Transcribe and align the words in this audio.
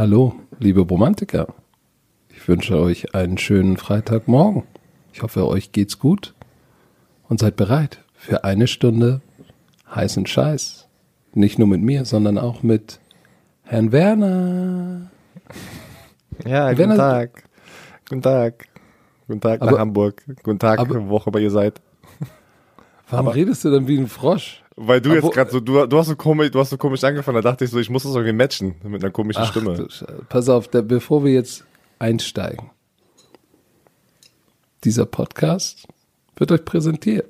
Hallo, 0.00 0.32
liebe 0.58 0.80
Romantiker. 0.80 1.48
Ich 2.30 2.48
wünsche 2.48 2.78
euch 2.80 3.14
einen 3.14 3.36
schönen 3.36 3.76
Freitagmorgen. 3.76 4.62
Ich 5.12 5.22
hoffe, 5.22 5.46
euch 5.46 5.72
geht's 5.72 5.98
gut 5.98 6.32
und 7.28 7.38
seid 7.38 7.56
bereit 7.56 8.02
für 8.14 8.42
eine 8.44 8.66
Stunde 8.66 9.20
heißen 9.94 10.24
Scheiß. 10.24 10.88
Nicht 11.34 11.58
nur 11.58 11.68
mit 11.68 11.82
mir, 11.82 12.06
sondern 12.06 12.38
auch 12.38 12.62
mit 12.62 12.98
Herrn 13.64 13.92
Werner. 13.92 15.10
Ja, 16.46 16.68
guten 16.70 16.78
Werner- 16.78 16.96
Tag. 16.96 17.44
Guten 18.08 18.22
Tag. 18.22 18.68
Guten 19.28 19.42
Tag 19.42 19.60
nach 19.60 19.68
Aber- 19.68 19.80
Hamburg. 19.80 20.24
Guten 20.42 20.58
Tag, 20.58 20.78
aber- 20.78 21.10
wo 21.10 21.16
auch 21.18 21.26
immer 21.26 21.40
ihr 21.40 21.50
seid. 21.50 21.78
Warum 23.10 23.28
redest 23.28 23.66
du 23.66 23.70
denn 23.70 23.86
wie 23.86 23.98
ein 23.98 24.06
Frosch? 24.06 24.62
Weil 24.82 25.02
du 25.02 25.10
Aber- 25.10 25.20
jetzt 25.20 25.34
gerade 25.34 25.50
so, 25.50 25.60
du, 25.60 25.86
du 25.86 25.98
hast 25.98 26.06
so 26.08 26.16
komisch, 26.16 26.50
du 26.50 26.58
hast 26.58 26.70
so 26.70 26.78
komisch 26.78 27.04
angefangen, 27.04 27.34
da 27.34 27.50
dachte 27.50 27.66
ich 27.66 27.70
so, 27.70 27.78
ich 27.78 27.90
muss 27.90 28.02
das 28.04 28.14
irgendwie 28.14 28.32
matchen 28.32 28.76
mit 28.82 29.04
einer 29.04 29.12
komischen 29.12 29.42
Ach, 29.42 29.50
Stimme. 29.50 29.86
Pass 30.30 30.48
auf, 30.48 30.68
da, 30.68 30.80
bevor 30.80 31.22
wir 31.22 31.34
jetzt 31.34 31.64
einsteigen. 31.98 32.70
Dieser 34.82 35.04
Podcast 35.04 35.86
wird 36.36 36.50
euch 36.50 36.64
präsentiert 36.64 37.28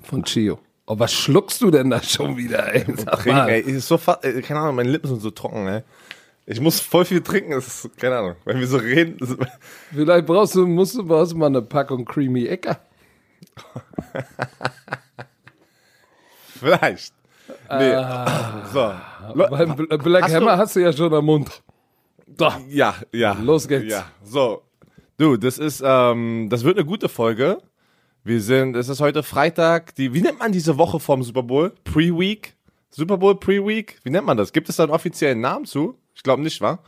von 0.00 0.24
Chio. 0.24 0.58
Oh, 0.86 0.98
was 0.98 1.12
schluckst 1.12 1.60
du 1.60 1.70
denn 1.70 1.90
da 1.90 2.02
schon 2.02 2.38
wieder, 2.38 2.74
ey? 2.74 2.84
Trinken, 2.84 3.48
ey, 3.48 3.60
ist 3.60 3.88
so 3.88 4.00
äh, 4.22 4.40
keine 4.40 4.60
Ahnung, 4.60 4.76
meine 4.76 4.88
Lippen 4.88 5.08
sind 5.08 5.20
so 5.20 5.30
trocken, 5.32 5.66
ey. 5.66 5.82
Ich 6.46 6.60
muss 6.62 6.80
voll 6.80 7.04
viel 7.04 7.20
trinken, 7.20 7.50
das 7.50 7.84
ist, 7.84 7.96
keine 7.98 8.16
Ahnung, 8.16 8.36
wenn 8.46 8.58
wir 8.58 8.66
so 8.66 8.78
reden, 8.78 9.18
Vielleicht 9.92 10.24
brauchst 10.24 10.54
du, 10.54 10.66
musst 10.66 10.94
du, 10.94 11.04
brauchst 11.04 11.32
du 11.32 11.36
mal 11.36 11.46
eine 11.46 11.60
Packung 11.60 12.06
Creamy 12.06 12.46
Ecker. 12.46 12.78
vielleicht. 16.58 17.12
Nee. 17.70 17.94
So. 18.72 18.92
Beim 19.34 19.72
Bl- 19.72 19.98
Black 20.02 20.24
Hast 20.24 20.34
Hammer 20.34 20.52
du- 20.52 20.58
hast 20.58 20.76
du 20.76 20.80
ja 20.80 20.92
schon 20.92 21.12
am 21.12 21.24
Mund. 21.24 21.62
So, 22.38 22.48
Ja, 22.68 22.94
ja. 23.12 23.36
Los 23.42 23.68
geht's. 23.68 23.90
Ja, 23.92 24.06
so. 24.22 24.62
Du, 25.18 25.36
das 25.36 25.58
ist, 25.58 25.82
ähm, 25.84 26.48
das 26.50 26.64
wird 26.64 26.76
eine 26.78 26.86
gute 26.86 27.08
Folge. 27.08 27.58
Wir 28.24 28.40
sind, 28.40 28.74
es 28.76 28.88
ist 28.88 29.00
heute 29.00 29.22
Freitag, 29.22 29.94
die, 29.96 30.12
wie 30.14 30.22
nennt 30.22 30.38
man 30.38 30.50
diese 30.50 30.78
Woche 30.78 30.98
vorm 30.98 31.22
Super 31.22 31.42
Bowl? 31.42 31.72
Pre-Week? 31.84 32.56
Super 32.90 33.18
Bowl 33.18 33.38
Pre-Week? 33.38 33.98
Wie 34.02 34.10
nennt 34.10 34.26
man 34.26 34.36
das? 34.36 34.52
Gibt 34.52 34.68
es 34.70 34.76
da 34.76 34.84
einen 34.84 34.92
offiziellen 34.92 35.40
Namen 35.40 35.66
zu? 35.66 35.98
Ich 36.14 36.22
glaube 36.22 36.42
nicht, 36.42 36.60
wa? 36.60 36.78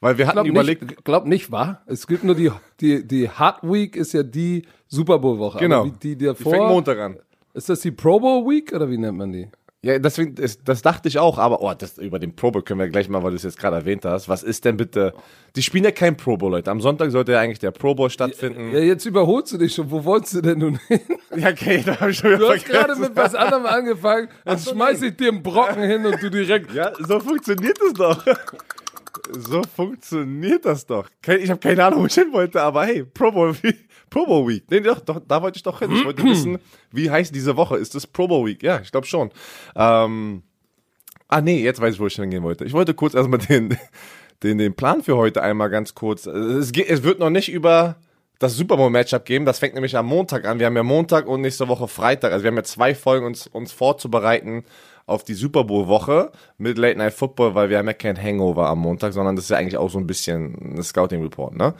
Weil 0.00 0.18
wir 0.18 0.26
hatten 0.26 0.36
glaub 0.36 0.46
überlegt, 0.46 0.82
nicht, 0.82 1.04
glaub 1.04 1.26
nicht, 1.26 1.50
wahr? 1.52 1.82
Es 1.86 2.06
gibt 2.06 2.24
nur 2.24 2.34
die, 2.34 2.50
die, 2.80 3.06
die 3.06 3.28
Hard 3.30 3.62
Week 3.62 3.96
ist 3.96 4.12
ja 4.12 4.22
die 4.22 4.66
Super 4.88 5.18
Bowl 5.18 5.38
Woche. 5.38 5.58
genau. 5.58 5.84
Die, 5.84 5.92
die 5.92 6.16
die 6.16 6.24
davor, 6.26 6.52
fängt 6.52 6.66
Montag 6.68 6.98
an. 6.98 7.18
Ist 7.54 7.68
das 7.68 7.80
die 7.80 7.90
Pro 7.90 8.20
Bowl 8.20 8.44
Week 8.48 8.72
oder 8.72 8.90
wie 8.90 8.98
nennt 8.98 9.18
man 9.18 9.32
die? 9.32 9.48
Ja, 9.80 9.96
deswegen, 10.00 10.34
das, 10.34 10.64
das 10.64 10.82
dachte 10.82 11.06
ich 11.06 11.20
auch, 11.20 11.38
aber 11.38 11.62
oh, 11.62 11.72
das, 11.72 11.98
über 11.98 12.18
den 12.18 12.34
Pro 12.34 12.50
Bowl 12.50 12.62
können 12.62 12.80
wir 12.80 12.88
gleich 12.88 13.08
mal, 13.08 13.22
weil 13.22 13.30
du 13.30 13.36
es 13.36 13.44
jetzt 13.44 13.60
gerade 13.60 13.76
erwähnt 13.76 14.04
hast. 14.04 14.28
Was 14.28 14.42
ist 14.42 14.64
denn 14.64 14.76
bitte? 14.76 15.14
Die 15.54 15.62
spielen 15.62 15.84
ja 15.84 15.92
kein 15.92 16.16
Pro 16.16 16.36
Bowl, 16.36 16.50
Leute. 16.50 16.68
Am 16.72 16.80
Sonntag 16.80 17.12
sollte 17.12 17.32
ja 17.32 17.38
eigentlich 17.38 17.60
der 17.60 17.70
Pro 17.70 17.94
Bowl 17.94 18.10
stattfinden. 18.10 18.72
Ja, 18.72 18.80
jetzt 18.80 19.04
überholst 19.04 19.52
du 19.52 19.58
dich 19.58 19.74
schon. 19.74 19.88
Wo 19.88 20.04
wolltest 20.04 20.34
du 20.34 20.40
denn 20.40 20.58
nun 20.58 20.80
hin? 20.88 21.00
Ja, 21.36 21.50
okay, 21.50 21.82
da 21.86 22.00
habe 22.00 22.10
ich 22.10 22.18
schon 22.18 22.30
wieder 22.30 22.40
Du 22.40 22.52
hast 22.52 22.64
gerade 22.64 22.96
mit 22.96 23.14
was 23.14 23.36
anderem 23.36 23.66
angefangen, 23.66 24.28
dann 24.44 24.58
so, 24.58 24.72
schmeiß 24.72 25.00
ich 25.02 25.16
dir 25.16 25.28
einen 25.28 25.44
Brocken 25.44 25.84
hin 25.84 26.04
und 26.04 26.20
du 26.20 26.28
direkt. 26.28 26.72
Ja, 26.74 26.92
so 26.98 27.20
funktioniert 27.20 27.78
das 27.80 27.92
doch. 27.92 28.24
So 29.32 29.62
funktioniert 29.76 30.64
das 30.64 30.86
doch. 30.86 31.08
Ich 31.38 31.50
habe 31.50 31.60
keine 31.60 31.84
Ahnung, 31.84 32.02
wo 32.02 32.06
ich 32.06 32.14
hin 32.14 32.32
wollte, 32.32 32.62
aber 32.62 32.84
hey, 32.84 33.04
Pro 33.04 33.30
Bowl, 33.30 33.54
Pro 33.54 33.70
Bowl 34.10 34.48
Week. 34.48 34.64
Nee, 34.70 34.80
doch, 34.80 35.00
doch, 35.00 35.20
da 35.26 35.42
wollte 35.42 35.56
ich 35.56 35.62
doch 35.62 35.78
hin. 35.80 35.90
Ich 35.92 36.04
wollte 36.04 36.22
wissen, 36.24 36.58
wie 36.92 37.10
heißt 37.10 37.34
diese 37.34 37.56
Woche? 37.56 37.76
Ist 37.76 37.94
das 37.94 38.06
Pro 38.06 38.28
Bowl 38.28 38.46
Week? 38.46 38.62
Ja, 38.62 38.80
ich 38.80 38.90
glaube 38.90 39.06
schon. 39.06 39.30
Ähm, 39.76 40.42
ah, 41.28 41.40
nee, 41.40 41.62
jetzt 41.62 41.80
weiß 41.80 41.94
ich, 41.94 42.00
wo 42.00 42.06
ich 42.06 42.16
hingehen 42.16 42.42
wollte. 42.42 42.64
Ich 42.64 42.72
wollte 42.72 42.94
kurz 42.94 43.14
erstmal 43.14 43.40
den, 43.40 43.76
den, 44.42 44.58
den 44.58 44.74
Plan 44.74 45.02
für 45.02 45.16
heute 45.16 45.42
einmal 45.42 45.70
ganz 45.70 45.94
kurz. 45.94 46.26
Es, 46.26 46.72
geht, 46.72 46.88
es 46.88 47.02
wird 47.02 47.18
noch 47.18 47.30
nicht 47.30 47.50
über 47.50 47.96
das 48.38 48.56
Super 48.56 48.76
Bowl 48.76 48.90
Matchup 48.90 49.24
geben. 49.24 49.44
Das 49.44 49.58
fängt 49.58 49.74
nämlich 49.74 49.96
am 49.96 50.06
Montag 50.06 50.44
an. 50.44 50.58
Wir 50.58 50.66
haben 50.66 50.76
ja 50.76 50.82
Montag 50.82 51.26
und 51.26 51.40
nächste 51.40 51.68
Woche 51.68 51.88
Freitag. 51.88 52.32
Also 52.32 52.44
wir 52.44 52.50
haben 52.50 52.56
ja 52.56 52.64
zwei 52.64 52.94
Folgen 52.94 53.26
uns, 53.26 53.46
uns 53.46 53.72
vorzubereiten 53.72 54.64
auf 55.06 55.24
die 55.24 55.34
Super 55.34 55.64
Bowl 55.64 55.88
Woche 55.88 56.30
mit 56.58 56.76
Late 56.76 56.98
Night 56.98 57.14
Football, 57.14 57.54
weil 57.54 57.70
wir 57.70 57.78
haben 57.78 57.86
ja 57.86 57.94
kein 57.94 58.22
Hangover 58.22 58.66
am 58.68 58.80
Montag, 58.80 59.14
sondern 59.14 59.36
das 59.36 59.46
ist 59.46 59.50
ja 59.50 59.56
eigentlich 59.56 59.78
auch 59.78 59.90
so 59.90 59.98
ein 59.98 60.06
bisschen 60.06 60.76
ein 60.76 60.82
Scouting 60.82 61.22
Report, 61.22 61.56
ne? 61.56 61.74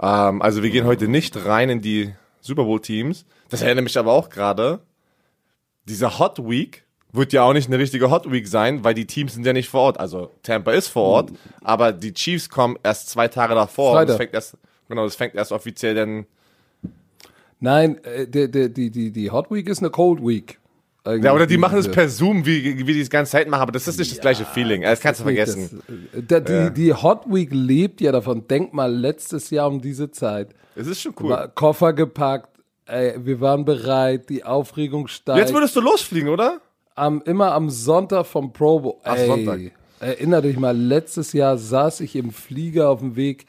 Ähm, 0.00 0.40
also 0.40 0.62
wir 0.62 0.70
gehen 0.70 0.86
heute 0.86 1.08
nicht 1.08 1.44
rein 1.44 1.70
in 1.70 1.80
die 1.80 2.14
Super 2.40 2.64
Bowl 2.64 2.80
Teams. 2.80 3.26
Das 3.50 3.62
erinnert 3.62 3.84
mich 3.84 3.98
aber 3.98 4.12
auch 4.12 4.30
gerade. 4.30 4.80
Diese 5.86 6.18
Hot 6.18 6.38
Week 6.38 6.84
wird 7.12 7.32
ja 7.32 7.42
auch 7.42 7.52
nicht 7.52 7.68
eine 7.68 7.78
richtige 7.78 8.10
Hot 8.10 8.30
Week 8.30 8.46
sein, 8.46 8.84
weil 8.84 8.94
die 8.94 9.06
Teams 9.06 9.34
sind 9.34 9.44
ja 9.44 9.52
nicht 9.52 9.68
vor 9.68 9.80
Ort. 9.80 10.00
Also 10.00 10.30
Tampa 10.42 10.72
ist 10.72 10.88
vor 10.88 11.04
Ort, 11.04 11.32
aber 11.62 11.92
die 11.92 12.12
Chiefs 12.12 12.48
kommen 12.48 12.78
erst 12.82 13.10
zwei 13.10 13.28
Tage 13.28 13.54
davor. 13.54 13.92
Und 13.92 13.96
Freitag. 13.96 14.08
das 14.08 14.16
fängt 14.16 14.34
erst, 14.34 14.56
genau, 14.88 15.04
das 15.04 15.16
fängt 15.16 15.34
erst 15.34 15.52
offiziell 15.52 15.94
dann. 15.94 16.26
Nein, 17.60 18.02
äh, 18.04 18.26
der, 18.26 18.48
die, 18.48 18.90
die, 18.90 19.10
die 19.10 19.30
Hot 19.30 19.50
Week 19.50 19.68
ist 19.68 19.78
eine 19.80 19.90
Cold 19.90 20.20
Week. 20.20 20.58
Eigentlich. 21.04 21.24
Ja, 21.24 21.32
oder 21.32 21.46
die 21.46 21.56
machen 21.56 21.78
es 21.78 21.90
per 21.90 22.08
Zoom, 22.08 22.44
wie, 22.44 22.86
wie 22.86 22.92
die 22.92 23.00
das 23.00 23.08
ganze 23.08 23.32
Zeit 23.32 23.48
machen, 23.48 23.62
aber 23.62 23.72
das 23.72 23.88
ist 23.88 23.98
nicht 23.98 24.12
das 24.12 24.20
gleiche 24.20 24.44
Feeling. 24.44 24.82
Das 24.82 25.00
kannst 25.00 25.20
du 25.20 25.24
vergessen. 25.24 25.82
Das, 26.12 26.42
äh, 26.42 26.70
die, 26.70 26.74
die 26.74 26.94
Hot 26.94 27.24
Week 27.26 27.48
lebt 27.52 28.00
ja 28.00 28.12
davon. 28.12 28.46
Denk 28.46 28.74
mal, 28.74 28.92
letztes 28.92 29.50
Jahr 29.50 29.68
um 29.68 29.80
diese 29.80 30.10
Zeit. 30.10 30.54
Es 30.74 30.86
ist 30.86 31.00
schon 31.00 31.14
cool. 31.20 31.50
Koffer 31.54 31.92
gepackt, 31.92 32.60
ey, 32.86 33.14
wir 33.24 33.40
waren 33.40 33.64
bereit, 33.64 34.28
die 34.28 34.44
Aufregung 34.44 35.08
steigt. 35.08 35.38
Jetzt 35.38 35.54
würdest 35.54 35.74
du 35.76 35.80
losfliegen, 35.80 36.28
oder? 36.28 36.60
am, 36.98 37.22
immer 37.24 37.52
am 37.52 37.70
Sonntag 37.70 38.26
vom 38.26 38.52
Pro 38.52 38.80
Bowl. 38.80 38.94
Ach, 39.04 39.16
Ey, 39.16 39.26
Sonntag. 39.26 39.60
Erinner 40.00 40.42
dich 40.42 40.58
mal, 40.58 40.76
letztes 40.76 41.32
Jahr 41.32 41.56
saß 41.56 42.00
ich 42.00 42.14
im 42.14 42.30
Flieger 42.30 42.90
auf 42.90 43.00
dem 43.00 43.16
Weg 43.16 43.46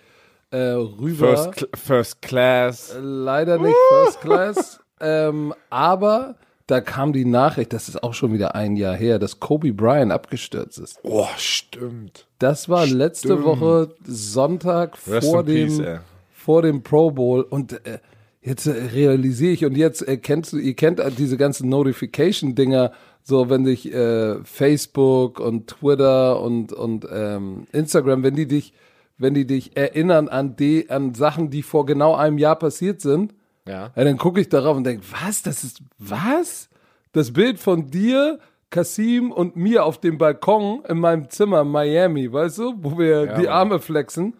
äh, 0.51 0.57
rüber. 0.57 1.37
First, 1.37 1.67
First 1.75 2.21
Class. 2.21 2.95
Leider 3.01 3.57
nicht 3.57 3.75
First 3.89 4.21
Class. 4.21 4.79
ähm, 4.99 5.53
aber 5.69 6.35
da 6.69 6.81
kam 6.81 7.13
die 7.13 7.25
Nachricht, 7.25 7.73
das 7.73 7.89
ist 7.89 8.03
auch 8.03 8.13
schon 8.13 8.31
wieder 8.31 8.53
ein 8.53 8.75
Jahr 8.75 8.95
her, 8.95 9.17
dass 9.17 9.39
Kobe 9.39 9.73
Bryant 9.73 10.11
abgestürzt 10.11 10.77
ist. 10.77 10.99
Oh, 11.01 11.25
stimmt. 11.37 12.27
Das 12.37 12.69
war 12.69 12.85
letzte 12.85 13.29
Stimmt. 13.29 13.43
Woche 13.43 13.95
Sonntag 14.05 14.97
Rest 15.07 15.27
vor 15.27 15.43
peace, 15.43 15.77
dem, 15.77 15.85
ey. 15.85 15.97
vor 16.31 16.61
dem 16.61 16.83
Pro 16.83 17.09
Bowl 17.09 17.41
und 17.41 17.85
äh, 17.87 17.97
jetzt 18.41 18.67
äh, 18.67 18.71
realisiere 18.93 19.51
ich 19.51 19.65
und 19.65 19.75
jetzt 19.75 20.07
äh, 20.07 20.17
kennst 20.17 20.53
du, 20.53 20.57
ihr 20.57 20.75
kennt 20.75 20.99
äh, 20.99 21.09
diese 21.09 21.37
ganzen 21.37 21.69
Notification-Dinger, 21.69 22.91
so 23.23 23.49
wenn 23.49 23.63
dich 23.63 23.91
äh, 23.91 24.35
Facebook 24.43 25.39
und 25.39 25.67
Twitter 25.67 26.39
und, 26.39 26.71
und 26.71 27.07
ähm, 27.11 27.65
Instagram, 27.71 28.21
wenn 28.21 28.35
die 28.35 28.47
dich, 28.47 28.73
wenn 29.19 29.33
die 29.35 29.45
dich 29.45 29.77
erinnern 29.77 30.27
an 30.27 30.55
die, 30.55 30.89
an 30.89 31.13
Sachen, 31.13 31.49
die 31.51 31.61
vor 31.61 31.85
genau 31.85 32.15
einem 32.15 32.37
Jahr 32.39 32.55
passiert 32.57 33.01
sind, 33.01 33.35
Ja. 33.67 33.91
ja, 33.95 34.03
dann 34.03 34.17
gucke 34.17 34.41
ich 34.41 34.49
darauf 34.49 34.75
und 34.77 34.83
denke, 34.85 35.05
was? 35.23 35.43
Das 35.43 35.63
ist 35.63 35.81
was? 35.99 36.69
Das 37.11 37.31
Bild 37.33 37.59
von 37.59 37.91
dir, 37.91 38.39
Kasim 38.71 39.31
und 39.31 39.55
mir 39.55 39.83
auf 39.85 39.99
dem 39.99 40.17
Balkon 40.17 40.83
in 40.87 40.99
meinem 40.99 41.29
Zimmer 41.29 41.61
in 41.61 41.67
Miami, 41.69 42.31
weißt 42.31 42.57
du, 42.59 42.73
wo 42.81 42.97
wir 42.97 43.25
die 43.27 43.43
Mann. 43.43 43.47
Arme 43.47 43.79
flexen. 43.79 44.33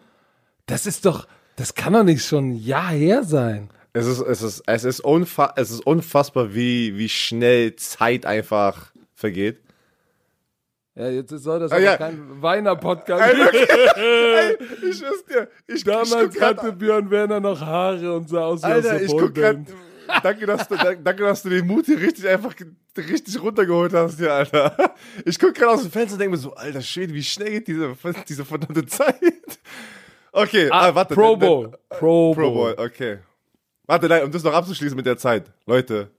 Das 0.66 0.86
ist 0.86 1.04
doch, 1.04 1.26
das 1.56 1.74
kann 1.74 1.92
doch 1.92 2.04
nicht 2.04 2.24
schon 2.24 2.50
ein 2.50 2.56
Jahr 2.56 2.90
her 2.90 3.24
sein. 3.24 3.70
Es 3.92 4.06
ist, 4.06 4.20
es 4.20 4.40
ist, 4.40 4.62
es 4.66 4.84
ist, 4.84 5.00
unfa 5.00 5.52
es 5.56 5.72
ist 5.72 5.84
unfassbar, 5.84 6.54
wie, 6.54 6.96
wie 6.96 7.08
schnell 7.08 7.74
Zeit 7.74 8.24
einfach 8.24 8.92
vergeht. 9.14 9.58
Ja, 10.96 11.08
jetzt 11.08 11.30
soll 11.30 11.60
das 11.60 11.70
Ah, 11.72 11.78
ja. 11.78 11.96
kein 11.96 12.42
Weiner-Podcast. 12.42 13.22
Ey, 13.96 14.56
ich 14.90 14.98
schwör's 14.98 15.24
dir. 15.24 15.48
Ich, 15.66 15.76
ich 15.76 15.84
Damals 15.84 16.34
grad- 16.34 16.58
hatte 16.58 16.72
Björn 16.72 17.10
Werner 17.10 17.40
noch 17.40 17.60
Haare 17.60 18.12
und 18.16 18.28
sah 18.28 18.42
aus 18.44 18.62
wie 18.62 18.66
Alter, 18.66 18.96
aus 18.96 19.00
ich 19.02 19.08
guck 19.12 19.34
grad, 19.34 19.58
danke, 20.22 20.46
dass 20.46 20.66
du, 20.68 20.76
danke, 20.76 21.22
dass 21.22 21.42
du 21.42 21.48
den 21.48 21.66
Mut 21.66 21.86
hier 21.86 22.00
richtig 22.00 22.28
einfach 22.28 22.54
richtig 22.98 23.40
runtergeholt 23.40 23.92
hast 23.94 24.18
hier, 24.18 24.34
Alter. 24.34 24.94
Ich 25.24 25.38
guck 25.38 25.54
gerade 25.54 25.72
aus 25.72 25.82
dem 25.82 25.92
Fenster 25.92 26.14
und 26.14 26.18
denke 26.20 26.32
mir 26.32 26.38
so, 26.42 26.52
alter 26.54 26.82
Schwede, 26.82 27.14
wie 27.14 27.22
schnell 27.22 27.50
geht 27.50 27.68
diese, 27.68 27.94
diese 28.28 28.44
verdammte 28.44 28.84
Zeit? 28.86 29.14
Okay, 30.32 30.68
ah, 30.70 30.94
warte. 30.94 31.14
Pro 31.14 31.36
Bowl. 31.36 31.70
Pro, 31.88 32.34
Pro 32.34 32.50
Bowl. 32.52 32.74
Bowl, 32.74 32.84
okay. 32.86 33.18
Warte, 33.86 34.08
nein, 34.08 34.24
um 34.24 34.30
das 34.30 34.42
noch 34.44 34.52
abzuschließen 34.54 34.96
mit 34.96 35.06
der 35.06 35.16
Zeit. 35.16 35.52
Leute, 35.66 36.10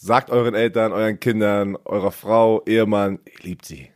sagt 0.00 0.30
euren 0.30 0.54
Eltern, 0.54 0.92
euren 0.92 1.20
Kindern, 1.20 1.76
eurer 1.84 2.10
Frau, 2.10 2.62
Ehemann, 2.64 3.18
ihr 3.26 3.44
liebt 3.44 3.66
sie. 3.66 3.90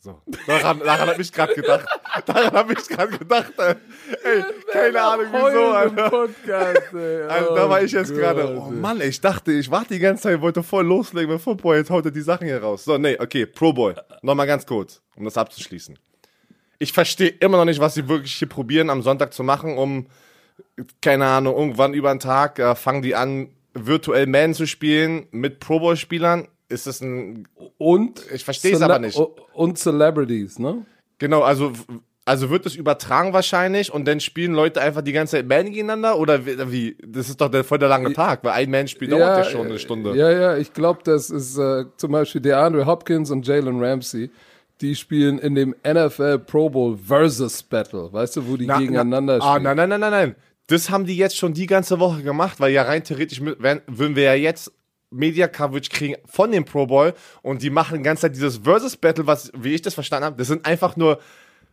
So, 0.00 0.20
daran, 0.48 0.80
daran 0.80 1.10
hab 1.10 1.18
ich 1.20 1.32
gerade 1.32 1.54
gedacht. 1.54 1.86
Daran 2.26 2.52
hab 2.52 2.70
ich 2.70 2.88
gerade 2.88 3.16
gedacht. 3.16 3.52
Ey, 3.58 3.74
Ey, 4.24 4.44
keine 4.72 5.00
Ahnung 5.00 5.26
wieso, 5.30 5.70
Alter. 5.70 6.10
Podcast, 6.10 6.92
ey. 6.92 7.22
Also, 7.28 7.54
da 7.54 7.70
war 7.70 7.82
ich 7.82 7.92
jetzt 7.92 8.10
Oh 8.10 8.14
gerade, 8.16 8.58
oh. 8.58 8.70
Mann, 8.70 9.00
ey, 9.00 9.08
ich 9.08 9.20
dachte, 9.20 9.52
ich 9.52 9.70
warte 9.70 9.94
die 9.94 10.00
ganze 10.00 10.24
Zeit, 10.24 10.40
wollte 10.40 10.64
voll 10.64 10.84
loslegen 10.84 11.32
mit 11.32 11.40
Football, 11.40 11.76
jetzt 11.76 11.90
haut 11.90 12.04
er 12.04 12.10
die 12.10 12.20
Sachen 12.20 12.48
hier 12.48 12.60
raus. 12.60 12.84
So, 12.84 12.98
nee, 12.98 13.16
okay, 13.18 13.46
Pro 13.46 13.72
Bowl. 13.72 13.94
Nochmal 14.22 14.48
ganz 14.48 14.66
kurz, 14.66 15.00
um 15.16 15.24
das 15.24 15.38
abzuschließen. 15.38 15.96
Ich 16.80 16.92
verstehe 16.92 17.28
immer 17.28 17.58
noch 17.58 17.64
nicht, 17.64 17.78
was 17.80 17.94
sie 17.94 18.08
wirklich 18.08 18.34
hier 18.34 18.48
probieren, 18.48 18.90
am 18.90 19.02
Sonntag 19.02 19.32
zu 19.32 19.44
machen, 19.44 19.78
um, 19.78 20.08
keine 21.00 21.26
Ahnung, 21.26 21.56
irgendwann 21.56 21.94
über 21.94 22.12
den 22.12 22.18
Tag 22.18 22.58
äh, 22.58 22.74
fangen 22.74 23.02
die 23.02 23.14
an, 23.14 23.50
virtuell 23.74 24.26
Man 24.26 24.54
zu 24.54 24.66
spielen 24.66 25.26
mit 25.30 25.60
Pro 25.60 25.80
Bowl-Spielern. 25.80 26.48
ist 26.68 26.86
es 26.86 27.00
ein. 27.00 27.46
Und 27.78 28.22
Ich 28.32 28.44
verstehe 28.44 28.74
es 28.74 28.82
aber 28.82 28.98
nicht. 28.98 29.18
Und 29.54 29.78
Celebrities, 29.78 30.58
ne? 30.58 30.84
Genau, 31.18 31.42
also. 31.42 31.72
Also 32.24 32.50
wird 32.50 32.64
es 32.66 32.76
übertragen 32.76 33.32
wahrscheinlich 33.32 33.92
und 33.92 34.06
dann 34.06 34.20
spielen 34.20 34.52
Leute 34.54 34.80
einfach 34.80 35.02
die 35.02 35.10
ganze 35.10 35.32
Zeit 35.38 35.48
Band 35.48 35.70
gegeneinander 35.70 36.16
oder 36.20 36.46
wie-? 36.46 36.96
Das 37.04 37.28
ist 37.28 37.40
doch 37.40 37.48
der, 37.48 37.64
voll 37.64 37.78
der 37.80 37.88
lange 37.88 38.12
Tag, 38.12 38.44
weil 38.44 38.52
ein 38.52 38.70
Man 38.70 38.86
spielt 38.86 39.10
dauert 39.10 39.38
ja 39.38 39.50
schon 39.50 39.66
eine 39.66 39.76
Stunde. 39.80 40.14
Ja, 40.16 40.30
ja, 40.30 40.56
ich 40.56 40.72
glaube, 40.72 41.00
das 41.02 41.30
ist 41.30 41.58
äh, 41.58 41.84
zum 41.96 42.12
Beispiel 42.12 42.40
DeAndre 42.40 42.86
Hopkins 42.86 43.32
und 43.32 43.44
Jalen 43.44 43.82
Ramsey. 43.82 44.30
Die 44.80 44.94
spielen 44.94 45.40
in 45.40 45.56
dem 45.56 45.74
NFL 45.84 46.38
Pro 46.38 46.70
Bowl 46.70 46.96
Versus 46.96 47.60
Battle, 47.64 48.12
weißt 48.12 48.36
du, 48.36 48.46
wo 48.48 48.56
die 48.56 48.66
Na- 48.66 48.78
gegeneinander 48.78 49.38
na, 49.38 49.44
Ah, 49.44 49.54
spielen. 49.56 49.62
nein, 49.64 49.76
nein, 49.76 49.88
nein, 49.88 50.00
nein, 50.00 50.10
nein. 50.12 50.36
Das 50.72 50.88
haben 50.88 51.04
die 51.04 51.18
jetzt 51.18 51.36
schon 51.36 51.52
die 51.52 51.66
ganze 51.66 52.00
Woche 52.00 52.22
gemacht, 52.22 52.58
weil 52.58 52.72
ja 52.72 52.84
rein 52.84 53.04
theoretisch 53.04 53.42
wären- 53.42 53.82
würden 53.86 54.16
wir 54.16 54.22
ja 54.22 54.32
jetzt 54.32 54.72
Media 55.10 55.46
Coverage 55.46 55.90
kriegen 55.90 56.16
von 56.24 56.50
dem 56.50 56.64
Pro 56.64 56.86
Bowl 56.86 57.12
und 57.42 57.60
die 57.60 57.68
machen 57.68 57.98
die 57.98 58.04
ganze 58.04 58.22
Zeit 58.22 58.34
dieses 58.34 58.56
Versus 58.56 58.96
Battle, 58.96 59.26
was, 59.26 59.52
wie 59.54 59.74
ich 59.74 59.82
das 59.82 59.92
verstanden 59.92 60.24
habe, 60.24 60.36
das 60.38 60.48
sind 60.48 60.64
einfach 60.64 60.96
nur, 60.96 61.18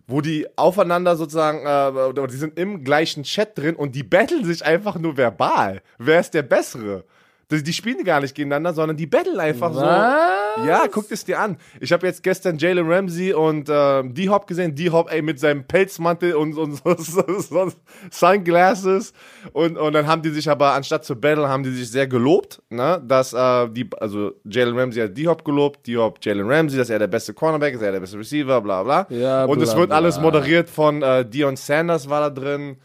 wo 0.06 0.20
die 0.20 0.46
aufeinander 0.58 1.16
sozusagen, 1.16 1.66
äh, 1.66 1.98
oder 2.10 2.28
die 2.28 2.36
sind 2.36 2.60
im 2.60 2.84
gleichen 2.84 3.24
Chat 3.24 3.58
drin 3.58 3.78
und 3.78 3.96
die 3.96 4.04
battlen 4.04 4.44
sich 4.44 4.66
einfach 4.66 5.00
nur 5.00 5.16
verbal. 5.16 5.82
Wer 5.98 6.20
ist 6.20 6.34
der 6.34 6.44
Bessere? 6.44 7.06
Die, 7.52 7.74
spielen 7.74 8.04
gar 8.04 8.22
nicht 8.22 8.36
gegeneinander, 8.36 8.74
sondern 8.74 8.96
die 8.96 9.08
battlen 9.08 9.40
einfach 9.40 9.74
so. 9.74 9.82
Was? 9.82 10.68
Ja, 10.68 10.86
guck 10.92 11.12
es 11.12 11.26
dir 11.26 11.40
an. 11.40 11.58
Ich 11.80 11.92
habe 11.92 12.06
jetzt 12.06 12.22
gestern 12.22 12.60
Jalen 12.60 12.88
Ramsey 12.88 13.34
und 13.34 13.70
äh, 13.70 14.04
D-Hop 14.04 14.46
gesehen. 14.46 14.76
D-Hop, 14.76 15.12
ey, 15.12 15.24
mit 15.24 15.40
seinem 15.40 15.64
Pelzmantel 15.64 16.36
und, 16.36 16.56
und 16.58 16.76
so, 16.76 16.96
so, 16.98 17.40
so 17.40 17.72
Sunglasses. 18.12 19.14
Und, 19.52 19.78
und 19.78 19.94
dann 19.94 20.06
haben 20.06 20.22
die 20.22 20.30
sich 20.30 20.48
aber, 20.48 20.74
anstatt 20.74 21.06
zu 21.06 21.16
battlen, 21.16 21.48
haben 21.48 21.64
die 21.64 21.72
sich 21.72 21.90
sehr 21.90 22.06
gelobt, 22.06 22.62
ne? 22.70 23.02
Dass, 23.04 23.34
äh, 23.34 23.68
die, 23.70 23.90
also 24.00 24.34
Jalen 24.46 24.78
Ramsey 24.78 25.02
hat 25.02 25.18
D-Hop 25.18 25.44
gelobt, 25.44 25.88
D-Hop 25.88 26.20
Jalen 26.22 26.48
Ramsey, 26.48 26.78
dass 26.78 26.92
er 26.92 27.00
der 27.00 27.08
beste 27.08 27.34
Cornerback 27.34 27.74
ist, 27.74 27.82
er 27.82 27.94
der 27.94 28.00
beste 28.00 28.20
Receiver, 28.20 28.62
bla 28.62 28.84
bla. 28.84 29.08
Ja, 29.10 29.46
und 29.46 29.60
es 29.60 29.72
bla, 29.72 29.80
wird 29.80 29.90
bla. 29.90 29.98
alles 29.98 30.20
moderiert 30.20 30.70
von 30.70 31.02
äh, 31.02 31.26
Dion 31.26 31.56
Sanders 31.56 32.08
war 32.08 32.30
da 32.30 32.30
drin. 32.30 32.78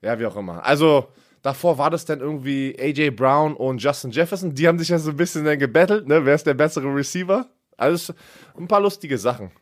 Ja, 0.00 0.18
wie 0.18 0.24
auch 0.24 0.36
immer. 0.36 0.64
Also, 0.64 1.08
davor 1.46 1.78
war 1.78 1.90
das 1.90 2.04
dann 2.04 2.18
irgendwie 2.18 2.76
AJ 2.76 3.10
Brown 3.10 3.54
und 3.54 3.80
Justin 3.80 4.10
Jefferson. 4.10 4.52
Die 4.52 4.66
haben 4.66 4.80
sich 4.80 4.88
ja 4.88 4.98
so 4.98 5.10
ein 5.10 5.16
bisschen 5.16 5.44
dann 5.44 5.58
gebettelt, 5.60 6.08
ne? 6.08 6.24
Wer 6.24 6.34
ist 6.34 6.44
der 6.44 6.54
bessere 6.54 6.92
Receiver? 6.92 7.46
Also, 7.76 8.14
ein 8.58 8.66
paar 8.66 8.80
lustige 8.80 9.16
Sachen. 9.16 9.52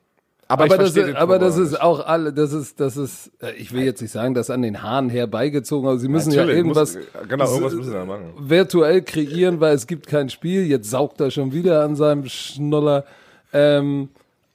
Aber, 0.48 0.64
Aber, 0.64 0.78
das, 0.78 0.96
ist, 0.96 1.14
aber 1.14 1.38
das 1.38 1.58
ist 1.58 1.80
auch 1.80 2.06
alle, 2.06 2.32
das 2.32 2.52
ist, 2.52 2.80
das 2.80 2.96
ist, 2.96 3.32
äh, 3.42 3.52
ich 3.56 3.72
will 3.72 3.82
jetzt 3.82 4.00
nicht 4.00 4.12
sagen, 4.12 4.34
das 4.34 4.48
an 4.50 4.62
den 4.62 4.82
Haaren 4.82 5.10
herbeigezogen, 5.10 5.86
aber 5.88 5.98
sie 5.98 6.08
müssen 6.08 6.32
ja 6.32 6.42
Natürlich, 6.42 6.56
irgendwas 6.58 6.96
muss, 6.96 7.04
genau, 7.28 7.44
irgendwas 7.50 7.74
müssen 7.74 8.06
machen. 8.06 8.32
virtuell 8.38 9.02
kreieren, 9.02 9.60
weil 9.60 9.74
es 9.74 9.86
gibt 9.86 10.06
kein 10.06 10.30
Spiel. 10.30 10.64
Jetzt 10.64 10.88
saugt 10.88 11.20
er 11.20 11.30
schon 11.30 11.52
wieder 11.52 11.82
an 11.82 11.96
seinem 11.96 12.26
Schnuller. 12.26 13.04
Ähm, 13.52 14.08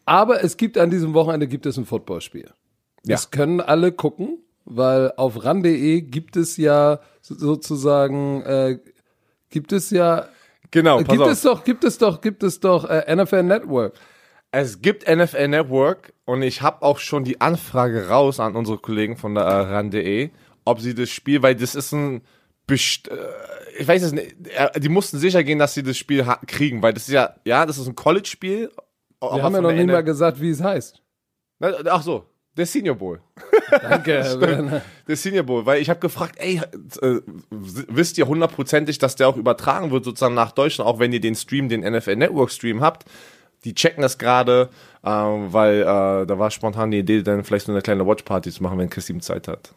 aber 0.05 0.43
es 0.43 0.57
gibt 0.57 0.79
an 0.79 0.89
diesem 0.89 1.13
Wochenende 1.13 1.47
gibt 1.47 1.65
es 1.67 1.77
ein 1.77 1.85
Footballspiel. 1.85 2.45
Ja. 2.45 3.15
Das 3.15 3.31
können 3.31 3.61
alle 3.61 3.91
gucken, 3.91 4.39
weil 4.69 5.11
auf 5.17 5.43
ran.de 5.43 6.01
gibt 6.01 6.35
es 6.37 6.57
ja 6.57 6.99
so- 7.21 7.35
sozusagen, 7.35 8.41
äh, 8.43 8.79
gibt 9.49 9.71
es 9.73 9.89
ja, 9.91 10.27
Genau, 10.71 10.97
pass 10.97 11.07
gibt 11.07 11.21
auf. 11.21 11.31
es 11.31 11.41
doch, 11.41 11.63
gibt 11.63 11.83
es 11.83 11.97
doch, 11.97 12.21
gibt 12.21 12.43
es 12.43 12.59
doch 12.59 12.87
äh, 12.89 13.13
NFL 13.15 13.43
Network. 13.43 13.93
Es 14.51 14.81
gibt 14.81 15.07
NFL 15.07 15.47
Network 15.47 16.13
und 16.25 16.41
ich 16.41 16.61
habe 16.61 16.81
auch 16.83 16.99
schon 16.99 17.23
die 17.23 17.41
Anfrage 17.41 18.07
raus 18.07 18.39
an 18.39 18.55
unsere 18.55 18.77
Kollegen 18.79 19.15
von 19.17 19.35
der 19.35 19.43
äh, 19.43 19.61
RAN.de, 19.61 20.29
ob 20.65 20.79
sie 20.81 20.93
das 20.95 21.09
Spiel, 21.09 21.41
weil 21.43 21.55
das 21.55 21.75
ist 21.75 21.91
ein, 21.91 22.21
best 22.67 23.07
äh, 23.09 23.15
ich 23.79 23.87
weiß 23.87 24.03
es 24.03 24.11
nicht, 24.11 24.35
äh, 24.55 24.79
die 24.79 24.89
mussten 24.89 25.17
sicher 25.19 25.43
gehen, 25.43 25.59
dass 25.59 25.73
sie 25.73 25.83
das 25.83 25.97
Spiel 25.97 26.25
kriegen, 26.47 26.81
weil 26.81 26.93
das 26.93 27.03
ist 27.07 27.13
ja, 27.13 27.35
ja, 27.45 27.65
das 27.65 27.77
ist 27.77 27.87
ein 27.87 27.95
College-Spiel. 27.95 28.71
Wir 29.21 29.43
haben 29.43 29.53
ja 29.55 29.61
noch 29.61 29.71
nicht 29.71 29.85
mal 29.87 30.03
gesagt, 30.03 30.39
wie 30.41 30.49
es 30.49 30.61
heißt. 30.63 31.01
Ach 31.61 32.01
so, 32.03 32.25
der 32.57 32.65
Senior 32.65 32.95
Bowl. 32.95 33.21
Danke. 33.81 34.81
Der 35.07 35.15
Senior 35.15 35.43
Bowl, 35.43 35.65
weil 35.65 35.81
ich 35.81 35.89
habe 35.89 35.99
gefragt, 35.99 36.35
ey, 36.39 36.61
äh, 37.01 37.21
wisst 37.49 38.17
ihr 38.17 38.27
hundertprozentig, 38.27 38.97
dass 38.97 39.15
der 39.15 39.27
auch 39.29 39.37
übertragen 39.37 39.91
wird 39.91 40.05
sozusagen 40.05 40.33
nach 40.35 40.51
Deutschland, 40.51 40.89
auch 40.89 40.99
wenn 40.99 41.13
ihr 41.13 41.19
den 41.21 41.35
Stream, 41.35 41.69
den 41.69 41.81
NFL 41.81 42.15
Network 42.15 42.51
Stream 42.51 42.81
habt? 42.81 43.05
Die 43.65 43.73
checken 43.73 44.01
das 44.01 44.17
gerade, 44.17 44.69
ähm, 45.03 45.51
weil 45.53 45.81
äh, 45.81 45.85
da 46.25 46.39
war 46.39 46.49
spontan 46.51 46.91
die 46.91 46.99
Idee, 46.99 47.21
dann 47.23 47.43
vielleicht 47.43 47.65
so 47.65 47.71
eine 47.71 47.81
kleine 47.81 48.05
Watchparty 48.05 48.51
zu 48.51 48.63
machen, 48.63 48.77
wenn 48.77 48.89
Christine 48.89 49.19
Zeit 49.19 49.47
hat. 49.47 49.73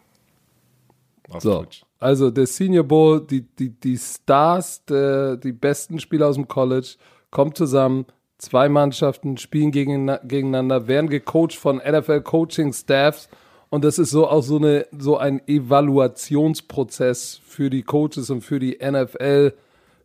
Auf 1.30 1.42
So, 1.42 1.62
Twitch. 1.62 1.82
also 1.98 2.30
der 2.30 2.46
Senior 2.46 2.84
Bowl, 2.84 3.20
die, 3.26 3.42
die, 3.42 3.70
die 3.70 3.96
Stars, 3.98 4.84
der, 4.84 5.36
die 5.36 5.52
besten 5.52 5.98
Spieler 5.98 6.28
aus 6.28 6.36
dem 6.36 6.46
College, 6.48 6.96
kommen 7.30 7.54
zusammen, 7.54 8.06
zwei 8.42 8.68
Mannschaften 8.68 9.36
spielen 9.38 9.70
gegen, 9.70 10.10
gegeneinander, 10.24 10.88
werden 10.88 11.08
gecoacht 11.08 11.54
von 11.54 11.76
NFL 11.76 12.22
Coaching 12.22 12.72
Staffs 12.72 13.28
und 13.72 13.84
das 13.84 13.98
ist 13.98 14.10
so 14.10 14.28
auch 14.28 14.42
so, 14.42 14.56
eine, 14.56 14.86
so 14.98 15.16
ein 15.16 15.40
Evaluationsprozess 15.48 17.40
für 17.42 17.70
die 17.70 17.82
Coaches 17.82 18.28
und 18.28 18.42
für 18.42 18.58
die 18.58 18.78
NFL. 18.82 19.54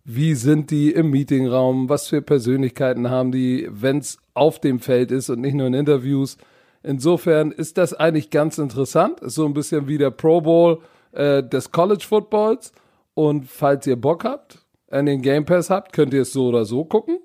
Wie 0.06 0.36
sind 0.36 0.72
die 0.72 0.92
im 0.92 1.10
Meetingraum? 1.12 1.90
Was 1.90 2.08
für 2.08 2.22
Persönlichkeiten 2.22 3.10
haben 3.10 3.34
die, 3.34 3.68
wenn 3.70 3.98
es 3.98 4.20
auf 4.34 4.62
dem 4.62 4.80
Feld 4.80 5.12
ist 5.12 5.30
und 5.30 5.42
nicht 5.42 5.56
nur 5.56 5.68
in 5.68 5.74
Interviews? 5.74 6.38
Insofern 6.82 7.52
ist 7.52 7.78
das 7.78 7.94
eigentlich 7.94 8.30
ganz 8.30 8.58
interessant. 8.58 9.20
Ist 9.20 9.36
so 9.36 9.46
ein 9.46 9.54
bisschen 9.54 9.90
wie 9.90 9.98
der 9.98 10.12
Pro 10.12 10.40
Bowl 10.40 10.80
äh, 11.12 11.44
des 11.44 11.74
College 11.74 12.06
Footballs. 12.08 12.72
Und 13.16 13.50
falls 13.50 13.86
ihr 13.86 14.00
Bock 14.00 14.24
habt, 14.24 14.60
an 14.90 15.08
den 15.08 15.22
Game 15.22 15.44
Pass 15.44 15.70
habt, 15.70 15.92
könnt 15.92 16.14
ihr 16.14 16.22
es 16.22 16.32
so 16.32 16.48
oder 16.48 16.64
so 16.64 16.86
gucken. 16.86 17.20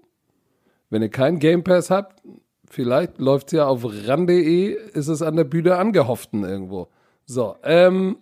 Wenn 0.92 1.00
ihr 1.00 1.08
keinen 1.08 1.38
Game 1.38 1.64
Pass 1.64 1.88
habt, 1.88 2.20
vielleicht 2.68 3.18
läuft 3.18 3.46
es 3.46 3.52
ja 3.54 3.66
auf 3.66 3.82
ran.de, 3.82 4.76
ist 4.92 5.08
es 5.08 5.22
an 5.22 5.36
der 5.36 5.44
Bühne 5.44 5.76
angehofften 5.76 6.44
irgendwo. 6.44 6.88
So, 7.24 7.56
ähm, 7.64 8.18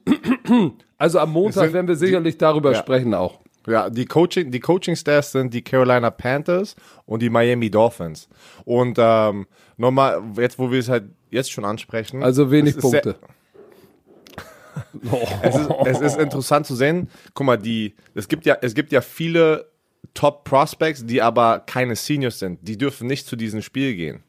also 0.97 1.19
am 1.19 1.33
Montag 1.33 1.73
werden 1.73 1.89
wir 1.89 1.97
sicherlich 1.97 2.39
darüber 2.39 2.71
ja. 2.71 2.79
sprechen 2.79 3.13
auch. 3.13 3.41
Ja, 3.67 3.91
die 3.91 4.07
Coaching, 4.07 4.53
die 4.53 4.61
Coaching 4.61 4.95
Staffs 4.95 5.33
sind 5.33 5.53
die 5.53 5.63
Carolina 5.63 6.11
Panthers 6.11 6.77
und 7.07 7.23
die 7.23 7.29
Miami 7.29 7.73
Dolphins. 7.73 8.29
Und 8.65 8.99
ähm, 9.01 9.49
nochmal, 9.77 10.23
jetzt 10.37 10.57
wo 10.57 10.71
wir 10.71 10.79
es 10.79 10.89
halt 10.89 11.07
jetzt 11.29 11.51
schon 11.51 11.65
ansprechen. 11.65 12.23
Also 12.23 12.53
wenig 12.53 12.77
ist 12.77 12.89
sehr- 12.89 13.01
Punkte. 13.01 13.19
es 15.43 15.57
ist, 15.57 15.71
es 15.87 16.01
ist 16.01 16.19
interessant 16.21 16.67
zu 16.67 16.77
sehen. 16.77 17.09
Guck 17.35 17.47
mal, 17.47 17.59
die, 17.59 17.97
es 18.15 18.29
gibt 18.29 18.47
ja, 18.47 18.57
es 18.63 18.75
gibt 18.75 18.93
ja 18.93 19.01
viele 19.01 19.70
Top 20.15 20.45
Prospects, 20.45 21.07
die 21.07 21.23
aber 21.23 21.61
keine 21.61 21.97
Seniors 21.97 22.39
sind. 22.39 22.59
Die 22.63 22.77
dürfen 22.77 23.07
nicht 23.07 23.27
zu 23.27 23.37
diesem 23.37 23.63
Spiel 23.63 23.95
gehen. 23.95 24.23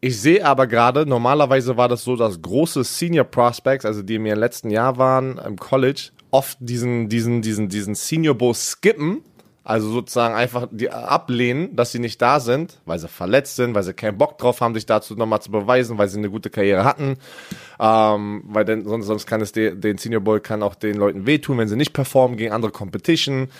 Ich 0.00 0.20
sehe 0.20 0.44
aber 0.44 0.66
gerade, 0.66 1.06
normalerweise 1.06 1.76
war 1.76 1.88
das 1.88 2.02
so, 2.02 2.16
dass 2.16 2.42
große 2.42 2.82
Senior 2.82 3.24
Prospects, 3.24 3.84
also 3.84 4.02
die 4.02 4.18
mir 4.18 4.32
im 4.32 4.40
letzten 4.40 4.68
Jahr 4.68 4.98
waren 4.98 5.38
im 5.38 5.56
College, 5.56 6.10
oft 6.32 6.58
diesen, 6.60 7.08
diesen, 7.08 7.40
diesen, 7.40 7.68
diesen 7.68 7.94
Senior 7.94 8.34
Bowl 8.34 8.54
skippen. 8.54 9.22
Also 9.64 9.88
sozusagen 9.92 10.34
einfach 10.34 10.66
die 10.72 10.90
ablehnen, 10.90 11.76
dass 11.76 11.92
sie 11.92 12.00
nicht 12.00 12.20
da 12.20 12.40
sind, 12.40 12.80
weil 12.84 12.98
sie 12.98 13.06
verletzt 13.06 13.54
sind, 13.54 13.76
weil 13.76 13.84
sie 13.84 13.94
keinen 13.94 14.18
Bock 14.18 14.36
drauf 14.38 14.60
haben, 14.60 14.74
sich 14.74 14.86
dazu 14.86 15.14
nochmal 15.14 15.40
zu 15.40 15.52
beweisen, 15.52 15.98
weil 15.98 16.08
sie 16.08 16.18
eine 16.18 16.30
gute 16.30 16.50
Karriere 16.50 16.82
hatten. 16.82 17.16
Ähm, 17.78 18.42
weil 18.46 18.64
denn, 18.64 18.84
sonst, 18.84 19.06
sonst 19.06 19.26
kann 19.26 19.40
es 19.40 19.52
de, 19.52 19.76
den 19.76 19.98
Senior 19.98 20.20
Bowl 20.20 20.40
kann 20.40 20.64
auch 20.64 20.74
den 20.74 20.96
Leuten 20.96 21.26
wehtun, 21.26 21.58
wenn 21.58 21.68
sie 21.68 21.76
nicht 21.76 21.92
performen 21.92 22.36
gegen 22.36 22.52
andere 22.52 22.72
Competition. 22.72 23.50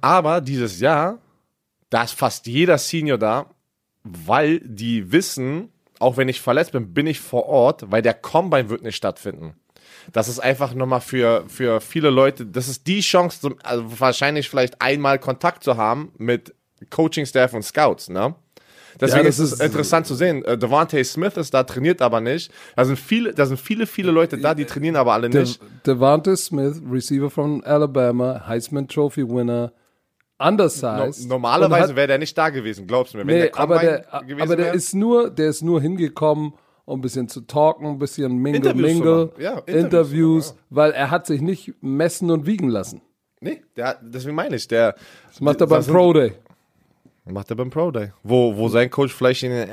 Aber 0.00 0.40
dieses 0.40 0.80
Jahr, 0.80 1.18
da 1.90 2.02
ist 2.02 2.14
fast 2.14 2.46
jeder 2.46 2.78
Senior 2.78 3.18
da, 3.18 3.46
weil 4.02 4.60
die 4.60 5.12
wissen, 5.12 5.72
auch 5.98 6.16
wenn 6.16 6.28
ich 6.28 6.40
verletzt 6.40 6.72
bin, 6.72 6.94
bin 6.94 7.06
ich 7.06 7.20
vor 7.20 7.46
Ort, 7.46 7.90
weil 7.90 8.02
der 8.02 8.14
Combine 8.14 8.70
wird 8.70 8.82
nicht 8.82 8.96
stattfinden. 8.96 9.54
Das 10.12 10.28
ist 10.28 10.38
einfach 10.38 10.74
nochmal 10.74 11.00
für, 11.00 11.44
für 11.48 11.80
viele 11.80 12.10
Leute, 12.10 12.46
das 12.46 12.68
ist 12.68 12.86
die 12.86 13.00
Chance, 13.00 13.40
zum, 13.40 13.56
also 13.62 14.00
wahrscheinlich 14.00 14.48
vielleicht 14.48 14.80
einmal 14.80 15.18
Kontakt 15.18 15.64
zu 15.64 15.76
haben 15.76 16.12
mit 16.16 16.54
Coaching-Staff 16.90 17.52
und 17.54 17.62
Scouts, 17.62 18.08
ne? 18.08 18.34
Deswegen 19.00 19.26
das 19.26 19.38
ist 19.38 19.52
es 19.52 19.60
ist- 19.60 19.62
interessant 19.62 20.06
zu 20.06 20.14
sehen. 20.14 20.44
Äh, 20.44 20.58
Devontae 20.58 21.04
Smith 21.04 21.36
ist 21.36 21.54
da, 21.54 21.62
trainiert 21.62 22.02
aber 22.02 22.20
nicht. 22.20 22.50
Da 22.76 22.84
sind 22.84 22.98
viele, 22.98 23.32
da 23.32 23.46
sind 23.46 23.58
viele, 23.60 23.86
viele 23.86 24.10
Leute 24.10 24.38
da, 24.38 24.54
die 24.54 24.64
trainieren 24.64 24.96
aber 24.96 25.12
alle 25.12 25.30
De 25.30 25.40
nicht. 25.42 25.60
Devonta 25.86 26.34
Smith, 26.36 26.82
Receiver 26.90 27.30
von 27.30 27.62
Alabama, 27.64 28.44
Heisman 28.46 28.88
Trophy 28.88 29.28
Winner, 29.28 29.72
No, 30.40 30.46
undersized. 30.48 31.22
und 31.24 31.28
normalerweise 31.28 31.96
wäre 31.96 32.06
der 32.08 32.18
nicht 32.18 32.36
da 32.38 32.48
gewesen, 32.50 32.86
glaubst 32.86 33.12
du 33.14 33.18
mir. 33.18 33.26
Wenn 33.26 33.34
Nee, 33.38 33.42
der 33.50 33.58
aber 33.58 33.78
der, 33.78 34.04
aber 34.40 34.56
der 34.56 34.72
ist 34.72 34.94
nur, 34.94 35.30
der 35.30 35.48
ist 35.48 35.62
nur 35.62 35.80
hingekommen, 35.80 36.54
um 36.84 36.98
ein 37.00 37.02
bisschen 37.02 37.28
zu 37.28 37.40
talken, 37.42 37.86
ein 37.86 37.98
bisschen 37.98 38.36
mingle, 38.38 38.56
Interviews 38.70 38.92
mingle. 38.92 39.30
Ja, 39.38 39.58
Interviews 39.58 39.84
Interviews, 39.84 40.46
machen, 40.48 40.58
weil 40.70 40.90
er 40.92 41.10
hat 41.10 41.26
sich 41.26 41.40
nicht 41.40 41.74
messen 41.80 42.30
und 42.30 42.46
wiegen 42.46 42.68
lassen. 42.68 43.02
Nee, 43.40 43.62
der, 43.76 43.98
deswegen 44.02 44.34
meine 44.36 44.56
ich, 44.56 44.66
der. 44.68 44.94
Das 45.28 45.40
macht 45.40 45.60
er 45.60 45.66
beim 45.66 45.84
Pro 45.84 46.12
Day. 46.12 46.32
Macht 47.30 47.50
er 47.50 47.56
beim 47.56 47.70
Pro 47.70 47.90
Day. 47.90 48.12
Wo, 48.22 48.56
wo 48.56 48.68
sein 48.68 48.90
Coach 48.90 49.12
vielleicht 49.12 49.42
ihnen 49.42 49.68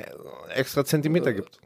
extra 0.54 0.84
Zentimeter 0.86 1.34
gibt. 1.34 1.60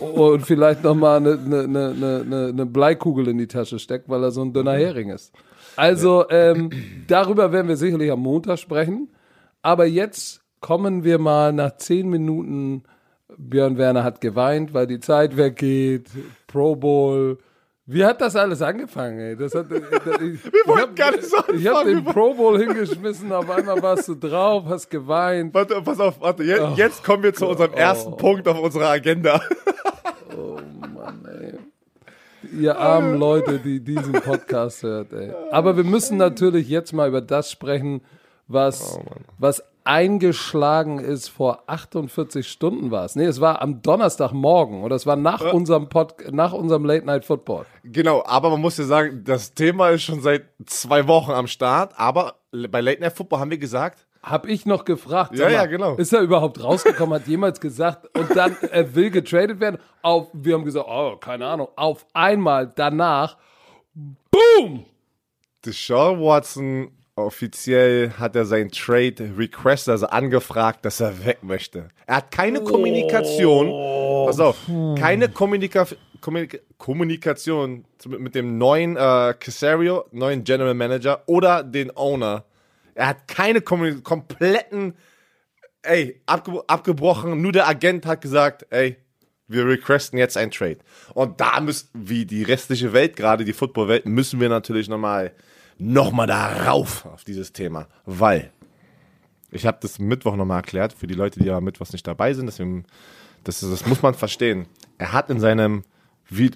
und 0.00 0.44
vielleicht 0.44 0.82
nochmal 0.82 1.18
eine, 1.18 1.32
eine, 1.32 1.60
eine, 1.60 2.22
eine, 2.24 2.46
eine 2.48 2.66
Bleikugel 2.66 3.28
in 3.28 3.38
die 3.38 3.46
Tasche 3.46 3.78
steckt, 3.78 4.08
weil 4.08 4.22
er 4.22 4.30
so 4.30 4.42
ein 4.42 4.52
dünner 4.52 4.74
Hering 4.74 5.10
ist. 5.10 5.32
Also, 5.76 6.28
ähm, 6.28 6.70
darüber 7.06 7.52
werden 7.52 7.68
wir 7.68 7.76
sicherlich 7.76 8.10
am 8.10 8.20
Montag 8.20 8.58
sprechen. 8.58 9.08
Aber 9.62 9.86
jetzt 9.86 10.42
kommen 10.60 11.04
wir 11.04 11.18
mal 11.18 11.52
nach 11.52 11.76
zehn 11.76 12.08
Minuten. 12.08 12.82
Björn 13.36 13.78
Werner 13.78 14.02
hat 14.02 14.20
geweint, 14.20 14.74
weil 14.74 14.86
die 14.86 15.00
Zeit 15.00 15.36
weggeht. 15.36 16.08
Pro 16.46 16.74
Bowl. 16.74 17.38
Wie 17.90 18.04
hat 18.04 18.20
das 18.20 18.36
alles 18.36 18.60
angefangen, 18.60 19.18
ey? 19.18 19.34
Das 19.34 19.54
hat, 19.54 19.70
das, 19.70 19.78
ich, 20.20 20.44
Wir 20.52 20.66
wollten 20.66 20.94
gar 20.94 21.10
nicht 21.10 21.24
so 21.24 21.38
Ich 21.54 21.66
habe 21.66 21.78
anfangen. 21.78 22.04
den 22.04 22.04
Pro 22.04 22.34
Bowl 22.34 22.58
hingeschmissen, 22.58 23.32
auf 23.32 23.48
einmal 23.48 23.80
warst 23.82 24.08
du 24.08 24.14
drauf, 24.14 24.64
hast 24.66 24.90
geweint. 24.90 25.54
Warte, 25.54 25.80
pass 25.80 25.98
auf, 25.98 26.20
warte. 26.20 26.42
Jetzt, 26.44 26.76
jetzt 26.76 27.02
kommen 27.02 27.22
wir 27.22 27.32
zu 27.32 27.46
unserem 27.48 27.72
ersten 27.72 28.14
Punkt 28.18 28.46
auf 28.46 28.60
unserer 28.60 28.90
Agenda. 28.90 29.40
Ihr 32.52 32.78
armen 32.78 33.18
Leute, 33.18 33.58
die 33.58 33.80
diesen 33.80 34.12
Podcast 34.12 34.82
hört, 34.82 35.12
ey. 35.12 35.32
Aber 35.50 35.76
wir 35.76 35.84
müssen 35.84 36.18
natürlich 36.18 36.68
jetzt 36.68 36.92
mal 36.92 37.08
über 37.08 37.20
das 37.20 37.50
sprechen, 37.50 38.02
was, 38.48 38.98
was 39.38 39.62
eingeschlagen 39.88 40.98
ist 40.98 41.28
vor 41.28 41.62
48 41.66 42.46
Stunden 42.46 42.90
war 42.90 43.06
es. 43.06 43.16
Nee, 43.16 43.24
es 43.24 43.40
war 43.40 43.62
am 43.62 43.80
Donnerstagmorgen 43.80 44.82
oder 44.82 44.94
es 44.94 45.06
war 45.06 45.16
nach 45.16 45.40
unserem 45.52 45.88
Pod, 45.88 46.14
nach 46.30 46.52
unserem 46.52 46.84
Late 46.84 47.06
Night 47.06 47.24
Football. 47.24 47.64
Genau, 47.84 48.22
aber 48.26 48.50
man 48.50 48.60
muss 48.60 48.76
ja 48.76 48.84
sagen, 48.84 49.24
das 49.24 49.54
Thema 49.54 49.88
ist 49.88 50.02
schon 50.02 50.20
seit 50.20 50.44
zwei 50.66 51.08
Wochen 51.08 51.30
am 51.30 51.46
Start. 51.46 51.94
Aber 51.96 52.34
bei 52.52 52.82
Late 52.82 53.00
Night 53.00 53.14
Football 53.14 53.40
haben 53.40 53.50
wir 53.50 53.56
gesagt, 53.56 54.06
Hab 54.22 54.46
ich 54.46 54.66
noch 54.66 54.84
gefragt. 54.84 55.32
Ja, 55.32 55.44
sag 55.44 55.52
ja, 55.52 55.58
mal, 55.60 55.68
genau. 55.68 55.94
Ist 55.94 56.12
er 56.12 56.20
überhaupt 56.20 56.62
rausgekommen, 56.62 57.14
hat 57.18 57.26
jemals 57.26 57.58
gesagt 57.58 58.14
und 58.14 58.36
dann 58.36 58.56
er 58.70 58.94
will 58.94 59.10
getradet 59.10 59.58
werden? 59.58 59.78
Auf, 60.02 60.26
wir 60.34 60.54
haben 60.54 60.66
gesagt, 60.66 60.86
oh, 60.86 61.16
keine 61.16 61.46
Ahnung. 61.46 61.68
Auf 61.76 62.04
einmal 62.12 62.70
danach, 62.76 63.38
boom! 63.94 64.84
Deshaun 65.64 66.20
Watson 66.20 66.97
offiziell 67.18 68.12
hat 68.18 68.36
er 68.36 68.46
sein 68.46 68.70
Trade 68.70 69.32
Request, 69.36 69.88
also 69.88 70.06
angefragt, 70.06 70.84
dass 70.84 71.00
er 71.00 71.24
weg 71.24 71.42
möchte. 71.42 71.88
Er 72.06 72.16
hat 72.16 72.30
keine 72.30 72.62
Kommunikation, 72.62 73.68
pass 74.26 74.40
auf, 74.40 74.56
keine 74.98 75.28
Kommunika 75.28 75.86
Kommunika 76.20 76.58
Kommunikation 76.78 77.84
mit, 78.06 78.34
dem 78.34 78.58
neuen 78.58 78.96
äh, 78.96 79.34
Casario, 79.38 80.04
neuen 80.10 80.44
General 80.44 80.74
Manager 80.74 81.22
oder 81.26 81.62
den 81.62 81.96
Owner. 81.96 82.44
Er 82.94 83.08
hat 83.08 83.28
keine 83.28 83.60
Kommunikation, 83.60 84.04
kompletten, 84.04 84.94
ey, 85.82 86.20
abge 86.26 86.62
abgebrochen. 86.66 87.40
Nur 87.40 87.52
der 87.52 87.68
Agent 87.68 88.06
hat 88.06 88.20
gesagt, 88.20 88.66
ey, 88.70 88.96
wir 89.46 89.66
requesten 89.66 90.18
jetzt 90.18 90.36
ein 90.36 90.50
Trade. 90.50 90.78
Und 91.14 91.40
da 91.40 91.60
müssen, 91.60 91.88
wie 91.94 92.26
die 92.26 92.42
restliche 92.42 92.92
Welt, 92.92 93.16
gerade 93.16 93.44
die 93.44 93.52
Footballwelt, 93.52 94.06
müssen 94.06 94.40
wir 94.40 94.48
natürlich 94.48 94.88
nochmal 94.88 95.26
noch 95.26 95.57
mal 95.78 96.26
darauf 96.26 97.06
auf 97.06 97.24
dieses 97.24 97.52
Thema. 97.52 97.86
Weil, 98.04 98.52
ich 99.50 99.66
habe 99.66 99.78
das 99.80 99.98
Mittwoch 99.98 100.36
nochmal 100.36 100.58
erklärt, 100.58 100.92
für 100.92 101.06
die 101.06 101.14
Leute, 101.14 101.40
die 101.40 101.46
ja 101.46 101.60
Mittwochs 101.60 101.92
nicht 101.92 102.06
dabei 102.06 102.34
sind, 102.34 102.46
deswegen, 102.46 102.84
das, 103.44 103.60
das 103.60 103.86
muss 103.86 104.02
man 104.02 104.14
verstehen. 104.14 104.66
Er 104.98 105.12
hat 105.12 105.30
in 105.30 105.40
seinem, 105.40 105.84
wie, 106.28 106.50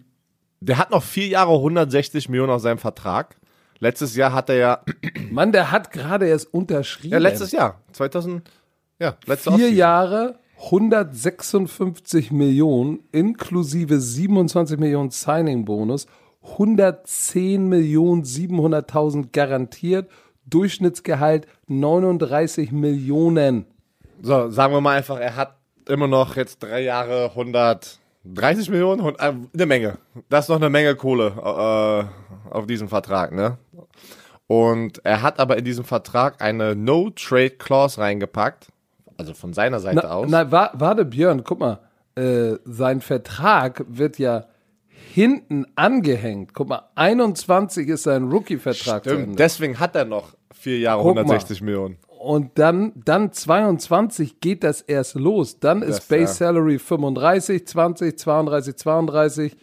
der 0.61 0.79
hat 0.79 0.91
noch 0.91 1.03
vier 1.03 1.29
Jahre 1.29 1.55
160 1.55 2.29
Millionen 2.29 2.53
auf 2.53 2.63
seinem 2.63 2.79
Vertrag. 2.79 3.37
Letztes 3.79 4.15
Jahr 4.15 4.33
hat 4.33 4.49
er 4.49 4.57
ja, 4.57 4.85
Mann, 5.31 5.53
der 5.53 5.71
hat 5.71 5.91
gerade 5.91 6.27
erst 6.27 6.53
unterschrieben. 6.53 7.13
ja 7.13 7.19
letztes 7.19 7.53
Jahr, 7.53 7.81
2000, 7.93 8.49
ja, 8.99 9.17
letzte 9.27 9.51
Vier 9.51 9.55
Offseason. 9.55 9.77
Jahre, 9.77 10.39
156 10.65 12.31
Millionen, 12.31 13.01
inklusive 13.11 14.01
27 14.01 14.79
Millionen 14.79 15.11
Signing-Bonus, 15.11 16.07
110 16.45 17.69
Millionen 17.69 18.23
700.000 18.25 19.29
garantiert, 19.33 20.11
Durchschnittsgehalt 20.47 21.47
39 21.69 22.73
Millionen. 22.73 23.67
So, 24.23 24.51
sagen 24.51 24.73
wir 24.73 24.81
mal 24.81 24.97
einfach, 24.97 25.19
er 25.19 25.37
hat 25.37 25.57
immer 25.89 26.07
noch 26.09 26.37
jetzt 26.37 26.63
drei 26.63 26.81
Jahre 26.83 27.31
130 27.31 28.71
Millionen, 28.71 29.03
hund- 29.03 29.19
äh, 29.21 29.33
eine 29.55 29.67
Menge. 29.67 29.99
Das 30.29 30.45
ist 30.45 30.49
noch 30.49 30.57
eine 30.57 30.71
Menge 30.71 30.95
Kohle 30.95 31.29
äh, 31.37 32.51
auf 32.55 32.67
diesem 32.67 32.89
Vertrag, 32.89 33.33
ne? 33.33 33.59
Und 34.47 35.01
er 35.05 35.23
hat 35.23 35.39
aber 35.41 35.57
in 35.57 35.65
diesem 35.65 35.85
Vertrag 35.85 36.43
eine 36.43 36.77
No-Trade-Clause 36.77 37.99
reingepackt, 38.01 38.69
also 39.17 39.33
von 39.35 39.53
seiner 39.55 39.81
Seite 39.81 40.01
Na, 40.05 40.11
aus. 40.11 40.27
na 40.29 40.51
wa 40.51 40.71
warte, 40.75 41.05
Björn, 41.05 41.43
guck 41.45 41.61
mal, 41.61 41.79
äh, 42.17 42.57
sein 42.65 43.01
Vertrag 43.01 43.85
wird 43.89 44.19
ja 44.19 44.45
hinten 45.13 45.67
angehängt. 45.75 46.55
Guck 46.55 46.69
mal, 46.69 46.89
21 46.95 47.89
ist 47.89 48.05
sein 48.05 48.31
Rookie-Vertrag 48.31 49.03
Stimmt, 49.03 49.39
deswegen 49.39 49.79
hat 49.79 49.95
er 49.97 50.05
noch 50.05 50.35
vier 50.53 50.79
Jahre 50.79 51.03
Guck 51.03 51.15
mal. 51.15 51.23
160 51.23 51.63
Millionen. 51.63 51.99
Und 52.23 52.57
dann, 52.57 52.93
dann 52.95 53.33
22 53.33 54.39
geht 54.39 54.63
das 54.63 54.81
erst 54.81 55.17
los. 55.17 55.59
Dann 55.59 55.83
ist 55.83 55.99
Das, 55.99 56.07
Base 56.07 56.23
ja. 56.23 56.29
Salary 56.29 56.79
35, 56.79 57.67
20, 57.67 58.17
32, 58.17 58.77
32. 58.77 59.57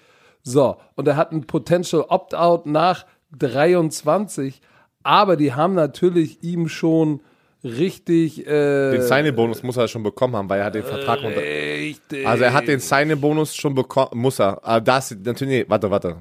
So, 0.44 0.76
und 0.96 1.08
er 1.08 1.16
hat 1.16 1.32
ein 1.32 1.48
Potential 1.48 2.04
Opt-out 2.10 2.66
nach 2.66 3.06
23. 3.38 4.60
Aber 5.04 5.38
die 5.38 5.54
haben 5.54 5.74
natürlich 5.74 6.44
ihm 6.44 6.68
schon 6.68 7.22
richtig. 7.64 8.46
Äh, 8.46 8.92
Den 8.92 9.02
Signing-Bonus 9.02 9.64
muss 9.64 9.78
er 9.78 9.88
schon 9.88 10.04
bekommen 10.04 10.36
haben, 10.36 10.50
weil 10.50 10.60
er 10.60 10.66
hat 10.66 10.76
den 10.76 10.84
Vertrag 10.84 11.24
unter. 11.24 11.42
richtig. 11.42 12.28
Also 12.28 12.44
er 12.44 12.54
hat 12.54 12.68
den 12.68 12.80
Signing-Bonus 12.80 13.56
schon 13.56 13.76
bekommen, 13.76 14.12
muss 14.14 14.40
er. 14.40 14.64
Aber 14.64 14.82
das, 14.82 15.12
natürlich, 15.12 15.64
nee, 15.64 15.66
warte, 15.68 15.90
warte. 15.92 16.18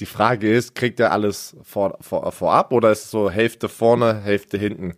Die 0.00 0.06
Frage 0.06 0.52
ist, 0.52 0.74
kriegt 0.74 1.00
er 1.00 1.10
alles 1.10 1.56
vor, 1.62 1.98
vor, 2.00 2.30
vorab 2.30 2.72
oder 2.72 2.92
ist 2.92 3.06
es 3.06 3.10
so 3.10 3.28
Hälfte 3.28 3.68
vorne, 3.68 4.20
Hälfte 4.20 4.56
hinten? 4.56 4.94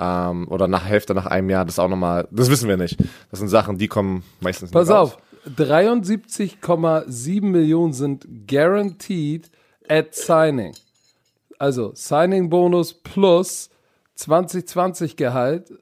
Ähm, 0.00 0.48
oder 0.48 0.66
nach 0.68 0.84
Hälfte 0.84 1.14
nach 1.14 1.26
einem 1.26 1.50
Jahr, 1.50 1.64
das 1.64 1.74
ist 1.74 1.78
auch 1.78 1.88
nochmal, 1.88 2.26
das 2.30 2.50
wissen 2.50 2.68
wir 2.68 2.76
nicht. 2.76 2.98
Das 3.30 3.38
sind 3.38 3.48
Sachen, 3.48 3.78
die 3.78 3.88
kommen 3.88 4.24
meistens 4.40 4.70
nicht 4.70 4.74
Pass 4.74 4.90
auf, 4.90 5.18
73,7 5.46 7.42
Millionen 7.42 7.92
sind 7.92 8.26
guaranteed 8.48 9.50
at 9.88 10.14
signing. 10.14 10.74
Also 11.58 11.92
Signing 11.94 12.48
Bonus 12.50 12.94
plus 12.94 13.70
2020 14.14 15.16
Gehalt, 15.16 15.72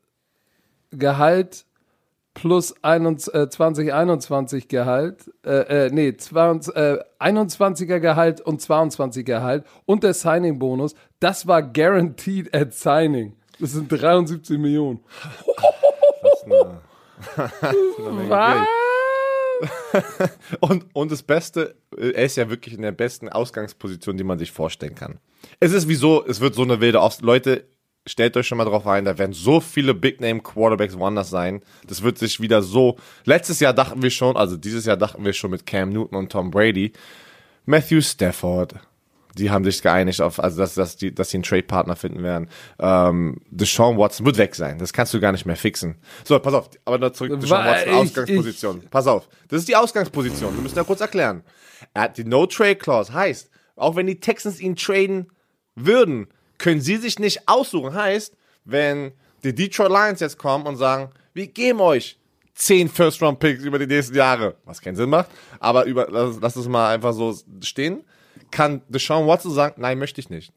Gehalt 0.91 1.67
plus 2.35 2.75
21, 2.83 3.35
äh, 3.35 3.49
2021 3.49 4.69
Gehalt, 4.69 5.31
äh, 5.45 5.87
äh, 5.87 5.91
nee, 5.91 6.17
20, 6.17 6.75
äh, 6.75 6.99
21er 7.19 7.99
Gehalt 7.99 8.41
und 8.41 8.61
22 8.61 9.25
Gehalt 9.25 9.65
und 9.85 10.05
der 10.05 10.15
Signing 10.15 10.59
Bonus, 10.59 10.95
das 11.19 11.47
war 11.47 11.63
guaranteed 11.63 12.55
at 12.55 12.73
signing. 12.73 13.37
Das 13.59 13.73
sind 13.73 13.91
73 13.91 14.59
Millionen. 14.59 15.01
Was? 18.29 18.67
Und, 20.61 20.87
und 20.95 21.13
das 21.13 21.23
Beste, 21.23 21.75
äh, 21.97 22.11
er 22.13 22.25
ist 22.25 22.37
ja 22.37 22.49
wirklich 22.49 22.75
in 22.75 22.83
der 22.83 22.93
besten 22.93 23.29
Ausgangsposition, 23.29 24.17
die 24.17 24.25
man 24.25 24.39
sich 24.39 24.53
vorstellen 24.53 24.95
kann. 24.95 25.19
Es 25.59 25.73
ist 25.73 25.89
wieso, 25.89 26.25
es 26.27 26.41
wird 26.41 26.55
so 26.55 26.63
eine 26.63 26.81
wilde 26.81 27.01
Off 27.01 27.21
Leute, 27.21 27.65
stellt 28.07 28.37
euch 28.37 28.47
schon 28.47 28.59
mal 28.59 28.65
drauf 28.65 28.87
ein, 28.87 29.05
da 29.05 29.19
werden 29.19 29.33
so 29.33 29.61
viele 29.61 29.95
Big 29.95 30.21
Name 30.21 30.41
Quarterbacks 30.41 30.99
woanders 30.99 31.31
sein. 31.31 31.63
Das 31.87 32.03
wird 32.03 32.19
sich 32.19 32.41
wieder 32.41 32.63
so. 32.63 32.97
Letztes 33.25 33.61
Jahr 33.61 33.73
dachten 33.75 34.03
wir 34.03 34.11
schon, 34.11 34.37
also 34.37 34.57
dieses 34.57 34.87
Jahr 34.87 34.97
dachten 34.97 35.25
wir 35.25 35.33
schon 35.33 35.51
mit 35.51 35.67
Cam 35.67 35.91
Newton 35.91 36.17
und 36.19 36.33
Tom 36.33 36.51
Brady. 36.51 36.93
Matthew 37.67 38.01
Stafford. 38.01 38.75
Die 39.39 39.49
haben 39.51 39.65
sich 39.65 39.81
geeinigt 39.81 40.21
auf, 40.21 40.41
also 40.43 40.59
dass, 40.59 40.75
dass, 40.75 40.97
die, 40.97 41.15
dass 41.15 41.31
sie 41.31 41.37
einen 41.37 41.45
Trade-Partner 41.45 41.95
finden 41.95 42.25
werden. 42.25 42.49
Ähm, 42.81 43.37
Deshaun 43.51 43.97
Watson 43.97 44.27
wird 44.27 44.39
weg 44.39 44.57
sein. 44.57 44.79
Das 44.79 44.93
kannst 44.93 45.15
du 45.15 45.21
gar 45.21 45.31
nicht 45.31 45.47
mehr 45.47 45.55
fixen. 45.55 45.95
So, 46.25 46.37
pass 46.41 46.53
auf, 46.53 46.69
aber 46.85 46.99
noch 46.99 47.11
zurück 47.13 47.31
zu 47.33 47.37
Deshaun 47.39 47.59
Wa- 47.65 47.67
Watson, 47.67 47.89
ich- 47.91 47.95
Ausgangsposition. 47.95 48.83
Pass 48.91 49.07
auf, 49.07 49.29
das 49.47 49.61
ist 49.61 49.69
die 49.69 49.77
Ausgangsposition. 49.77 50.53
Wir 50.57 50.63
müssen 50.63 50.77
ja 50.77 50.83
kurz 50.83 51.01
erklären. 51.01 51.45
Er 51.95 52.03
hat 52.03 52.19
die 52.19 52.25
No-Trade-Clause. 52.25 53.13
Heißt, 53.13 53.51
auch 53.77 53.95
wenn 53.95 54.09
die 54.09 54.19
Texans 54.19 54.59
ihn 54.61 54.75
traden 54.75 55.31
würden, 55.77 56.27
können 56.61 56.81
sie 56.81 56.99
sich 56.99 57.19
nicht 57.19 57.49
aussuchen. 57.49 57.95
Heißt, 57.95 58.37
wenn 58.65 59.13
die 59.43 59.55
Detroit 59.55 59.91
Lions 59.91 60.21
jetzt 60.21 60.39
kommen 60.39 60.67
und 60.67 60.77
sagen, 60.77 61.11
wir 61.33 61.49
geben 61.49 61.81
euch 61.81 62.19
10 62.55 62.89
First-Round-Picks 62.89 63.65
über 63.65 63.79
die 63.79 63.87
nächsten 63.87 64.15
Jahre, 64.15 64.57
was 64.65 64.81
keinen 64.81 64.97
Sinn 64.97 65.09
macht, 65.09 65.31
aber 65.59 65.87
über, 65.87 66.07
lass, 66.11 66.37
lass 66.41 66.57
es 66.57 66.69
mal 66.69 66.95
einfach 66.95 67.15
so 67.15 67.35
stehen, 67.63 68.05
kann 68.51 68.83
Deshaun 68.89 69.27
Watson 69.27 69.53
sagen, 69.53 69.81
nein, 69.81 69.99
möchte 69.99 70.21
ich 70.21 70.29
nicht. 70.29 70.53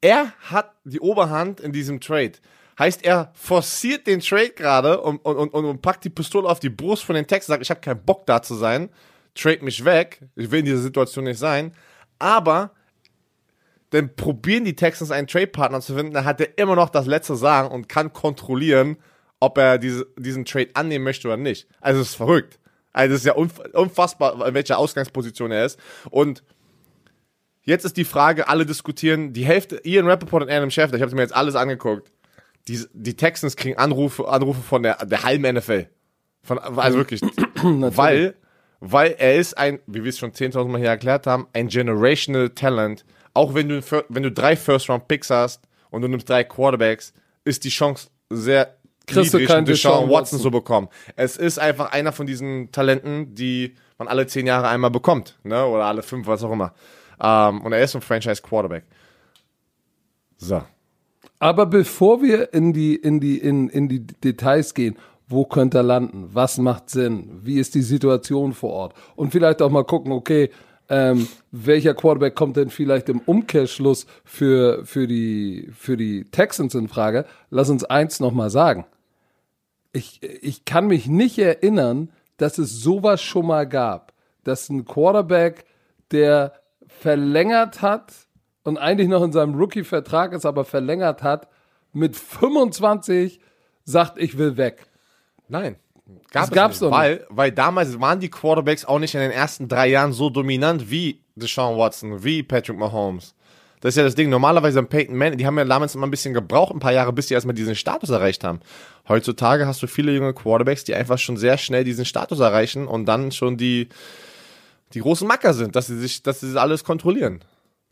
Er 0.00 0.32
hat 0.38 0.72
die 0.84 1.00
Oberhand 1.00 1.60
in 1.60 1.72
diesem 1.72 2.00
Trade. 2.00 2.34
Heißt, 2.78 3.04
er 3.04 3.32
forciert 3.34 4.06
den 4.06 4.20
Trade 4.20 4.50
gerade 4.50 5.00
und, 5.00 5.18
und, 5.24 5.36
und, 5.36 5.64
und 5.64 5.82
packt 5.82 6.04
die 6.04 6.10
Pistole 6.10 6.48
auf 6.48 6.60
die 6.60 6.70
Brust 6.70 7.02
von 7.04 7.16
den 7.16 7.26
Texans, 7.26 7.46
sagt, 7.46 7.62
ich 7.62 7.70
habe 7.70 7.80
keinen 7.80 8.04
Bock 8.04 8.26
da 8.26 8.42
zu 8.42 8.54
sein, 8.54 8.90
trade 9.34 9.64
mich 9.64 9.84
weg, 9.84 10.20
ich 10.36 10.50
will 10.50 10.60
in 10.60 10.66
dieser 10.66 10.78
Situation 10.78 11.24
nicht 11.24 11.38
sein, 11.38 11.72
aber 12.18 12.70
dann 13.94 14.16
probieren 14.16 14.64
die 14.64 14.74
Texans 14.74 15.12
einen 15.12 15.28
Trade-Partner 15.28 15.80
zu 15.80 15.94
finden, 15.94 16.14
dann 16.14 16.24
hat 16.24 16.40
er 16.40 16.58
immer 16.58 16.74
noch 16.74 16.90
das 16.90 17.06
letzte 17.06 17.36
Sagen 17.36 17.68
und 17.68 17.88
kann 17.88 18.12
kontrollieren, 18.12 18.96
ob 19.38 19.56
er 19.56 19.78
diese, 19.78 20.06
diesen 20.18 20.44
Trade 20.44 20.70
annehmen 20.74 21.04
möchte 21.04 21.28
oder 21.28 21.36
nicht. 21.36 21.68
Also 21.80 22.00
es 22.00 22.08
ist 22.08 22.14
verrückt. 22.16 22.58
Also 22.92 23.14
es 23.14 23.20
ist 23.20 23.26
ja 23.26 23.34
unf 23.34 23.60
unfassbar, 23.72 24.46
in 24.48 24.54
welcher 24.54 24.78
Ausgangsposition 24.78 25.52
er 25.52 25.64
ist. 25.64 25.78
Und 26.10 26.42
jetzt 27.62 27.84
ist 27.84 27.96
die 27.96 28.04
Frage, 28.04 28.48
alle 28.48 28.66
diskutieren, 28.66 29.32
die 29.32 29.44
Hälfte, 29.44 29.80
Ian 29.84 30.08
Rappaport 30.08 30.42
und 30.42 30.50
Adam 30.50 30.70
Schefter, 30.70 30.96
ich 30.96 31.02
habe 31.02 31.14
mir 31.14 31.22
jetzt 31.22 31.34
alles 31.34 31.54
angeguckt, 31.54 32.10
die, 32.66 32.84
die 32.92 33.14
Texans 33.14 33.54
kriegen 33.54 33.78
Anrufe, 33.78 34.26
Anrufe 34.26 34.62
von 34.62 34.82
der, 34.82 35.06
der 35.06 35.22
halben 35.22 35.54
NFL. 35.54 35.86
Von, 36.42 36.58
also 36.58 36.98
wirklich. 36.98 37.20
weil, 37.62 38.34
weil 38.80 39.14
er 39.18 39.36
ist 39.36 39.56
ein, 39.56 39.78
wie 39.86 40.02
wir 40.02 40.08
es 40.08 40.18
schon 40.18 40.32
10.000 40.32 40.66
Mal 40.66 40.80
hier 40.80 40.88
erklärt 40.88 41.28
haben, 41.28 41.46
ein 41.52 41.68
generational 41.68 42.50
Talent. 42.50 43.04
Auch 43.34 43.54
wenn 43.54 43.68
du, 43.68 43.80
wenn 44.08 44.22
du 44.22 44.32
drei 44.32 44.56
First-Round-Picks 44.56 45.30
hast 45.30 45.60
und 45.90 46.02
du 46.02 46.08
nimmst 46.08 46.28
drei 46.28 46.44
Quarterbacks, 46.44 47.12
ist 47.44 47.64
die 47.64 47.68
Chance 47.68 48.08
sehr 48.30 48.76
Kriegst 49.06 49.34
niedrig, 49.34 49.48
Deshaun 49.48 49.64
Deshaun 49.64 50.10
Watson 50.10 50.38
zu 50.40 50.50
bekommen. 50.50 50.88
Es 51.16 51.36
ist 51.36 51.58
einfach 51.58 51.92
einer 51.92 52.12
von 52.12 52.26
diesen 52.26 52.72
Talenten, 52.72 53.34
die 53.34 53.74
man 53.98 54.08
alle 54.08 54.26
zehn 54.26 54.46
Jahre 54.46 54.68
einmal 54.68 54.90
bekommt, 54.90 55.38
ne? 55.42 55.66
Oder 55.66 55.84
alle 55.84 56.02
fünf, 56.02 56.26
was 56.26 56.42
auch 56.42 56.52
immer. 56.52 56.72
Ähm, 57.20 57.60
und 57.60 57.72
er 57.72 57.82
ist 57.82 57.94
ein 57.94 58.00
Franchise 58.00 58.40
Quarterback. 58.40 58.84
So. 60.36 60.62
Aber 61.38 61.66
bevor 61.66 62.22
wir 62.22 62.54
in 62.54 62.72
die, 62.72 62.96
in 62.96 63.20
die, 63.20 63.38
in, 63.38 63.68
in 63.68 63.88
die 63.88 64.06
Details 64.06 64.72
gehen, 64.72 64.96
wo 65.26 65.44
könnte 65.44 65.78
er 65.78 65.82
landen? 65.82 66.30
Was 66.32 66.58
macht 66.58 66.90
Sinn? 66.90 67.40
Wie 67.42 67.58
ist 67.58 67.74
die 67.74 67.82
Situation 67.82 68.52
vor 68.52 68.70
Ort? 68.72 68.94
Und 69.16 69.32
vielleicht 69.32 69.60
auch 69.62 69.70
mal 69.70 69.84
gucken, 69.84 70.12
okay, 70.12 70.50
ähm, 70.88 71.28
welcher 71.50 71.94
Quarterback 71.94 72.34
kommt 72.34 72.56
denn 72.56 72.70
vielleicht 72.70 73.08
im 73.08 73.20
Umkehrschluss 73.20 74.06
für, 74.24 74.84
für, 74.84 75.06
die, 75.06 75.70
für 75.76 75.96
die 75.96 76.24
Texans 76.24 76.74
in 76.74 76.88
Frage? 76.88 77.24
Lass 77.50 77.70
uns 77.70 77.84
eins 77.84 78.20
nochmal 78.20 78.50
sagen. 78.50 78.84
Ich, 79.92 80.22
ich 80.22 80.64
kann 80.64 80.86
mich 80.86 81.06
nicht 81.06 81.38
erinnern, 81.38 82.10
dass 82.36 82.58
es 82.58 82.82
sowas 82.82 83.22
schon 83.22 83.46
mal 83.46 83.66
gab, 83.66 84.12
dass 84.42 84.68
ein 84.68 84.84
Quarterback, 84.84 85.64
der 86.10 86.52
verlängert 86.86 87.80
hat 87.80 88.12
und 88.64 88.78
eigentlich 88.78 89.08
noch 89.08 89.22
in 89.22 89.32
seinem 89.32 89.54
Rookie-Vertrag 89.54 90.32
ist, 90.32 90.44
aber 90.44 90.64
verlängert 90.64 91.22
hat, 91.22 91.48
mit 91.92 92.16
25 92.16 93.40
sagt, 93.84 94.18
ich 94.18 94.36
will 94.36 94.56
weg. 94.56 94.86
Nein. 95.48 95.76
Gab 96.30 96.44
Das 96.44 96.50
gab's 96.50 96.80
nicht, 96.80 96.82
doch 96.82 96.96
weil, 96.96 97.26
weil 97.30 97.50
damals 97.50 97.98
waren 98.00 98.20
die 98.20 98.28
Quarterbacks 98.28 98.84
auch 98.84 98.98
nicht 98.98 99.14
in 99.14 99.20
den 99.20 99.30
ersten 99.30 99.68
drei 99.68 99.88
Jahren 99.88 100.12
so 100.12 100.28
dominant 100.28 100.90
wie 100.90 101.20
Deshaun 101.34 101.78
Watson, 101.78 102.22
wie 102.22 102.42
Patrick 102.42 102.76
Mahomes. 102.78 103.34
Das 103.80 103.90
ist 103.90 103.96
ja 103.96 104.04
das 104.04 104.14
Ding. 104.14 104.30
Normalerweise 104.30 104.78
ein 104.78 104.86
Peyton 104.86 105.16
Manning, 105.16 105.38
die 105.38 105.46
haben 105.46 105.58
ja 105.58 105.64
damals 105.64 105.94
immer 105.94 106.06
ein 106.06 106.10
bisschen 106.10 106.32
gebraucht, 106.32 106.72
ein 106.72 106.78
paar 106.78 106.92
Jahre, 106.92 107.12
bis 107.12 107.28
sie 107.28 107.34
erstmal 107.34 107.54
diesen 107.54 107.74
Status 107.74 108.10
erreicht 108.10 108.42
haben. 108.42 108.60
Heutzutage 109.08 109.66
hast 109.66 109.82
du 109.82 109.86
viele 109.86 110.12
junge 110.12 110.32
Quarterbacks, 110.32 110.84
die 110.84 110.94
einfach 110.94 111.18
schon 111.18 111.36
sehr 111.36 111.58
schnell 111.58 111.84
diesen 111.84 112.06
Status 112.06 112.40
erreichen 112.40 112.86
und 112.86 113.04
dann 113.04 113.30
schon 113.30 113.56
die, 113.56 113.88
die 114.94 115.00
großen 115.00 115.28
Macker 115.28 115.52
sind, 115.52 115.76
dass 115.76 115.88
sie 115.88 115.98
sich, 115.98 116.22
dass 116.22 116.40
sie 116.40 116.58
alles 116.58 116.84
kontrollieren. 116.84 117.40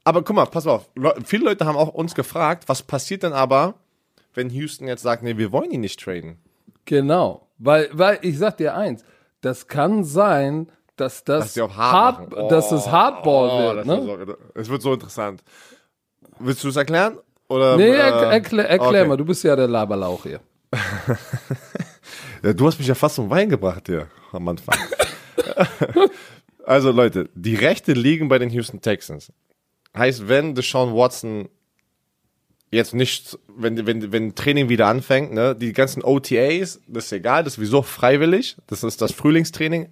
Aber 0.04 0.22
guck 0.22 0.36
mal, 0.36 0.46
pass 0.46 0.66
auf. 0.66 0.88
Le 0.94 1.14
viele 1.24 1.44
Leute 1.44 1.66
haben 1.66 1.76
auch 1.76 1.88
uns 1.88 2.14
gefragt, 2.14 2.64
was 2.68 2.82
passiert 2.82 3.22
denn 3.22 3.32
aber, 3.34 3.74
wenn 4.34 4.50
Houston 4.50 4.88
jetzt 4.88 5.02
sagt, 5.02 5.22
nee, 5.22 5.36
wir 5.36 5.52
wollen 5.52 5.70
ihn 5.70 5.82
nicht 5.82 6.00
traden? 6.00 6.38
Genau. 6.86 7.46
Weil, 7.64 7.88
weil 7.92 8.18
ich 8.22 8.38
sag 8.38 8.56
dir 8.56 8.74
eins, 8.76 9.04
das 9.40 9.68
kann 9.68 10.02
sein, 10.04 10.70
dass 10.96 11.22
das, 11.24 11.54
Dass 11.54 11.76
hart 11.76 12.32
machen. 12.32 12.48
dass 12.48 12.72
es 12.72 12.88
Hardball 12.90 13.48
Oh, 13.50 13.76
wird. 13.76 13.86
Ne? 13.86 14.02
so, 14.26 14.36
es 14.60 14.68
wird 14.68 14.82
so 14.82 14.92
interessant. 14.94 15.42
Willst 16.38 16.62
du 16.64 16.68
es 16.68 16.76
erklären? 16.76 17.18
Oder, 17.48 17.76
Nee, 17.76 17.90
äh, 17.90 17.96
er, 17.96 18.12
erklär, 18.32 18.68
erklär 18.68 18.88
okay. 19.02 19.08
mal, 19.08 19.16
du 19.16 19.24
bist 19.24 19.44
ja 19.44 19.54
der 19.56 19.68
Laberlauch 19.68 20.24
hier. 20.24 20.40
Ja, 22.42 22.52
du 22.52 22.66
hast 22.66 22.76
mich 22.78 22.88
ja 22.88 22.96
fast 22.96 23.14
zum 23.14 23.30
Wein 23.30 23.48
gebracht 23.48 23.84
hier 23.86 24.08
am 24.32 24.48
Anfang. 24.48 24.76
also 26.66 26.90
Leute, 26.90 27.28
die 27.36 27.54
Rechte 27.54 27.92
liegen 27.92 28.28
bei 28.28 28.40
den 28.40 28.50
Houston 28.50 28.80
Texans. 28.80 29.32
Heißt, 29.96 30.28
wenn 30.28 30.54
Deshaun 30.56 30.92
Watson 30.92 31.48
jetzt 32.72 32.94
nicht, 32.94 33.38
wenn, 33.48 33.86
wenn, 33.86 34.12
wenn 34.12 34.34
Training 34.34 34.68
wieder 34.68 34.88
anfängt, 34.88 35.32
ne, 35.32 35.54
die 35.54 35.72
ganzen 35.72 36.02
OTAs, 36.02 36.80
das 36.88 37.04
ist 37.04 37.12
egal, 37.12 37.44
das 37.44 37.52
ist 37.52 37.56
sowieso 37.56 37.82
freiwillig, 37.82 38.56
das 38.66 38.82
ist 38.82 39.00
das 39.00 39.12
Frühlingstraining. 39.12 39.90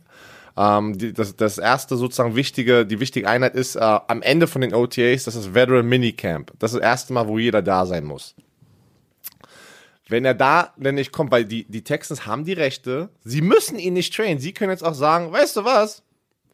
Ähm, 0.56 0.98
die, 0.98 1.12
das, 1.12 1.36
das 1.36 1.58
erste 1.58 1.96
sozusagen 1.96 2.34
wichtige, 2.34 2.86
die 2.86 2.98
wichtige 2.98 3.28
Einheit 3.28 3.54
ist 3.54 3.76
äh, 3.76 3.80
am 3.80 4.22
Ende 4.22 4.46
von 4.46 4.62
den 4.62 4.74
OTAs, 4.74 5.24
das 5.24 5.36
ist 5.36 5.54
Veteran 5.54 5.86
Minicamp. 5.86 6.52
Das 6.58 6.72
ist 6.72 6.80
das 6.80 6.88
erste 6.88 7.12
Mal, 7.12 7.28
wo 7.28 7.38
jeder 7.38 7.62
da 7.62 7.86
sein 7.86 8.04
muss. 8.04 8.34
Wenn 10.08 10.24
er 10.24 10.34
da 10.34 10.72
denn 10.76 10.96
nicht 10.96 11.12
kommt, 11.12 11.30
weil 11.30 11.44
die, 11.44 11.64
die 11.66 11.84
Texans 11.84 12.26
haben 12.26 12.44
die 12.44 12.54
Rechte, 12.54 13.10
sie 13.22 13.42
müssen 13.42 13.78
ihn 13.78 13.92
nicht 13.92 14.12
trainen. 14.12 14.40
Sie 14.40 14.52
können 14.52 14.72
jetzt 14.72 14.84
auch 14.84 14.94
sagen, 14.94 15.30
weißt 15.30 15.56
du 15.56 15.64
was, 15.64 16.02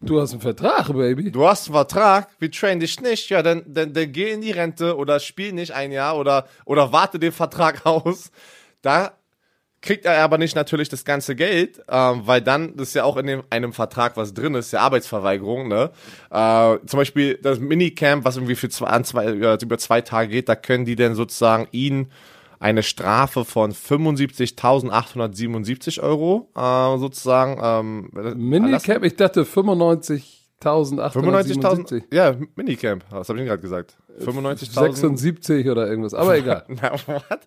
Du 0.00 0.20
hast 0.20 0.32
einen 0.32 0.40
Vertrag, 0.40 0.92
Baby. 0.92 1.30
du 1.30 1.46
hast 1.46 1.68
einen 1.68 1.74
Vertrag, 1.74 2.28
wir 2.38 2.50
trainen 2.50 2.80
dich 2.80 3.00
nicht, 3.00 3.30
ja, 3.30 3.42
dann, 3.42 3.62
dann, 3.66 3.94
dann 3.94 4.12
geh 4.12 4.30
in 4.30 4.42
die 4.42 4.50
Rente 4.50 4.96
oder 4.96 5.20
spiel 5.20 5.52
nicht 5.52 5.72
ein 5.72 5.90
Jahr 5.90 6.18
oder, 6.18 6.46
oder 6.64 6.92
warte 6.92 7.18
den 7.18 7.32
Vertrag 7.32 7.80
aus. 7.87 8.30
Da 8.82 9.12
kriegt 9.80 10.04
er 10.04 10.22
aber 10.22 10.37
nicht 10.37 10.54
natürlich 10.54 10.88
das 10.88 11.04
ganze 11.04 11.35
Geld, 11.35 11.82
ähm, 11.88 12.22
weil 12.24 12.42
dann 12.42 12.74
ist 12.74 12.94
ja 12.94 13.04
auch 13.04 13.16
in 13.16 13.26
dem, 13.26 13.42
einem 13.50 13.72
Vertrag 13.72 14.16
was 14.16 14.35
drin 14.35 14.54
ist, 14.54 14.72
ja 14.72 14.80
Arbeitsverweigerung, 14.80 15.68
ne? 15.68 15.90
Äh, 16.30 16.78
zum 16.87 16.98
Beispiel 16.98 17.38
das 17.42 17.59
Minicamp, 17.59 18.24
was 18.24 18.37
irgendwie 18.37 18.56
für 18.56 18.68
zwei, 18.68 18.88
an 18.88 19.04
zwei, 19.04 19.30
über 19.32 19.78
zwei 19.78 20.00
Tage 20.02 20.28
geht, 20.28 20.48
da 20.48 20.56
können 20.56 20.85
die 20.85 20.96
dann 20.96 21.14
sozusagen 21.14 21.68
ihn 21.70 22.11
eine 22.66 22.83
Strafe 22.83 23.44
von 23.44 23.72
75.877 23.72 26.02
Euro 26.02 26.48
äh, 26.57 26.98
sozusagen 26.98 27.61
ähm. 27.62 28.11
Minicap, 28.37 29.05
ich 29.05 29.14
dachte 29.14 29.44
95.877. 29.44 30.33
95.000? 30.62 32.02
Ja, 32.12 32.35
Minicamp. 32.57 33.05
Was 33.11 33.29
habe 33.29 33.38
ich 33.40 33.46
gerade 33.46 33.62
gesagt? 33.62 33.96
95.000. 34.18 34.72
76 34.72 35.68
oder 35.68 35.87
irgendwas, 35.87 36.14
aber 36.14 36.37
egal. 36.38 36.64
Na? 36.68 36.92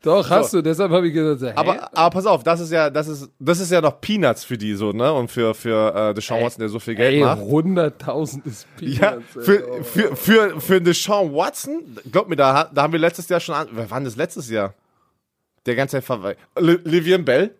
Doch, 0.04 0.30
hast 0.30 0.54
du, 0.54 0.62
deshalb 0.62 0.92
habe 0.92 1.08
ich 1.08 1.14
gesagt, 1.14 1.42
hä? 1.42 1.54
Aber, 1.60 1.90
aber 1.98 2.10
pass 2.12 2.26
auf, 2.28 2.44
das 2.44 2.60
ist 2.62 2.72
ja, 2.72 2.90
das 2.90 3.08
ist, 3.08 3.30
das 3.40 3.60
ist 3.60 3.72
ja 3.72 3.82
noch 3.82 4.00
Peanuts 4.00 4.44
für 4.44 4.58
die 4.58 4.76
so, 4.76 4.92
ne? 4.92 5.12
Und 5.12 5.30
für, 5.32 5.54
für 5.56 6.12
äh, 6.12 6.14
Deshaun 6.14 6.44
Watson, 6.44 6.60
der 6.62 6.70
so 6.70 6.80
viel 6.80 6.96
Geld 6.96 7.16
Ey, 7.16 7.24
macht. 7.24 7.42
100.000 7.42 8.46
ist 8.46 8.68
Ja, 8.80 9.12
Peanuts. 9.12 9.36
ey. 9.36 9.42
für, 9.44 9.68
Oh. 9.68 9.84
für, 9.84 10.16
für, 10.16 10.62
für 10.62 10.82
Deshaun 10.82 11.34
Watson, 11.34 11.82
glaub 12.12 12.30
mir, 12.30 12.36
da, 12.36 12.70
da 12.74 12.84
haben 12.84 12.94
wir 12.94 13.00
letztes 13.00 13.28
Jahr 13.28 13.40
schon 13.40 13.56
an, 13.56 13.68
denn 13.76 14.04
das 14.06 14.16
letztes 14.16 14.50
Jahr? 14.50 14.74
Der 15.66 15.76
ganze 15.76 16.02
Zeit 16.02 16.06
verwe- 16.10 16.36
Li- 16.58 16.80
Livian 16.84 17.26
Bell, 17.26 17.56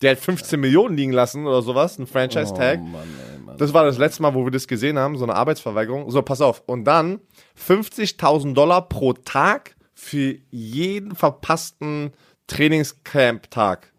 der 0.00 0.12
hat 0.12 0.18
15 0.18 0.58
Millionen 0.58 0.96
liegen 0.96 1.12
lassen 1.12 1.46
oder 1.46 1.62
sowas, 1.62 1.98
ein 1.98 2.06
Franchise-Tag. 2.06 2.80
Oh, 2.80 2.84
Mann, 2.86 3.02
ey, 3.34 3.38
Mann. 3.40 3.56
Das 3.58 3.72
war 3.72 3.84
das 3.84 3.98
letzte 3.98 4.22
Mal, 4.22 4.34
wo 4.34 4.44
wir 4.44 4.50
das 4.50 4.66
gesehen 4.66 4.98
haben, 4.98 5.16
so 5.16 5.24
eine 5.24 5.34
Arbeitsverweigerung. 5.34 6.10
So, 6.10 6.22
pass 6.22 6.40
auf. 6.40 6.62
Und 6.66 6.84
dann 6.84 7.20
50.000 7.58 8.54
Dollar 8.54 8.88
pro 8.88 9.12
Tag 9.12 9.76
für 9.94 10.36
jeden 10.50 11.14
verpassten 11.14 12.12
Trainingscamp-Tag. 12.48 13.92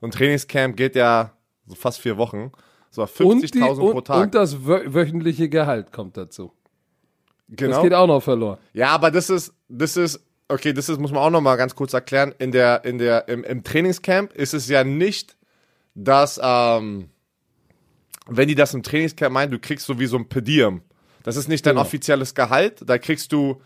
Ein 0.00 0.10
Trainingscamp 0.10 0.76
geht 0.76 0.94
ja 0.94 1.32
so 1.66 1.74
fast 1.74 2.00
vier 2.00 2.16
Wochen. 2.16 2.52
So 2.90 3.02
und, 3.02 3.42
die, 3.42 3.48
50.000 3.60 3.74
pro 3.76 3.86
und, 3.90 4.06
Tag. 4.06 4.22
und 4.22 4.34
das 4.34 4.66
wö 4.66 4.80
wöchentliche 4.86 5.48
Gehalt 5.48 5.92
kommt 5.92 6.16
dazu. 6.16 6.52
Das 7.48 7.56
genau. 7.56 7.82
geht 7.82 7.94
auch 7.94 8.06
noch 8.06 8.22
verloren. 8.22 8.58
Ja, 8.72 8.88
aber 8.90 9.10
das 9.10 9.30
ist, 9.30 9.54
das 9.68 9.96
ist, 9.96 10.20
okay, 10.48 10.72
das 10.72 10.88
ist, 10.88 10.98
muss 11.00 11.10
man 11.12 11.22
auch 11.22 11.30
noch 11.30 11.40
mal 11.40 11.56
ganz 11.56 11.74
kurz 11.74 11.92
erklären. 11.92 12.34
In 12.38 12.52
der, 12.52 12.84
in 12.84 12.98
der, 12.98 13.28
im, 13.28 13.44
im 13.44 13.62
Trainingscamp 13.64 14.32
ist 14.34 14.54
es 14.54 14.68
ja 14.68 14.84
nicht, 14.84 15.36
dass, 15.94 16.40
ähm, 16.42 17.10
wenn 18.26 18.48
die 18.48 18.54
das 18.54 18.74
im 18.74 18.82
Trainingscamp 18.82 19.32
meinen, 19.32 19.50
du 19.50 19.58
kriegst 19.58 19.86
so 19.86 19.98
wie 19.98 20.06
so 20.06 20.16
ein 20.16 20.28
Per 20.28 20.42
Diem. 20.42 20.82
Das 21.22 21.36
ist 21.36 21.48
nicht 21.48 21.64
dein 21.66 21.72
Genau. 21.74 21.82
offizielles 21.82 22.34
Gehalt. 22.34 22.82
Da 22.86 22.98
kriegst 22.98 23.32
du 23.32 23.60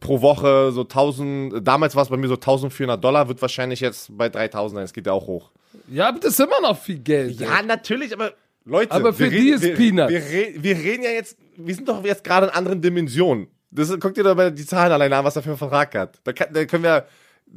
pro 0.00 0.20
Woche 0.20 0.72
so 0.72 0.82
1000, 0.82 1.66
damals 1.66 1.94
war 1.94 2.02
es 2.02 2.08
bei 2.08 2.16
mir 2.16 2.26
so 2.28 2.34
1400 2.34 3.02
Dollar, 3.02 3.28
wird 3.28 3.40
wahrscheinlich 3.40 3.80
jetzt 3.80 4.16
bei 4.16 4.28
3000 4.28 4.76
sein. 4.78 4.84
Es 4.84 4.92
geht 4.92 5.06
ja 5.06 5.12
auch 5.12 5.26
hoch. 5.26 5.52
Ja, 5.88 6.08
aber 6.08 6.18
das 6.18 6.32
ist 6.34 6.40
immer 6.40 6.60
noch 6.60 6.76
viel 6.78 6.98
Geld. 6.98 7.40
ey. 7.40 7.46
Ja, 7.46 7.62
natürlich, 7.62 8.12
aber 8.12 8.32
Leute, 8.64 8.92
Aber 8.92 9.12
für 9.12 9.24
wir 9.24 9.30
die 9.30 9.36
reden- 9.36 9.54
ist 9.54 9.62
wir, 9.62 9.74
Peanuts. 9.76 10.10
Wir, 10.12 10.20
re- 10.20 10.54
wir 10.56 10.76
reden 10.76 11.02
ja 11.04 11.10
jetzt, 11.10 11.36
wir 11.56 11.74
sind 11.74 11.88
doch 11.88 12.04
jetzt 12.04 12.24
gerade 12.24 12.46
in 12.48 12.52
anderen 12.52 12.80
Dimensionen. 12.82 13.46
Das, 13.74 13.90
guck 13.98 14.14
dir 14.14 14.22
doch 14.22 14.36
mal 14.36 14.52
die 14.52 14.66
Zahlen 14.66 14.92
alleine 14.92 15.16
an, 15.16 15.24
was 15.24 15.34
er 15.34 15.42
für 15.42 15.48
einen 15.48 15.58
Vertrag 15.58 15.94
hat. 15.94 16.20
Da, 16.24 16.32
kann, 16.32 16.52
da 16.52 16.64
können 16.66 16.84
wir, 16.84 17.06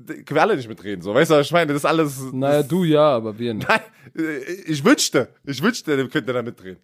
können 0.08 0.26
wir 0.30 0.42
alle 0.42 0.56
nicht 0.56 0.70
mitreden, 0.70 1.02
so. 1.02 1.14
Weißt 1.14 1.30
du, 1.30 1.36
was 1.36 1.48
ich 1.48 1.52
meine? 1.52 1.74
Das 1.74 1.82
ist 1.82 1.86
alles. 1.86 2.20
Naja, 2.32 2.64
du 2.64 2.86
ja, 2.86 3.16
aber 3.16 3.38
wir 3.38 3.54
nicht. 3.54 3.68
Nein, 3.68 3.82
äh, 4.18 4.38
ich 4.66 4.84
wünschte, 4.84 5.28
ich 5.44 5.62
wünschte, 5.62 5.94
ihr 5.94 6.10
könnt 6.10 6.28
ihr 6.28 6.34
da 6.34 6.42
mitreden. 6.42 6.80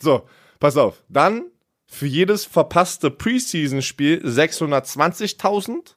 So, 0.00 0.26
pass 0.58 0.76
auf. 0.76 1.02
Dann 1.08 1.44
für 1.86 2.06
jedes 2.06 2.46
verpasste 2.46 3.10
Preseason-Spiel 3.10 4.22
620.000. 4.24 5.94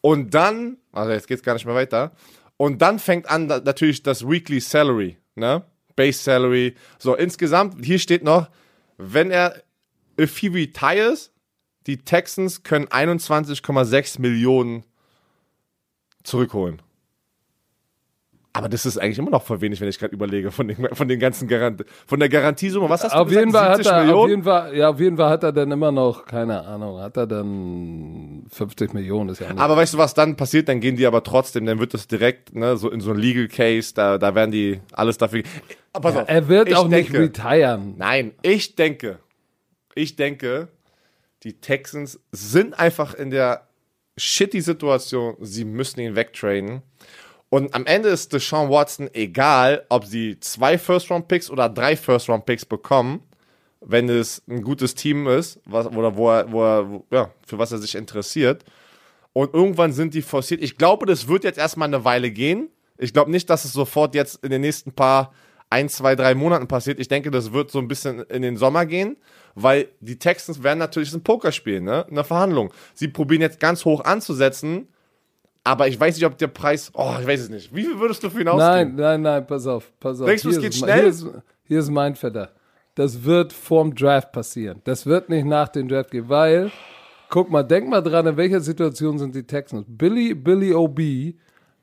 Und 0.00 0.34
dann, 0.34 0.78
also 0.90 1.12
jetzt 1.12 1.28
geht's 1.28 1.44
gar 1.44 1.54
nicht 1.54 1.66
mehr 1.66 1.76
weiter. 1.76 2.12
Und 2.56 2.82
dann 2.82 2.98
fängt 2.98 3.30
an 3.30 3.48
da, 3.48 3.60
natürlich 3.60 4.02
das 4.02 4.28
Weekly 4.28 4.60
Salary, 4.60 5.18
ne? 5.36 5.64
Base 5.94 6.18
Salary. 6.18 6.74
So, 6.98 7.14
insgesamt, 7.14 7.84
hier 7.84 8.00
steht 8.00 8.24
noch, 8.24 8.48
wenn 8.96 9.30
er, 9.30 9.62
if 10.18 10.36
he 10.38 10.48
retires, 10.48 11.30
die 11.86 11.98
Texans 11.98 12.62
können 12.62 12.86
21,6 12.86 14.20
Millionen 14.20 14.84
zurückholen. 16.22 16.80
Aber 18.56 18.68
das 18.68 18.86
ist 18.86 18.98
eigentlich 18.98 19.18
immer 19.18 19.32
noch 19.32 19.42
voll 19.42 19.60
wenig, 19.62 19.80
wenn 19.80 19.88
ich 19.88 19.98
gerade 19.98 20.14
überlege, 20.14 20.52
von 20.52 20.68
den, 20.68 20.88
von 20.92 21.08
den 21.08 21.18
ganzen 21.18 21.48
Garant 21.48 21.84
von 22.06 22.20
der 22.20 22.28
Garantiesumme. 22.28 22.88
Was 22.88 23.02
hast 23.02 23.12
du 23.12 23.18
auf 23.18 23.26
gesagt? 23.26 23.40
jeden 23.46 23.52
Fall 23.52 23.68
hat 23.68 23.76
70 23.78 23.92
er, 23.92 23.98
auf 23.98 24.04
Millionen? 24.06 24.30
jeden 24.30 24.42
Fall, 24.44 24.76
ja, 24.76 24.88
auf 24.90 25.00
jeden 25.00 25.16
Fall 25.16 25.28
hat 25.28 25.42
er 25.42 25.52
dann 25.52 25.72
immer 25.72 25.90
noch, 25.90 26.24
keine 26.24 26.64
Ahnung, 26.64 27.00
hat 27.00 27.16
er 27.16 27.26
dann 27.26 28.44
50 28.48 28.94
Millionen, 28.94 29.30
ist 29.30 29.40
ja 29.40 29.52
nicht. 29.52 29.60
Aber 29.60 29.76
weißt 29.76 29.94
du, 29.94 29.98
was 29.98 30.14
dann 30.14 30.36
passiert? 30.36 30.68
Dann 30.68 30.78
gehen 30.78 30.94
die 30.94 31.04
aber 31.04 31.24
trotzdem, 31.24 31.66
dann 31.66 31.80
wird 31.80 31.94
das 31.94 32.06
direkt, 32.06 32.54
ne, 32.54 32.76
so 32.76 32.90
in 32.90 33.00
so 33.00 33.10
ein 33.10 33.16
Legal 33.16 33.48
Case, 33.48 33.92
da, 33.92 34.18
da 34.18 34.36
werden 34.36 34.52
die 34.52 34.80
alles 34.92 35.18
dafür. 35.18 35.42
Pass 35.92 36.14
auf, 36.14 36.28
er 36.28 36.46
wird 36.46 36.72
auch 36.76 36.86
nicht 36.86 37.12
denke, 37.12 37.24
retiren. 37.24 37.94
Nein, 37.98 38.34
ich 38.42 38.76
denke, 38.76 39.18
ich 39.96 40.14
denke, 40.14 40.68
die 41.44 41.60
Texans 41.60 42.18
sind 42.32 42.78
einfach 42.78 43.14
in 43.14 43.30
der 43.30 43.68
shitty 44.16 44.60
Situation, 44.60 45.36
sie 45.40 45.64
müssen 45.64 46.00
ihn 46.00 46.16
wegtraden. 46.16 46.82
Und 47.50 47.74
am 47.74 47.86
Ende 47.86 48.08
ist 48.08 48.32
Deshaun 48.32 48.70
Watson 48.70 49.08
egal, 49.12 49.84
ob 49.88 50.06
sie 50.06 50.40
zwei 50.40 50.78
First-Round-Picks 50.78 51.50
oder 51.50 51.68
drei 51.68 51.96
First-Round-Picks 51.96 52.64
bekommen, 52.64 53.22
wenn 53.80 54.08
es 54.08 54.42
ein 54.48 54.62
gutes 54.62 54.94
Team 54.94 55.28
ist, 55.28 55.60
was, 55.66 55.86
oder 55.86 56.16
wo 56.16 56.30
er, 56.30 56.50
wo 56.50 56.64
er, 56.64 56.90
wo, 56.90 57.06
ja, 57.10 57.30
für 57.46 57.58
was 57.58 57.70
er 57.70 57.78
sich 57.78 57.94
interessiert. 57.94 58.64
Und 59.32 59.52
irgendwann 59.52 59.92
sind 59.92 60.14
die 60.14 60.22
forciert. 60.22 60.62
Ich 60.62 60.78
glaube, 60.78 61.06
das 61.06 61.28
wird 61.28 61.44
jetzt 61.44 61.58
erstmal 61.58 61.88
eine 61.88 62.04
Weile 62.04 62.30
gehen. 62.30 62.70
Ich 62.98 63.12
glaube 63.12 63.30
nicht, 63.30 63.50
dass 63.50 63.64
es 63.64 63.72
sofort 63.72 64.14
jetzt 64.14 64.42
in 64.44 64.50
den 64.50 64.62
nächsten 64.62 64.92
paar, 64.92 65.32
ein, 65.70 65.88
zwei, 65.88 66.14
drei 66.14 66.34
Monaten 66.34 66.68
passiert. 66.68 67.00
Ich 67.00 67.08
denke, 67.08 67.30
das 67.30 67.52
wird 67.52 67.70
so 67.70 67.78
ein 67.80 67.88
bisschen 67.88 68.20
in 68.24 68.42
den 68.42 68.56
Sommer 68.56 68.86
gehen, 68.86 69.16
weil 69.54 69.88
die 70.00 70.18
Texans 70.18 70.62
werden 70.62 70.78
natürlich 70.78 71.12
ein 71.12 71.22
Pokerspiel, 71.22 71.80
ne? 71.80 72.06
Eine 72.08 72.22
Verhandlung. 72.24 72.72
Sie 72.94 73.08
probieren 73.08 73.40
jetzt 73.42 73.58
ganz 73.60 73.84
hoch 73.84 74.04
anzusetzen, 74.04 74.88
aber 75.64 75.88
ich 75.88 75.98
weiß 75.98 76.16
nicht, 76.16 76.26
ob 76.26 76.38
der 76.38 76.48
Preis, 76.48 76.90
oh, 76.94 77.14
ich 77.20 77.26
weiß 77.26 77.40
es 77.40 77.48
nicht. 77.48 77.74
Wie 77.74 77.82
viel 77.84 77.98
würdest 77.98 78.22
du 78.22 78.30
für 78.30 78.40
ihn 78.42 78.48
ausgeben? 78.48 78.94
Nein, 78.94 78.96
nein, 78.96 79.22
nein, 79.22 79.46
pass 79.46 79.66
auf, 79.66 79.90
pass 79.98 80.20
auf. 80.20 80.26
Denkst 80.26 80.42
du, 80.42 80.50
es 80.50 80.60
geht 80.60 80.70
ist- 80.70 80.78
schnell? 80.78 81.00
Hier 81.00 81.08
ist, 81.08 81.26
hier 81.64 81.78
ist 81.80 81.90
mein 81.90 82.14
Vetter. 82.14 82.50
Das 82.94 83.24
wird 83.24 83.52
vorm 83.52 83.94
Draft 83.94 84.30
passieren. 84.30 84.80
Das 84.84 85.06
wird 85.06 85.28
nicht 85.28 85.46
nach 85.46 85.68
dem 85.68 85.88
Draft 85.88 86.12
gehen, 86.12 86.28
weil, 86.28 86.70
guck 87.28 87.50
mal, 87.50 87.64
denk 87.64 87.88
mal 87.88 88.00
dran, 88.02 88.26
in 88.26 88.36
welcher 88.36 88.60
Situation 88.60 89.18
sind 89.18 89.34
die 89.34 89.42
Texans. 89.42 89.84
Billy, 89.88 90.34
Billy 90.34 90.72
O.B. 90.72 91.34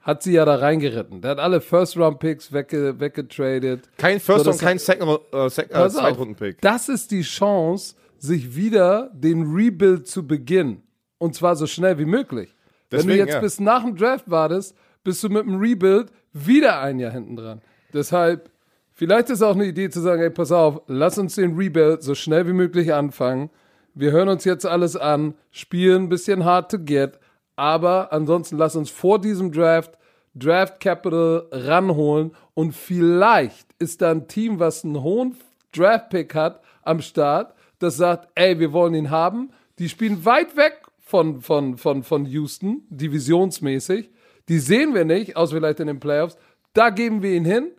hat 0.02 0.24
sie 0.24 0.34
ja 0.34 0.46
da 0.46 0.56
reingeritten. 0.56 1.22
Der 1.22 1.32
hat 1.32 1.40
alle 1.40 1.62
First-Round-Picks 1.62 2.52
wegge, 2.52 3.00
weggetradet. 3.00 3.90
Kein 3.98 4.20
First 4.20 4.46
So, 4.46 4.52
und 4.52 4.60
kein 4.60 4.80
Second, 4.80 5.20
äh, 5.32 5.46
äh. 5.46 6.56
Das 6.62 6.90
ist 6.90 7.12
die 7.12 7.22
Chance, 7.22 7.96
sich 8.18 8.56
wieder 8.56 9.12
den 9.14 9.44
Rebuild 9.54 10.08
zu 10.08 10.26
beginnen. 10.26 10.84
Und 11.18 11.36
zwar 11.36 11.56
so 11.56 11.68
schnell 11.68 12.00
wie 12.00 12.06
möglich. 12.06 12.56
Wenn 12.90 13.02
du 13.02 13.08
Deswegen, 13.08 13.26
jetzt 13.26 13.36
ja. 13.36 13.40
bis 13.42 13.60
nach 13.60 13.84
dem 13.84 13.96
Draft 13.96 14.30
wartest, 14.30 14.76
bist 15.04 15.24
du 15.24 15.30
mit 15.30 15.46
dem 15.46 15.60
Rebuild 15.60 16.12
wieder 16.34 16.82
ein 16.82 17.00
Jahr 17.00 17.12
hinten 17.12 17.36
dran. 17.36 17.62
Deshalb, 17.94 18.50
vielleicht 18.92 19.30
ist 19.30 19.42
auch 19.42 19.56
eine 19.56 19.66
Idee 19.66 19.90
zu 19.90 20.02
sagen, 20.02 20.22
ey, 20.22 20.30
pass 20.30 20.52
auf, 20.52 20.82
lass 20.88 21.18
uns 21.18 21.36
den 21.36 21.56
Rebuild 21.56 22.02
so 22.04 22.16
schnell 22.16 22.48
wie 22.48 22.54
möglich 22.54 22.94
anfangen. 22.94 23.50
Wir 23.94 24.12
hören 24.12 24.30
uns 24.30 24.46
jetzt 24.46 24.66
alles 24.66 24.96
an, 24.96 25.36
spielen 25.52 26.04
ein 26.04 26.10
bisschen 26.10 26.46
hard 26.46 26.72
to 26.72 26.80
get, 26.80 27.20
aber 27.56 28.12
ansonsten 28.12 28.58
lass 28.58 28.76
uns 28.76 28.90
vor 28.90 29.20
diesem 29.20 29.52
Draft 29.52 29.98
Draft 30.34 30.80
Capital 30.80 31.48
ranholen 31.52 32.32
und 32.54 32.74
vielleicht 32.74 33.68
ist 33.80 34.02
da 34.02 34.12
ein 34.12 34.28
Team, 34.28 34.60
was 34.60 34.86
einen 34.86 35.02
hohen 35.02 35.36
Draft 35.74 36.10
Pick 36.10 36.34
hat 36.36 36.62
am 36.84 37.02
Start, 37.02 37.54
das 37.80 37.98
sagt, 37.98 38.30
ey, 38.36 38.60
wir 38.60 38.72
wollen 38.74 38.94
ihn 38.94 39.10
haben. 39.10 39.52
Die 39.80 39.90
spielen 39.90 40.24
weit 40.24 40.56
weg 40.56 40.82
von, 41.00 41.42
von, 41.42 41.78
von, 41.78 42.04
von 42.04 42.26
Houston, 42.26 42.84
divisionsmäßig. 42.90 44.10
Die 44.48 44.60
sehen 44.60 44.94
wir 44.94 45.06
nicht, 45.06 45.36
außer 45.36 45.56
vielleicht 45.56 45.80
in 45.80 45.88
den 45.88 46.00
Playoffs. 46.00 46.38
Da 46.74 46.90
geben 46.90 47.22
wir 47.22 47.34
ihn 47.34 47.46
hin, 47.46 47.72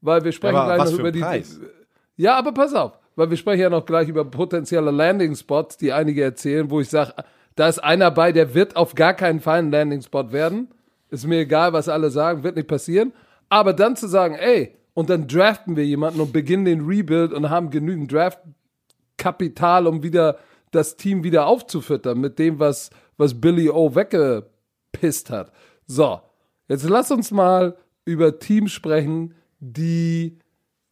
weil 0.00 0.24
wir 0.24 0.32
sprechen 0.32 0.56
Aber 0.56 0.74
gleich 0.74 0.90
noch 0.90 0.98
über 0.98 1.12
die. 1.12 1.20
Preis? 1.20 1.60
Ja, 2.16 2.36
aber 2.36 2.52
pass 2.52 2.74
auf, 2.74 2.98
weil 3.16 3.30
wir 3.30 3.36
sprechen 3.36 3.60
ja 3.60 3.70
noch 3.70 3.86
gleich 3.86 4.08
über 4.08 4.24
potenzielle 4.24 4.90
Landing-Spots, 4.90 5.76
die 5.78 5.92
einige 5.92 6.22
erzählen, 6.22 6.70
wo 6.70 6.80
ich 6.80 6.88
sage, 6.88 7.14
da 7.56 7.68
ist 7.68 7.78
einer 7.78 8.10
bei, 8.10 8.32
der 8.32 8.54
wird 8.54 8.76
auf 8.76 8.94
gar 8.94 9.14
keinen 9.14 9.40
Fall 9.40 9.60
ein 9.60 9.70
Landing-Spot 9.70 10.32
werden. 10.32 10.68
Ist 11.10 11.26
mir 11.26 11.40
egal, 11.40 11.72
was 11.72 11.88
alle 11.88 12.10
sagen, 12.10 12.42
wird 12.42 12.56
nicht 12.56 12.68
passieren. 12.68 13.12
Aber 13.48 13.72
dann 13.72 13.96
zu 13.96 14.08
sagen, 14.08 14.34
ey, 14.34 14.74
und 14.94 15.10
dann 15.10 15.28
draften 15.28 15.76
wir 15.76 15.84
jemanden 15.84 16.20
und 16.20 16.32
beginnen 16.32 16.64
den 16.64 16.84
Rebuild 16.84 17.32
und 17.32 17.50
haben 17.50 17.70
genügend 17.70 18.12
Draft-Kapital, 18.12 19.86
um 19.86 20.02
wieder 20.02 20.38
das 20.70 20.96
Team 20.96 21.22
wieder 21.22 21.46
aufzufüttern 21.46 22.20
mit 22.20 22.38
dem, 22.38 22.58
was, 22.58 22.90
was 23.16 23.40
Billy 23.40 23.70
O 23.70 23.94
weggepisst 23.94 25.30
hat. 25.30 25.52
So, 25.86 26.20
jetzt 26.68 26.88
lass 26.88 27.10
uns 27.10 27.30
mal 27.30 27.76
über 28.04 28.38
Teams 28.38 28.72
sprechen, 28.72 29.34
die 29.60 30.38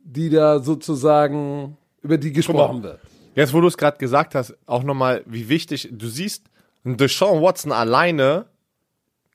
die 0.04 0.30
da 0.30 0.58
sozusagen, 0.58 1.76
über 2.02 2.18
die 2.18 2.32
gesprochen 2.32 2.82
wird. 2.82 3.00
Jetzt, 3.34 3.54
wo 3.54 3.60
du 3.60 3.68
es 3.68 3.76
gerade 3.76 3.96
gesagt 3.96 4.34
hast, 4.34 4.54
auch 4.66 4.82
nochmal, 4.82 5.22
wie 5.26 5.48
wichtig, 5.48 5.88
du 5.92 6.06
siehst, 6.06 6.50
ein 6.84 6.96
Deshaun 6.96 7.42
Watson 7.42 7.72
alleine 7.72 8.46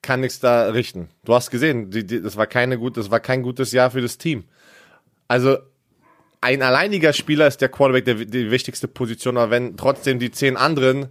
kann 0.02 0.20
nichts 0.20 0.40
da 0.40 0.68
richten. 0.68 1.08
Du 1.24 1.34
hast 1.34 1.50
gesehen, 1.50 1.90
die, 1.90 2.06
die, 2.06 2.22
das, 2.22 2.36
war 2.36 2.46
keine 2.46 2.78
gut, 2.78 2.96
das 2.96 3.10
war 3.10 3.20
kein 3.20 3.42
gutes 3.42 3.72
Jahr 3.72 3.90
für 3.90 4.00
das 4.00 4.18
Team. 4.18 4.44
Also, 5.26 5.58
ein 6.40 6.62
alleiniger 6.62 7.12
Spieler 7.12 7.48
ist 7.48 7.60
der 7.60 7.68
Quarterback 7.68 8.04
der, 8.04 8.14
die 8.14 8.50
wichtigste 8.50 8.86
Position, 8.86 9.36
aber 9.36 9.50
wenn 9.50 9.76
trotzdem 9.76 10.18
die 10.18 10.30
zehn 10.30 10.56
anderen, 10.56 11.08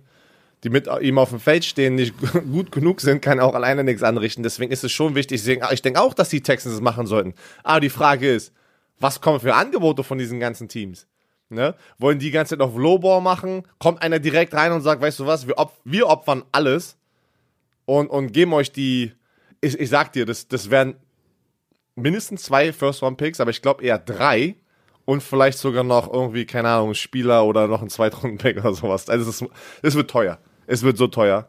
die 0.64 0.70
mit 0.70 0.88
ihm 1.02 1.20
auf 1.20 1.30
dem 1.30 1.40
Feld 1.40 1.66
stehen, 1.66 1.96
nicht 1.96 2.14
gut 2.52 2.72
genug 2.72 3.02
sind, 3.02 3.22
kann 3.22 3.40
er 3.40 3.46
auch 3.46 3.54
alleine 3.54 3.84
nichts 3.84 4.04
anrichten. 4.04 4.42
Deswegen 4.42 4.72
ist 4.72 4.84
es 4.84 4.92
schon 4.92 5.16
wichtig. 5.16 5.46
Ich 5.46 5.82
denke 5.82 6.02
auch, 6.02 6.14
dass 6.14 6.30
die 6.30 6.42
Texans 6.42 6.76
es 6.76 6.82
machen 6.82 7.08
sollten. 7.08 7.34
Aber 7.64 7.80
die 7.80 7.90
Frage 7.90 8.34
ist, 8.34 8.54
was 9.00 9.22
kommen 9.22 9.40
für 9.40 9.54
Angebote 9.54 10.04
von 10.04 10.18
diesen 10.18 10.40
ganzen 10.40 10.70
Teams? 10.70 11.06
Ne? 11.50 11.76
Wollen 11.98 12.20
die 12.20 12.32
ganze 12.32 12.58
Zeit 12.58 12.62
auf 12.62 12.76
Lowball 12.76 13.22
machen? 13.22 13.64
Kommt 13.80 14.02
einer 14.02 14.20
direkt 14.20 14.54
rein 14.54 14.72
und 14.74 14.82
sagt, 14.82 15.02
weißt 15.02 15.20
du 15.20 15.26
was, 15.26 15.48
wir, 15.48 15.58
op 15.58 15.74
wir 15.86 16.08
opfern 16.08 16.44
alles 16.52 16.98
und, 17.86 18.08
und 18.10 18.34
geben 18.34 18.54
euch 18.54 18.72
die, 18.72 19.14
ich, 19.62 19.80
ich 19.80 19.90
sag 19.90 20.12
dir, 20.12 20.26
das, 20.26 20.48
das 20.50 20.70
wären 20.70 20.96
mindestens 21.96 22.44
zwei 22.44 22.74
First-Round-Picks, 22.74 23.40
aber 23.40 23.52
ich 23.52 23.62
glaube 23.62 23.84
eher 23.84 23.98
drei 23.98 24.56
und 25.06 25.24
vielleicht 25.24 25.58
sogar 25.58 25.84
noch 25.84 26.12
irgendwie, 26.12 26.46
keine 26.46 26.70
Ahnung, 26.70 26.94
Spieler 26.94 27.46
oder 27.46 27.68
noch 27.68 27.82
ein 27.82 27.90
Zweitrunden-Pick 27.90 28.58
oder 28.58 28.74
sowas. 28.74 29.10
Also 29.10 29.30
es, 29.30 29.42
ist, 29.42 29.50
es 29.82 29.96
wird 29.96 30.10
teuer. 30.12 30.38
Es 30.68 30.84
wird 30.84 30.98
so 30.98 31.08
teuer. 31.08 31.48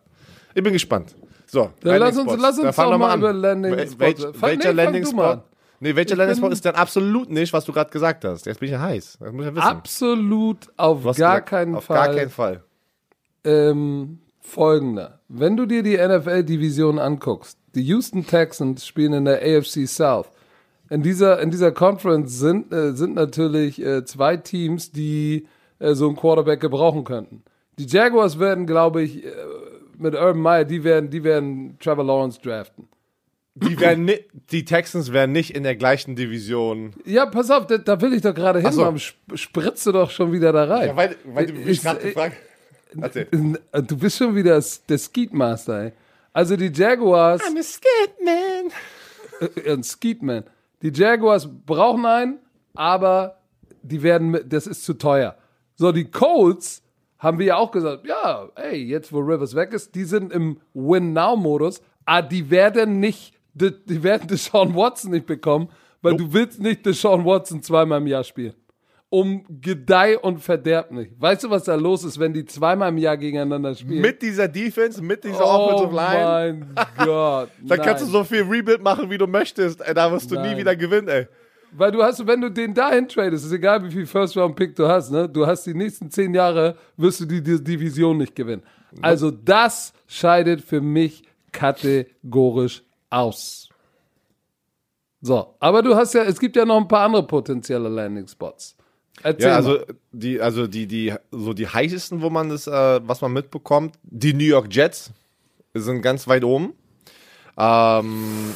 Ich 0.54 0.62
bin 0.62 0.72
gespannt. 0.72 1.16
So, 1.46 1.70
Dann 1.80 1.98
lass 1.98 2.16
uns- 2.16 2.36
lass 2.40 2.58
uns 2.58 2.76
doch 2.76 2.98
mal 2.98 3.10
an. 3.14 3.18
über 3.20 3.32
Landing 3.32 3.72
Spots- 3.74 3.98
Welch, 3.98 4.18
nee, 4.18 4.24
welcher 4.24 4.38
fang 4.38 4.60
du 4.60 4.72
Landing-Spot? 4.74 5.16
mal. 5.16 5.42
Nee, 5.80 5.94
welcher 5.94 6.16
bin- 6.16 6.52
ist 6.52 6.64
denn 6.64 6.74
absolut 6.74 7.30
nicht, 7.30 7.52
was 7.52 7.64
du 7.64 7.72
gerade 7.72 7.90
gesagt 7.90 8.24
hast? 8.24 8.46
Jetzt 8.46 8.58
bin 8.60 8.66
ich 8.68 8.72
ja 8.72 8.80
heiß. 8.80 9.18
Das 9.20 9.32
muss 9.32 9.42
ich 9.42 9.46
ja 9.50 9.54
wissen. 9.56 9.66
Absolut 9.66 10.68
auf 10.76 11.02
gar 11.04 11.12
gesagt, 11.14 11.48
keinen 11.48 11.74
auf 11.76 11.84
Fall. 11.84 11.96
gar 12.06 12.14
keinen 12.16 12.30
Fall. 12.30 12.62
ähm, 13.44 14.18
folgender. 14.40 15.20
Wenn 15.28 15.56
du 15.56 15.66
dir 15.66 15.82
die 15.82 15.96
NFL-Division 15.96 16.98
anguckst, 16.98 17.58
die 17.74 17.82
Houston 17.82 18.26
Texans 18.26 18.86
spielen 18.86 19.12
in 19.12 19.24
der 19.26 19.40
AFC 19.42 19.86
South. 19.86 20.30
In 20.90 21.02
dieser, 21.02 21.38
in 21.40 21.50
dieser 21.50 21.70
Conference 21.70 22.38
sind, 22.38 22.72
äh, 22.72 22.92
sind 22.92 23.14
natürlich 23.14 23.80
äh, 23.84 24.04
zwei 24.06 24.38
Teams, 24.38 24.90
die 24.90 25.46
äh, 25.78 25.92
so 25.94 26.06
einen 26.06 26.16
Quarterback 26.16 26.60
gebrauchen 26.60 27.04
könnten. 27.04 27.42
Die 27.78 27.84
Jaguars 27.86 28.38
werden, 28.38 28.66
glaube 28.66 29.02
ich, 29.02 29.22
äh, 29.24 29.30
mit 29.98 30.14
Urban 30.14 30.40
Meyer, 30.40 30.64
die 30.64 30.82
werden, 30.84 31.10
die 31.10 31.24
werden 31.24 31.76
Trevor 31.78 32.04
Lawrence 32.04 32.40
draften. 32.40 32.87
Die, 33.60 33.78
werden 33.80 34.04
ni- 34.04 34.24
die 34.50 34.64
Texans 34.64 35.12
wären 35.12 35.32
nicht 35.32 35.54
in 35.54 35.62
der 35.62 35.76
gleichen 35.76 36.16
Division. 36.16 36.92
Ja, 37.04 37.26
pass 37.26 37.50
auf, 37.50 37.66
da, 37.66 37.78
da 37.78 38.00
will 38.00 38.12
ich 38.12 38.22
doch 38.22 38.34
gerade 38.34 38.60
hin, 38.60 38.72
so. 38.72 38.82
Mann. 38.84 38.96
Sp- 38.98 39.34
spritze 39.34 39.92
doch 39.92 40.10
schon 40.10 40.32
wieder 40.32 40.52
da 40.52 40.64
rein. 40.64 40.88
Ja, 40.88 40.96
weil, 40.96 41.16
weil 41.24 41.46
du 41.46 41.52
mich 41.54 41.66
Ich- 41.68 41.82
gerade 41.82 41.98
ich- 42.00 42.14
gefragt 42.14 42.36
Erzähl. 43.00 43.26
Du 43.86 43.98
bist 43.98 44.16
schon 44.16 44.34
wieder 44.34 44.62
der 44.88 44.98
Skeetmaster, 44.98 45.82
ey. 45.84 45.92
Also 46.32 46.56
die 46.56 46.70
Jaguars, 46.72 47.42
I'm 47.42 47.58
a 47.58 47.62
skid 47.62 48.24
man. 48.24 49.50
äh, 49.64 49.72
ein 49.72 49.82
Skeetman. 49.82 50.44
Die 50.80 50.90
Jaguars 50.90 51.48
brauchen 51.66 52.06
einen, 52.06 52.38
aber 52.74 53.40
die 53.82 54.02
werden, 54.02 54.30
mit- 54.30 54.50
das 54.52 54.66
ist 54.66 54.84
zu 54.84 54.94
teuer. 54.94 55.36
So, 55.74 55.92
die 55.92 56.10
Colts 56.10 56.82
haben 57.18 57.38
wir 57.38 57.46
ja 57.46 57.56
auch 57.56 57.72
gesagt, 57.72 58.06
ja, 58.06 58.48
ey, 58.54 58.76
jetzt 58.84 59.12
wo 59.12 59.18
Rivers 59.18 59.54
weg 59.54 59.72
ist, 59.72 59.94
die 59.94 60.04
sind 60.04 60.32
im 60.32 60.60
Win-Now-Modus, 60.72 61.82
aber 62.04 62.26
die 62.28 62.48
werden 62.50 63.00
nicht, 63.00 63.34
die, 63.54 63.72
die 63.84 64.02
werden 64.02 64.28
Deshaun 64.30 64.74
Watson 64.74 65.10
nicht 65.10 65.26
bekommen, 65.26 65.68
weil 66.02 66.16
du 66.16 66.32
willst 66.32 66.60
nicht 66.60 66.86
Deshaun 66.86 67.24
Watson 67.24 67.62
zweimal 67.62 68.00
im 68.00 68.06
Jahr 68.06 68.24
spielen. 68.24 68.54
Um 69.10 69.44
Gedeih 69.48 70.18
und 70.18 70.38
Verderb 70.38 70.90
nicht. 70.90 71.12
Weißt 71.18 71.44
du, 71.44 71.50
was 71.50 71.64
da 71.64 71.74
los 71.74 72.04
ist, 72.04 72.18
wenn 72.18 72.34
die 72.34 72.44
zweimal 72.44 72.90
im 72.90 72.98
Jahr 72.98 73.16
gegeneinander 73.16 73.74
spielen? 73.74 74.02
Mit 74.02 74.20
dieser 74.20 74.48
Defense, 74.48 75.02
mit 75.02 75.24
dieser 75.24 75.46
oh 75.46 75.48
Offensive 75.48 75.94
Line. 75.94 76.66
mein 76.74 76.86
Gott. 77.06 77.48
Dann 77.62 77.80
kannst 77.80 78.02
du 78.02 78.06
nein. 78.06 78.12
so 78.12 78.24
viel 78.24 78.42
Rebuild 78.42 78.82
machen, 78.82 79.08
wie 79.08 79.16
du 79.16 79.26
möchtest. 79.26 79.80
Ey, 79.80 79.94
da 79.94 80.12
wirst 80.12 80.30
du 80.30 80.34
Nein. 80.34 80.52
nie 80.52 80.58
wieder 80.58 80.76
gewinnen, 80.76 81.08
ey. 81.08 81.26
Weil 81.72 81.90
du 81.90 82.02
hast, 82.02 82.26
wenn 82.26 82.40
du 82.40 82.50
den 82.50 82.74
dahin 82.74 83.08
tradest, 83.08 83.46
ist 83.46 83.52
egal, 83.52 83.82
wie 83.84 83.90
viel 83.90 84.06
First-Round-Pick 84.06 84.76
du 84.76 84.86
hast, 84.86 85.10
ne? 85.10 85.28
Du 85.28 85.46
hast 85.46 85.64
die 85.64 85.74
nächsten 85.74 86.10
zehn 86.10 86.34
Jahre, 86.34 86.76
wirst 86.96 87.20
du 87.20 87.24
die, 87.24 87.42
die 87.42 87.62
Division 87.62 88.18
nicht 88.18 88.34
gewinnen. 88.34 88.62
Also 89.02 89.30
das 89.30 89.92
scheidet 90.06 90.60
für 90.62 90.80
mich 90.80 91.22
kategorisch 91.52 92.82
aus. 93.10 93.68
So, 95.20 95.54
aber 95.58 95.82
du 95.82 95.96
hast 95.96 96.14
ja, 96.14 96.22
es 96.22 96.38
gibt 96.38 96.56
ja 96.56 96.64
noch 96.64 96.76
ein 96.76 96.88
paar 96.88 97.04
andere 97.06 97.26
potenzielle 97.26 97.88
Landing-Spots. 97.88 98.76
Erzähl 99.22 99.48
Ja, 99.48 99.56
also 99.56 99.72
mal. 99.72 99.86
die, 100.12 100.40
also 100.40 100.66
die, 100.66 100.86
die, 100.86 101.12
so 101.32 101.52
die 101.52 101.66
heißesten, 101.66 102.22
wo 102.22 102.30
man 102.30 102.50
das, 102.50 102.66
äh, 102.66 103.00
was 103.02 103.20
man 103.20 103.32
mitbekommt, 103.32 103.98
die 104.02 104.32
New 104.32 104.44
York 104.44 104.68
Jets 104.70 105.10
sind 105.74 106.02
ganz 106.02 106.28
weit 106.28 106.44
oben. 106.44 106.74
Ähm, 107.56 108.54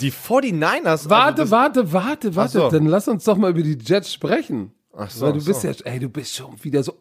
die 0.00 0.10
49ers. 0.10 1.10
Warte, 1.10 1.42
also 1.42 1.50
warte, 1.50 1.92
warte, 1.92 2.36
warte. 2.36 2.52
so. 2.52 2.70
Dann 2.70 2.86
lass 2.86 3.06
uns 3.06 3.24
doch 3.24 3.36
mal 3.36 3.50
über 3.50 3.62
die 3.62 3.78
Jets 3.80 4.12
sprechen. 4.12 4.72
Ach 4.96 5.10
so, 5.10 5.26
Weil 5.26 5.34
du 5.34 5.44
bist 5.44 5.60
so. 5.60 5.68
ja, 5.68 5.74
ey, 5.84 6.00
du 6.00 6.08
bist 6.08 6.34
schon 6.34 6.56
wieder 6.64 6.82
so. 6.82 6.94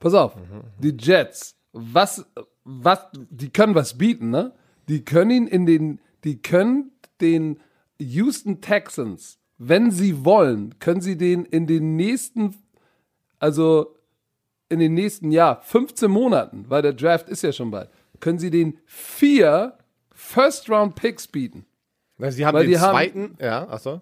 Pass 0.00 0.14
auf, 0.14 0.32
die 0.78 0.96
Jets, 0.98 1.56
was, 1.72 2.24
was, 2.64 3.00
die 3.12 3.50
können 3.50 3.74
was 3.74 3.96
bieten, 3.96 4.30
ne? 4.30 4.52
Die 4.88 5.04
können 5.04 5.30
ihn 5.30 5.46
in 5.46 5.66
den, 5.66 6.00
die 6.24 6.40
können 6.40 6.92
den 7.20 7.60
Houston 7.98 8.60
Texans, 8.60 9.38
wenn 9.58 9.90
sie 9.90 10.24
wollen, 10.24 10.78
können 10.78 11.00
sie 11.00 11.16
den 11.16 11.44
in 11.44 11.66
den 11.66 11.96
nächsten, 11.96 12.54
also 13.38 13.94
in 14.68 14.78
den 14.78 14.94
nächsten 14.94 15.32
Jahr, 15.32 15.60
15 15.62 16.10
Monaten, 16.10 16.66
weil 16.68 16.82
der 16.82 16.92
Draft 16.92 17.28
ist 17.28 17.42
ja 17.42 17.52
schon 17.52 17.70
bald, 17.70 17.90
können 18.20 18.38
sie 18.38 18.50
den 18.50 18.78
vier 18.86 19.74
First-Round-Picks 20.12 21.28
bieten. 21.28 21.64
Na, 22.18 22.30
Sie 22.30 22.44
haben 22.44 22.54
weil 22.54 22.64
den 22.64 22.70
die 22.72 22.78
haben- 22.78 22.92
zweiten, 22.96 23.36
ja, 23.40 23.68
achso. 23.68 24.00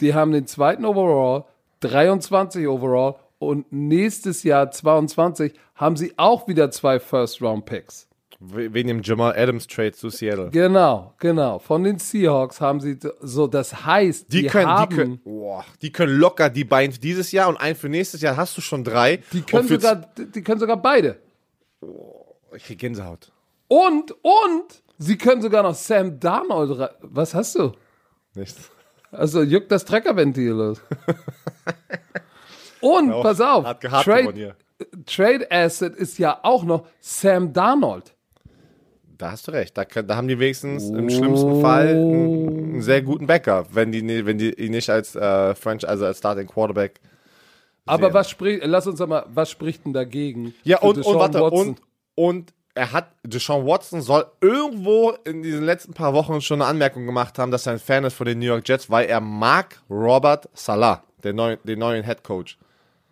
Die 0.00 0.14
haben 0.14 0.32
den 0.32 0.46
zweiten 0.46 0.84
Overall, 0.84 1.44
23 1.80 2.66
Overall 2.66 3.16
und 3.38 3.70
nächstes 3.72 4.42
Jahr 4.42 4.70
22 4.70 5.52
haben 5.74 5.96
sie 5.96 6.14
auch 6.16 6.48
wieder 6.48 6.70
zwei 6.70 6.98
First-Round-Picks. 6.98 8.05
Wegen 8.38 8.88
dem 8.88 9.02
Jamal 9.02 9.34
Adams 9.34 9.66
Trade 9.66 9.92
zu 9.92 10.10
Seattle. 10.10 10.50
Genau, 10.50 11.14
genau. 11.18 11.58
Von 11.58 11.84
den 11.84 11.98
Seahawks 11.98 12.60
haben 12.60 12.80
sie 12.80 12.98
so, 13.20 13.46
das 13.46 13.86
heißt, 13.86 14.30
Die, 14.30 14.42
die, 14.42 14.48
können, 14.48 14.68
haben, 14.68 14.90
die 14.90 14.96
können, 14.96 15.20
boah, 15.24 15.64
die 15.80 15.90
können 15.90 16.18
locker 16.18 16.50
die 16.50 16.64
beiden 16.64 16.92
für 16.92 17.00
dieses 17.00 17.32
Jahr 17.32 17.48
und 17.48 17.56
einen 17.56 17.76
für 17.76 17.88
nächstes 17.88 18.20
Jahr 18.20 18.36
hast 18.36 18.54
du 18.56 18.60
schon 18.60 18.84
drei. 18.84 19.22
die 19.32 19.40
können 19.40 19.66
sogar, 19.66 19.96
die 20.18 20.42
können 20.42 20.60
sogar 20.60 20.76
beide. 20.76 21.18
Ich 22.54 22.64
krieg 22.64 22.78
Gänsehaut. 22.78 23.32
Und, 23.68 24.12
und, 24.22 24.82
sie 24.98 25.16
können 25.16 25.40
sogar 25.40 25.62
noch 25.62 25.74
Sam 25.74 26.20
Darnold, 26.20 26.90
was 27.00 27.34
hast 27.34 27.54
du? 27.54 27.72
Nichts. 28.34 28.70
Also 29.10 29.42
juckt 29.42 29.72
das 29.72 29.86
Treckerventil 29.86 30.50
los. 30.50 30.82
Und, 32.80 33.12
Auch 33.12 33.22
pass 33.22 33.40
auf, 33.40 33.64
Trade, 33.80 34.32
hier. 34.34 34.56
Trade 35.06 35.50
Asset 35.50 35.96
ist 35.96 36.18
ja 36.18 36.38
auch 36.42 36.64
noch 36.64 36.86
Sam 37.00 37.54
Darnold. 37.54 38.15
Da 39.18 39.30
hast 39.32 39.48
du 39.48 39.52
recht. 39.52 39.76
Da, 39.76 39.84
da 39.84 40.16
haben 40.16 40.28
die 40.28 40.38
wenigstens 40.38 40.90
im 40.90 41.08
schlimmsten 41.08 41.60
Fall 41.60 41.88
einen, 41.88 42.48
einen 42.48 42.82
sehr 42.82 43.02
guten 43.02 43.26
Backup, 43.26 43.68
wenn 43.74 43.92
die, 43.92 44.02
ne- 44.02 44.26
wenn 44.26 44.38
die 44.38 44.52
ihn 44.52 44.72
nicht 44.72 44.90
als 44.90 45.14
äh, 45.16 45.54
French, 45.54 45.88
also 45.88 46.04
als 46.04 46.18
Starting 46.18 46.46
Quarterback. 46.46 47.00
Aber 47.86 48.06
sehen. 48.08 48.14
was 48.14 48.30
spricht, 48.30 48.64
lass 48.64 48.86
uns 48.86 48.98
mal, 49.00 49.24
was 49.28 49.48
spricht 49.50 49.84
denn 49.84 49.92
dagegen? 49.92 50.54
Ja, 50.64 50.80
und, 50.80 50.98
und 50.98 51.14
warte, 51.14 51.40
Watson? 51.40 51.68
und, 51.68 51.80
und 52.14 52.54
er 52.74 52.92
hat, 52.92 53.12
Deshaun 53.22 53.66
Watson 53.66 54.02
soll 54.02 54.26
irgendwo 54.40 55.14
in 55.24 55.42
diesen 55.42 55.64
letzten 55.64 55.94
paar 55.94 56.12
Wochen 56.12 56.42
schon 56.42 56.60
eine 56.60 56.68
Anmerkung 56.68 57.06
gemacht 57.06 57.38
haben, 57.38 57.50
dass 57.50 57.66
er 57.66 57.72
ein 57.72 57.78
Fan 57.78 58.04
ist 58.04 58.14
von 58.14 58.26
den 58.26 58.38
New 58.38 58.46
York 58.46 58.68
Jets, 58.68 58.90
weil 58.90 59.06
er 59.06 59.20
mag 59.20 59.80
Robert 59.88 60.48
Salah, 60.52 61.02
den 61.24 61.36
neuen, 61.36 61.58
den 61.64 61.78
neuen 61.78 62.04
Head 62.04 62.22
Coach. 62.22 62.58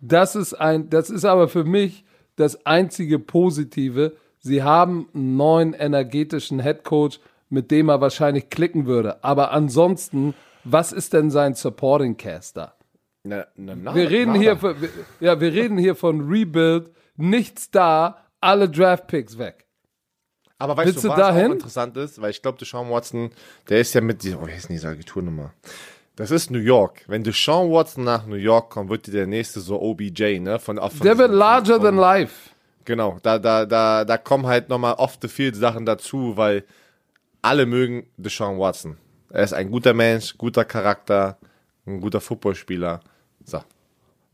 Das 0.01 0.35
ist 0.35 0.53
ein, 0.53 0.89
das 0.89 1.09
ist 1.09 1.25
aber 1.25 1.47
für 1.47 1.63
mich 1.63 2.03
das 2.35 2.63
einzige 2.65 3.17
Positive. 3.17 4.15
Sie 4.45 4.61
haben 4.61 5.09
einen 5.15 5.37
neuen 5.37 5.73
energetischen 5.73 6.59
Headcoach, 6.59 7.19
mit 7.49 7.71
dem 7.71 7.89
er 7.89 7.99
wahrscheinlich 7.99 8.51
klicken 8.51 8.85
würde. 8.85 9.23
Aber 9.23 9.49
ansonsten, 9.51 10.35
was 10.63 10.91
ist 10.91 11.13
denn 11.13 11.31
sein 11.31 11.55
Supporting 11.55 12.15
Cast 12.15 12.57
da? 12.57 12.75
Na, 13.23 13.47
na, 13.55 13.73
na, 13.75 13.95
Wir 13.95 14.07
reden 14.07 14.35
hier, 14.35 14.55
von, 14.55 14.75
ja, 15.19 15.41
wir 15.41 15.51
reden 15.51 15.79
hier 15.79 15.95
von 15.95 16.29
Rebuild, 16.29 16.91
nichts 17.15 17.71
da, 17.71 18.23
alle 18.39 18.69
Draft 18.69 19.07
Picks 19.07 19.39
weg. 19.39 19.65
Aber 20.59 20.77
weißt 20.77 20.89
Willst 20.89 21.05
du, 21.05 21.09
was 21.09 21.17
dahin? 21.17 21.47
auch 21.47 21.53
interessant 21.55 21.97
ist? 21.97 22.21
Weil 22.21 22.29
ich 22.29 22.43
glaube, 22.43 22.59
Deshaun 22.59 22.91
Watson, 22.91 23.31
der 23.67 23.79
ist 23.79 23.95
ja 23.95 24.01
mit 24.01 24.21
dieser, 24.21 24.43
oh, 24.43 24.47
hier 24.47 24.57
ist 24.57 24.69
diese 24.69 24.89
Agenturnummer. 24.89 25.53
Das 26.17 26.29
ist 26.29 26.51
New 26.51 26.59
York. 26.59 27.03
Wenn 27.07 27.23
Deshaun 27.23 27.71
Watson 27.71 28.03
nach 28.03 28.27
New 28.27 28.35
York 28.35 28.69
kommt, 28.69 28.91
wird 28.91 29.11
der 29.11 29.25
nächste 29.25 29.59
so 29.59 29.81
OBJ, 29.81 30.37
ne? 30.37 30.59
Von, 30.59 30.77
von 30.77 30.99
Der 31.01 31.17
wird 31.17 31.31
larger 31.31 31.81
than 31.81 31.95
life. 31.95 32.51
Genau, 32.85 33.17
da, 33.23 33.39
da, 33.39 33.65
da, 33.65 34.05
da 34.05 34.17
kommen 34.17 34.45
halt 34.45 34.69
nochmal 34.69 34.93
off 34.93 35.17
the 35.21 35.27
field 35.27 35.55
Sachen 35.55 35.85
dazu, 35.85 36.37
weil 36.37 36.63
alle 37.41 37.65
mögen 37.65 38.07
Deshaun 38.17 38.59
Watson. 38.59 38.97
Er 39.29 39.43
ist 39.43 39.53
ein 39.53 39.71
guter 39.71 39.93
Mensch, 39.93 40.37
guter 40.37 40.65
Charakter, 40.65 41.37
ein 41.85 41.99
guter 41.99 42.21
Footballspieler. 42.21 43.01
So. 43.43 43.59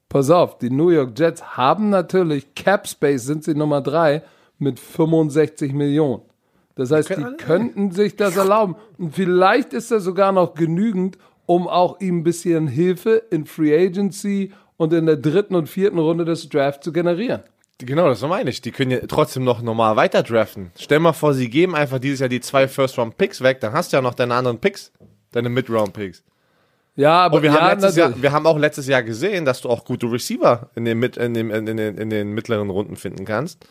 Pass 0.09 0.29
auf, 0.29 0.57
die 0.57 0.69
New 0.69 0.89
York 0.89 1.17
Jets 1.17 1.55
haben 1.55 1.89
natürlich 1.89 2.53
Cap 2.53 2.87
Space, 2.87 3.23
sind 3.23 3.43
sie 3.43 3.55
Nummer 3.55 3.81
drei 3.81 4.23
mit 4.59 4.79
65 4.79 5.73
Millionen. 5.73 6.23
Das 6.75 6.91
heißt, 6.91 7.09
die 7.09 7.23
könnten 7.37 7.91
sich 7.91 8.15
das 8.15 8.37
erlauben. 8.37 8.75
Und 8.97 9.15
vielleicht 9.15 9.73
ist 9.73 9.91
das 9.91 10.03
sogar 10.03 10.31
noch 10.31 10.53
genügend, 10.53 11.17
um 11.45 11.67
auch 11.67 11.99
ihm 11.99 12.19
ein 12.19 12.23
bisschen 12.23 12.67
Hilfe 12.67 13.23
in 13.29 13.45
Free 13.45 13.75
Agency 13.75 14.51
und 14.77 14.93
in 14.93 15.05
der 15.05 15.17
dritten 15.17 15.55
und 15.55 15.67
vierten 15.67 15.99
Runde 15.99 16.25
des 16.25 16.49
Drafts 16.49 16.83
zu 16.83 16.91
generieren. 16.91 17.41
Genau, 17.85 18.07
das 18.07 18.21
meine 18.21 18.49
ich. 18.49 18.61
Die 18.61 18.71
können 18.71 18.91
ja 18.91 18.99
trotzdem 19.07 19.43
noch 19.43 19.61
normal 19.61 19.95
weiter 19.95 20.23
draften. 20.23 20.71
Stell 20.77 20.99
mal 20.99 21.13
vor, 21.13 21.33
sie 21.33 21.49
geben 21.49 21.75
einfach 21.75 21.99
dieses 21.99 22.19
Jahr 22.19 22.29
die 22.29 22.41
zwei 22.41 22.67
First-Round-Picks 22.67 23.41
weg, 23.41 23.59
dann 23.61 23.73
hast 23.73 23.91
du 23.91 23.97
ja 23.97 24.01
noch 24.01 24.13
deine 24.13 24.35
anderen 24.35 24.59
Picks, 24.59 24.91
deine 25.31 25.49
Mid-Round-Picks. 25.49 26.23
Ja, 26.95 27.25
aber 27.25 27.37
Und 27.37 27.43
wir, 27.43 27.51
ja, 27.51 27.61
haben. 27.61 27.95
Jahr, 27.95 28.21
wir 28.21 28.31
haben 28.31 28.45
auch 28.45 28.57
letztes 28.57 28.87
Jahr 28.87 29.01
gesehen, 29.01 29.45
dass 29.45 29.61
du 29.61 29.69
auch 29.69 29.85
gute 29.85 30.11
Receiver 30.11 30.69
in 30.75 30.85
den, 30.85 31.01
in, 31.01 31.33
dem, 31.33 31.51
in, 31.51 31.65
den, 31.65 31.97
in 31.97 32.09
den 32.09 32.33
mittleren 32.33 32.69
Runden 32.69 32.97
finden 32.97 33.25
kannst. 33.25 33.65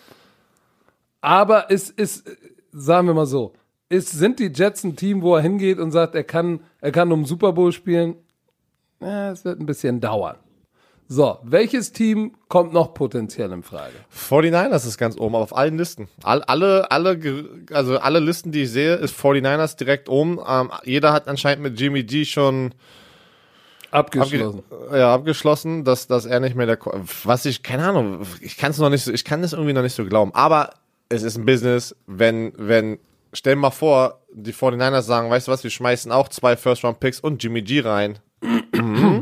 Aber 1.21 1.71
es 1.71 1.91
ist, 1.91 2.25
sagen 2.73 3.07
wir 3.07 3.15
mal 3.15 3.27
so, 3.27 3.53
ist, 3.91 4.11
sind 4.11 4.39
die 4.39 4.51
Jets 4.55 4.85
ein 4.85 4.97
Team, 4.97 5.21
wo 5.21 5.35
er 5.37 5.43
hingeht 5.43 5.79
und 5.79 5.91
sagt, 5.91 6.15
er 6.15 6.25
kann, 6.25 6.61
er 6.81 6.93
kann 6.93 7.13
um 7.13 7.27
Super 7.27 7.53
Bowl 7.53 7.73
spielen? 7.73 8.15
Ja, 9.01 9.33
es 9.33 9.45
wird 9.45 9.61
ein 9.61 9.67
bisschen 9.67 10.01
dauern. 10.01 10.37
So, 11.13 11.39
welches 11.43 11.91
Team 11.91 12.37
kommt 12.47 12.73
noch 12.73 12.95
potenziell 12.95 13.51
in 13.51 13.65
Frage? 13.65 13.95
49ers 14.17 14.87
ist 14.87 14.97
ganz 14.97 15.19
oben, 15.19 15.35
aber 15.35 15.43
auf 15.43 15.57
allen 15.57 15.77
Listen. 15.77 16.07
All, 16.23 16.41
alle, 16.45 16.89
alle, 16.93 17.19
also 17.73 17.99
alle 17.99 18.21
Listen, 18.21 18.53
die 18.53 18.63
ich 18.63 18.71
sehe, 18.71 18.95
ist 18.95 19.19
49ers 19.19 19.77
direkt 19.77 20.09
oben. 20.09 20.39
Ähm, 20.49 20.71
jeder 20.85 21.13
hat 21.13 21.27
anscheinend 21.27 21.65
mit 21.65 21.81
Jimmy 21.81 22.05
G 22.05 22.25
schon 22.25 22.73
Abgeschlossen. 23.91 24.63
abge 24.71 24.99
ja, 25.01 25.13
abgeschlossen, 25.13 25.83
dass, 25.85 26.07
dass 26.07 26.27
er 26.27 26.39
nicht 26.39 26.55
mehr 26.55 26.67
der, 26.67 26.77
Ko- 26.77 26.95
was 27.25 27.45
ich, 27.45 27.65
keine 27.65 27.89
Ahnung, 27.89 28.21
ich 28.41 28.57
kann 28.57 28.71
es 28.71 28.79
noch 28.79 28.89
nicht 28.89 29.03
so, 29.03 29.13
ich 29.13 29.25
kann 29.25 29.43
das 29.43 29.53
irgendwie 29.53 29.73
noch 29.73 29.83
nicht 29.83 29.97
so 29.97 30.05
glauben. 30.05 30.33
Aber 30.33 30.71
es 31.09 31.25
ist 31.25 31.37
ein 31.37 31.45
Business, 31.45 31.97
wenn, 32.07 32.53
wenn, 32.57 33.01
stell 33.33 33.57
mal 33.57 33.73
vor, 33.73 34.21
die 34.33 34.53
49ers 34.55 35.03
sagen, 35.03 35.29
weißt 35.29 35.49
du 35.49 35.51
was, 35.51 35.65
wir 35.65 35.73
schmeißen 35.73 36.13
auch 36.13 36.29
zwei 36.29 36.57
First-Round-Picks 36.57 37.19
und 37.19 37.43
Jimmy 37.43 37.63
G 37.63 37.81
rein. 37.81 38.21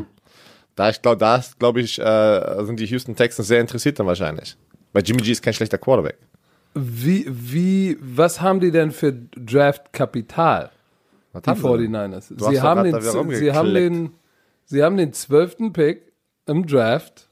Da 0.79 0.89
ich 0.89 1.01
glaube, 1.01 1.17
da 1.17 1.43
glaube 1.59 1.81
ich, 1.81 1.99
äh, 1.99 2.63
sind 2.63 2.79
die 2.79 2.85
Houston 2.85 3.13
Texans 3.13 3.49
sehr 3.49 3.59
interessiert 3.59 3.99
dann 3.99 4.07
wahrscheinlich. 4.07 4.55
Weil 4.93 5.03
Jimmy 5.03 5.21
G 5.21 5.33
ist 5.33 5.43
kein 5.43 5.53
schlechter 5.53 5.77
Quarterback. 5.77 6.17
Wie, 6.73 7.25
wie, 7.27 7.97
was 7.99 8.39
haben 8.39 8.61
die 8.61 8.71
denn 8.71 8.91
für 8.91 9.11
Draftkapital? 9.11 10.71
Die 11.33 11.49
haben 11.49 11.61
sie 11.61 11.77
denn? 11.87 11.95
49ers. 11.95 12.13
hast 12.15 12.49
Sie 12.49 12.61
haben, 12.61 12.83
den, 12.85 13.01
sie, 13.35 13.51
haben 13.51 13.73
den, 13.73 14.11
sie 14.63 14.81
haben 14.81 14.95
den 14.95 15.11
zwölften 15.11 15.73
Pick 15.73 16.13
im 16.45 16.65
Draft. 16.65 17.27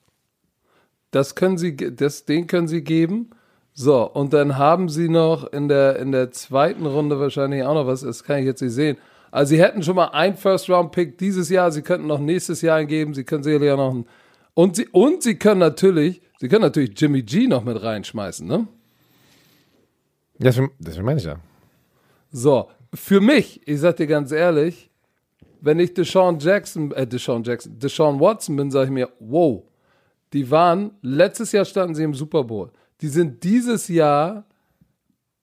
Das 1.12 1.36
können 1.36 1.58
sie, 1.58 1.78
das, 1.78 2.26
den 2.26 2.48
können 2.48 2.68
sie 2.68 2.84
geben. 2.84 3.30
So, 3.74 4.12
und 4.12 4.34
dann 4.34 4.58
haben 4.58 4.90
sie 4.90 5.08
noch 5.08 5.54
in 5.54 5.70
der, 5.70 6.00
in 6.00 6.12
der 6.12 6.32
zweiten 6.32 6.86
Runde 6.86 7.18
wahrscheinlich 7.18 7.64
auch 7.64 7.76
noch 7.76 7.88
was, 7.88 8.02
das 8.02 8.26
kann 8.26 8.40
ich 8.40 8.46
jetzt 8.46 8.62
nicht 8.62 8.74
sehen. 8.74 8.98
Also 9.38 9.52
sie 9.52 9.62
hätten 9.62 9.84
schon 9.84 9.96
mal 9.96 10.08
einen 10.08 10.36
First-Round-Pick 10.36 11.20
dieses 11.20 11.50
Jahr, 11.50 11.72
sie 11.72 11.84
könnten 11.84 12.08
noch 12.08 12.18
nächstes 12.18 12.64
Jahr 12.64 12.78
eingeben, 12.78 13.14
sie 13.14 13.24
können 13.24 13.44
sicherlich 13.44 13.70
auch 13.70 13.78
noch 13.78 13.92
einen, 13.92 14.08
und 14.56 14.76
sie, 14.76 14.88
und 14.88 15.22
sie 15.22 15.38
können 15.38 15.60
natürlich, 15.60 16.24
sie 16.40 16.48
können 16.48 16.64
natürlich 16.64 17.00
Jimmy 17.00 17.22
G 17.22 17.46
noch 17.46 17.64
mit 17.64 17.80
reinschmeißen, 17.80 18.48
ne? 18.48 18.68
Deswegen, 20.40 20.72
deswegen 20.80 21.06
meine 21.06 21.20
ich 21.20 21.26
ja. 21.26 21.36
So, 22.32 22.68
für 22.92 23.22
mich, 23.22 23.62
ich 23.68 23.80
sag 23.80 23.98
dir 23.98 24.08
ganz 24.08 24.32
ehrlich, 24.32 24.90
wenn 25.62 25.78
ich 25.78 25.94
Deshaun 25.94 26.40
Jackson, 26.40 26.92
äh, 26.94 27.06
Deshaun 27.06 27.44
Jackson, 27.44 27.78
Deshaun 27.78 28.20
Watson 28.20 28.56
bin, 28.56 28.72
sage 28.72 28.86
ich 28.86 28.92
mir, 28.92 29.08
wow, 29.20 29.62
die 30.34 30.50
waren, 30.50 30.96
letztes 31.04 31.52
Jahr 31.52 31.66
standen 31.66 31.94
sie 31.94 32.02
im 32.02 32.16
Super 32.16 32.44
Bowl. 32.44 32.72
Die 33.02 33.08
sind 33.08 33.44
dieses 33.44 33.88
Jahr 33.88 34.48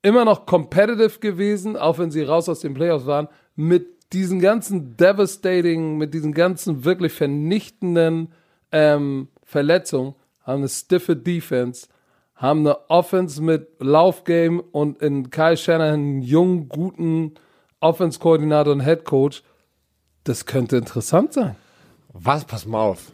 immer 0.03 0.25
noch 0.25 0.47
competitive 0.47 1.21
gewesen, 1.21 1.77
auch 1.77 1.99
wenn 2.01 2.11
sie 2.11 2.23
raus 2.23 2.49
aus 2.49 2.59
den 2.59 2.75
Playoffs 2.75 3.07
waren, 3.07 3.29
mit 3.57 4.13
diesen 4.13 4.41
ganzen 4.41 4.97
devastating, 4.97 5.99
mit 5.99 6.15
diesen 6.15 6.33
ganzen 6.33 6.85
wirklich 6.85 7.13
vernichtenden 7.13 8.33
ähm, 8.73 9.29
Verletzungen, 9.43 10.15
haben 10.43 10.59
eine 10.59 10.69
stiffe 10.69 11.17
Defense, 11.17 11.89
haben 12.35 12.61
eine 12.61 12.91
Offense 12.91 13.43
mit 13.43 13.69
Laufgame 13.81 14.63
und 14.63 15.01
in 15.01 15.31
Kyle 15.31 15.57
Shanahan 15.57 15.95
einen 15.95 16.23
jungen, 16.23 16.69
guten 16.69 17.35
Offense-Koordinator 17.81 18.73
und 18.73 18.81
Head 18.81 19.05
Coach. 19.05 19.43
Das 20.25 20.47
könnte 20.47 20.77
interessant 20.77 21.33
sein. 21.33 21.57
Was? 22.13 22.45
Pass 22.45 22.67
mal 22.67 22.81
auf. 22.81 23.13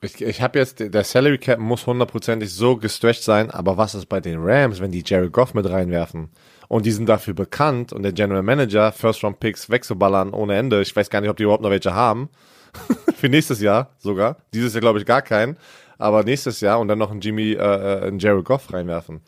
Ich, 0.00 0.20
ich 0.20 0.40
habe 0.40 0.58
jetzt, 0.58 0.78
der 0.78 1.04
Salary 1.04 1.38
Cap 1.38 1.58
muss 1.58 1.86
hundertprozentig 1.86 2.52
so 2.52 2.76
gestretched 2.76 3.22
sein, 3.22 3.50
aber 3.50 3.76
was 3.76 3.94
ist 3.94 4.06
bei 4.06 4.20
den 4.20 4.38
Rams, 4.40 4.80
wenn 4.80 4.92
die 4.92 5.02
Jared 5.04 5.32
Goff 5.32 5.54
mit 5.54 5.68
reinwerfen? 5.68 6.30
Und 6.68 6.84
die 6.84 6.90
sind 6.90 7.08
dafür 7.08 7.34
bekannt 7.34 7.92
und 7.92 8.02
der 8.02 8.12
General 8.12 8.42
Manager 8.42 8.92
First 8.92 9.24
Round 9.24 9.40
Picks 9.40 9.70
wegzuballern 9.70 10.34
ohne 10.34 10.54
Ende. 10.56 10.82
Ich 10.82 10.94
weiß 10.94 11.08
gar 11.08 11.20
nicht, 11.22 11.30
ob 11.30 11.36
die 11.36 11.44
überhaupt 11.44 11.62
noch 11.62 11.70
welche 11.70 11.94
haben. 11.94 12.28
Für 13.16 13.30
nächstes 13.30 13.60
Jahr 13.60 13.90
sogar. 13.98 14.36
Dieses 14.52 14.74
Jahr 14.74 14.82
glaube 14.82 14.98
ich 14.98 15.06
gar 15.06 15.22
keinen. 15.22 15.56
Aber 15.96 16.22
nächstes 16.22 16.60
Jahr 16.60 16.78
und 16.78 16.88
dann 16.88 16.98
noch 16.98 17.10
einen 17.10 17.20
Jimmy, 17.20 17.52
äh, 17.52 17.56
äh 17.56 18.06
einen 18.06 18.18
Jared 18.18 18.44
Goff 18.44 18.72
reinwerfen. 18.72 19.22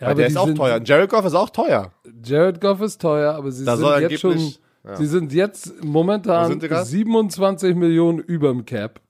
Ja, 0.00 0.08
Weil 0.08 0.14
der 0.16 0.26
ist 0.26 0.36
auch 0.36 0.52
teuer. 0.52 0.80
Jared 0.84 1.08
Goff 1.08 1.24
ist 1.24 1.34
auch 1.34 1.50
teuer. 1.50 1.92
Jared 2.24 2.60
Goff 2.60 2.80
ist 2.80 3.00
teuer, 3.00 3.34
aber 3.34 3.52
sie 3.52 3.64
da 3.64 3.76
sind 3.76 4.10
jetzt 4.10 4.20
schon, 4.20 4.36
ja. 4.84 4.96
sie 4.96 5.06
sind 5.06 5.32
jetzt 5.32 5.82
momentan 5.84 6.60
sind 6.60 6.86
27 6.86 7.76
Millionen 7.76 8.18
überm 8.18 8.64
Cap. 8.64 9.00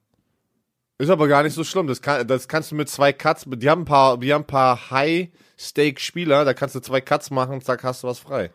Ist 0.99 1.09
aber 1.09 1.27
gar 1.27 1.41
nicht 1.41 1.53
so 1.55 1.63
schlimm. 1.63 1.87
Das, 1.87 2.01
kann, 2.01 2.27
das 2.27 2.47
kannst 2.47 2.71
du 2.71 2.75
mit 2.75 2.89
zwei 2.89 3.11
Cuts, 3.11 3.45
die 3.47 3.69
haben 3.69 3.81
ein 3.81 3.85
paar, 3.85 4.19
die 4.19 4.31
haben 4.31 4.43
ein 4.43 4.47
paar 4.47 4.91
High-Stake-Spieler, 5.63 6.45
da 6.45 6.53
kannst 6.53 6.75
du 6.75 6.79
zwei 6.79 7.01
Cuts 7.01 7.31
machen, 7.31 7.61
zack, 7.61 7.83
hast 7.83 8.03
du 8.03 8.07
was 8.07 8.19
frei. 8.19 8.51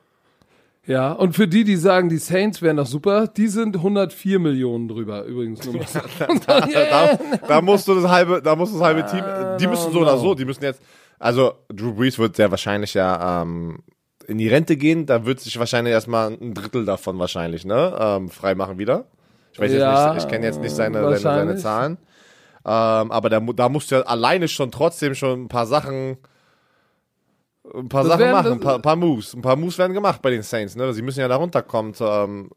Ja, 0.87 1.13
und 1.13 1.35
für 1.35 1.47
die, 1.47 1.65
die 1.65 1.77
sagen, 1.77 2.09
die 2.09 2.17
Saints 2.17 2.63
wären 2.63 2.79
doch 2.79 2.87
super, 2.87 3.27
die 3.27 3.49
sind 3.49 3.77
104 3.77 4.39
Millionen 4.39 4.89
drüber, 4.89 5.25
übrigens. 5.25 5.61
da, 6.47 6.61
da, 6.61 7.19
da, 7.47 7.61
musst 7.61 7.89
du 7.89 7.95
das 7.95 8.11
halbe, 8.11 8.41
da 8.41 8.57
musst 8.57 8.73
du 8.73 8.79
das 8.79 8.87
halbe 8.87 9.05
Team, 9.05 9.23
die 9.61 9.67
müssen 9.67 9.93
so 9.93 10.01
oder 10.01 10.17
so, 10.17 10.35
die 10.35 10.47
müssen 10.47 10.65
jetzt, 10.65 10.81
also 11.19 11.53
Drew 11.69 11.93
Brees 11.93 12.19
wird 12.19 12.37
sehr 12.37 12.51
wahrscheinlich 12.51 12.95
ja 12.95 13.43
ähm, 13.43 13.81
in 14.27 14.39
die 14.39 14.49
Rente 14.49 14.77
gehen, 14.77 15.05
da 15.05 15.27
wird 15.27 15.41
sich 15.41 15.59
wahrscheinlich 15.59 15.93
erstmal 15.93 16.31
ein 16.31 16.55
Drittel 16.55 16.87
davon 16.87 17.19
wahrscheinlich, 17.19 17.67
ne, 17.67 17.97
ähm, 18.01 18.31
freimachen 18.31 18.79
wieder. 18.79 19.07
Ich 19.53 19.59
weiß 19.59 19.73
ja, 19.73 20.07
jetzt 20.07 20.15
nicht, 20.15 20.25
ich 20.25 20.31
kenne 20.31 20.47
jetzt 20.47 20.61
nicht 20.61 20.75
seine, 20.75 21.03
seine, 21.03 21.19
seine 21.19 21.57
Zahlen. 21.57 21.99
Ähm, 22.65 23.13
aber 23.13 23.29
da, 23.29 23.41
da 23.41 23.69
musst 23.69 23.91
du 23.91 23.97
ja 23.97 24.03
alleine 24.03 24.49
schon 24.49 24.71
trotzdem 24.71 25.15
schon 25.15 25.45
ein 25.45 25.49
paar 25.49 25.67
Sachen, 25.67 26.19
ein 27.75 27.89
paar 27.89 28.05
das 28.05 28.13
Sachen 28.13 28.31
machen, 28.31 28.53
ein 28.53 28.61
paar, 28.61 28.75
ein 28.77 28.83
paar, 28.83 28.97
Moves. 28.97 29.35
Ein 29.35 29.43
paar 29.43 29.57
Moves 29.57 29.79
werden 29.79 29.95
gemacht 29.95 30.23
bei 30.23 30.31
den 30.31 30.43
Saints, 30.43 30.77
ne? 30.77 30.93
Sie 30.93 31.03
müssen 31.03 31.21
ja 31.21 31.29
da 31.29 31.37
runterkommen. 31.37 31.95
Ähm. 32.01 32.51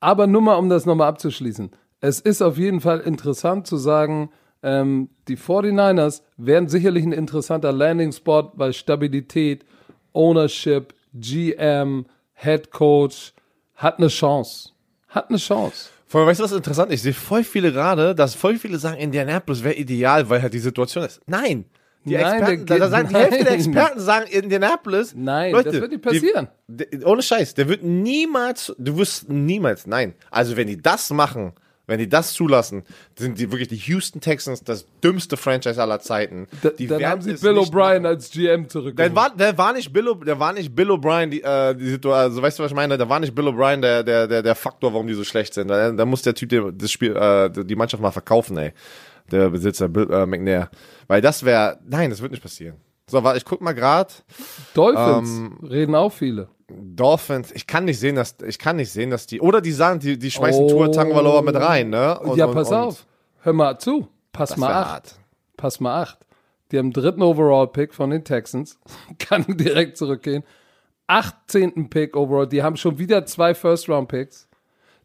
Aber 0.00 0.26
nur 0.26 0.42
mal, 0.42 0.56
um 0.56 0.68
das 0.68 0.86
nochmal 0.86 1.08
abzuschließen. 1.08 1.70
Es 2.00 2.20
ist 2.20 2.42
auf 2.42 2.58
jeden 2.58 2.80
Fall 2.80 3.00
interessant 3.00 3.66
zu 3.66 3.76
sagen, 3.76 4.30
ähm, 4.62 5.10
die 5.28 5.36
49ers 5.36 6.22
wären 6.36 6.68
sicherlich 6.68 7.04
ein 7.04 7.12
interessanter 7.12 7.72
Landing-Spot, 7.72 8.52
weil 8.54 8.72
Stabilität, 8.72 9.64
Ownership, 10.12 10.94
GM, 11.14 12.06
Head 12.34 12.70
Coach 12.70 13.32
hat 13.74 13.98
eine 13.98 14.08
Chance. 14.08 14.70
Hat 15.08 15.28
eine 15.28 15.38
Chance. 15.38 15.90
Vor 16.06 16.20
allem, 16.20 16.28
weißt 16.28 16.40
du, 16.40 16.44
was 16.44 16.52
interessant 16.52 16.92
ist? 16.92 17.00
Ich 17.00 17.02
sehe 17.02 17.12
voll 17.12 17.44
viele 17.44 17.72
gerade, 17.72 18.14
dass 18.14 18.34
voll 18.34 18.58
viele 18.58 18.78
sagen, 18.78 18.98
Indianapolis 18.98 19.64
wäre 19.64 19.74
ideal, 19.74 20.28
weil 20.28 20.42
halt 20.42 20.54
die 20.54 20.58
Situation 20.58 21.04
ist. 21.04 21.20
Nein! 21.26 21.64
Die 22.06 22.14
nein, 22.14 22.40
Experten, 22.40 22.66
da, 22.66 22.78
da 22.78 22.88
sagen, 22.88 23.08
die 23.08 23.14
Hälfte 23.16 23.44
der 23.44 23.52
Experten 23.52 24.00
sagen 24.00 24.26
Indianapolis. 24.30 25.12
Nein, 25.16 25.52
Leute, 25.52 25.72
das 25.72 25.80
wird 25.80 25.90
nicht 25.90 26.02
passieren. 26.02 26.48
Die, 26.68 26.88
die, 26.88 27.04
ohne 27.04 27.20
Scheiß, 27.20 27.54
der 27.54 27.68
wird 27.68 27.82
niemals, 27.82 28.72
du 28.78 28.96
wirst 28.96 29.28
niemals, 29.28 29.86
nein. 29.86 30.14
Also 30.30 30.56
wenn 30.56 30.68
die 30.68 30.80
das 30.80 31.10
machen, 31.10 31.52
wenn 31.88 31.98
die 31.98 32.08
das 32.08 32.32
zulassen, 32.32 32.82
sind 33.16 33.38
die 33.38 33.50
wirklich 33.50 33.68
die 33.68 33.76
Houston 33.76 34.20
Texans 34.20 34.62
das 34.62 34.86
dümmste 35.02 35.36
Franchise 35.36 35.80
aller 35.80 36.00
Zeiten. 36.00 36.46
Da, 36.62 36.70
dann 36.70 37.04
haben 37.04 37.22
sie 37.22 37.34
Bill 37.34 37.58
O'Brien 37.58 38.06
als 38.06 38.30
GM 38.30 38.68
zurück. 38.68 38.96
Der 38.96 39.14
war, 39.14 39.34
der 39.34 39.56
war 39.56 39.72
nicht 39.72 39.92
Bill, 39.92 40.14
der 40.26 40.38
war 40.38 40.52
nicht 40.52 40.74
Bill 40.74 40.90
O'Brien, 40.90 41.28
die, 41.28 41.42
äh, 41.42 41.74
die 41.74 41.90
Situation, 41.90 42.12
also 42.14 42.42
weißt 42.42 42.58
du, 42.58 42.62
was 42.62 42.70
ich 42.70 42.76
meine? 42.76 42.98
Da 42.98 43.08
war 43.08 43.20
nicht 43.20 43.34
Bill 43.34 43.48
O'Brien 43.48 43.80
der, 43.80 44.02
der, 44.02 44.26
der, 44.26 44.42
der 44.42 44.54
Faktor, 44.54 44.92
warum 44.92 45.06
die 45.06 45.14
so 45.14 45.24
schlecht 45.24 45.54
sind. 45.54 45.68
Da, 45.68 45.90
da 45.92 46.04
muss 46.04 46.22
der 46.22 46.34
Typ 46.34 46.72
das 46.76 46.90
Spiel, 46.90 47.16
äh, 47.16 47.50
die 47.64 47.76
Mannschaft 47.76 48.02
mal 48.02 48.10
verkaufen, 48.10 48.56
ey. 48.58 48.72
Der 49.30 49.50
Besitzer 49.50 49.88
Bill, 49.88 50.10
äh, 50.10 50.26
McNair. 50.26 50.70
Weil 51.06 51.20
das 51.20 51.44
wäre, 51.44 51.78
nein, 51.84 52.10
das 52.10 52.20
wird 52.22 52.32
nicht 52.32 52.42
passieren. 52.42 52.76
So, 53.08 53.22
warte, 53.22 53.38
ich 53.38 53.44
guck 53.44 53.60
mal 53.60 53.74
grad. 53.74 54.24
Dolphins 54.74 55.30
ähm, 55.30 55.58
reden 55.62 55.94
auch 55.94 56.12
viele. 56.12 56.48
Dolphins, 56.68 57.52
ich 57.52 57.66
kann 57.66 57.84
nicht 57.84 58.00
sehen, 58.00 58.16
dass 58.16 58.36
ich 58.44 58.58
kann 58.58 58.76
nicht 58.76 58.90
sehen, 58.90 59.10
dass 59.10 59.26
die 59.26 59.40
oder 59.40 59.60
die 59.60 59.70
sagen, 59.70 60.00
die, 60.00 60.18
die 60.18 60.30
schmeißen 60.30 60.64
oh. 60.64 60.68
Tour 60.68 60.90
Tagovailoa 60.90 61.42
mit 61.42 61.54
rein, 61.54 61.90
ne? 61.90 62.18
Und, 62.18 62.36
ja, 62.36 62.48
pass 62.48 62.70
und, 62.70 62.76
auf. 62.76 63.06
Hör 63.42 63.52
mal 63.52 63.78
zu. 63.78 64.08
Pass 64.32 64.56
mal 64.56 64.72
acht. 64.72 64.90
Hart. 64.90 65.14
Pass 65.56 65.78
mal 65.78 66.02
acht. 66.02 66.18
Die 66.72 66.78
haben 66.78 66.92
dritten 66.92 67.22
Overall 67.22 67.68
Pick 67.68 67.94
von 67.94 68.10
den 68.10 68.24
Texans. 68.24 68.80
kann 69.20 69.44
direkt 69.46 69.96
zurückgehen. 69.96 70.42
18. 71.06 71.88
Pick 71.88 72.16
Overall. 72.16 72.48
Die 72.48 72.64
haben 72.64 72.76
schon 72.76 72.98
wieder 72.98 73.24
zwei 73.26 73.54
First 73.54 73.88
Round 73.88 74.08
Picks. 74.08 74.48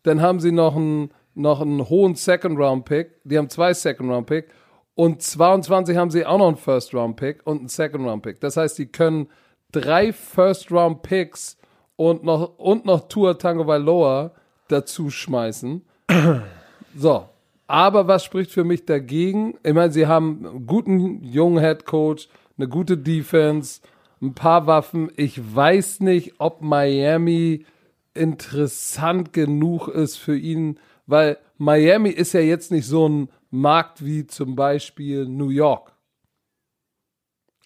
Dann 0.01 0.21
haben 0.21 0.39
sie 0.39 0.51
noch 0.51 0.75
einen 0.75 1.11
noch 1.33 1.61
einen 1.61 1.89
hohen 1.89 2.15
Second 2.15 2.57
Round 2.57 2.85
Pick. 2.85 3.11
Die 3.23 3.37
haben 3.37 3.49
zwei 3.49 3.73
Second 3.73 4.09
Round 4.09 4.27
Pick 4.27 4.47
und 4.95 5.21
22 5.21 5.97
haben 5.97 6.11
sie 6.11 6.25
auch 6.25 6.37
noch 6.37 6.47
einen 6.47 6.57
First 6.57 6.93
Round 6.93 7.15
Pick 7.15 7.45
und 7.45 7.59
einen 7.59 7.67
Second 7.67 8.05
Round 8.05 8.23
Pick. 8.23 8.39
Das 8.41 8.57
heißt, 8.57 8.77
die 8.77 8.87
können 8.87 9.27
drei 9.71 10.13
First 10.13 10.71
Round 10.71 11.01
Picks 11.01 11.57
und 11.95 12.23
noch, 12.23 12.57
und 12.57 12.85
noch 12.85 13.07
Tour 13.07 13.37
Tango 13.37 13.67
Vailoa 13.67 14.31
dazu 14.67 15.09
schmeißen. 15.09 15.81
so. 16.95 17.25
Aber 17.67 18.07
was 18.07 18.25
spricht 18.25 18.51
für 18.51 18.65
mich 18.65 18.85
dagegen? 18.85 19.57
Ich 19.63 19.73
meine, 19.73 19.93
sie 19.93 20.05
haben 20.05 20.45
einen 20.45 20.67
guten 20.67 21.23
jungen 21.23 21.63
Head 21.63 21.85
Coach, 21.85 22.27
eine 22.57 22.67
gute 22.67 22.97
Defense, 22.97 23.79
ein 24.21 24.33
paar 24.33 24.67
Waffen. 24.67 25.09
Ich 25.15 25.55
weiß 25.55 26.01
nicht, 26.01 26.33
ob 26.39 26.61
Miami 26.61 27.65
interessant 28.13 29.31
genug 29.31 29.87
ist 29.87 30.17
für 30.17 30.35
ihn, 30.35 30.79
weil 31.11 31.37
Miami 31.57 32.09
ist 32.09 32.33
ja 32.33 32.39
jetzt 32.39 32.71
nicht 32.71 32.87
so 32.87 33.07
ein 33.07 33.29
Markt 33.49 34.03
wie 34.03 34.25
zum 34.25 34.55
Beispiel 34.55 35.25
New 35.27 35.49
York. 35.49 35.91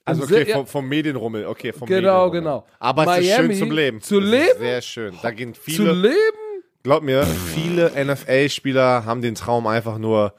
Also 0.04 0.24
okay, 0.24 0.46
vom, 0.46 0.68
vom, 0.68 0.88
Medienrummel, 0.88 1.46
okay, 1.46 1.72
vom 1.72 1.88
Genau, 1.88 2.30
genau. 2.30 2.66
Aber 2.80 3.06
Miami, 3.06 3.26
es 3.26 3.30
ist 3.30 3.36
schön 3.36 3.56
zum 3.56 3.72
Leben. 3.72 4.02
Zu 4.02 4.20
leben? 4.20 4.60
Sehr 4.60 4.82
schön. 4.82 5.16
Da 5.22 5.32
gehen 5.32 5.54
viele. 5.54 5.78
Zu 5.78 5.92
leben? 5.92 6.64
Glaub 6.84 7.04
mir, 7.04 7.24
viele 7.24 7.92
NFL-Spieler 8.06 9.06
haben 9.06 9.22
den 9.22 9.34
Traum 9.34 9.66
einfach 9.66 9.98
nur 9.98 10.34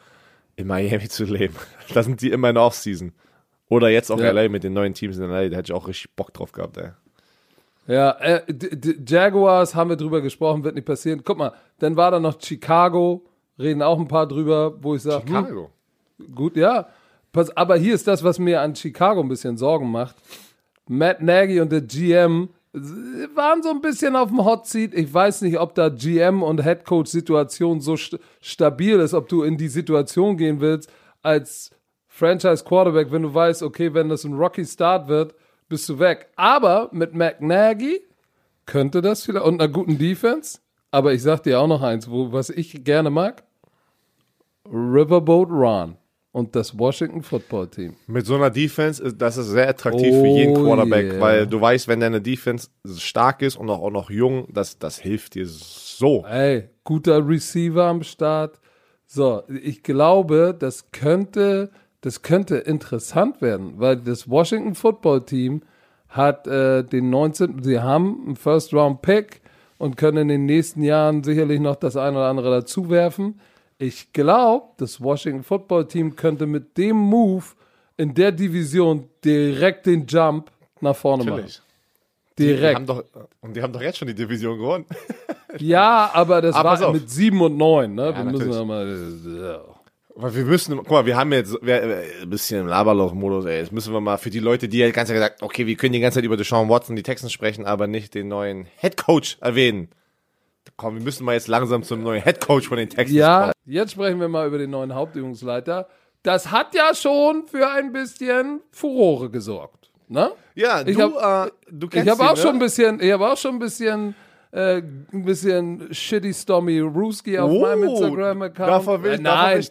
in 0.57 0.67
Miami 0.67 1.09
zu 1.09 1.25
leben. 1.25 1.57
Da 1.95 2.03
sind 2.03 2.21
die 2.21 2.33
immer 2.33 2.49
in 2.49 2.57
der 2.57 2.65
Offseason. 2.65 3.13
Oder 3.69 3.91
jetzt 3.91 4.11
auch 4.11 4.19
ja. 4.19 4.33
LA 4.33 4.49
mit 4.49 4.65
den 4.65 4.73
neuen 4.73 4.93
Teams 4.93 5.19
in 5.19 5.29
LA, 5.29 5.49
da 5.49 5.57
hätte 5.59 5.71
ich 5.71 5.73
auch 5.73 5.87
richtig 5.87 6.17
Bock 6.17 6.35
drauf 6.35 6.51
gehabt, 6.51 6.77
ey. 6.79 6.91
Ja, 7.87 8.11
äh, 8.13 8.43
Jaguars 9.07 9.75
haben 9.75 9.91
wir 9.91 9.97
drüber 9.97 10.21
gesprochen, 10.21 10.65
wird 10.65 10.75
nicht 10.75 10.87
passieren. 10.87 11.23
Guck 11.25 11.39
mal, 11.39 11.53
dann 11.79 11.97
war 11.97 12.11
da 12.11 12.19
noch 12.19 12.41
Chicago, 12.41 13.25
reden 13.59 13.83
auch 13.83 13.99
ein 13.99 14.09
paar 14.09 14.27
drüber, 14.27 14.75
wo 14.83 14.95
ich 14.95 15.03
sage, 15.03 15.27
Chicago. 15.27 15.71
Hm, 16.19 16.35
gut, 16.35 16.57
ja. 16.57 16.89
Pass, 17.33 17.57
aber 17.57 17.77
hier 17.77 17.95
ist 17.95 18.09
das, 18.09 18.25
was 18.25 18.39
mir 18.39 18.61
an 18.61 18.75
Chicago 18.75 19.21
ein 19.21 19.29
bisschen 19.29 19.57
Sorgen 19.57 19.91
macht. 19.91 20.17
Matt 20.89 21.23
Nagy 21.23 21.61
und 21.61 21.71
der 21.71 21.83
GM 21.83 22.49
waren 23.35 23.63
so 23.63 23.71
ein 23.71 23.81
bisschen 23.81 24.17
auf 24.17 24.29
dem 24.29 24.45
Hot 24.45 24.67
Seat. 24.67 24.93
Ich 24.95 25.13
weiß 25.13 25.43
nicht, 25.43 25.59
ob 25.59 25.75
da 25.75 25.89
GM 25.89 26.43
und 26.43 26.63
Head 26.63 26.85
Coach 26.85 27.11
Situation 27.11 27.81
so 27.81 27.97
st 27.97 28.19
stabil 28.41 28.99
ist, 29.01 29.15
ob 29.15 29.29
du 29.29 29.43
in 29.43 29.57
die 29.57 29.69
Situation 29.69 30.37
gehen 30.37 30.61
willst 30.61 30.91
als 31.23 31.71
Franchise 32.07 32.65
Quarterback, 32.65 33.13
wenn 33.13 33.23
du 33.23 33.35
weißt, 33.35 33.63
okay, 33.63 33.93
wenn 33.95 34.09
das 34.09 34.25
ein 34.25 34.35
Rocky 34.35 34.65
Start 34.65 35.09
wird, 35.09 35.35
bist 35.69 35.89
du 35.89 35.99
weg. 35.99 36.29
Aber 36.37 36.89
mit 36.93 37.15
McNaghy 37.15 38.03
könnte 38.67 39.01
das 39.03 39.25
vielleicht 39.25 39.45
und 39.45 39.61
einer 39.61 39.73
guten 39.73 39.99
Defense. 39.99 40.59
Aber 40.91 41.13
ich 41.13 41.23
sag 41.23 41.43
dir 41.43 41.61
auch 41.61 41.67
noch 41.67 41.83
eins, 41.83 42.11
wo, 42.11 42.33
was 42.33 42.51
ich 42.51 42.85
gerne 42.85 43.11
mag. 43.11 43.45
Riverboat 44.65 45.51
Run 45.51 45.97
und 46.33 46.55
das 46.55 46.79
Washington 46.79 47.23
Football 47.23 47.69
Team. 47.69 47.97
Mit 48.07 48.27
so 48.27 48.35
einer 48.35 48.51
Defense, 48.51 49.03
ist, 49.03 49.17
das 49.19 49.37
ist 49.39 49.49
sehr 49.49 49.69
attraktiv 49.69 50.13
oh, 50.13 50.21
für 50.21 50.27
jeden 50.27 50.57
oh 50.57 50.65
Quarterback, 50.65 51.13
yeah. 51.13 51.21
weil 51.21 51.47
du 51.47 51.59
weißt, 51.61 51.89
wenn 51.89 52.01
deine 52.01 52.21
Defense 52.21 52.69
stark 52.97 53.41
ist 53.41 53.57
und 53.57 53.71
auch, 53.71 53.81
auch 53.81 53.91
noch 53.91 54.11
jung, 54.11 54.47
das, 54.53 54.79
das 54.79 54.99
hilft 54.99 55.35
dir 55.35 55.47
so. 55.47 56.27
Ey, 56.27 56.69
guter 56.85 57.27
Receiver 57.27 57.85
am 57.85 58.03
Start. 58.03 58.61
So, 59.07 59.45
ich 59.49 59.83
glaube, 59.83 60.55
das 60.59 60.91
könnte 60.91 61.71
das 62.01 62.23
könnte 62.23 62.57
interessant 62.57 63.41
werden, 63.41 63.75
weil 63.79 63.97
das 63.97 64.29
Washington 64.29 64.75
Football 64.75 65.25
Team 65.25 65.63
hat 66.09 66.47
äh, 66.47 66.85
den 66.85 67.11
19. 67.11 67.63
Sie 67.63 67.81
haben 67.81 68.23
einen 68.27 68.37
First 68.37 68.73
Round 68.73 69.03
Pick 69.03 69.41
und 69.79 69.97
können 69.97 70.19
in 70.19 70.29
den 70.29 70.47
nächsten 70.47 70.83
Jahren 70.83 71.25
sicherlich 71.25 71.61
noch 71.61 71.77
das 71.77 71.97
eine 71.97 72.17
oder 72.17 72.29
andere 72.29 72.51
dazu 72.51 72.91
werfen. 72.91 73.41
Ich 73.79 74.13
glaube, 74.13 74.69
das 74.79 75.01
Washington 75.03 75.43
Football 75.43 75.89
Team 75.89 76.17
könnte 76.17 76.47
mit 76.47 76.79
dem 76.79 76.97
Move 76.97 77.45
in 77.97 78.15
der 78.15 78.33
Division 78.33 79.09
direkt 79.25 79.87
den 79.87 80.07
Jump 80.07 80.51
nach 80.81 80.97
vorne 80.97 81.25
Natürlich. 81.25 81.59
machen. 81.59 81.67
Direkt. 82.39 82.71
Die 82.71 82.75
haben 82.75 82.87
doch, 82.87 83.05
und 83.41 83.57
die 83.57 83.63
haben 83.63 83.73
doch 83.73 83.81
jetzt 83.81 83.99
schon 83.99 84.09
die 84.09 84.15
Division 84.15 84.59
gewonnen. 84.59 84.85
ja, 85.59 86.11
aber 86.13 86.43
das 86.43 86.55
aber 86.55 86.79
war 86.79 86.93
mit 86.93 87.09
7 87.11 87.41
und 87.41 87.57
9. 87.57 87.95
Ne? 87.95 88.03
Ja, 88.03 88.17
wir 88.17 88.25
müssen 88.25 88.53
ja 88.53 88.65
mal. 88.65 89.76
Weil 90.19 90.35
wir 90.35 90.45
müssen, 90.45 90.77
guck 90.79 90.91
mal, 90.91 91.05
wir 91.05 91.15
haben 91.17 91.31
jetzt 91.33 91.57
wir, 91.61 91.83
äh, 91.83 92.23
ein 92.23 92.31
bisschen 92.31 92.63
im 92.63 92.67
Laberloch-Modus, 92.69 93.45
ey. 93.45 93.59
Jetzt 93.59 93.73
müssen 93.73 93.93
wir 93.93 94.01
mal 94.01 94.17
für 94.17 94.31
die 94.31 94.39
Leute, 94.39 94.67
die 94.67 94.79
ja 94.79 94.87
die 94.87 94.93
ganze 94.93 95.13
Zeit 95.13 95.17
gesagt, 95.21 95.43
okay, 95.43 95.67
wir 95.67 95.77
können 95.77 95.93
die 95.93 96.01
ganze 96.01 96.17
Zeit 96.17 96.25
über 96.25 96.39
Deshaun 96.39 96.71
Watson, 96.71 96.97
die 96.97 97.03
Texten 97.03 97.29
sprechen, 97.29 97.67
aber 97.67 97.87
nicht 97.87 98.15
den 98.15 98.29
neuen 98.29 98.67
Head 98.79 98.97
Coach 98.97 99.37
erwähnen. 99.43 99.89
komm, 100.77 100.97
wir 100.97 101.03
müssen 101.03 101.25
mal 101.25 101.35
jetzt 101.35 101.49
langsam 101.49 101.83
zum 101.83 102.03
neuen 102.03 102.23
Head 102.23 102.41
Coach 102.41 102.67
von 102.69 102.79
den 102.79 102.89
Texans 102.89 103.13
Ja, 103.17 103.41
kommen. 103.41 103.53
jetzt 103.67 103.93
sprechen 103.93 104.19
wir 104.19 104.29
mal 104.29 104.47
über 104.47 104.57
den 104.59 104.71
neuen 104.71 104.95
Hauptübungsleiter. 104.95 105.87
Das 106.23 106.51
hat 106.51 106.75
ja 106.75 106.95
schon 106.95 107.47
für 107.47 107.69
ein 107.71 107.93
bisschen 107.93 108.61
Furore 108.73 109.29
gesorgt. 109.31 109.91
Ne? 110.09 110.31
Ja, 110.55 110.81
Ich 110.87 110.97
du, 110.97 111.03
hab- 111.21 111.49
äh, 111.49 111.51
du 111.71 111.87
Ich 111.87 111.91
kennst 111.93 112.11
habe 112.11 112.23
ihn, 112.23 112.27
auch 112.29 112.37
ne? 112.37 112.43
schon 112.43 112.53
ein 112.55 112.59
bisschen, 112.59 113.01
ich 113.01 113.13
habe 113.13 113.31
auch 113.31 113.37
schon 113.37 113.57
ein 113.57 113.59
bisschen, 113.59 114.15
äh, 114.51 114.77
ein 114.79 115.25
bisschen 115.25 115.89
shitty 115.93 116.33
Stormy 116.33 116.81
Ruski 116.81 117.39
auf 117.39 117.51
Oh, 117.51 117.61
meinem 117.61 117.85
Instagram-Account. 117.85 119.05
Ich, 119.05 119.13
äh, 119.13 119.19
nein, 119.19 119.67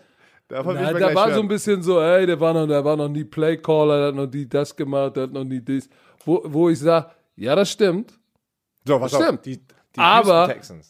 mal 0.50 0.94
da 1.00 1.16
war 1.16 1.28
so 1.30 1.34
hören. 1.36 1.46
ein 1.46 1.48
bisschen 1.48 1.82
so, 1.82 2.00
ey, 2.02 2.26
der 2.26 2.40
war 2.40 2.54
noch, 2.54 2.68
der 2.68 2.84
war 2.86 2.96
noch 2.96 3.10
nie 3.10 3.24
Playcaller, 3.24 3.98
der 3.98 4.08
hat 4.10 4.16
noch 4.16 4.32
nie 4.32 4.46
das 4.46 4.76
gemacht, 4.76 5.16
der 5.16 5.24
hat 5.24 5.34
noch 5.34 5.44
nie 5.44 5.60
dies. 5.62 5.90
Wo, 6.24 6.42
wo 6.46 6.70
ich 6.70 6.80
sage, 6.80 7.08
ja, 7.36 7.56
das 7.56 7.72
stimmt. 7.72 8.14
So, 8.86 9.00
pass 9.00 9.14
auf, 9.14 9.24
stimmt. 9.24 9.46
Die, 9.46 9.58
die 9.58 9.66
Aber- 10.00 10.48
Texans. 10.48 10.90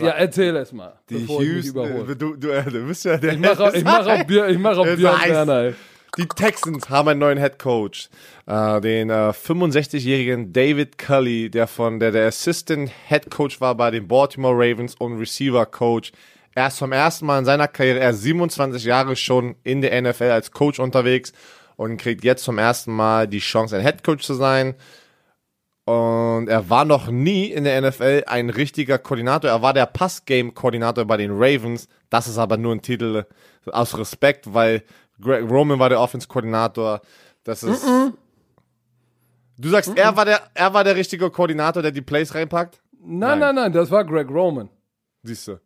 Ja, 0.00 0.08
erzähl 0.10 0.56
es 0.56 0.72
mal, 0.72 0.98
die 1.08 1.18
Houston, 1.26 1.84
überhole. 1.86 2.16
du, 2.16 2.36
du, 2.36 2.48
äh, 2.48 2.64
du 2.64 2.86
bist 2.86 3.04
ja 3.04 3.16
der 3.16 3.32
Ich 3.34 3.38
mache 3.38 3.62
auch, 3.64 3.72
ich 3.74 3.84
mach 3.84 4.06
auch, 4.06 4.28
ich 4.48 4.58
mach 4.58 4.76
auch 4.78 4.86
Es 4.86 4.96
Björn 4.98 5.20
Werner, 5.28 5.60
ey. 5.62 5.74
Die 6.18 6.26
Texans 6.26 6.90
haben 6.90 7.08
einen 7.08 7.20
neuen 7.20 7.38
Head 7.38 7.60
Coach, 7.60 8.08
äh, 8.46 8.80
den 8.80 9.10
äh, 9.10 9.32
65-jährigen 9.32 10.52
David 10.52 10.98
Cully, 10.98 11.50
der 11.50 11.68
von 11.68 12.00
der 12.00 12.10
der 12.10 12.26
Assistant 12.26 12.90
Head 13.08 13.30
Coach 13.30 13.60
war 13.60 13.76
bei 13.76 13.92
den 13.92 14.08
Baltimore 14.08 14.54
Ravens 14.56 14.96
und 14.96 15.18
Receiver 15.18 15.64
Coach. 15.66 16.10
Er 16.54 16.66
ist 16.66 16.76
zum 16.78 16.92
ersten 16.92 17.26
Mal 17.26 17.38
in 17.38 17.44
seiner 17.44 17.68
Karriere, 17.68 18.00
er 18.00 18.10
ist 18.10 18.22
27 18.22 18.84
Jahre 18.84 19.14
schon 19.16 19.56
in 19.62 19.80
der 19.82 20.00
NFL 20.00 20.30
als 20.30 20.50
Coach 20.50 20.80
unterwegs 20.80 21.32
und 21.76 21.96
kriegt 21.96 22.24
jetzt 22.24 22.44
zum 22.44 22.58
ersten 22.58 22.92
Mal 22.92 23.28
die 23.28 23.38
Chance, 23.38 23.76
ein 23.76 23.82
Head 23.82 24.02
Coach 24.04 24.24
zu 24.24 24.34
sein. 24.34 24.74
Und 25.84 26.48
er 26.48 26.68
war 26.68 26.84
noch 26.84 27.08
nie 27.08 27.46
in 27.46 27.64
der 27.64 27.80
NFL 27.80 28.24
ein 28.26 28.50
richtiger 28.50 28.98
Koordinator. 28.98 29.50
Er 29.50 29.62
war 29.62 29.72
der 29.72 29.86
Passgame-Koordinator 29.86 31.04
bei 31.04 31.16
den 31.16 31.30
Ravens. 31.32 31.88
Das 32.10 32.28
ist 32.28 32.38
aber 32.38 32.56
nur 32.56 32.74
ein 32.74 32.82
Titel 32.82 33.24
aus 33.66 33.96
Respekt, 33.96 34.52
weil 34.52 34.82
Greg 35.20 35.48
Roman 35.50 35.78
war 35.78 35.88
der 35.88 36.00
Offense-Koordinator. 36.00 37.00
Das 37.44 37.62
ist. 37.62 37.84
Du 39.58 39.68
sagst, 39.68 39.96
er 39.96 40.16
war 40.16 40.24
der, 40.24 40.40
er 40.54 40.72
war 40.72 40.84
der 40.84 40.96
richtige 40.96 41.30
Koordinator, 41.30 41.82
der 41.82 41.92
die 41.92 42.02
Plays 42.02 42.34
reinpackt? 42.34 42.80
Nein, 43.02 43.38
nein, 43.38 43.54
nein, 43.54 43.72
das 43.72 43.90
war 43.90 44.04
Greg 44.04 44.28
Roman. 44.30 44.68
Siehst 45.22 45.48
du. 45.48 45.60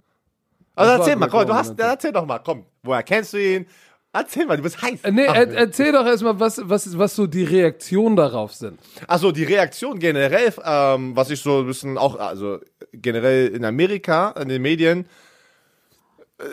Also 0.75 0.91
war 0.91 0.99
erzähl 0.99 1.17
mal, 1.17 1.29
komm, 1.29 1.47
du 1.47 1.55
hast, 1.55 1.79
erzähl 1.79 2.13
doch 2.13 2.27
mal, 2.27 2.39
komm. 2.39 2.67
Woher 2.83 3.03
kennst 3.03 3.33
du 3.33 3.39
ihn? 3.39 3.67
Erzähl 4.13 4.47
mal, 4.47 4.57
du 4.57 4.63
bist 4.63 4.81
heiß. 4.81 5.01
Nee, 5.11 5.27
Ach, 5.29 5.35
er, 5.35 5.53
erzähl 5.55 5.91
doch 5.91 6.07
erstmal, 6.07 6.39
was, 6.39 6.61
was, 6.63 6.97
was 6.97 7.17
so 7.17 7.27
die 7.27 7.43
Reaktionen 7.43 8.15
darauf 8.15 8.55
sind. 8.55 8.79
Also 9.09 9.33
die 9.33 9.43
Reaktion 9.43 9.99
generell, 9.99 10.53
ähm, 10.65 11.17
was 11.17 11.31
ich 11.31 11.41
so 11.41 11.61
ein 11.61 11.67
bisschen 11.67 11.99
auch, 11.99 12.19
also 12.19 12.61
generell 12.93 13.49
in 13.49 13.65
Amerika, 13.65 14.31
in 14.41 14.49
den 14.49 14.63
Medien, 14.63 15.07
äh, 16.39 16.45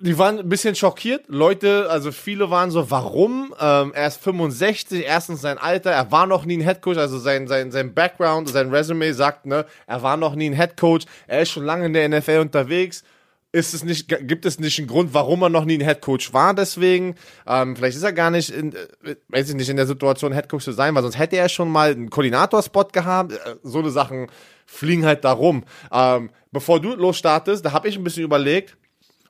die 0.00 0.18
waren 0.18 0.40
ein 0.40 0.48
bisschen 0.48 0.74
schockiert. 0.74 1.24
Leute, 1.28 1.86
also 1.90 2.12
viele 2.12 2.50
waren 2.50 2.70
so, 2.70 2.90
warum? 2.90 3.54
Ähm, 3.60 3.92
er 3.94 4.06
ist 4.06 4.22
65, 4.22 5.04
erstens 5.06 5.40
sein 5.40 5.58
Alter, 5.58 5.92
er 5.92 6.10
war 6.10 6.26
noch 6.26 6.44
nie 6.44 6.58
ein 6.58 6.62
Headcoach, 6.62 6.98
also 6.98 7.18
sein, 7.18 7.48
sein, 7.48 7.70
sein 7.70 7.94
Background, 7.94 8.48
sein 8.48 8.70
Resume 8.70 9.12
sagt, 9.14 9.46
ne, 9.46 9.66
er 9.86 10.02
war 10.02 10.16
noch 10.16 10.34
nie 10.34 10.50
ein 10.50 10.54
Headcoach, 10.54 11.04
er 11.26 11.42
ist 11.42 11.50
schon 11.50 11.64
lange 11.64 11.86
in 11.86 11.92
der 11.92 12.08
NFL 12.08 12.38
unterwegs. 12.40 13.04
Ist 13.52 13.74
es 13.74 13.82
nicht, 13.82 14.06
gibt 14.08 14.46
es 14.46 14.60
nicht 14.60 14.78
einen 14.78 14.86
Grund, 14.86 15.12
warum 15.12 15.42
er 15.42 15.48
noch 15.48 15.64
nie 15.64 15.74
ein 15.74 15.80
Headcoach 15.80 16.32
war, 16.32 16.54
deswegen? 16.54 17.16
Ähm, 17.48 17.74
vielleicht 17.74 17.96
ist 17.96 18.04
er 18.04 18.12
gar 18.12 18.30
nicht 18.30 18.50
in, 18.50 18.72
äh, 18.74 19.16
weiß 19.28 19.48
ich 19.48 19.56
nicht, 19.56 19.68
in 19.68 19.76
der 19.76 19.86
Situation, 19.86 20.32
Headcoach 20.32 20.62
zu 20.62 20.70
sein, 20.70 20.94
weil 20.94 21.02
sonst 21.02 21.18
hätte 21.18 21.36
er 21.36 21.48
schon 21.48 21.68
mal 21.68 21.90
einen 21.90 22.10
Koordinatorspot 22.10 22.92
gehabt. 22.92 23.32
Äh, 23.32 23.56
So 23.64 23.80
eine 23.80 23.90
Sachen 23.90 24.28
fliegen 24.66 25.04
halt 25.04 25.24
da 25.24 25.32
rum. 25.32 25.64
Ähm, 25.92 26.30
bevor 26.52 26.80
du 26.80 26.94
losstartest, 26.94 27.64
da 27.64 27.72
habe 27.72 27.88
ich 27.88 27.96
ein 27.96 28.04
bisschen 28.04 28.22
überlegt, 28.22 28.76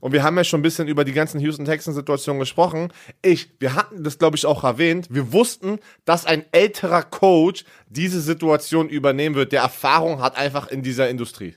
und 0.00 0.12
wir 0.12 0.22
haben 0.22 0.36
ja 0.36 0.44
schon 0.44 0.60
ein 0.60 0.62
bisschen 0.62 0.88
über 0.88 1.04
die 1.04 1.12
ganzen 1.12 1.40
Houston 1.40 1.66
Texans 1.66 1.96
Situationen 1.96 2.40
gesprochen. 2.40 2.92
Ich, 3.22 3.50
wir 3.58 3.74
hatten 3.74 4.02
das 4.02 4.18
glaube 4.18 4.36
ich 4.36 4.46
auch 4.46 4.64
erwähnt. 4.64 5.08
Wir 5.10 5.32
wussten, 5.32 5.78
dass 6.06 6.24
ein 6.24 6.44
älterer 6.52 7.02
Coach 7.02 7.64
diese 7.88 8.20
Situation 8.20 8.88
übernehmen 8.88 9.34
wird, 9.34 9.52
der 9.52 9.62
Erfahrung 9.62 10.22
hat 10.22 10.36
einfach 10.36 10.68
in 10.68 10.82
dieser 10.82 11.10
Industrie. 11.10 11.54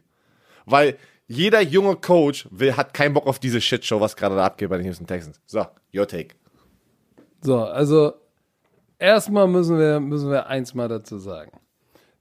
Weil 0.65 0.97
jeder 1.27 1.61
junge 1.61 1.95
Coach 1.95 2.47
will, 2.51 2.75
hat 2.75 2.93
keinen 2.93 3.13
Bock 3.13 3.27
auf 3.27 3.39
diese 3.39 3.61
Shitshow, 3.61 3.99
was 3.99 4.15
gerade 4.15 4.35
da 4.35 4.45
abgeht 4.45 4.69
bei 4.69 4.77
den 4.77 4.85
Houston 4.85 5.07
Texans. 5.07 5.39
So, 5.45 5.65
your 5.93 6.07
take. 6.07 6.35
So, 7.41 7.59
also 7.59 8.13
erstmal 8.99 9.47
müssen 9.47 9.77
wir, 9.77 9.99
müssen 9.99 10.29
wir 10.29 10.47
eins 10.47 10.73
mal 10.73 10.87
dazu 10.87 11.17
sagen. 11.17 11.51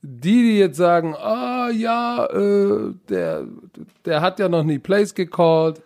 Die, 0.04 0.42
die 0.42 0.58
jetzt 0.58 0.76
sagen, 0.76 1.14
ah 1.14 1.70
ja, 1.70 2.26
äh, 2.26 2.92
der, 3.08 3.46
der 4.04 4.20
hat 4.20 4.40
ja 4.40 4.48
noch 4.48 4.64
nie 4.64 4.80
Plays 4.80 5.14
gecallt, 5.14 5.80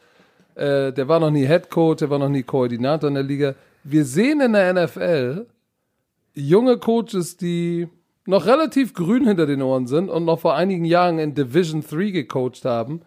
äh, 0.55 0.91
der 0.93 1.07
war 1.07 1.21
noch 1.21 1.31
nie 1.31 1.47
Head 1.47 1.69
Coach, 1.69 1.99
der 1.99 2.09
war 2.09 2.19
noch 2.19 2.31
nie 2.31 2.43
Koordinator 2.43 3.09
in 3.09 3.15
der 3.15 3.23
Liga. 3.23 3.55
Wir 3.85 4.07
sehen 4.07 4.41
in 4.41 4.55
der 4.55 4.73
NFL 4.73 5.47
junge 6.35 6.79
Coaches, 6.79 7.37
die 7.37 7.89
noch 8.27 8.47
relativ 8.47 8.95
grün 8.95 9.27
hinter 9.27 9.47
den 9.47 9.63
Ohren 9.63 9.87
sind 9.87 10.09
und 10.11 10.25
noch 10.25 10.41
vor 10.41 10.55
einigen 10.55 10.85
Jahren 10.85 11.19
in 11.19 11.35
Division 11.35 11.83
3 11.83 12.11
gecoacht 12.11 12.65
haben 12.65 13.01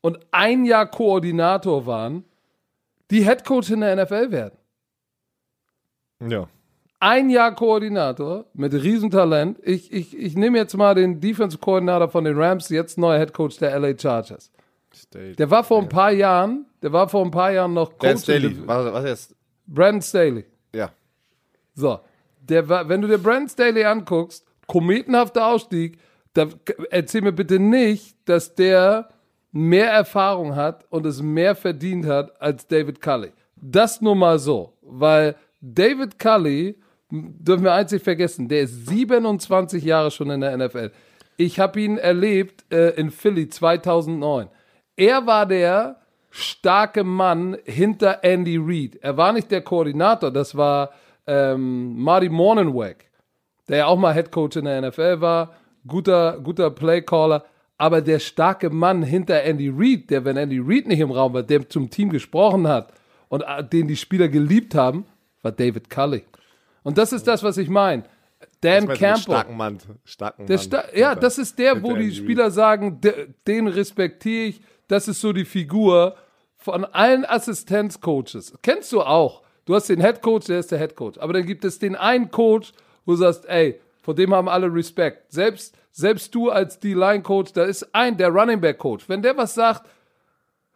und 0.00 0.18
ein 0.30 0.64
Jahr 0.64 0.86
Koordinator 0.86 1.86
waren, 1.86 2.24
die 3.10 3.24
Head 3.24 3.44
Coach 3.44 3.70
in 3.70 3.80
der 3.80 3.96
NFL 3.96 4.30
werden 4.32 4.56
Ja. 6.26 6.48
ein 7.00 7.30
Jahr 7.30 7.54
Koordinator 7.54 8.46
mit 8.54 8.72
Riesentalent. 8.72 9.58
Ich, 9.62 9.92
ich, 9.92 10.16
ich 10.16 10.36
nehme 10.36 10.58
jetzt 10.58 10.76
mal 10.76 10.94
den 10.94 11.20
Defense-Koordinator 11.20 12.08
von 12.08 12.24
den 12.24 12.38
Rams, 12.40 12.68
jetzt 12.68 12.96
neuer 12.98 13.18
Head 13.18 13.32
Coach 13.34 13.58
der 13.58 13.78
LA 13.78 13.98
Chargers. 13.98 14.50
Der 15.14 15.50
war 15.50 15.64
vor 15.64 15.80
ein 15.80 15.88
paar 15.88 16.12
Jahren, 16.12 16.66
der 16.82 16.92
war 16.92 17.08
vor 17.08 17.24
ein 17.24 17.30
paar 17.30 17.50
Jahren 17.52 17.72
noch 17.74 17.98
Coach. 17.98 18.20
Staley. 18.22 18.56
Was, 18.66 18.92
was 18.92 19.04
jetzt? 19.04 19.34
Brandon 19.66 20.02
Staley. 20.02 20.44
Ja. 20.74 20.90
So. 21.74 21.98
Der 22.40 22.68
war, 22.68 22.88
wenn 22.88 23.00
du 23.00 23.08
dir 23.08 23.18
Brandon 23.18 23.48
Staley 23.48 23.84
anguckst, 23.84 24.46
kometenhafter 24.72 25.46
Ausstieg, 25.46 25.98
da 26.32 26.48
erzähl 26.90 27.20
mir 27.20 27.32
bitte 27.32 27.58
nicht, 27.58 28.16
dass 28.24 28.54
der 28.54 29.10
mehr 29.52 29.90
Erfahrung 29.90 30.56
hat 30.56 30.86
und 30.88 31.04
es 31.04 31.20
mehr 31.20 31.54
verdient 31.54 32.06
hat 32.06 32.40
als 32.40 32.66
David 32.66 33.02
Cully. 33.02 33.32
Das 33.56 34.00
nur 34.00 34.16
mal 34.16 34.38
so, 34.38 34.72
weil 34.80 35.36
David 35.60 36.18
Cully, 36.18 36.76
dürfen 37.10 37.64
wir 37.64 37.78
nicht 37.78 38.02
vergessen, 38.02 38.48
der 38.48 38.62
ist 38.62 38.88
27 38.88 39.84
Jahre 39.84 40.10
schon 40.10 40.30
in 40.30 40.40
der 40.40 40.56
NFL. 40.56 40.90
Ich 41.36 41.60
habe 41.60 41.78
ihn 41.78 41.98
erlebt 41.98 42.64
äh, 42.72 42.94
in 42.98 43.10
Philly 43.10 43.50
2009. 43.50 44.48
Er 44.96 45.26
war 45.26 45.44
der 45.44 46.00
starke 46.30 47.04
Mann 47.04 47.58
hinter 47.64 48.24
Andy 48.24 48.56
Reid. 48.58 48.96
Er 49.02 49.18
war 49.18 49.34
nicht 49.34 49.50
der 49.50 49.60
Koordinator, 49.60 50.30
das 50.30 50.56
war 50.56 50.92
ähm, 51.26 51.98
Marty 51.98 52.30
Morningweg, 52.30 53.10
der 53.68 53.78
ja 53.78 53.86
auch 53.86 53.98
mal 53.98 54.14
Head 54.14 54.30
Coach 54.30 54.56
in 54.56 54.64
der 54.64 54.80
NFL 54.80 55.20
war, 55.20 55.54
guter, 55.86 56.38
guter 56.42 56.70
Playcaller. 56.70 57.44
Aber 57.78 58.00
der 58.00 58.20
starke 58.20 58.70
Mann 58.70 59.02
hinter 59.02 59.42
Andy 59.42 59.68
Reid, 59.74 60.10
der, 60.10 60.24
wenn 60.24 60.36
Andy 60.36 60.60
Reid 60.60 60.86
nicht 60.86 61.00
im 61.00 61.10
Raum 61.10 61.34
war, 61.34 61.42
der 61.42 61.68
zum 61.68 61.90
Team 61.90 62.10
gesprochen 62.10 62.68
hat 62.68 62.92
und 63.28 63.42
äh, 63.42 63.64
den 63.64 63.88
die 63.88 63.96
Spieler 63.96 64.28
geliebt 64.28 64.74
haben, 64.74 65.04
war 65.42 65.52
David 65.52 65.90
Cully. 65.90 66.22
Und 66.82 66.98
das 66.98 67.12
ist 67.12 67.26
das, 67.26 67.42
was 67.42 67.56
ich 67.58 67.68
meine. 67.68 68.04
Dan 68.60 68.86
Mit 68.86 68.98
Campbell. 68.98 69.22
Starken 69.22 69.56
Mann. 69.56 69.78
Starken 70.04 70.46
Mann. 70.46 70.58
Sta 70.58 70.84
ja, 70.94 71.14
das 71.14 71.38
ist 71.38 71.58
der, 71.58 71.82
wo 71.82 71.96
die. 71.96 72.12
Spieler 72.12 72.50
sagen, 72.50 73.00
de, 73.00 73.28
den 73.46 73.66
respektiere 73.66 74.46
ich. 74.46 74.60
Das 74.88 75.08
ist 75.08 75.20
so 75.20 75.32
die 75.32 75.44
Figur 75.44 76.16
von 76.56 76.84
allen 76.84 77.24
Assistenzcoaches. 77.24 78.54
Kennst 78.62 78.92
du 78.92 79.02
auch. 79.02 79.42
Du 79.64 79.74
hast 79.74 79.88
den 79.88 80.00
Head 80.00 80.22
Coach, 80.22 80.46
der 80.46 80.58
ist 80.58 80.70
der 80.70 80.78
Head 80.78 80.96
Coach. 80.96 81.18
Aber 81.18 81.32
dann 81.32 81.46
gibt 81.46 81.64
es 81.64 81.78
den 81.78 81.96
einen 81.96 82.30
Coach, 82.30 82.72
wo 83.04 83.12
du 83.12 83.18
sagst, 83.18 83.48
ey, 83.48 83.80
vor 84.02 84.14
dem 84.14 84.34
haben 84.34 84.48
alle 84.48 84.72
Respekt. 84.72 85.32
Selbst, 85.32 85.76
selbst 85.90 86.34
du 86.34 86.50
als 86.50 86.80
D-Line-Coach, 86.80 87.52
da 87.52 87.64
ist 87.64 87.94
ein, 87.94 88.16
der 88.16 88.28
Running 88.28 88.60
Back-Coach. 88.60 89.08
Wenn 89.08 89.22
der 89.22 89.36
was 89.36 89.54
sagt, 89.54 89.88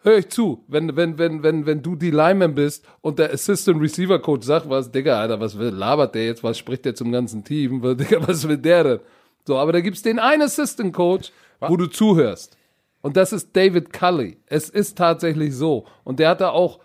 hör 0.03 0.19
ich 0.19 0.29
zu. 0.29 0.65
Wenn, 0.69 0.97
wenn, 0.97 1.19
wenn, 1.19 1.43
wenn, 1.43 1.67
wenn 1.67 1.83
du 1.83 1.97
die 1.97 2.13
Lineman 2.13 2.55
bist 2.55 2.87
und 3.01 3.19
der 3.19 3.33
Assistant 3.33 3.81
Receiver 3.83 4.21
Coach 4.21 4.47
sagt, 4.47 4.71
was, 4.71 4.91
Digga, 4.93 5.21
Alter, 5.21 5.41
was 5.41 5.59
will, 5.59 5.71
labert 5.71 6.15
der 6.15 6.27
jetzt, 6.27 6.45
was 6.45 6.57
spricht 6.57 6.85
der 6.85 6.95
zum 6.95 7.11
ganzen 7.11 7.43
Team, 7.45 7.83
Digga, 7.97 8.27
was 8.27 8.47
will 8.47 8.59
der 8.59 8.85
denn? 8.85 9.01
So, 9.45 9.59
aber 9.59 9.73
da 9.73 9.81
gibt's 9.81 10.03
den 10.03 10.19
einen 10.19 10.43
Assistant 10.43 10.95
Coach, 10.95 11.33
wo 11.61 11.77
du 11.77 11.87
zuhörst. 11.87 12.57
Und 13.03 13.17
das 13.17 13.33
ist 13.33 13.55
David 13.55 13.93
Cully. 13.93 14.39
Es 14.47 14.69
ist 14.69 14.99
tatsächlich 14.99 15.55
so. 15.55 15.87
Und 16.03 16.19
der 16.19 16.31
hatte 16.31 16.51
auch 16.51 16.81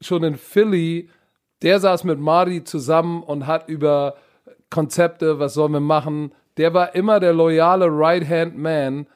schon 0.00 0.22
in 0.22 0.36
Philly, 0.36 1.10
der 1.62 1.80
saß 1.80 2.04
mit 2.04 2.20
Marty 2.20 2.62
zusammen 2.62 3.22
und 3.22 3.46
hat 3.46 3.68
über 3.68 4.16
Konzepte, 4.74 5.38
was 5.38 5.54
sollen 5.54 5.72
wir 5.72 5.80
machen. 5.80 6.32
Der 6.56 6.74
war 6.74 6.96
immer 6.96 7.20
der 7.20 7.32
loyale 7.32 7.86
Right-Hand-Man 7.88 9.06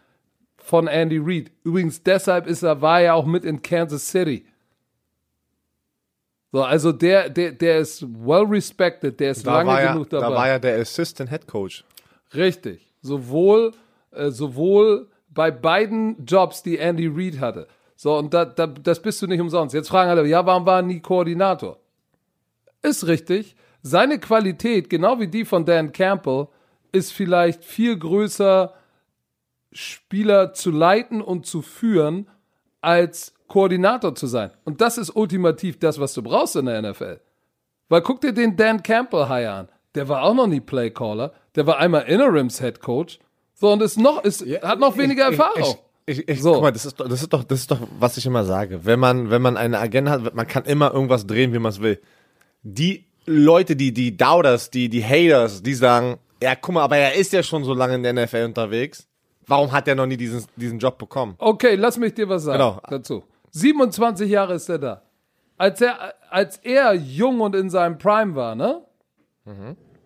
von 0.57 0.87
Andy 0.87 1.19
Reid. 1.19 1.51
Übrigens, 1.65 2.01
deshalb 2.01 2.47
ist 2.47 2.63
er, 2.63 2.81
war 2.81 3.01
er 3.01 3.17
auch 3.17 3.27
mit 3.27 3.45
in 3.45 3.61
Kansas 3.61 4.09
City. 4.09 4.47
So, 6.53 6.63
also 6.63 6.93
der, 6.93 7.29
der, 7.29 7.51
der 7.53 7.79
ist 7.79 8.03
well 8.03 8.45
respected, 8.45 9.19
der 9.19 9.33
ist 9.33 9.45
Da 9.45 9.63
lange 9.63 9.83
ja, 9.83 9.93
genug 9.93 10.11
dabei. 10.11 10.29
da 10.29 10.35
war 10.35 10.49
ja 10.49 10.59
der 10.61 10.81
Assistant 10.81 11.29
Head 11.29 11.49
Coach. 11.49 11.85
Richtig. 12.35 12.95
Sowohl, 13.03 13.73
äh, 14.13 14.31
sowohl 14.31 15.09
bei 15.29 15.51
beiden 15.51 16.25
Jobs, 16.25 16.63
die 16.63 16.79
Andy 16.79 17.09
Reid 17.09 17.41
hatte. 17.41 17.67
So, 17.97 18.17
und 18.17 18.33
da, 18.33 18.45
da, 18.45 18.69
das 18.69 19.03
bist 19.03 19.21
du 19.23 19.27
nicht 19.27 19.41
umsonst. 19.41 19.75
Jetzt 19.75 19.89
fragen 19.89 20.09
alle, 20.09 20.25
ja, 20.25 20.47
warum 20.47 20.65
war 20.65 20.79
er 20.79 20.83
nie 20.83 21.01
Koordinator? 21.01 21.79
Ist 22.81 23.09
richtig. 23.09 23.57
Seine 23.83 24.19
Qualität, 24.19 24.91
genau 24.91 25.21
wie 25.21 25.29
die 25.29 25.45
von 25.45 25.65
Dan 25.65 25.93
Campbell, 25.93 26.49
ist 26.93 27.13
vielleicht 27.13 27.65
viel 27.65 27.99
größer, 27.99 28.75
Spieler 29.73 30.55
zu 30.55 30.71
leiten 30.71 31.21
und 31.21 31.47
zu 31.47 31.63
führen, 31.63 32.29
als 32.81 33.35
Koordinator 33.49 34.15
zu 34.15 34.27
sein. 34.27 34.51
Und 34.65 34.81
das 34.81 34.99
ist 34.99 35.15
ultimativ 35.15 35.79
das, 35.79 36.01
was 36.01 36.15
du 36.15 36.23
brauchst 36.23 36.57
in 36.57 36.67
der 36.67 36.81
NFL. 36.83 37.21
Weil 37.89 38.03
guck 38.03 38.21
dir 38.21 38.33
den 38.33 38.57
Dan 38.57 38.83
Campbell 38.83 39.29
High 39.29 39.49
an. 39.49 39.69
Der 39.95 40.09
war 40.09 40.23
auch 40.23 40.35
noch 40.35 40.47
nie 40.47 40.61
Playcaller. 40.61 41.33
Der 41.55 41.67
war 41.67 41.79
einmal 41.79 42.03
Interims 42.03 42.61
Head 42.61 42.81
Coach. 42.81 43.19
So, 43.55 43.73
und 43.73 43.83
ist 43.83 43.99
noch, 43.99 44.23
ist, 44.23 44.45
ja, 44.45 44.63
hat 44.63 44.79
noch 44.79 44.97
weniger 44.97 45.31
ich, 45.31 45.39
Erfahrung. 45.39 45.79
Ich, 46.07 46.21
ich, 46.21 46.29
ich, 46.29 46.43
so. 46.43 46.53
Guck 46.53 46.63
mal, 46.63 46.73
das 46.73 46.87
ist, 46.87 47.01
doch, 47.01 47.09
das, 47.09 47.23
ist 47.23 47.33
doch, 47.33 47.45
das 47.45 47.61
ist 47.61 47.71
doch, 47.71 47.81
was 47.99 48.17
ich 48.17 48.27
immer 48.27 48.45
sage. 48.45 48.85
Wenn 48.85 49.01
man, 49.01 49.31
wenn 49.31 49.43
man 49.43 49.57
eine 49.57 49.79
Agenda 49.79 50.13
hat, 50.13 50.35
man 50.35 50.47
kann 50.47 50.65
immer 50.65 50.93
irgendwas 50.93 51.27
drehen, 51.27 51.53
wie 51.53 51.59
man 51.59 51.71
es 51.71 51.81
will. 51.81 52.01
Die 52.63 53.08
Leute, 53.29 53.77
die, 53.77 53.93
die 53.93 54.17
Doubters, 54.17 54.71
die, 54.71 54.89
die 54.89 55.05
Haters, 55.05 55.63
die 55.63 55.75
sagen, 55.75 56.19
ja, 56.43 56.55
guck 56.55 56.75
mal, 56.75 56.83
aber 56.83 56.97
er 56.97 57.15
ist 57.15 57.33
ja 57.33 57.43
schon 57.43 57.65
so 57.65 57.75
lange 57.75 57.95
in 57.95 58.03
der 58.03 58.13
NFL 58.13 58.45
unterwegs. 58.47 59.07
Warum 59.47 59.73
hat 59.73 59.89
er 59.89 59.95
noch 59.95 60.07
nie 60.07 60.17
diesen, 60.17 60.45
diesen 60.57 60.79
Job 60.79 60.99
bekommen? 60.99 61.35
Okay, 61.39 61.75
lass 61.75 61.97
mich 61.97 62.15
dir 62.15 62.29
was 62.29 62.45
sagen 62.45 62.59
Genau. 62.59 62.81
dazu. 62.89 63.25
27 63.53 64.29
Jahre 64.31 64.55
ist 64.55 64.69
er 64.69 64.79
da. 64.79 65.03
Als 65.57 65.81
er, 65.81 66.15
als 66.31 66.59
er 66.59 66.93
jung 66.95 67.41
und 67.41 67.55
in 67.57 67.71
seinem 67.71 67.99
Prime 67.99 68.35
war, 68.35 68.55
ne? 68.55 68.83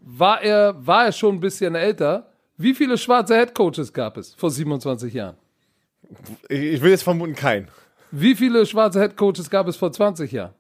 War 0.01 0.41
er, 0.43 0.75
war 0.87 1.07
er 1.07 1.13
schon 1.13 1.37
ein 1.37 1.41
bisschen 1.41 1.75
älter. 1.75 2.29
Wie 2.57 2.75
viele 2.75 2.97
schwarze 2.97 3.37
Headcoaches 3.37 3.93
gab 3.93 4.17
es 4.17 4.35
vor 4.35 4.51
27 4.51 5.13
Jahren? 5.13 5.37
Ich, 6.49 6.81
will 6.81 6.91
jetzt 6.91 7.03
vermuten, 7.03 7.35
kein. 7.35 7.69
Wie 8.11 8.35
viele 8.35 8.65
schwarze 8.67 9.01
Headcoaches 9.01 9.51
gab 9.51 9.67
es 9.69 9.77
vor 9.77 9.91
20 9.91 10.31
Jahren? 10.31 10.55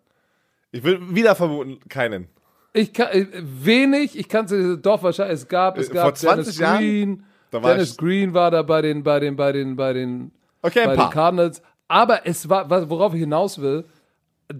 Ich 0.73 0.83
will 0.83 0.99
wieder 1.15 1.35
vermuten, 1.37 1.79
keinen. 1.89 2.29
Ich 2.75 2.93
kann, 2.93 3.09
äh, 3.09 3.27
wenig, 3.43 4.19
ich 4.19 4.29
kann 4.29 4.47
es 4.47 4.81
doch 4.81 5.03
wahrscheinlich, 5.03 5.35
es 5.41 5.49
gab, 5.49 5.77
es 5.79 5.89
Äh, 5.91 5.93
gab 5.95 6.05
vor 6.05 6.15
20 6.15 6.45
Dennis 6.45 6.59
Jahren? 6.59 6.79
Green, 6.79 7.25
Da 7.51 7.63
war 7.63 7.73
Dennis 7.75 7.91
ich- 7.93 7.97
Green 7.99 8.33
war 8.35 8.51
da 8.51 8.63
bei 8.63 8.81
den, 8.83 9.03
bei 9.03 9.21
den, 9.21 9.37
bei 9.37 9.53
den, 9.53 9.77
bei 9.77 9.93
den, 9.93 10.33
Okay, 10.63 10.87
bei 10.87 10.97
den 10.97 11.11
Cardinals. 11.11 11.61
Aber 11.89 12.27
es 12.27 12.49
war, 12.49 12.71
worauf 12.89 13.13
ich 13.13 13.21
hinaus 13.21 13.61
will, 13.61 13.85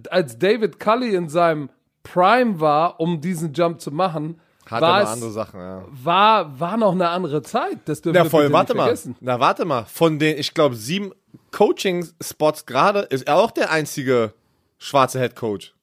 als 0.09 0.37
David 0.37 0.79
Cully 0.79 1.15
in 1.15 1.29
seinem 1.29 1.69
Prime 2.03 2.59
war, 2.59 2.99
um 2.99 3.19
diesen 3.21 3.53
Jump 3.53 3.79
zu 3.81 3.89
machen, 3.91 4.39
Hat 4.69 4.81
war, 4.81 4.99
noch 5.01 5.07
es, 5.07 5.13
andere 5.13 5.31
Sachen, 5.31 5.59
ja. 5.59 5.83
war, 5.91 6.59
war 6.59 6.77
noch 6.77 6.91
eine 6.91 7.09
andere 7.09 7.41
Zeit. 7.41 7.79
Das 7.85 8.01
dürfen 8.01 8.17
Na 8.17 8.25
wir 8.25 8.29
voll, 8.29 8.51
warte 8.51 8.75
mal. 8.75 8.83
vergessen. 8.83 9.15
Na, 9.21 9.39
warte 9.39 9.65
mal. 9.65 9.85
Von 9.85 10.19
den, 10.19 10.37
ich 10.37 10.53
glaube, 10.53 10.75
sieben 10.75 11.11
Coaching-Spots 11.51 12.65
gerade 12.65 12.99
ist 13.01 13.27
er 13.27 13.37
auch 13.37 13.51
der 13.51 13.71
einzige 13.71 14.33
schwarze 14.77 15.19
Head 15.19 15.35
Coach. 15.35 15.73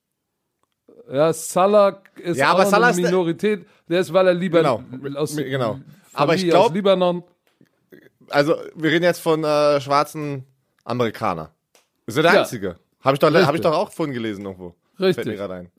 Ja, 1.13 1.33
Salah 1.33 2.03
ist 2.17 2.39
Ja, 2.39 2.51
aber 2.53 2.67
Salah 2.67 2.89
eine 2.89 3.01
Minorität. 3.03 3.67
Der 3.89 4.01
ist, 4.01 4.13
weil 4.13 4.29
er 4.29 4.35
lieber 4.35 4.59
Genau, 4.59 4.83
aus, 5.17 5.35
genau. 5.37 5.73
Familie 5.73 5.85
Aber 6.15 6.35
ich 6.35 6.45
aus 6.45 6.51
glaub- 6.51 6.75
Libanon. 6.75 7.25
Also, 8.29 8.55
wir 8.77 8.91
reden 8.93 9.05
jetzt 9.05 9.21
von 9.21 9.43
äh, 9.43 9.81
schwarzen 9.81 10.45
Amerikaner. 10.85 11.51
Ist 12.07 12.17
er 12.17 12.23
der 12.23 12.35
Ja. 12.35 12.41
einzige? 12.41 12.77
Habe 13.01 13.15
ich, 13.15 13.19
doch- 13.19 13.27
hab 13.29 13.41
ich 13.41 13.49
Richtig. 13.49 13.63
doch 13.63 13.75
auch 13.77 13.91
vorhin 13.91 14.15
gelesen 14.15 14.45
irgendwo. 14.45 14.75
Fällt 14.97 15.01
mir 15.01 15.07
Richtig. 15.25 15.37
gerade 15.37 15.55
ein. 15.55 15.71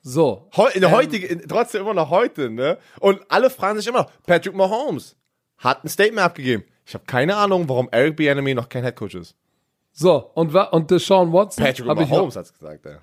So. 0.00 0.48
Heu, 0.56 0.68
in 0.74 0.80
der 0.80 0.90
heutigen, 0.90 1.26
in, 1.26 1.48
trotzdem 1.48 1.82
immer 1.82 1.94
noch 1.94 2.10
heute, 2.10 2.50
ne? 2.50 2.78
Und 2.98 3.20
alle 3.28 3.50
fragen 3.50 3.78
sich 3.78 3.86
immer 3.86 4.00
noch, 4.00 4.10
Patrick 4.26 4.54
Mahomes 4.56 5.16
hat 5.58 5.84
ein 5.84 5.88
Statement 5.88 6.24
abgegeben. 6.24 6.64
Ich 6.84 6.94
habe 6.94 7.04
keine 7.06 7.36
Ahnung, 7.36 7.68
warum 7.68 7.88
Eric 7.92 8.16
Bieniemy 8.16 8.54
noch 8.54 8.68
kein 8.68 8.82
Head 8.82 8.96
Coach 8.96 9.14
ist. 9.14 9.36
So, 9.92 10.30
und, 10.34 10.52
und 10.54 10.90
Deshaun 10.90 11.32
Watson. 11.32 11.64
Patrick 11.64 11.86
Mahomes 11.86 12.34
hat's 12.34 12.52
gesagt, 12.52 12.84
ja. 12.84 12.98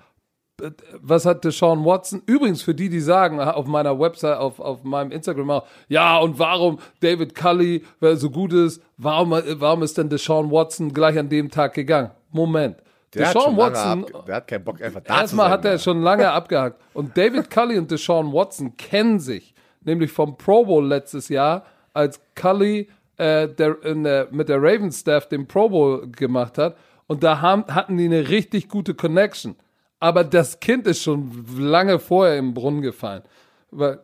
Was 1.00 1.26
hat 1.26 1.44
Deshaun 1.44 1.84
Watson? 1.84 2.22
Übrigens, 2.26 2.62
für 2.62 2.74
die, 2.74 2.88
die 2.88 3.00
sagen, 3.00 3.40
auf 3.40 3.66
meiner 3.66 3.98
Website, 3.98 4.38
auf, 4.38 4.60
auf 4.60 4.84
meinem 4.84 5.12
Instagram 5.12 5.50
auch, 5.50 5.66
ja, 5.88 6.18
und 6.18 6.38
warum 6.38 6.78
David 7.00 7.34
Cully, 7.34 7.84
wer 8.00 8.16
so 8.16 8.30
gut 8.30 8.52
ist, 8.52 8.82
warum, 8.96 9.30
warum 9.30 9.82
ist 9.82 9.98
denn 9.98 10.08
Deshaun 10.08 10.50
Watson 10.50 10.92
gleich 10.92 11.18
an 11.18 11.28
dem 11.28 11.50
Tag 11.50 11.74
gegangen? 11.74 12.10
Moment. 12.30 12.76
Der 13.14 13.32
Deshaun 13.32 13.56
Watson, 13.56 14.06
der 14.26 14.36
hat 14.36 14.46
keinen 14.46 14.64
Bock 14.64 14.80
einfach 14.80 15.00
da 15.00 15.20
erstmal 15.20 15.50
hat 15.50 15.64
er 15.64 15.78
schon 15.78 16.00
lange 16.02 16.30
abgehakt. 16.32 16.80
Und 16.94 17.16
David 17.16 17.50
Cully 17.50 17.76
und 17.76 17.90
Deshaun 17.90 18.32
Watson 18.32 18.76
kennen 18.76 19.18
sich, 19.18 19.54
nämlich 19.80 20.12
vom 20.12 20.36
Pro 20.36 20.64
Bowl 20.64 20.86
letztes 20.86 21.28
Jahr, 21.28 21.64
als 21.92 22.20
Cully 22.36 22.88
äh, 23.16 23.48
der, 23.48 23.74
der, 23.74 24.28
mit 24.30 24.48
der 24.48 24.58
Ravens 24.58 25.00
Staff 25.00 25.28
den 25.28 25.46
Pro 25.46 25.68
Bowl 25.68 26.08
gemacht 26.12 26.56
hat. 26.56 26.76
Und 27.08 27.24
da 27.24 27.40
haben, 27.40 27.64
hatten 27.66 27.96
die 27.96 28.04
eine 28.04 28.28
richtig 28.28 28.68
gute 28.68 28.94
Connection. 28.94 29.56
Aber 30.00 30.24
das 30.24 30.60
Kind 30.60 30.86
ist 30.86 31.02
schon 31.02 31.46
lange 31.58 31.98
vorher 31.98 32.38
im 32.38 32.54
Brunnen 32.54 32.80
gefallen. 32.80 33.22
Weil, 33.70 34.00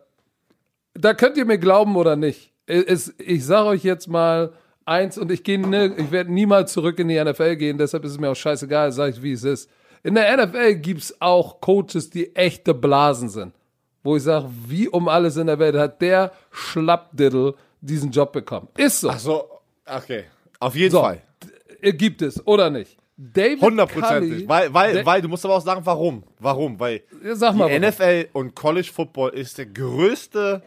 da 0.93 1.13
könnt 1.13 1.37
ihr 1.37 1.45
mir 1.45 1.57
glauben 1.57 1.95
oder 1.95 2.15
nicht. 2.15 2.53
Es, 2.67 3.13
ich 3.17 3.45
sage 3.45 3.69
euch 3.69 3.83
jetzt 3.83 4.07
mal 4.07 4.53
eins 4.85 5.17
und 5.17 5.31
ich 5.31 5.43
gehe, 5.43 5.59
ne, 5.59 5.93
ich 5.97 6.11
werde 6.11 6.31
niemals 6.31 6.71
zurück 6.71 6.99
in 6.99 7.07
die 7.07 7.21
NFL 7.21 7.55
gehen, 7.55 7.77
deshalb 7.77 8.05
ist 8.05 8.11
es 8.11 8.19
mir 8.19 8.29
auch 8.29 8.35
scheißegal, 8.35 8.91
sage 8.91 9.13
ich, 9.13 9.21
wie 9.21 9.33
es 9.33 9.43
ist. 9.43 9.69
In 10.03 10.15
der 10.15 10.45
NFL 10.45 10.75
gibt's 10.75 11.15
auch 11.19 11.59
Coaches, 11.59 12.09
die 12.09 12.35
echte 12.35 12.73
Blasen 12.73 13.29
sind. 13.29 13.53
Wo 14.03 14.15
ich 14.15 14.23
sage, 14.23 14.47
wie 14.67 14.87
um 14.87 15.07
alles 15.07 15.35
in 15.37 15.47
der 15.47 15.59
Welt 15.59 15.75
hat 15.75 16.01
der 16.01 16.31
Schlappdiddle 16.51 17.55
diesen 17.81 18.11
Job 18.11 18.31
bekommen. 18.31 18.67
Ist 18.77 19.01
so. 19.01 19.09
Ach 19.09 19.19
so, 19.19 19.49
okay. 19.85 20.25
Auf 20.59 20.75
jeden 20.75 20.91
so. 20.91 21.01
Fall. 21.01 21.21
Äh, 21.81 21.93
Gibt 21.93 22.21
es, 22.21 22.45
oder 22.45 22.69
nicht? 22.69 22.97
David 23.19 23.61
Hundertprozentig. 23.61 24.47
Weil, 24.47 24.71
weil, 24.73 24.93
Da- 24.93 25.05
weil, 25.05 25.21
du 25.21 25.27
musst 25.27 25.43
aber 25.43 25.55
auch 25.55 25.61
sagen, 25.61 25.81
warum. 25.83 26.23
Warum? 26.39 26.79
Weil 26.79 27.01
Ja, 27.23 27.35
Sag 27.35 27.53
die 27.53 27.57
mal. 27.57 27.69
warum. 27.69 27.81
NFL 27.81 28.29
und 28.33 28.53
College 28.55 28.89
Football 28.93 29.31
ist 29.31 29.57
der 29.57 29.65
größte 29.65 30.61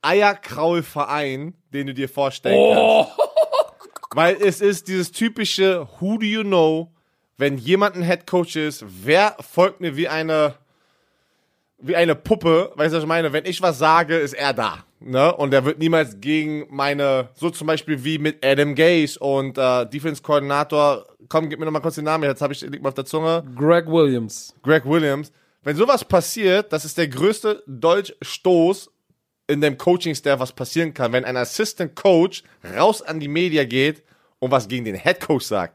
Eierkraulverein, 0.00 1.54
den 1.72 1.86
du 1.88 1.94
dir 1.94 2.08
vorstellen 2.08 2.56
Oh. 2.58 3.04
kannst. 3.04 3.28
Weil 4.14 4.36
es 4.40 4.60
ist 4.60 4.88
dieses 4.88 5.12
typische 5.12 5.86
Who 6.00 6.16
do 6.18 6.24
you 6.24 6.42
know, 6.42 6.90
wenn 7.36 7.58
jemand 7.58 7.94
ein 7.96 8.02
Head 8.02 8.26
Coach 8.26 8.56
ist, 8.56 8.84
wer 8.88 9.36
folgt 9.40 9.80
mir 9.80 9.96
wie 9.96 10.08
eine 10.08 10.54
wie 11.80 11.94
eine 11.94 12.16
Puppe, 12.16 12.72
weißt 12.74 12.92
du, 12.92 12.96
was 12.96 13.04
ich 13.04 13.08
meine? 13.08 13.32
Wenn 13.32 13.44
ich 13.44 13.62
was 13.62 13.78
sage, 13.78 14.16
ist 14.16 14.32
er 14.32 14.52
da. 14.52 14.84
Ne? 15.00 15.32
Und 15.36 15.54
er 15.54 15.64
wird 15.64 15.78
niemals 15.78 16.20
gegen 16.20 16.66
meine, 16.70 17.28
so 17.34 17.50
zum 17.50 17.66
Beispiel 17.68 18.02
wie 18.04 18.18
mit 18.18 18.44
Adam 18.44 18.74
Gase 18.74 19.18
und 19.20 19.56
äh, 19.56 19.86
Defense-Koordinator, 19.86 21.06
komm, 21.28 21.48
gib 21.48 21.58
mir 21.60 21.66
noch 21.66 21.72
mal 21.72 21.80
kurz 21.80 21.94
den 21.94 22.04
Namen, 22.04 22.24
jetzt 22.24 22.42
habe 22.42 22.52
ich, 22.52 22.60
liegt 22.62 22.82
mir 22.82 22.88
auf 22.88 22.94
der 22.94 23.04
Zunge, 23.04 23.44
Greg 23.56 23.86
Williams. 23.86 24.54
Greg 24.62 24.84
Williams. 24.84 25.30
Wenn 25.62 25.76
sowas 25.76 26.04
passiert, 26.04 26.72
das 26.72 26.84
ist 26.84 26.98
der 26.98 27.08
größte 27.08 27.62
Dolchstoß 27.66 28.90
in 29.46 29.60
dem 29.60 29.78
Coaching-Staff, 29.78 30.40
was 30.40 30.52
passieren 30.52 30.92
kann, 30.94 31.12
wenn 31.12 31.24
ein 31.24 31.36
Assistant 31.36 31.94
Coach 31.94 32.42
raus 32.76 33.00
an 33.02 33.20
die 33.20 33.28
Media 33.28 33.64
geht 33.64 34.02
und 34.40 34.50
was 34.50 34.66
gegen 34.68 34.84
den 34.84 34.94
Head 34.96 35.20
Coach 35.20 35.44
sagt. 35.46 35.74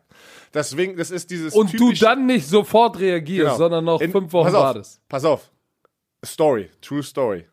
Deswegen, 0.53 0.95
das 0.97 1.09
ist 1.11 1.32
dieses 1.32 1.53
Und 1.55 1.80
du 1.80 1.91
dann 1.93 2.26
nicht 2.28 2.47
sofort 2.47 2.99
reagierst, 2.99 3.45
Genau. 3.45 3.57
sondern 3.57 3.86
noch 3.86 4.01
In- 4.01 4.11
fünf 4.11 4.32
Wochen 4.34 4.45
pass 4.45 4.53
auf, 4.53 4.63
wartest. 4.63 5.01
Pass 5.09 5.26
auf. 5.26 5.49
Story. 6.24 6.69
True 6.82 7.01
Story. 7.03 7.45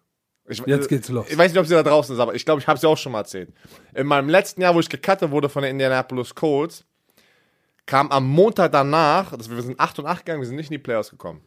Ich, 0.51 0.61
Jetzt 0.67 0.89
geht's 0.89 1.09
los. 1.09 1.27
Ich 1.29 1.39
weiß 1.39 1.53
nicht, 1.53 1.61
ob 1.61 1.67
sie 1.67 1.75
da 1.75 1.83
draußen 1.83 2.15
ist, 2.15 2.21
aber 2.21 2.35
ich 2.35 2.45
glaube, 2.45 2.61
ich 2.61 2.67
habe 2.67 2.79
sie 2.79 2.89
auch 2.89 2.99
schon 2.99 3.13
mal 3.13 3.21
erzählt. 3.21 3.51
In 3.95 4.07
meinem 4.07 4.29
letzten 4.29 4.61
Jahr, 4.61 4.75
wo 4.75 4.81
ich 4.81 4.89
gecuttet 4.89 5.31
wurde 5.31 5.49
von 5.49 5.63
den 5.63 5.73
Indianapolis 5.73 6.35
Colts, 6.35 6.85
kam 7.87 8.11
am 8.11 8.29
Montag 8.29 8.73
danach, 8.73 9.37
das, 9.37 9.49
wir 9.49 9.63
sind 9.63 9.79
8 9.79 10.01
und 10.01 10.07
8 10.07 10.25
gegangen, 10.25 10.41
wir 10.41 10.47
sind 10.47 10.57
nicht 10.57 10.71
in 10.71 10.75
die 10.75 10.79
Playoffs 10.79 11.11
gekommen. 11.11 11.41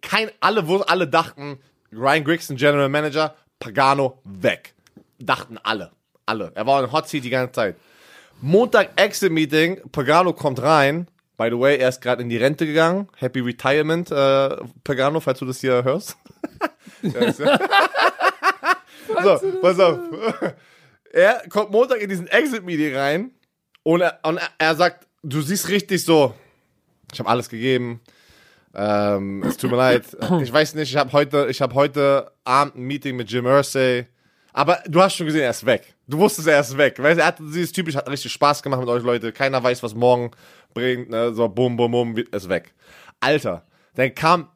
Kein, 0.00 0.30
alle, 0.40 0.66
wo 0.68 0.78
alle 0.78 1.06
dachten, 1.08 1.58
Ryan 1.92 2.24
Grigson, 2.24 2.56
General 2.56 2.88
Manager, 2.88 3.34
Pagano, 3.58 4.18
weg. 4.24 4.74
Dachten 5.18 5.58
alle. 5.62 5.92
Alle. 6.26 6.52
Er 6.54 6.66
war 6.66 6.82
in 6.82 6.90
Hot 6.90 7.08
Seat 7.08 7.24
die 7.24 7.30
ganze 7.30 7.52
Zeit. 7.52 7.76
Montag 8.40 8.90
Exit 8.96 9.30
Meeting, 9.30 9.80
Pagano 9.90 10.32
kommt 10.32 10.60
rein. 10.62 11.08
By 11.42 11.50
the 11.50 11.58
way, 11.58 11.76
er 11.76 11.88
ist 11.88 12.00
gerade 12.00 12.22
in 12.22 12.28
die 12.28 12.36
Rente 12.36 12.64
gegangen. 12.66 13.08
Happy 13.16 13.40
Retirement, 13.40 14.12
äh, 14.12 14.56
Pagano, 14.84 15.18
falls 15.18 15.40
du 15.40 15.44
das 15.44 15.60
hier 15.60 15.82
hörst. 15.82 16.16
So, 19.22 19.38
pass 19.60 19.80
auf. 19.80 19.98
Er 21.12 21.42
kommt 21.50 21.70
Montag 21.72 22.00
in 22.00 22.08
diesen 22.08 22.26
Exit 22.28 22.64
Meeting 22.64 22.94
rein 22.96 23.30
und 23.82 24.00
er, 24.00 24.18
und 24.22 24.40
er- 24.56 24.74
sagt, 24.76 25.06
du 25.22 25.42
siehst 25.42 25.68
richtig 25.68 26.02
so, 26.04 26.32
ich 27.12 27.18
habe 27.18 27.28
alles 27.28 27.50
gegeben. 27.50 28.00
Ähm, 28.74 29.42
es 29.42 29.56
tut 29.58 29.70
mir 29.72 29.76
leid. 29.76 30.04
Ich 30.42 30.50
weiß 30.52 30.74
nicht, 30.74 30.90
ich 30.90 30.96
habe 30.96 31.12
heute, 31.12 31.48
ich 31.50 31.60
habe 31.60 31.74
heute 31.74 32.30
Abend 32.44 32.76
ein 32.76 32.84
Meeting 32.84 33.16
mit 33.16 33.30
Jim 33.30 33.44
Irsay. 33.46 34.06
Aber 34.54 34.82
du 34.86 35.02
hast 35.02 35.16
schon 35.16 35.26
gesehen, 35.26 35.42
er 35.42 35.50
ist 35.50 35.66
weg. 35.66 35.94
Du 36.06 36.18
wusstest, 36.18 36.46
er 36.46 36.60
ist 36.60 36.76
weg. 36.76 37.02
Weißt, 37.02 37.18
er 37.18 37.26
hat 37.26 37.38
dieses 37.38 37.72
typisch, 37.72 37.96
hat 37.96 38.08
richtig 38.08 38.32
Spaß 38.32 38.62
gemacht 38.62 38.80
mit 38.80 38.88
euch 38.88 39.02
Leute. 39.02 39.32
Keiner 39.32 39.62
weiß, 39.62 39.82
was 39.82 39.94
morgen 39.94 40.30
bringt. 40.74 41.10
Ne? 41.10 41.34
So, 41.34 41.48
bum, 41.48 41.76
bum, 41.76 41.92
bum, 41.92 42.16
ist 42.16 42.48
weg. 42.48 42.74
Alter, 43.20 43.64
dann 43.94 44.14
kam 44.14 44.48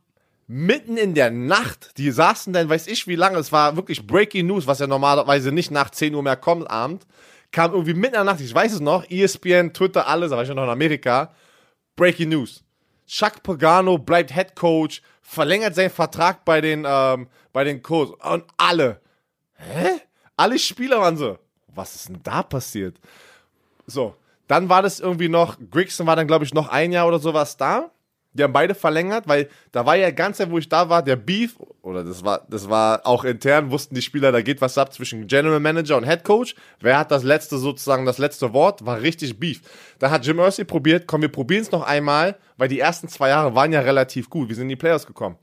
mitten 0.46 0.96
in 0.96 1.14
der 1.14 1.30
Nacht, 1.30 1.98
die 1.98 2.10
saßen 2.10 2.52
dann, 2.52 2.68
weiß 2.68 2.86
ich 2.86 3.06
wie 3.06 3.16
lange, 3.16 3.38
es 3.38 3.52
war 3.52 3.76
wirklich 3.76 4.06
Breaking 4.06 4.46
News, 4.46 4.66
was 4.66 4.78
ja 4.78 4.86
normalerweise 4.86 5.52
nicht 5.52 5.70
nach 5.70 5.90
10 5.90 6.14
Uhr 6.14 6.22
mehr 6.22 6.36
kommt, 6.36 6.70
Abend, 6.70 7.06
kam 7.50 7.72
irgendwie 7.72 7.94
mitten 7.94 8.14
in 8.14 8.24
der 8.24 8.24
Nacht, 8.24 8.40
ich 8.40 8.54
weiß 8.54 8.74
es 8.74 8.80
noch, 8.80 9.08
ESPN, 9.10 9.72
Twitter, 9.72 10.06
alles, 10.06 10.30
da 10.30 10.36
war 10.36 10.44
ich 10.44 10.48
noch 10.48 10.62
in 10.62 10.68
Amerika. 10.68 11.32
Breaking 11.96 12.28
News. 12.28 12.62
Chuck 13.06 13.42
Pagano 13.42 13.98
bleibt 13.98 14.34
Head 14.34 14.54
Coach, 14.54 15.00
verlängert 15.22 15.74
seinen 15.74 15.90
Vertrag 15.90 16.44
bei 16.44 16.60
den, 16.60 16.84
ähm, 16.86 17.28
bei 17.52 17.64
den 17.64 17.82
Colts. 17.82 18.12
Und 18.24 18.44
alle. 18.56 19.00
Hä? 19.54 20.00
Alle 20.36 20.58
Spieler 20.58 21.00
waren 21.00 21.16
so. 21.16 21.38
Was 21.68 21.94
ist 21.94 22.08
denn 22.08 22.20
da 22.22 22.42
passiert? 22.42 22.98
So, 23.86 24.14
dann 24.48 24.68
war 24.68 24.82
das 24.82 25.00
irgendwie 25.00 25.28
noch, 25.28 25.56
Grigson 25.70 26.06
war 26.06 26.16
dann, 26.16 26.26
glaube 26.26 26.44
ich, 26.44 26.54
noch 26.54 26.68
ein 26.68 26.92
Jahr 26.92 27.08
oder 27.08 27.18
sowas 27.18 27.56
da. 27.56 27.90
Die 28.36 28.42
haben 28.42 28.52
beide 28.52 28.74
verlängert, 28.74 29.26
weil 29.26 29.48
da 29.72 29.86
war 29.86 29.96
ja 29.96 30.10
ganz, 30.10 30.42
wo 30.50 30.58
ich 30.58 30.68
da 30.68 30.90
war, 30.90 31.02
der 31.02 31.16
Beef, 31.16 31.56
oder 31.80 32.04
das 32.04 32.22
war, 32.22 32.46
das 32.50 32.68
war 32.68 33.06
auch 33.06 33.24
intern, 33.24 33.70
wussten 33.70 33.94
die 33.94 34.02
Spieler, 34.02 34.30
da 34.30 34.42
geht 34.42 34.60
was 34.60 34.76
ab 34.76 34.92
zwischen 34.92 35.26
General 35.26 35.58
Manager 35.58 35.96
und 35.96 36.04
Head 36.04 36.22
Coach. 36.22 36.54
Wer 36.80 36.98
hat 36.98 37.10
das 37.10 37.22
letzte 37.22 37.56
sozusagen, 37.56 38.04
das 38.04 38.18
letzte 38.18 38.52
Wort, 38.52 38.84
war 38.84 39.00
richtig 39.00 39.40
Beef. 39.40 39.62
Da 39.98 40.10
hat 40.10 40.26
Jim 40.26 40.38
Irsay 40.38 40.64
probiert, 40.64 41.06
komm, 41.06 41.22
wir 41.22 41.32
probieren 41.32 41.62
es 41.62 41.72
noch 41.72 41.82
einmal, 41.82 42.36
weil 42.58 42.68
die 42.68 42.78
ersten 42.78 43.08
zwei 43.08 43.30
Jahre 43.30 43.54
waren 43.54 43.72
ja 43.72 43.80
relativ 43.80 44.28
gut. 44.28 44.50
Wir 44.50 44.54
sind 44.54 44.64
in 44.64 44.70
die 44.70 44.76
Playoffs 44.76 45.06
gekommen. 45.06 45.38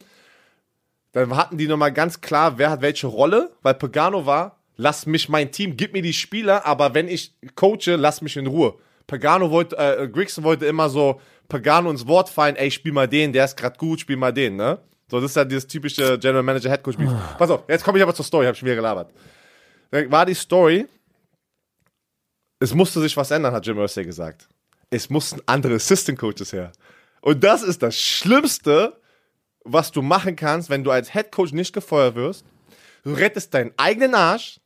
Dann 1.14 1.36
hatten 1.36 1.58
die 1.58 1.68
nochmal 1.68 1.93
ganz 1.93 2.22
klar, 2.22 2.60
wer 2.60 2.70
hat 2.70 2.82
welche 2.82 3.08
Rolle, 3.08 3.51
weil 3.64 3.74
Pagano 3.74 4.28
war, 4.28 4.60
lass 4.76 5.08
mich 5.08 5.30
mein 5.30 5.51
Team, 5.51 5.78
gib 5.78 5.93
mir 5.93 6.01
die 6.04 6.14
Spieler, 6.14 6.66
aber 6.66 6.93
wenn 6.93 7.08
ich 7.08 7.34
coache, 7.56 7.95
lass 7.95 8.22
mich 8.22 8.38
in 8.38 8.47
Ruhe. 8.47 8.76
Pagano 9.08 9.51
wollte, 9.51 9.78
äh, 9.78 10.08
Grigson 10.08 10.43
wollte 10.43 10.66
immer 10.66 10.89
so 10.89 11.20
Pagano 11.47 11.89
ins 11.91 12.08
Wort 12.08 12.30
fallen, 12.30 12.56
ey, 12.56 12.72
spiel 12.72 12.91
mal 12.93 13.08
den, 13.08 13.34
der 13.34 13.45
ist 13.45 13.58
grad 13.58 13.78
gut, 13.78 13.99
spiel 13.99 14.18
mal 14.18 14.32
den, 14.32 14.56
ne? 14.56 14.80
So, 15.10 15.20
das 15.20 15.32
ist 15.32 15.36
ja 15.36 15.45
dieses 15.45 15.68
typische 15.68 16.18
General 16.18 16.43
Manager 16.43 16.70
Head 16.70 16.84
Coach 16.84 16.97
Beef. 16.97 17.12
Pass 17.38 17.49
auf, 17.49 17.64
jetzt 17.68 17.84
komme 17.84 17.97
ich 17.97 18.04
aber 18.04 18.16
zur 18.16 18.26
Story, 18.26 18.45
hab 18.45 18.56
ich 18.56 18.64
mir 18.64 18.76
gelabert. 18.76 19.12
Dann 19.91 20.10
war 20.12 20.26
die 20.26 20.34
Story, 20.34 20.88
es 22.60 22.74
musste 22.74 23.01
sich 23.01 23.16
was 23.18 23.30
ändern, 23.30 23.54
hat 23.54 23.66
Jim 23.66 23.78
Irsay 23.78 24.06
gesagt. 24.06 24.47
Es 24.89 25.10
mussten 25.10 25.41
andere 25.45 25.76
Assistant 25.76 26.18
Coaches 26.18 26.54
her. 26.54 26.72
Und 27.22 27.43
das 27.43 27.62
ist 27.62 27.84
das 27.84 27.99
Schlimmste, 27.99 28.99
was 29.64 29.91
du 29.91 30.01
machen 30.01 30.36
kannst, 30.36 30.70
wenn 30.70 30.84
du 30.84 30.91
als 30.91 31.12
Head 31.14 31.32
Coach 31.32 31.51
nicht 31.51 31.74
gefeuert 31.74 32.16
wirst. 32.16 32.45
Du 33.04 33.14
rettest 33.14 33.54
deinen 33.54 33.74
eigenen 33.78 34.16
Arsch 34.16 34.60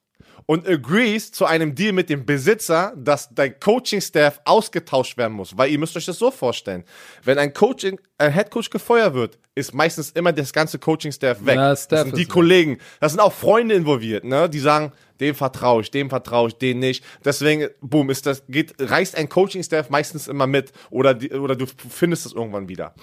und 0.47 0.65
agrees 0.67 1.31
zu 1.31 1.45
einem 1.45 1.75
Deal 1.75 1.91
mit 1.91 2.09
dem 2.09 2.25
Besitzer, 2.25 2.93
dass 2.95 3.29
dein 3.29 3.59
Coaching-Staff 3.59 4.39
ausgetauscht 4.45 5.17
werden 5.17 5.33
muss. 5.33 5.55
Weil 5.57 5.69
ihr 5.69 5.77
müsst 5.77 5.95
euch 5.97 6.05
das 6.05 6.17
so 6.17 6.31
vorstellen. 6.31 6.85
Wenn 7.23 7.37
ein 7.37 7.53
Coaching, 7.53 7.99
ein 8.17 8.33
Head 8.33 8.49
Coach 8.49 8.69
gefeuert 8.69 9.13
wird, 9.13 9.37
ist 9.55 9.73
meistens 9.73 10.11
immer 10.11 10.31
das 10.31 10.53
ganze 10.53 10.79
Coaching-Staff 10.79 11.45
weg. 11.45 11.55
Ja, 11.55 11.69
das 11.71 11.83
sind 11.83 12.15
die 12.15 12.21
weg. 12.21 12.29
Kollegen. 12.29 12.77
Das 13.01 13.11
sind 13.11 13.19
auch 13.19 13.33
Freunde 13.33 13.75
involviert, 13.75 14.23
ne? 14.23 14.49
Die 14.49 14.59
sagen, 14.59 14.93
dem 15.19 15.35
vertraue 15.35 15.81
ich, 15.81 15.91
dem 15.91 16.09
vertraue 16.09 16.47
ich, 16.47 16.55
den 16.55 16.79
nicht. 16.79 17.03
Deswegen, 17.25 17.67
boom, 17.81 18.09
ist 18.09 18.25
das, 18.25 18.43
geht, 18.47 18.73
reißt 18.79 19.17
ein 19.17 19.27
Coaching-Staff 19.27 19.89
meistens 19.89 20.29
immer 20.29 20.47
mit. 20.47 20.71
Oder, 20.89 21.13
die, 21.13 21.29
oder 21.31 21.57
du 21.57 21.65
findest 21.89 22.25
es 22.25 22.31
irgendwann 22.31 22.69
wieder. 22.69 22.95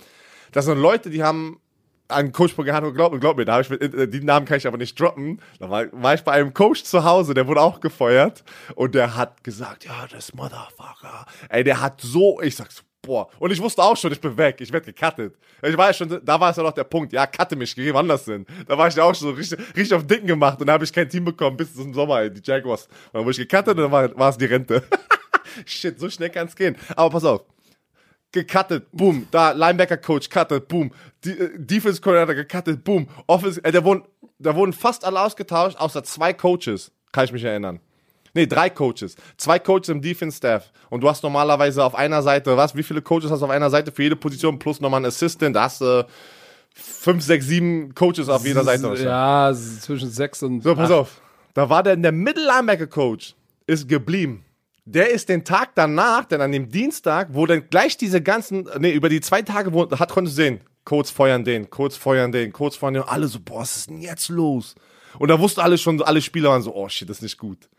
Das 0.53 0.65
sind 0.65 0.79
Leute, 0.79 1.11
die 1.11 1.23
haben 1.23 1.61
an 2.09 2.33
Coach 2.33 2.53
Pagano 2.55 2.89
geglaubt 2.89 3.15
und 3.15 3.21
glaub 3.21 3.37
mir, 3.37 3.45
da 3.45 3.55
hab 3.55 3.61
ich, 3.63 3.71
mit- 3.71 4.13
die 4.15 4.21
Namen 4.21 4.47
kann 4.47 4.59
ich 4.59 4.67
aber 4.67 4.77
nicht 4.77 4.99
droppen. 4.99 5.41
Da 5.59 5.71
war, 5.71 5.87
war 5.93 6.15
ich 6.15 6.23
bei 6.23 6.33
einem 6.33 6.53
Coach 6.53 6.85
zu 6.85 7.05
Hause, 7.05 7.35
der 7.35 7.47
wurde 7.47 7.61
auch 7.61 7.81
gefeuert 7.81 8.45
und 8.75 8.95
der 8.95 9.17
hat 9.17 9.43
gesagt, 9.43 9.85
ja, 9.85 10.07
das 10.11 10.35
Motherfucker. 10.35 11.27
Ey, 11.49 11.65
der 11.65 11.81
hat 11.81 12.01
so, 12.01 12.41
ich 12.43 12.57
sag 12.57 12.71
so, 12.71 12.83
boah. 13.03 13.29
Und 13.39 13.53
ich 13.53 13.61
wusste 13.61 13.83
auch 13.83 13.97
schon, 13.97 14.13
ich 14.13 14.21
bin 14.21 14.37
weg, 14.37 14.57
ich 14.61 14.73
werde 14.73 14.93
gecuttet. 14.93 15.35
Ich 15.63 15.77
war 15.79 15.87
ja 15.89 15.95
schon, 15.95 16.21
da 16.23 16.39
war 16.41 16.51
es 16.51 16.57
ja 16.57 16.63
noch 16.63 16.73
der 16.73 16.85
Punkt, 16.85 17.13
ja, 17.13 17.27
cutte 17.27 17.57
mich, 17.57 17.75
geh 17.75 17.93
woanders 17.95 18.27
hin. 18.27 18.45
Da 18.67 18.77
war 18.77 18.89
ich 18.89 18.95
ja 18.95 19.05
auch 19.05 19.15
schon 19.15 19.35
richtig, 19.35 19.59
richtig 19.75 19.95
auf 19.95 20.07
Dicken 20.07 20.27
gemacht 20.27 20.61
und 20.61 20.67
da 20.67 20.75
habe 20.75 20.85
ich 20.85 20.93
kein 20.93 21.09
Team 21.09 21.25
bekommen 21.25 21.57
bis 21.57 21.75
zum 21.75 21.95
Sommer, 21.95 22.21
ey, 22.21 22.31
die 22.31 22.43
Jaguars. 22.45 22.87
Und 22.87 23.15
dann 23.15 23.23
wurde 23.25 23.41
ich 23.41 23.49
gecuttet 23.49 23.79
und 23.79 23.91
dann 23.91 24.15
war, 24.19 24.29
es 24.29 24.37
die 24.37 24.45
Rente. 24.45 24.83
Shit, 25.65 25.99
so 25.99 26.11
schnell 26.11 26.31
kann 26.31 26.49
es 26.49 26.57
gehen. 26.57 26.77
Aber 26.97 27.11
pass 27.11 27.25
auf 27.25 27.43
gecuttet, 28.35 28.87
boom, 28.93 29.27
da 29.31 29.53
Linebacker 29.53 29.97
Coach 29.97 30.29
cuttet, 30.29 30.69
boom, 30.69 30.93
die, 31.25 31.31
äh, 31.31 31.51
Defense 31.57 32.01
Coordinator 32.01 32.35
gecuttet, 32.35 32.85
boom, 32.85 33.09
Offense, 33.27 33.65
äh, 33.65 33.73
da 33.73 33.83
wurden, 33.83 34.03
da 34.39 34.55
wurden 34.55 34.73
fast 34.73 35.05
alle 35.05 35.21
ausgetauscht, 35.21 35.79
außer 35.79 36.05
zwei 36.05 36.33
Coaches, 36.35 36.93
kann 37.13 37.25
ich 37.25 37.33
mich 37.33 37.45
erinnern. 37.45 37.81
Nee, 38.37 38.47
drei 38.47 38.69
Coaches. 38.69 39.15
Zwei 39.37 39.61
Coaches 39.61 39.91
im 39.91 40.03
Defense 40.03 40.39
Staff. 40.39 40.73
Und 40.91 41.03
du 41.03 41.09
hast 41.09 41.23
normalerweise 41.23 41.85
auf 41.85 41.95
einer 41.95 42.21
Seite, 42.21 42.57
was, 42.57 42.75
wie 42.75 42.83
viele 42.83 43.01
Coaches 43.01 43.31
hast 43.31 43.41
du 43.41 43.45
auf 43.45 43.51
einer 43.53 43.71
Seite 43.71 43.93
für 43.93 44.03
jede 44.03 44.17
Position 44.17 44.59
plus 44.59 44.81
nochmal 44.81 44.99
einen 44.99 45.07
Assistant? 45.07 45.55
Da 45.55 45.63
hast 45.63 45.81
du 45.81 46.05
fünf, 46.75 47.23
sechs, 47.23 47.47
sieben 47.47 47.95
Coaches 47.95 48.29
auf 48.29 48.45
jeder 48.45 48.65
Seite. 48.65 48.83
wahrscheinlich. 48.83 49.05
Ja, 49.05 49.53
zwischen 49.55 50.11
sechs 50.11 50.43
und. 50.43 50.63
So, 50.63 50.75
pass 50.75 50.91
auf. 50.91 51.21
Da 51.55 51.71
war 51.71 51.85
der, 51.85 51.95
der 51.95 52.11
Middle 52.11 52.45
Linebacker 52.45 52.89
Coach 52.89 53.37
ist 53.69 53.89
geblieben. 53.89 54.44
Der 54.87 55.11
ist 55.11 55.31
den 55.31 55.45
Tag 55.45 55.71
danach, 55.75 56.27
denn 56.27 56.43
an 56.43 56.53
dem 56.53 56.69
Dienstag, 56.69 57.29
wo 57.33 57.47
dann 57.47 57.71
gleich 57.71 57.97
diese 57.97 58.21
ganzen, 58.21 58.69
nee, 58.79 58.93
über 58.93 59.09
die 59.09 59.21
zwei 59.21 59.41
Tage, 59.41 59.73
wo, 59.73 59.91
hat 59.91 60.11
konntest 60.11 60.37
du 60.37 60.43
sehen, 60.43 60.61
Codes 60.85 61.11
feuern 61.11 61.43
den, 61.43 61.71
Codes 61.71 61.97
feuern 61.97 62.33
den, 62.33 62.53
Codes 62.53 62.77
feuern 62.77 62.95
den, 62.95 63.03
alle 63.05 63.27
so, 63.27 63.41
boah, 63.41 63.61
was 63.61 63.77
ist 63.77 63.91
denn 63.91 64.03
jetzt 64.03 64.29
los? 64.29 64.75
Und 65.19 65.29
da 65.29 65.39
wussten 65.41 65.61
alle 65.61 65.79
schon, 65.79 66.03
alle 66.03 66.21
Spieler 66.21 66.51
waren 66.51 66.61
so, 66.61 66.75
oh 66.75 66.89
shit, 66.89 67.09
das 67.09 67.19
ist 67.19 67.23
nicht 67.23 67.39
gut. 67.39 67.71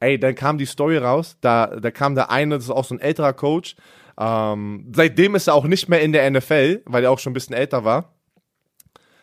Ey, 0.00 0.18
dann 0.18 0.34
kam 0.34 0.58
die 0.58 0.66
Story 0.66 0.96
raus, 0.96 1.36
da, 1.40 1.66
da 1.66 1.90
kam 1.92 2.16
der 2.16 2.30
eine, 2.30 2.56
das 2.56 2.64
ist 2.64 2.70
auch 2.70 2.84
so 2.84 2.96
ein 2.96 3.00
älterer 3.00 3.32
Coach, 3.32 3.76
ähm, 4.18 4.92
seitdem 4.94 5.36
ist 5.36 5.46
er 5.46 5.54
auch 5.54 5.64
nicht 5.64 5.88
mehr 5.88 6.00
in 6.02 6.12
der 6.12 6.28
NFL, 6.28 6.82
weil 6.86 7.04
er 7.04 7.12
auch 7.12 7.20
schon 7.20 7.30
ein 7.30 7.34
bisschen 7.34 7.54
älter 7.54 7.84
war. 7.84 8.12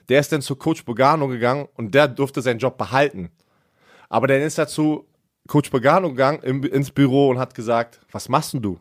Der 0.07 0.19
ist 0.19 0.31
dann 0.31 0.41
zu 0.41 0.55
Coach 0.55 0.85
Bogano 0.85 1.27
gegangen 1.27 1.67
und 1.75 1.93
der 1.93 2.07
durfte 2.07 2.41
seinen 2.41 2.59
Job 2.59 2.77
behalten. 2.77 3.31
Aber 4.09 4.27
dann 4.27 4.41
ist 4.41 4.57
er 4.57 4.67
zu 4.67 5.07
Coach 5.51 5.69
Pagano 5.69 6.07
gegangen 6.07 6.39
im, 6.43 6.63
ins 6.63 6.91
Büro 6.91 7.27
und 7.27 7.37
hat 7.37 7.53
gesagt, 7.53 7.99
was 8.09 8.29
machst 8.29 8.53
denn 8.53 8.61
du? 8.61 8.79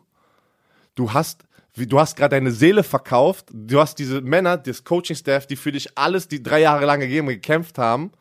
Du 0.95 1.11
hast, 1.11 1.43
du 1.75 1.99
hast 1.99 2.15
gerade 2.15 2.37
deine 2.37 2.51
Seele 2.51 2.83
verkauft. 2.83 3.47
Du 3.51 3.77
hast 3.81 3.95
diese 3.95 4.21
Männer, 4.21 4.55
das 4.55 4.85
Coaching-Staff, 4.85 5.47
die 5.47 5.57
für 5.57 5.73
dich 5.73 5.97
alles, 5.97 6.29
die 6.29 6.41
drei 6.41 6.61
Jahre 6.61 6.85
lang 6.85 7.01
gegeben 7.01 7.27
und 7.27 7.33
gekämpft 7.33 7.77
haben. 7.77 8.13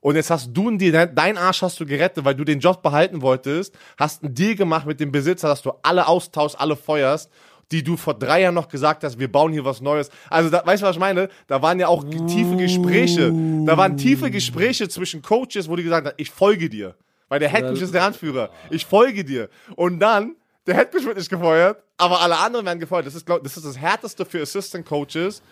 Und 0.00 0.16
jetzt 0.16 0.28
hast 0.30 0.50
du 0.52 0.66
einen 0.66 0.78
Deal, 0.78 1.08
dein 1.14 1.38
Arsch 1.38 1.62
hast 1.62 1.78
du 1.78 1.86
gerettet, 1.86 2.24
weil 2.24 2.34
du 2.34 2.42
den 2.42 2.58
Job 2.58 2.82
behalten 2.82 3.22
wolltest, 3.22 3.78
hast 3.96 4.24
einen 4.24 4.34
Deal 4.34 4.56
gemacht 4.56 4.86
mit 4.88 4.98
dem 4.98 5.12
Besitzer, 5.12 5.46
dass 5.46 5.62
du 5.62 5.70
alle 5.84 6.08
austauschst, 6.08 6.58
alle 6.58 6.74
feuerst, 6.74 7.30
die 7.70 7.84
du 7.84 7.96
vor 7.96 8.14
drei 8.14 8.40
Jahren 8.40 8.56
noch 8.56 8.66
gesagt 8.66 9.04
hast, 9.04 9.20
wir 9.20 9.30
bauen 9.30 9.52
hier 9.52 9.64
was 9.64 9.80
Neues. 9.80 10.10
Also, 10.30 10.50
da, 10.50 10.66
weißt 10.66 10.82
du, 10.82 10.86
was 10.88 10.96
ich 10.96 11.00
meine? 11.00 11.28
Da 11.46 11.62
waren 11.62 11.78
ja 11.78 11.86
auch 11.86 12.02
tiefe 12.02 12.56
Gespräche. 12.56 13.32
Da 13.64 13.76
waren 13.76 13.96
tiefe 13.96 14.32
Gespräche 14.32 14.88
zwischen 14.88 15.22
Coaches, 15.22 15.68
wo 15.68 15.76
die 15.76 15.84
gesagt 15.84 16.08
haben, 16.08 16.14
ich 16.16 16.30
folge 16.30 16.68
dir. 16.68 16.96
Weil 17.34 17.40
der 17.40 17.48
Headcoach 17.48 17.82
ist 17.82 17.92
der 17.92 18.04
Anführer. 18.04 18.48
Ich 18.70 18.86
folge 18.86 19.24
dir. 19.24 19.48
Und 19.74 19.98
dann, 19.98 20.36
der 20.68 20.76
Headcoach 20.76 21.04
wird 21.04 21.16
nicht 21.16 21.28
gefeuert, 21.28 21.82
aber 21.96 22.20
alle 22.20 22.38
anderen 22.38 22.64
werden 22.64 22.78
gefeuert. 22.78 23.06
Das 23.06 23.16
ist, 23.16 23.26
glaub, 23.26 23.42
das, 23.42 23.56
ist 23.56 23.66
das 23.66 23.76
Härteste 23.76 24.24
für 24.24 24.40
Assistant 24.40 24.86
Coaches. 24.86 25.42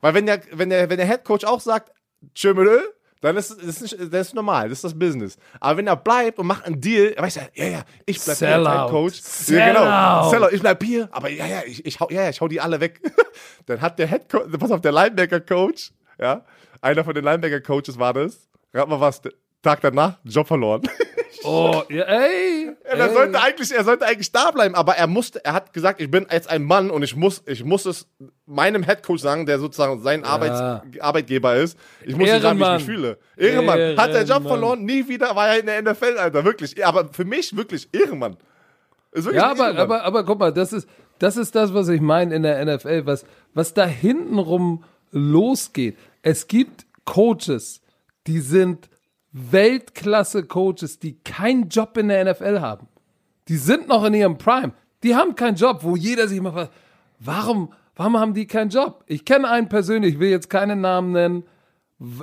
Weil 0.00 0.14
wenn 0.14 0.26
der, 0.26 0.40
wenn 0.52 0.70
der, 0.70 0.88
wenn 0.88 0.98
der 0.98 1.06
Headcoach 1.06 1.44
auch 1.44 1.60
sagt, 1.60 1.90
tschö, 2.32 2.54
dann 3.22 3.36
ist 3.36 3.50
das 3.50 3.58
ist, 3.58 3.82
nicht, 3.82 4.14
das 4.14 4.28
ist 4.28 4.34
normal, 4.34 4.68
das 4.68 4.78
ist 4.78 4.84
das 4.84 4.96
Business. 4.96 5.36
Aber 5.58 5.78
wenn 5.78 5.88
er 5.88 5.96
bleibt 5.96 6.38
und 6.38 6.46
macht 6.46 6.64
einen 6.64 6.80
Deal, 6.80 7.12
er 7.16 7.24
weiß 7.24 7.34
ja, 7.34 7.42
ja, 7.54 7.66
ja, 7.66 7.82
ich 8.06 8.22
bleib 8.22 8.38
hier 8.38 8.68
als 8.68 8.90
Coach. 8.92 9.20
Sellout. 9.20 9.82
Ja, 9.84 10.20
genau. 10.20 10.30
Sellout. 10.30 10.54
Ich 10.54 10.60
bleib 10.60 10.84
hier, 10.84 11.08
aber 11.10 11.28
ja, 11.28 11.46
ja, 11.46 11.62
ich, 11.66 11.84
ich, 11.84 11.98
hau, 11.98 12.08
ja, 12.08 12.28
ich 12.28 12.40
hau 12.40 12.46
die 12.46 12.60
alle 12.60 12.78
weg. 12.78 13.00
dann 13.66 13.80
hat 13.80 13.98
der 13.98 14.06
Head 14.06 14.28
Coach, 14.28 14.46
pass 14.56 14.70
auf, 14.70 14.80
der 14.80 14.92
Linebacker 14.92 15.40
Coach, 15.40 15.90
ja, 16.20 16.44
einer 16.80 17.02
von 17.02 17.14
den 17.14 17.24
Linebacker 17.24 17.60
Coaches 17.60 17.98
war 17.98 18.12
das. 18.12 18.48
Rat 18.72 18.88
mal 18.88 19.00
was, 19.00 19.20
Tag 19.62 19.80
danach, 19.80 20.18
Job 20.24 20.46
verloren. 20.46 20.82
Oh, 21.44 21.82
ja, 21.88 22.04
ey. 22.04 22.66
Ja, 22.66 22.72
er 22.84 23.08
ey. 23.08 23.14
sollte 23.14 23.40
eigentlich, 23.40 23.72
er 23.72 23.82
sollte 23.82 24.06
eigentlich 24.06 24.30
da 24.30 24.52
bleiben, 24.52 24.76
aber 24.76 24.94
er 24.94 25.08
musste, 25.08 25.44
er 25.44 25.54
hat 25.54 25.72
gesagt, 25.72 26.00
ich 26.00 26.08
bin 26.08 26.24
jetzt 26.30 26.48
ein 26.48 26.62
Mann 26.62 26.88
und 26.88 27.02
ich 27.02 27.16
muss, 27.16 27.42
ich 27.46 27.64
muss 27.64 27.84
es 27.84 28.06
meinem 28.46 28.84
Headcoach 28.84 29.18
sagen, 29.18 29.44
der 29.44 29.58
sozusagen 29.58 30.00
sein 30.02 30.24
Arbeits, 30.24 30.60
Arbeitgeber 31.00 31.56
ist. 31.56 31.76
Ich 32.06 32.14
muss 32.14 32.28
ihm 32.28 32.40
sagen, 32.40 32.58
wie 32.60 32.62
ich 32.62 32.68
Ehrenmann. 32.68 32.74
mich 32.76 32.84
fühle. 32.84 33.18
Ehrenmann. 33.36 33.96
Hat 33.96 34.10
der 34.12 34.20
Job 34.20 34.28
Ehrenmann. 34.30 34.52
verloren, 34.52 34.84
nie 34.84 35.08
wieder 35.08 35.34
war 35.34 35.48
er 35.48 35.58
in 35.58 35.66
der 35.66 35.82
NFL, 35.82 36.16
Alter, 36.18 36.44
wirklich. 36.44 36.84
Aber 36.86 37.08
für 37.08 37.24
mich 37.24 37.56
wirklich 37.56 37.88
Ehrenmann. 37.92 38.36
Wirklich 39.10 39.34
Ja, 39.34 39.50
aber, 39.50 39.64
Ehrenmann. 39.64 39.78
aber, 39.78 40.02
aber 40.04 40.24
guck 40.24 40.38
mal, 40.38 40.52
das 40.52 40.72
ist, 40.72 40.88
das 41.18 41.36
ist 41.36 41.56
das, 41.56 41.74
was 41.74 41.88
ich 41.88 42.00
meine 42.00 42.36
in 42.36 42.44
der 42.44 42.64
NFL, 42.64 43.04
was, 43.06 43.24
was 43.52 43.74
da 43.74 43.84
hintenrum 43.84 44.84
losgeht. 45.10 45.98
Es 46.22 46.46
gibt 46.46 46.86
Coaches, 47.04 47.80
die 48.28 48.38
sind 48.38 48.88
Weltklasse-Coaches, 49.32 50.98
die 50.98 51.18
keinen 51.24 51.68
Job 51.68 51.96
in 51.96 52.08
der 52.08 52.24
NFL 52.32 52.60
haben. 52.60 52.88
Die 53.48 53.56
sind 53.56 53.88
noch 53.88 54.04
in 54.04 54.14
ihrem 54.14 54.38
Prime. 54.38 54.72
Die 55.02 55.16
haben 55.16 55.34
keinen 55.34 55.56
Job, 55.56 55.78
wo 55.82 55.96
jeder 55.96 56.28
sich 56.28 56.38
immer 56.38 56.52
fragt, 56.52 56.72
warum, 57.18 57.72
warum 57.96 58.18
haben 58.18 58.34
die 58.34 58.46
keinen 58.46 58.70
Job? 58.70 59.02
Ich 59.06 59.24
kenne 59.24 59.48
einen 59.50 59.68
persönlich, 59.68 60.14
ich 60.14 60.20
will 60.20 60.30
jetzt 60.30 60.48
keinen 60.50 60.80
Namen 60.80 61.12
nennen. 61.12 61.44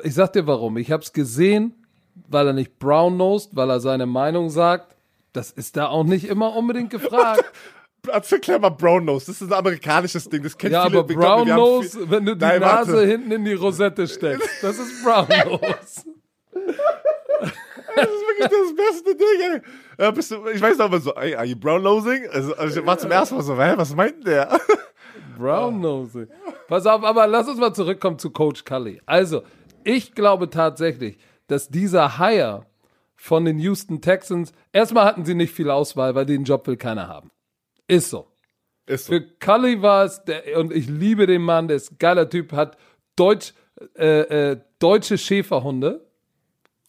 Ich 0.03 0.14
sag 0.14 0.34
dir 0.34 0.47
warum. 0.47 0.78
Ich 0.78 0.91
habe 0.91 1.03
es 1.03 1.14
gesehen, 1.14 1.74
weil 2.30 2.47
er 2.47 2.53
nicht 2.53 2.80
brown 2.80 3.18
nosed, 3.18 3.55
weil 3.55 3.70
er 3.70 3.80
seine 3.80 4.05
Meinung 4.05 4.49
sagt. 4.49 4.95
Das 5.34 5.51
ist 5.51 5.78
da 5.78 5.88
auch 5.88 6.03
nicht 6.03 6.26
immer 6.26 6.55
unbedingt 6.55 6.89
gefragt. 6.89 7.43
Erklär 8.07 8.60
mal 8.60 8.70
Brown 8.70 9.03
Nose, 9.03 9.26
das 9.28 9.41
ist 9.41 9.51
ein 9.51 9.53
amerikanisches 9.53 10.30
Ding, 10.30 10.41
das 10.41 10.57
kennt 10.57 10.72
Ja, 10.72 10.86
viele. 10.86 10.99
aber 10.99 11.14
Brown 11.14 11.47
Nose, 11.49 12.10
wenn 12.10 12.26
du 12.26 12.34
die 12.34 12.45
Nein, 12.45 12.62
Nase 12.62 12.93
warte. 12.93 13.05
hinten 13.07 13.30
in 13.34 13.43
die 13.43 13.51
Rosette 13.53 14.07
steckst, 14.07 14.49
das 14.64 14.80
ist 14.80 15.03
Brown 15.03 15.28
Nose. 15.45 16.05
Das 17.95 18.05
ist 18.05 18.28
wirklich 18.28 18.47
das 18.47 18.76
beste 18.76 19.16
Ding, 19.16 19.51
ey. 19.53 19.62
Ja, 19.97 20.12
bist 20.12 20.32
du, 20.32 20.47
ich 20.47 20.62
weiß 20.62 20.78
noch 20.78 20.89
mal 20.89 21.01
so, 21.01 21.14
ey, 21.16 21.36
are 21.36 21.45
you 21.45 21.55
brown 21.55 21.82
nosing? 21.82 22.28
Also, 22.32 22.55
also 22.55 22.80
ich 22.80 22.86
war 22.86 22.97
zum 22.97 23.12
ersten 23.12 23.36
Mal 23.36 23.41
so, 23.41 23.60
hä, 23.60 23.74
was 23.76 23.95
meint 23.95 24.26
der? 24.26 24.60
Brown 25.39 25.80
Nose. 25.80 26.28
Pass 26.68 26.86
auf, 26.86 27.03
aber 27.03 27.26
lass 27.26 27.47
uns 27.47 27.60
mal 27.60 27.74
zurückkommen 27.74 28.20
zu 28.20 28.30
Coach 28.30 28.66
Cully. 28.66 29.01
Also, 29.05 29.43
ich 29.84 30.14
glaube 30.14 30.49
tatsächlich, 30.49 31.18
dass 31.47 31.70
dieser 31.70 32.20
Hire 32.20 32.66
von 33.16 33.45
den 33.45 33.57
Houston 33.57 34.01
Texans, 34.01 34.51
erstmal 34.74 35.05
hatten 35.05 35.26
sie 35.26 35.34
nicht 35.34 35.53
viel 35.53 35.70
Auswahl, 35.70 36.14
weil 36.14 36.26
den 36.26 36.43
Job 36.43 36.68
will 36.68 36.78
keiner 36.78 37.07
haben. 37.07 37.32
Ist 37.88 38.10
so. 38.10 38.28
Ist 38.86 39.05
so. 39.05 39.14
Für 39.14 39.22
Cully 39.22 39.82
war 39.82 40.05
es, 40.05 40.24
der, 40.26 40.60
und 40.60 40.74
ich 40.74 40.88
liebe 40.88 41.26
den 41.26 41.41
Mann, 41.41 41.68
der 41.68 41.78
ist 41.78 41.93
ein 41.93 41.97
geiler 41.99 42.30
Typ, 42.30 42.51
hat 42.51 42.78
Deutsch, 43.16 43.53
äh, 43.95 44.51
äh, 44.51 44.57
deutsche 44.80 45.18
Schäferhunde. 45.18 46.09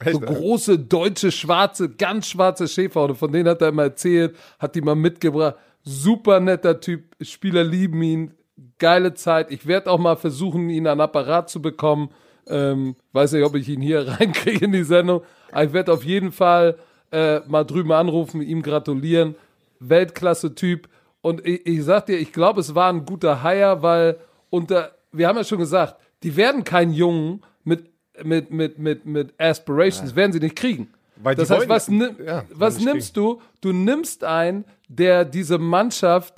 Echt, 0.00 0.14
So 0.14 0.20
große, 0.20 0.78
deutsche, 0.78 1.30
schwarze, 1.30 1.90
ganz 1.90 2.28
schwarze 2.28 2.66
Schäferhunde, 2.68 3.14
von 3.14 3.30
denen 3.30 3.48
hat 3.48 3.62
er 3.62 3.68
immer 3.68 3.84
erzählt, 3.84 4.36
hat 4.58 4.74
die 4.74 4.80
mal 4.80 4.94
mitgebracht. 4.94 5.56
Super 5.82 6.40
netter 6.40 6.80
Typ, 6.80 7.04
Spieler 7.20 7.64
lieben 7.64 8.02
ihn, 8.02 8.34
geile 8.78 9.14
Zeit. 9.14 9.50
Ich 9.50 9.66
werde 9.66 9.90
auch 9.90 9.98
mal 9.98 10.16
versuchen, 10.16 10.70
ihn 10.70 10.86
an 10.86 11.00
Apparat 11.00 11.48
zu 11.50 11.62
bekommen. 11.62 12.10
Ähm, 12.46 12.96
weiß 13.12 13.32
nicht, 13.32 13.44
ob 13.44 13.54
ich 13.54 13.68
ihn 13.68 13.80
hier 13.80 14.08
reinkriege 14.20 14.64
in 14.64 14.72
die 14.72 14.84
Sendung. 14.84 15.22
Aber 15.52 15.64
ich 15.64 15.72
werde 15.72 15.92
auf 15.92 16.04
jeden 16.04 16.32
Fall 16.32 16.76
äh, 17.12 17.40
mal 17.46 17.64
drüben 17.64 17.92
anrufen, 17.92 18.42
ihm 18.42 18.62
gratulieren. 18.62 19.34
Weltklasse-Typ. 19.80 20.88
Und 21.22 21.46
ich, 21.46 21.66
ich 21.66 21.84
sag 21.84 22.06
dir, 22.06 22.18
ich 22.18 22.32
glaube, 22.32 22.60
es 22.60 22.74
war 22.74 22.92
ein 22.92 23.04
guter 23.04 23.42
Hire, 23.42 23.82
weil 23.82 24.18
unter, 24.48 24.92
wir 25.12 25.28
haben 25.28 25.36
ja 25.36 25.44
schon 25.44 25.58
gesagt, 25.58 25.96
die 26.22 26.36
werden 26.36 26.64
keinen 26.64 26.92
Jungen 26.92 27.42
mit, 27.64 27.90
mit, 28.24 28.50
mit, 28.50 28.78
mit, 28.78 29.06
mit 29.06 29.34
Aspirations, 29.38 30.14
werden 30.14 30.32
sie 30.32 30.40
nicht 30.40 30.56
kriegen. 30.56 30.88
Weil 31.22 31.34
das 31.34 31.50
heißt, 31.50 31.68
was, 31.68 31.88
nimm, 31.88 32.16
ja, 32.24 32.44
was 32.52 32.80
nimmst 32.80 33.16
du? 33.16 33.40
Du 33.60 33.72
nimmst 33.72 34.24
einen, 34.24 34.64
der 34.88 35.24
diese 35.24 35.58
Mannschaft, 35.58 36.34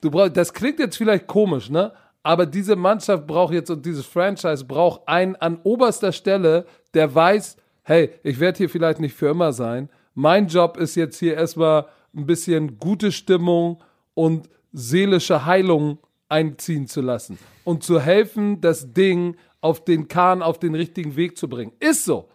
du 0.00 0.10
brauchst, 0.10 0.36
das 0.36 0.52
klingt 0.52 0.78
jetzt 0.78 0.96
vielleicht 0.96 1.26
komisch, 1.26 1.70
ne? 1.70 1.92
Aber 2.22 2.46
diese 2.46 2.74
Mannschaft 2.74 3.26
braucht 3.26 3.52
jetzt 3.52 3.70
und 3.70 3.84
dieses 3.84 4.06
Franchise 4.06 4.64
braucht 4.64 5.06
einen 5.06 5.36
an 5.36 5.60
oberster 5.62 6.10
Stelle, 6.10 6.64
der 6.94 7.14
weiß, 7.14 7.56
hey, 7.82 8.10
ich 8.22 8.40
werde 8.40 8.58
hier 8.58 8.70
vielleicht 8.70 8.98
nicht 8.98 9.14
für 9.14 9.28
immer 9.28 9.52
sein. 9.52 9.90
Mein 10.14 10.48
Job 10.48 10.78
ist 10.78 10.94
jetzt 10.94 11.18
hier 11.18 11.34
erstmal 11.34 11.86
ein 12.16 12.24
bisschen 12.26 12.78
gute 12.78 13.12
Stimmung 13.12 13.82
und 14.14 14.48
seelische 14.72 15.44
Heilung 15.44 15.98
einziehen 16.28 16.86
zu 16.86 17.00
lassen 17.00 17.38
und 17.64 17.84
zu 17.84 18.00
helfen, 18.00 18.60
das 18.60 18.92
Ding 18.92 19.36
auf 19.64 19.82
den 19.82 20.08
Kahn 20.08 20.42
auf 20.42 20.58
den 20.58 20.74
richtigen 20.74 21.16
Weg 21.16 21.38
zu 21.38 21.48
bringen. 21.48 21.72
Ist 21.80 22.04
so. 22.04 22.28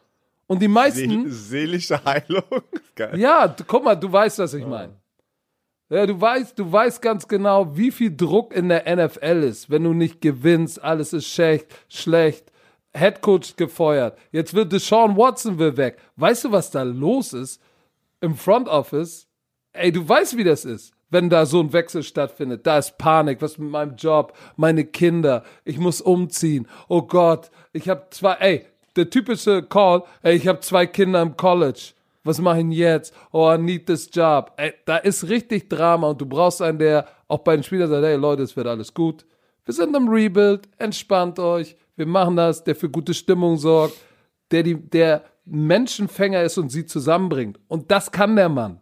Und 0.48 0.64
die 0.64 0.68
meisten, 0.68 1.30
Seel 1.30 1.32
seelische 1.32 2.04
Heilung. 2.04 2.44
Geil. 2.96 3.20
ja, 3.20 3.56
guck 3.68 3.84
mal, 3.84 3.94
du 3.94 4.12
weißt, 4.12 4.40
was 4.40 4.56
ich 4.56 4.66
meine. 4.66 4.96
Ja, 5.90 6.08
du 6.08 6.20
weißt, 6.20 6.58
du 6.58 6.72
weißt 6.72 7.00
ganz 7.04 7.28
genau, 7.28 7.78
wie 7.78 7.92
viel 7.92 8.16
Druck 8.16 8.52
in 8.56 8.70
der 8.70 8.84
NFL 8.96 9.44
ist, 9.44 9.70
wenn 9.70 9.84
du 9.84 9.94
nicht 9.94 10.22
gewinnst, 10.22 10.82
alles 10.82 11.14
ist 11.14 11.28
schlecht, 11.28 11.68
schlecht. 11.88 12.52
Headcoach 12.94 13.56
gefeuert. 13.56 14.18
Jetzt 14.32 14.56
wird 14.56 14.74
Deshaun 14.74 15.16
Watson 15.16 15.60
will 15.60 15.78
weg. 15.78 16.00
Weißt 16.16 16.46
du, 16.46 16.52
was 16.52 16.72
da 16.72 16.82
los 16.82 17.34
ist 17.34 17.62
im 18.22 18.36
Front 18.36 18.68
Office? 18.68 19.28
Ey, 19.74 19.92
du 19.92 20.08
weißt, 20.10 20.36
wie 20.36 20.44
das 20.44 20.66
ist, 20.66 20.96
wenn 21.10 21.30
da 21.30 21.46
so 21.46 21.60
ein 21.60 21.74
Wechsel 21.74 22.04
stattfindet. 22.04 22.66
Da 22.66 22.78
ist 22.78 22.98
Panik. 22.98 23.42
Was 23.42 23.58
mit 23.58 23.70
meinem 23.70 23.96
Job? 23.96 24.34
Meine 24.56 24.86
Kinder. 24.86 25.44
Ich 25.66 25.78
muss 25.78 26.02
umziehen. 26.02 26.68
Oh 26.88 27.02
Gott, 27.02 27.50
ich 27.74 27.90
habe 27.90 28.08
zwei. 28.12 28.34
Ey, 28.34 28.66
der 28.96 29.10
typische 29.10 29.64
Call. 29.64 30.04
Ey, 30.22 30.36
ich 30.36 30.48
habe 30.48 30.60
zwei 30.60 30.86
Kinder 30.86 31.22
im 31.22 31.36
College. 31.38 31.94
Was 32.24 32.40
mache 32.40 32.58
ich 32.58 32.64
denn 32.64 32.72
jetzt? 32.72 33.14
Oh, 33.32 33.52
I 33.52 33.58
need 33.58 33.86
this 33.88 34.10
job. 34.12 34.52
Ey, 34.58 34.74
da 34.86 34.98
ist 34.98 35.30
richtig 35.30 35.70
Drama 35.70 36.10
und 36.10 36.22
du 36.22 36.26
brauchst 36.26 36.62
einen, 36.62 36.78
der 36.78 37.08
auch 37.28 37.40
bei 37.40 37.56
den 37.56 37.64
Spielern 37.64 37.90
sagt, 37.90 38.06
hey 38.06 38.18
Leute, 38.18 38.44
es 38.44 38.56
wird 38.56 38.68
alles 38.68 38.94
gut. 38.94 39.26
Wir 39.66 39.74
sind 39.74 39.96
im 39.96 40.10
Rebuild, 40.10 40.68
entspannt 40.78 41.40
euch, 41.40 41.78
wir 41.96 42.08
machen 42.08 42.36
das, 42.36 42.64
der 42.64 42.76
für 42.76 42.90
gute 42.90 43.14
Stimmung 43.14 43.58
sorgt, 43.58 43.96
der, 44.52 44.64
die, 44.64 44.76
der 44.76 45.24
Menschenfänger 45.46 46.42
ist 46.44 46.58
und 46.58 46.70
sie 46.70 46.86
zusammenbringt. 46.86 47.60
Und 47.68 47.92
das 47.92 48.12
kann 48.12 48.36
der 48.36 48.50
Mann. 48.50 48.82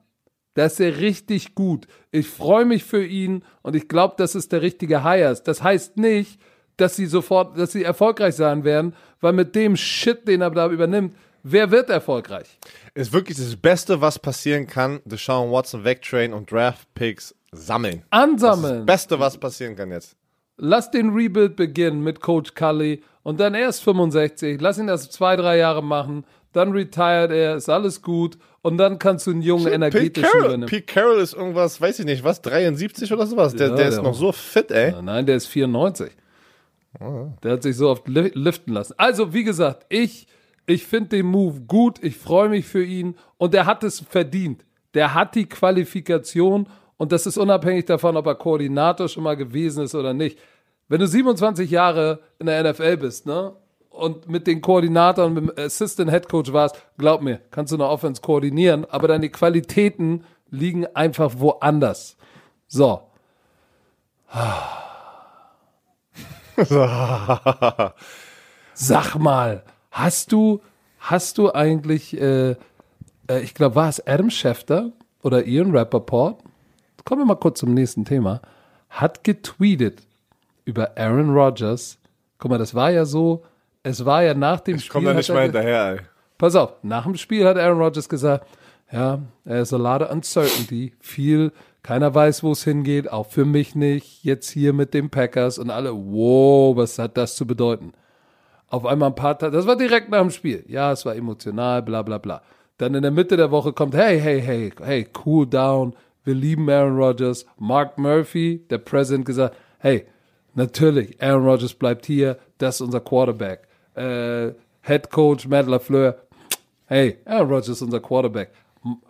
Da 0.58 0.66
ist 0.66 0.80
er 0.80 0.98
richtig 0.98 1.54
gut. 1.54 1.86
Ich 2.10 2.28
freue 2.28 2.66
mich 2.66 2.84
für 2.84 3.06
ihn 3.06 3.44
und 3.62 3.76
ich 3.76 3.88
glaube, 3.88 4.16
das 4.18 4.34
ist 4.34 4.52
der 4.52 4.64
richtige 4.64 5.04
Hires. 5.04 5.44
Das 5.44 5.62
heißt 5.62 5.98
nicht, 5.98 6.40
dass 6.78 6.96
sie 6.96 7.06
sofort, 7.06 7.60
dass 7.60 7.74
sie 7.74 7.84
erfolgreich 7.84 8.34
sein 8.34 8.64
werden, 8.64 8.96
weil 9.22 9.34
mit 9.34 9.54
dem 9.54 9.78
Shit, 9.78 10.28
den 10.28 10.42
er 10.42 10.50
da 10.50 10.68
übernimmt, 10.68 11.16
wer 11.44 11.70
wird 11.70 11.92
erfolgreich? 11.92 12.58
Ist 12.96 13.14
wirklich 13.14 13.38
das 13.38 13.56
Beste, 13.56 14.02
was 14.02 14.18
passieren 14.18 14.66
kann, 14.66 15.00
Deshaun 15.06 15.52
Watson 15.52 15.84
wegtrainen 15.84 16.34
und 16.36 16.52
Draft 16.52 16.92
Picks 16.96 17.36
sammeln. 17.52 18.02
Das 18.10 18.20
Ansammeln. 18.24 18.84
Beste, 18.88 19.20
was 19.20 19.38
passieren 19.38 19.76
kann 19.76 19.92
jetzt. 19.92 20.16
Lass 20.58 20.90
den 20.90 21.12
Rebuild 21.12 21.56
beginnen 21.56 22.02
mit 22.02 22.20
Coach 22.20 22.56
Cully 22.56 23.04
und 23.22 23.40
dann 23.40 23.54
erst 23.54 23.84
65. 23.84 24.60
Lass 24.60 24.80
ihn 24.80 24.88
das 24.88 25.12
zwei, 25.12 25.36
drei 25.36 25.58
Jahre 25.58 25.84
machen. 25.84 26.26
Dann 26.54 26.72
retired 26.72 27.32
er, 27.32 27.56
ist 27.56 27.70
alles 27.70 28.02
gut. 28.02 28.38
Und 28.62 28.78
dann 28.78 29.00
kannst 29.00 29.28
du 29.28 29.32
einen 29.32 29.42
jungen, 29.42 29.66
Pete 29.66 29.76
energetischen 29.76 30.24
Carroll, 30.30 30.46
übernehmen. 30.46 30.66
Pete 30.70 30.86
Carroll 30.94 31.20
ist 31.20 31.34
irgendwas, 31.34 31.80
weiß 31.80 32.00
ich 32.00 32.06
nicht, 32.06 32.24
was, 32.24 32.42
73 32.42 33.12
oder 33.14 33.26
sowas? 33.28 33.54
Der, 33.56 33.70
Ja, 33.70 33.76
der 33.76 33.88
ist 33.90 33.96
der- 33.96 34.04
noch 34.04 34.14
so 34.16 34.32
fit, 34.32 34.72
ey. 34.72 34.94
Nein, 35.02 35.26
der 35.26 35.36
ist 35.38 35.48
94. 35.48 36.12
Der 37.44 37.52
hat 37.52 37.64
sich 37.64 37.76
so 37.78 37.90
oft 37.90 38.08
li 38.08 38.32
liften 38.34 38.74
lassen. 38.74 38.96
Also, 38.98 39.34
wie 39.34 39.44
gesagt, 39.44 39.86
ich, 39.90 40.28
ich 40.66 40.86
finde 40.88 41.10
den 41.10 41.28
Move 41.28 41.62
gut. 41.68 42.04
Ich 42.04 42.18
freue 42.18 42.50
mich 42.50 42.66
für 42.66 42.84
ihn. 42.84 43.16
Und 43.38 43.54
er 43.54 43.66
hat 43.68 43.84
es 43.84 44.00
verdient. 44.00 44.66
Der 44.96 45.14
hat 45.14 45.36
die 45.36 45.48
Qualifikation. 45.48 46.68
Und 46.98 47.12
das 47.12 47.28
ist 47.28 47.38
unabhängig 47.38 47.86
davon, 47.86 48.18
ob 48.18 48.26
er 48.26 48.34
Koordinator 48.36 49.08
schon 49.08 49.24
mal 49.24 49.38
gewesen 49.38 49.84
ist 49.84 49.94
oder 49.94 50.14
nicht. 50.14 50.40
Wenn 50.90 51.00
du 51.00 51.08
27 51.08 51.70
Jahre 51.70 52.20
in 52.40 52.48
der 52.48 52.64
NFL 52.64 52.98
bist, 52.98 53.28
ne? 53.28 53.54
Und 53.98 54.30
mit 54.30 54.46
den 54.46 54.62
Koordinatoren, 54.62 55.34
mit 55.34 55.44
dem 55.44 55.52
Assistant 55.58 56.12
Head 56.12 56.30
Coach 56.30 56.54
warst, 56.54 56.76
glaub 57.00 57.24
mir, 57.24 57.42
kannst 57.50 57.72
du 57.72 57.78
eine 57.78 57.88
Offense 57.88 58.22
koordinieren, 58.22 58.86
aber 58.86 59.08
deine 59.08 59.30
Qualitäten 59.30 60.24
liegen 60.52 60.86
einfach 60.96 61.34
woanders. 61.38 62.16
So. 62.68 63.02
Sag 68.74 69.16
mal, 69.16 69.64
hast 69.90 70.32
du, 70.32 70.62
hast 71.00 71.40
du 71.40 71.52
eigentlich, 71.54 72.20
äh, 72.20 72.56
äh, 73.28 73.42
ich 73.42 73.56
glaube, 73.56 73.76
war 73.76 73.90
es 73.90 74.06
Adam 74.06 74.30
Schefter 74.30 74.92
oder 75.24 75.46
Ian 75.46 75.76
Rappaport? 75.76 76.44
Kommen 77.04 77.22
wir 77.22 77.26
mal 77.26 77.36
kurz 77.36 77.60
zum 77.60 77.74
nächsten 77.74 78.06
Thema. 78.06 78.42
Hat 78.90 79.24
getweetet 79.24 80.04
über 80.66 80.98
Aaron 80.98 81.34
Rodgers. 81.34 81.98
Guck 82.38 82.52
mal, 82.52 82.60
das 82.60 82.76
war 82.76 82.92
ja 82.92 83.06
so, 83.06 83.44
es 83.88 84.06
war 84.06 84.24
ja 84.24 84.34
nach 84.34 84.60
dem 84.60 84.76
Ich 84.76 84.86
Spiel. 84.86 84.94
komm 84.94 85.04
da 85.06 85.12
hat 85.12 85.18
nicht 85.18 85.30
mal 85.30 85.44
hinterher, 85.44 85.92
ey. 85.94 86.00
Pass 86.38 86.56
auf, 86.56 86.74
nach 86.84 87.04
dem 87.04 87.16
Spiel 87.16 87.48
hat 87.48 87.58
Aaron 87.58 87.80
Rodgers 87.82 88.08
gesagt, 88.08 88.46
ja, 88.92 89.20
there's 89.46 89.74
a 89.74 89.78
lot 89.78 90.02
of 90.02 90.12
uncertainty, 90.12 90.94
viel, 91.00 91.52
keiner 91.84 92.14
weiß, 92.14 92.44
wo 92.44 92.52
es 92.52 92.64
hingeht, 92.64 93.12
auch 93.12 93.28
für 93.28 93.44
mich 93.46 93.76
nicht, 93.76 94.24
jetzt 94.24 94.50
hier 94.50 94.72
mit 94.74 94.94
den 94.94 95.10
Packers 95.10 95.58
und 95.58 95.70
alle, 95.72 95.94
wow, 95.94 96.76
was 96.78 97.00
hat 97.00 97.18
das 97.18 97.36
zu 97.36 97.48
bedeuten? 97.48 97.94
Auf 98.70 98.86
einmal 98.86 99.10
ein 99.10 99.16
paar 99.16 99.38
Tage, 99.38 99.56
das 99.56 99.66
war 99.66 99.76
direkt 99.76 100.10
nach 100.10 100.22
dem 100.22 100.32
Spiel, 100.32 100.64
ja, 100.68 100.92
es 100.92 101.06
war 101.06 101.16
emotional, 101.16 101.82
bla 101.82 102.02
bla 102.02 102.18
bla. 102.18 102.42
Dann 102.78 102.94
in 102.94 103.02
der 103.02 103.12
Mitte 103.12 103.36
der 103.38 103.50
Woche 103.50 103.74
kommt, 103.74 103.96
hey, 103.96 104.20
hey, 104.20 104.40
hey, 104.42 104.72
hey, 104.84 105.08
cool 105.26 105.48
down, 105.48 105.96
wir 106.24 106.36
lieben 106.36 106.70
Aaron 106.70 106.98
Rodgers. 106.98 107.46
Mark 107.58 107.98
Murphy, 107.98 108.64
der 108.70 108.78
President, 108.78 109.26
gesagt, 109.26 109.56
hey, 109.80 110.06
natürlich, 110.54 111.20
Aaron 111.22 111.46
Rodgers 111.48 111.74
bleibt 111.74 112.06
hier, 112.06 112.38
das 112.58 112.76
ist 112.76 112.82
unser 112.82 113.00
Quarterback. 113.00 113.67
Äh, 113.98 114.54
Head 114.82 115.10
Coach 115.10 115.48
Matt 115.48 115.68
LaFleur, 115.68 116.16
hey, 116.86 117.18
Aaron 117.26 117.50
Rodgers 117.50 117.70
ist 117.70 117.82
unser 117.82 118.00
Quarterback. 118.00 118.52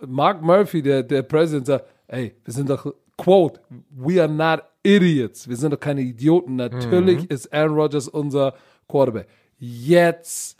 Mark 0.05 0.41
Murphy, 0.41 0.81
der, 0.81 1.03
der 1.03 1.21
President, 1.21 1.67
sagt, 1.67 1.85
hey, 2.07 2.33
wir 2.43 2.53
sind 2.53 2.69
doch, 2.69 2.91
quote, 3.17 3.59
we 3.91 4.19
are 4.21 4.31
not 4.31 4.63
idiots. 4.83 5.47
Wir 5.47 5.55
sind 5.55 5.71
doch 5.73 5.79
keine 5.79 6.01
Idioten. 6.01 6.55
Natürlich 6.55 7.29
ist 7.29 7.53
Aaron 7.53 7.75
Rodgers 7.75 8.07
unser 8.07 8.53
Quarterback. 8.87 9.27
Jetzt 9.59 10.57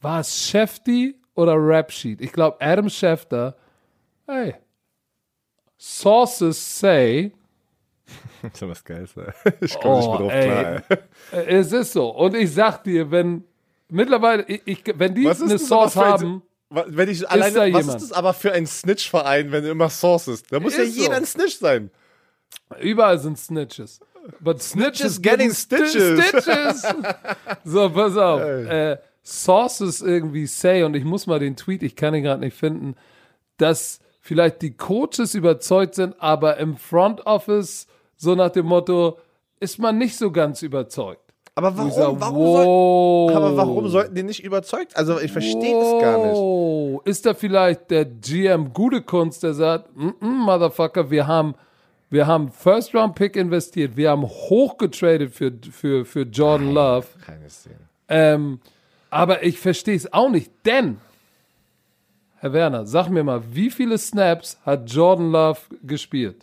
war 0.00 0.20
es 0.20 0.36
Shefty 0.48 1.14
oder 1.34 1.54
Rap 1.54 1.90
Sheet? 1.92 2.20
Ich 2.20 2.32
glaube, 2.32 2.56
Adam 2.60 2.88
Schefter, 2.90 3.56
hey, 4.26 4.54
Sources 5.78 6.56
say, 6.80 7.32
Das 8.42 8.52
ist 8.54 8.60
ja 8.60 8.68
was 8.68 8.84
Geiles, 8.84 9.16
ey. 9.16 9.32
Ich 9.60 9.78
komme 9.78 9.96
nicht 9.98 10.08
Oh, 10.08 10.10
mehr 10.10 10.18
drauf 10.18 10.88
klar, 10.88 10.98
ey. 11.32 11.44
es 11.56 11.72
ist 11.72 11.92
so. 11.92 12.08
Und 12.10 12.34
ich 12.34 12.52
sag 12.52 12.82
dir, 12.84 13.10
wenn 13.10 13.44
mittlerweile, 13.88 14.44
ich, 14.48 14.62
ich, 14.64 14.82
wenn 14.96 15.14
die 15.14 15.28
eine 15.28 15.58
Source 15.58 15.96
ein- 15.96 16.04
haben, 16.04 16.42
Wenn 16.70 17.08
ich 17.08 17.28
alleine, 17.28 17.54
da 17.54 17.60
was 17.60 17.66
jemand? 17.66 17.86
ist 17.88 18.10
das 18.10 18.12
aber 18.12 18.34
für 18.34 18.52
ein 18.52 18.66
Snitch-Verein, 18.66 19.50
wenn 19.52 19.64
immer 19.64 19.88
Source 19.90 20.28
ist? 20.28 20.52
Da 20.52 20.60
muss 20.60 20.76
ja 20.76 20.82
Ist 20.82 20.96
so. 20.96 21.02
jeder 21.02 21.16
ein 21.16 21.24
Snitch 21.24 21.56
sein. 21.58 21.90
Überall 22.80 23.18
sind 23.18 23.38
Snitches. 23.38 24.00
But 24.40 24.62
Snitches 24.62 25.16
Snitches 25.16 25.22
getting 25.22 25.52
stitches. 25.52 26.24
Stitches. 26.28 26.82
so, 27.64 27.88
pass 27.90 28.16
auf. 28.16 28.40
Äh, 28.40 28.98
Sources 29.24 30.00
irgendwie 30.02 30.46
say, 30.46 30.82
und 30.82 30.94
ich 30.94 31.04
muss 31.04 31.26
mal 31.26 31.38
den 31.38 31.56
Tweet, 31.56 31.82
ich 31.82 31.96
kann 31.96 32.14
ihn 32.14 32.22
gerade 32.22 32.40
nicht 32.40 32.56
finden. 32.56 32.94
dass 33.56 34.00
vielleicht 34.20 34.60
die 34.62 34.76
Coaches 34.76 35.34
überzeugt 35.34 35.94
sind, 35.94 36.14
aber 36.20 36.58
im 36.58 36.76
Front 36.76 37.24
Office 37.26 37.86
so 38.16 38.34
nach 38.34 38.50
dem 38.50 38.66
Motto 38.66 39.18
ist 39.60 39.78
man 39.78 39.96
nicht 39.98 40.16
so 40.16 40.30
ganz 40.30 40.60
überzeugt. 40.62 41.27
Aber 41.58 41.76
warum, 41.76 41.90
sag, 41.90 42.20
warum, 42.20 42.36
wow. 42.36 43.30
soll, 43.32 43.36
aber 43.36 43.56
warum 43.56 43.88
sollten 43.88 44.14
die 44.14 44.22
nicht 44.22 44.44
überzeugt? 44.44 44.96
Also 44.96 45.18
ich 45.18 45.32
verstehe 45.32 45.74
das 45.74 46.00
gar 46.00 46.18
nicht. 46.24 46.36
Wow. 46.36 47.02
Ist 47.04 47.26
da 47.26 47.34
vielleicht 47.34 47.90
der 47.90 48.04
GM 48.04 48.72
gute 48.72 49.02
Kunst, 49.02 49.42
der 49.42 49.54
sagt, 49.54 49.88
mm 49.96 50.10
-mm, 50.20 50.44
Motherfucker, 50.44 51.10
wir 51.10 51.26
haben, 51.26 51.56
wir 52.10 52.28
haben 52.28 52.52
First 52.52 52.94
Round 52.94 53.16
Pick 53.16 53.34
investiert, 53.34 53.96
wir 53.96 54.10
haben 54.10 54.22
hochgetradet 54.22 55.34
für, 55.34 55.52
für, 55.72 56.04
für 56.04 56.22
Jordan 56.22 56.72
Love. 56.72 57.06
Keine 57.26 57.50
Szene. 57.50 57.74
Ähm, 58.08 58.60
aber 59.10 59.42
ich 59.42 59.58
verstehe 59.58 59.96
es 59.96 60.12
auch 60.12 60.30
nicht, 60.30 60.52
denn, 60.64 60.98
Herr 62.36 62.52
Werner, 62.52 62.86
sag 62.86 63.08
mir 63.08 63.24
mal, 63.24 63.42
wie 63.50 63.70
viele 63.70 63.98
Snaps 63.98 64.58
hat 64.64 64.88
Jordan 64.88 65.32
Love 65.32 65.58
gespielt? 65.82 66.36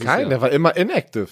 Kein, 0.00 0.22
Jahr? 0.22 0.28
der 0.30 0.40
war 0.40 0.50
immer 0.50 0.76
inactive. 0.76 1.28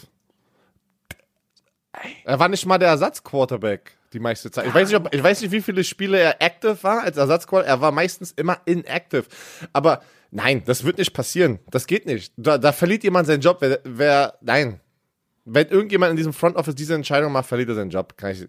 Er 2.24 2.38
war 2.38 2.48
nicht 2.48 2.66
mal 2.66 2.78
der 2.78 2.88
Ersatzquarterback 2.88 3.96
die 4.12 4.18
meiste 4.18 4.50
Zeit. 4.50 4.66
Ich 4.66 4.74
weiß, 4.74 4.88
nicht, 4.88 4.96
ob, 4.96 5.14
ich 5.14 5.22
weiß 5.22 5.40
nicht, 5.42 5.50
wie 5.50 5.60
viele 5.60 5.84
Spiele 5.84 6.18
er 6.18 6.40
active 6.40 6.82
war 6.82 7.02
als 7.02 7.16
Ersatzquarterback. 7.16 7.76
Er 7.76 7.80
war 7.80 7.92
meistens 7.92 8.32
immer 8.32 8.58
inactive. 8.64 9.24
Aber 9.72 10.02
nein, 10.30 10.62
das 10.64 10.84
wird 10.84 10.98
nicht 10.98 11.12
passieren. 11.12 11.58
Das 11.70 11.86
geht 11.86 12.06
nicht. 12.06 12.32
Da, 12.36 12.58
da 12.58 12.72
verliert 12.72 13.04
jemand 13.04 13.26
seinen 13.26 13.40
Job. 13.40 13.58
Wer, 13.60 13.80
wer, 13.84 14.34
nein. 14.40 14.80
Wenn 15.44 15.68
irgendjemand 15.68 16.10
in 16.10 16.16
diesem 16.16 16.32
Front 16.32 16.56
Office 16.56 16.74
diese 16.74 16.94
Entscheidung 16.94 17.32
macht, 17.32 17.46
verliert 17.46 17.68
er 17.68 17.76
seinen 17.76 17.90
Job. 17.90 18.14
Ich, 18.30 18.46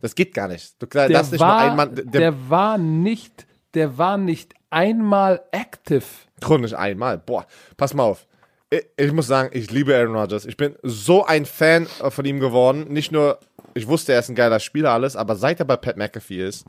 das 0.00 0.14
geht 0.14 0.34
gar 0.34 0.48
nicht. 0.48 0.80
Du 0.80 0.86
der, 0.86 1.08
nicht 1.08 1.40
war, 1.40 1.58
einmal. 1.58 1.88
Der, 1.88 2.04
der 2.04 2.50
war 2.50 2.78
nicht, 2.78 3.46
der 3.74 3.98
war 3.98 4.16
nicht 4.16 4.54
einmal 4.70 5.42
active. 5.50 6.04
Chronisch 6.40 6.74
einmal. 6.74 7.18
Boah, 7.18 7.46
pass 7.76 7.94
mal 7.94 8.04
auf. 8.04 8.27
Ich, 8.70 9.12
muss 9.12 9.26
sagen, 9.26 9.50
ich 9.52 9.70
liebe 9.70 9.96
Aaron 9.96 10.14
Rodgers. 10.14 10.44
Ich 10.44 10.56
bin 10.56 10.76
so 10.82 11.24
ein 11.24 11.46
Fan 11.46 11.86
von 11.86 12.24
ihm 12.24 12.38
geworden. 12.38 12.86
Nicht 12.88 13.12
nur, 13.12 13.38
ich 13.74 13.86
wusste, 13.86 14.12
er 14.12 14.18
ist 14.18 14.28
ein 14.28 14.34
geiler 14.34 14.60
Spieler, 14.60 14.92
alles, 14.92 15.16
aber 15.16 15.36
seit 15.36 15.58
er 15.58 15.64
bei 15.64 15.76
Pat 15.76 15.96
McAfee 15.96 16.46
ist 16.46 16.66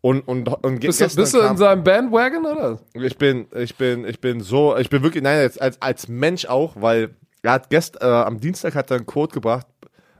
und, 0.00 0.22
und, 0.22 0.48
und 0.48 0.80
Bist, 0.80 1.00
du, 1.00 1.04
gestern 1.04 1.22
bist 1.22 1.34
du 1.34 1.40
in 1.40 1.56
seinem 1.56 1.84
Bandwagon, 1.84 2.46
oder? 2.46 2.78
ich 2.94 3.16
bin, 3.18 3.46
ich 3.54 3.74
bin, 3.76 4.04
ich 4.04 4.20
bin 4.20 4.40
so, 4.40 4.76
ich 4.76 4.90
bin 4.90 5.02
wirklich, 5.02 5.22
nein, 5.22 5.38
als, 5.38 5.58
als, 5.58 5.80
als 5.82 6.08
Mensch 6.08 6.46
auch, 6.46 6.74
weil 6.76 7.14
er 7.42 7.52
hat 7.52 7.70
gest, 7.70 8.00
äh, 8.00 8.04
am 8.04 8.40
Dienstag 8.40 8.74
hat 8.74 8.90
er 8.90 8.98
einen 8.98 9.06
Quote 9.06 9.34
gebracht. 9.34 9.66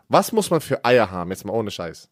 Was 0.08 0.32
muss 0.32 0.50
man 0.50 0.60
für 0.60 0.84
Eier 0.84 1.10
haben, 1.10 1.30
jetzt 1.30 1.44
mal 1.44 1.52
ohne 1.52 1.70
Scheiß? 1.70 2.08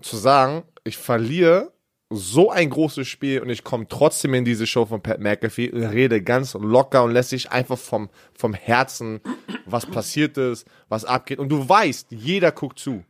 Zu 0.00 0.16
sagen, 0.16 0.64
ich 0.82 0.96
verliere 0.96 1.72
so 2.16 2.50
ein 2.50 2.70
großes 2.70 3.06
Spiel 3.06 3.40
und 3.40 3.50
ich 3.50 3.64
komme 3.64 3.86
trotzdem 3.88 4.34
in 4.34 4.44
diese 4.44 4.66
Show 4.66 4.86
von 4.86 5.02
Pat 5.02 5.20
McAfee 5.20 5.70
und 5.70 5.84
rede 5.84 6.22
ganz 6.22 6.54
locker 6.54 7.04
und 7.04 7.12
lässt 7.12 7.30
sich 7.30 7.50
einfach 7.50 7.78
vom, 7.78 8.08
vom 8.34 8.54
Herzen, 8.54 9.20
was 9.66 9.86
passiert 9.86 10.36
ist, 10.38 10.66
was 10.88 11.04
abgeht. 11.04 11.38
Und 11.38 11.48
du 11.48 11.68
weißt, 11.68 12.08
jeder 12.10 12.52
guckt 12.52 12.78
zu. 12.78 13.04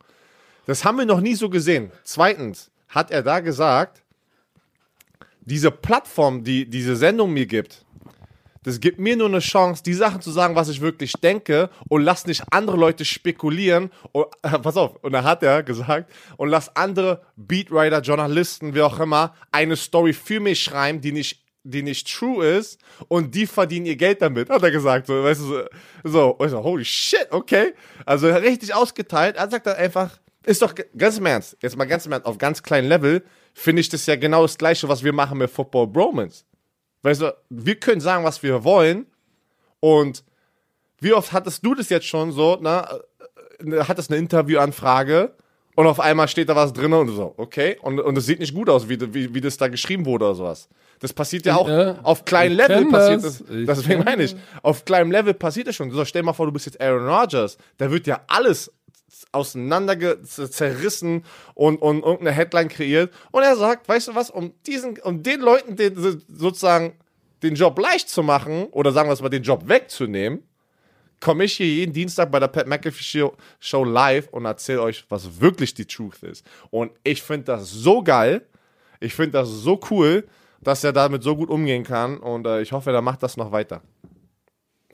Das 0.66 0.84
haben 0.84 0.98
wir 0.98 1.06
noch 1.06 1.20
nie 1.20 1.34
so 1.34 1.50
gesehen. 1.50 1.90
Zweitens 2.04 2.70
hat 2.88 3.10
er 3.10 3.22
da 3.22 3.40
gesagt, 3.40 4.02
diese 5.40 5.70
Plattform, 5.70 6.42
die 6.42 6.68
diese 6.68 6.96
Sendung 6.96 7.32
mir 7.32 7.46
gibt, 7.46 7.83
das 8.64 8.80
gibt 8.80 8.98
mir 8.98 9.16
nur 9.16 9.28
eine 9.28 9.38
Chance, 9.38 9.82
die 9.82 9.94
Sachen 9.94 10.20
zu 10.20 10.30
sagen, 10.30 10.56
was 10.56 10.68
ich 10.68 10.80
wirklich 10.80 11.12
denke 11.12 11.70
und 11.88 12.02
lass 12.02 12.26
nicht 12.26 12.42
andere 12.50 12.76
Leute 12.76 13.04
spekulieren. 13.04 13.90
Und, 14.12 14.26
äh, 14.42 14.58
pass 14.62 14.76
auf, 14.76 14.96
und 15.02 15.12
da 15.12 15.22
hat 15.22 15.42
er 15.42 15.62
gesagt, 15.62 16.10
und 16.36 16.48
lass 16.48 16.74
andere 16.74 17.22
Beatwriter, 17.36 18.00
Journalisten, 18.00 18.74
wie 18.74 18.82
auch 18.82 18.98
immer, 18.98 19.34
eine 19.52 19.76
Story 19.76 20.12
für 20.12 20.40
mich 20.40 20.62
schreiben, 20.62 21.00
die 21.00 21.12
nicht 21.12 21.44
die 21.66 21.82
nicht 21.82 22.14
true 22.14 22.44
ist 22.44 22.78
und 23.08 23.34
die 23.34 23.46
verdienen 23.46 23.86
ihr 23.86 23.96
Geld 23.96 24.20
damit, 24.20 24.50
hat 24.50 24.62
er 24.62 24.70
gesagt. 24.70 25.06
So, 25.06 25.24
weißt 25.24 25.40
du, 25.40 25.64
so, 26.04 26.36
so. 26.38 26.62
Holy 26.62 26.84
shit, 26.84 27.26
okay. 27.30 27.72
Also 28.04 28.28
richtig 28.28 28.74
ausgeteilt. 28.74 29.36
Er 29.36 29.48
sagt 29.48 29.66
dann 29.66 29.76
einfach, 29.76 30.18
ist 30.44 30.60
doch 30.60 30.74
ganz 30.96 31.16
im 31.16 31.24
Ernst, 31.24 31.56
jetzt 31.62 31.76
mal 31.76 31.86
ganz 31.86 32.04
im 32.04 32.12
Ernst, 32.12 32.26
auf 32.26 32.36
ganz 32.36 32.62
kleinem 32.62 32.88
Level, 32.88 33.24
finde 33.54 33.80
ich 33.80 33.88
das 33.88 34.04
ja 34.04 34.16
genau 34.16 34.42
das 34.42 34.58
Gleiche, 34.58 34.88
was 34.88 35.02
wir 35.02 35.14
machen 35.14 35.38
mit 35.38 35.50
Football 35.50 35.86
Bromance. 35.86 36.44
Weißt 37.04 37.20
du, 37.20 37.34
wir 37.50 37.74
können 37.76 38.00
sagen, 38.00 38.24
was 38.24 38.42
wir 38.42 38.64
wollen. 38.64 39.06
Und 39.78 40.24
wie 41.00 41.12
oft 41.12 41.32
hattest 41.32 41.64
du 41.64 41.74
das 41.74 41.90
jetzt 41.90 42.06
schon 42.06 42.32
so, 42.32 42.58
na, 42.60 42.98
äh, 43.60 43.80
hattest 43.86 44.10
eine 44.10 44.18
Interviewanfrage 44.18 45.34
und 45.76 45.86
auf 45.86 46.00
einmal 46.00 46.28
steht 46.28 46.48
da 46.48 46.56
was 46.56 46.72
drin 46.72 46.94
und 46.94 47.08
so, 47.08 47.34
okay, 47.36 47.76
und, 47.82 48.00
und 48.00 48.16
es 48.16 48.24
sieht 48.24 48.38
nicht 48.40 48.54
gut 48.54 48.70
aus, 48.70 48.88
wie, 48.88 48.98
wie, 49.12 49.34
wie 49.34 49.40
das 49.42 49.58
da 49.58 49.68
geschrieben 49.68 50.06
wurde 50.06 50.24
oder 50.24 50.34
sowas. 50.34 50.68
Das 51.00 51.12
passiert 51.12 51.44
ja 51.44 51.56
auch 51.56 51.68
Ja, 51.68 51.98
auf 52.04 52.24
kleinem 52.24 52.56
Level 52.56 52.86
passiert 52.86 53.22
das. 53.24 53.38
das. 53.40 53.50
Ich 53.50 53.66
Deswegen 53.66 54.04
meine 54.04 54.22
ich, 54.22 54.34
auf 54.62 54.86
kleinem 54.86 55.10
Level 55.10 55.34
passiert 55.34 55.66
das 55.66 55.76
schon. 55.76 55.90
So, 55.90 56.04
stell 56.06 56.22
dir 56.22 56.26
mal 56.26 56.32
vor, 56.32 56.46
du 56.46 56.52
bist 56.52 56.64
jetzt 56.64 56.80
Aaron 56.80 57.06
Rodgers, 57.06 57.58
da 57.76 57.90
wird 57.90 58.06
ja 58.06 58.22
alles 58.28 58.72
auseinander 59.34 60.22
zerrissen 60.22 61.24
und, 61.54 61.80
und 61.82 62.02
irgendeine 62.02 62.32
Headline 62.32 62.68
kreiert. 62.68 63.12
Und 63.30 63.42
er 63.42 63.56
sagt, 63.56 63.88
weißt 63.88 64.08
du 64.08 64.14
was, 64.14 64.30
um 64.30 64.52
diesen, 64.66 64.98
um 65.00 65.22
den 65.22 65.40
Leuten 65.40 65.76
den, 65.76 66.22
sozusagen 66.28 66.94
den 67.42 67.54
Job 67.54 67.78
leicht 67.78 68.08
zu 68.08 68.22
machen 68.22 68.66
oder 68.70 68.92
sagen 68.92 69.08
wir 69.08 69.12
es 69.12 69.20
mal, 69.20 69.28
den 69.28 69.42
Job 69.42 69.68
wegzunehmen, 69.68 70.42
komme 71.20 71.44
ich 71.44 71.54
hier 71.54 71.66
jeden 71.66 71.92
Dienstag 71.92 72.30
bei 72.30 72.40
der 72.40 72.48
Pat 72.48 72.66
McAfee 72.66 73.30
Show, 73.60 73.84
live 73.84 74.28
und 74.28 74.44
erzähle 74.44 74.82
euch, 74.82 75.04
was 75.08 75.40
wirklich 75.40 75.74
die 75.74 75.86
Truth 75.86 76.22
ist. 76.22 76.44
Und 76.70 76.92
ich 77.02 77.22
finde 77.22 77.44
das 77.44 77.70
so 77.70 78.02
geil. 78.02 78.46
Ich 79.00 79.14
finde 79.14 79.32
das 79.32 79.48
so 79.48 79.80
cool, 79.90 80.26
dass 80.60 80.84
er 80.84 80.92
damit 80.92 81.22
so 81.22 81.36
gut 81.36 81.50
umgehen 81.50 81.84
kann. 81.84 82.18
Und 82.18 82.46
äh, 82.46 82.62
ich 82.62 82.72
hoffe, 82.72 82.92
er 82.92 83.02
macht 83.02 83.22
das 83.22 83.36
noch 83.36 83.52
weiter. 83.52 83.82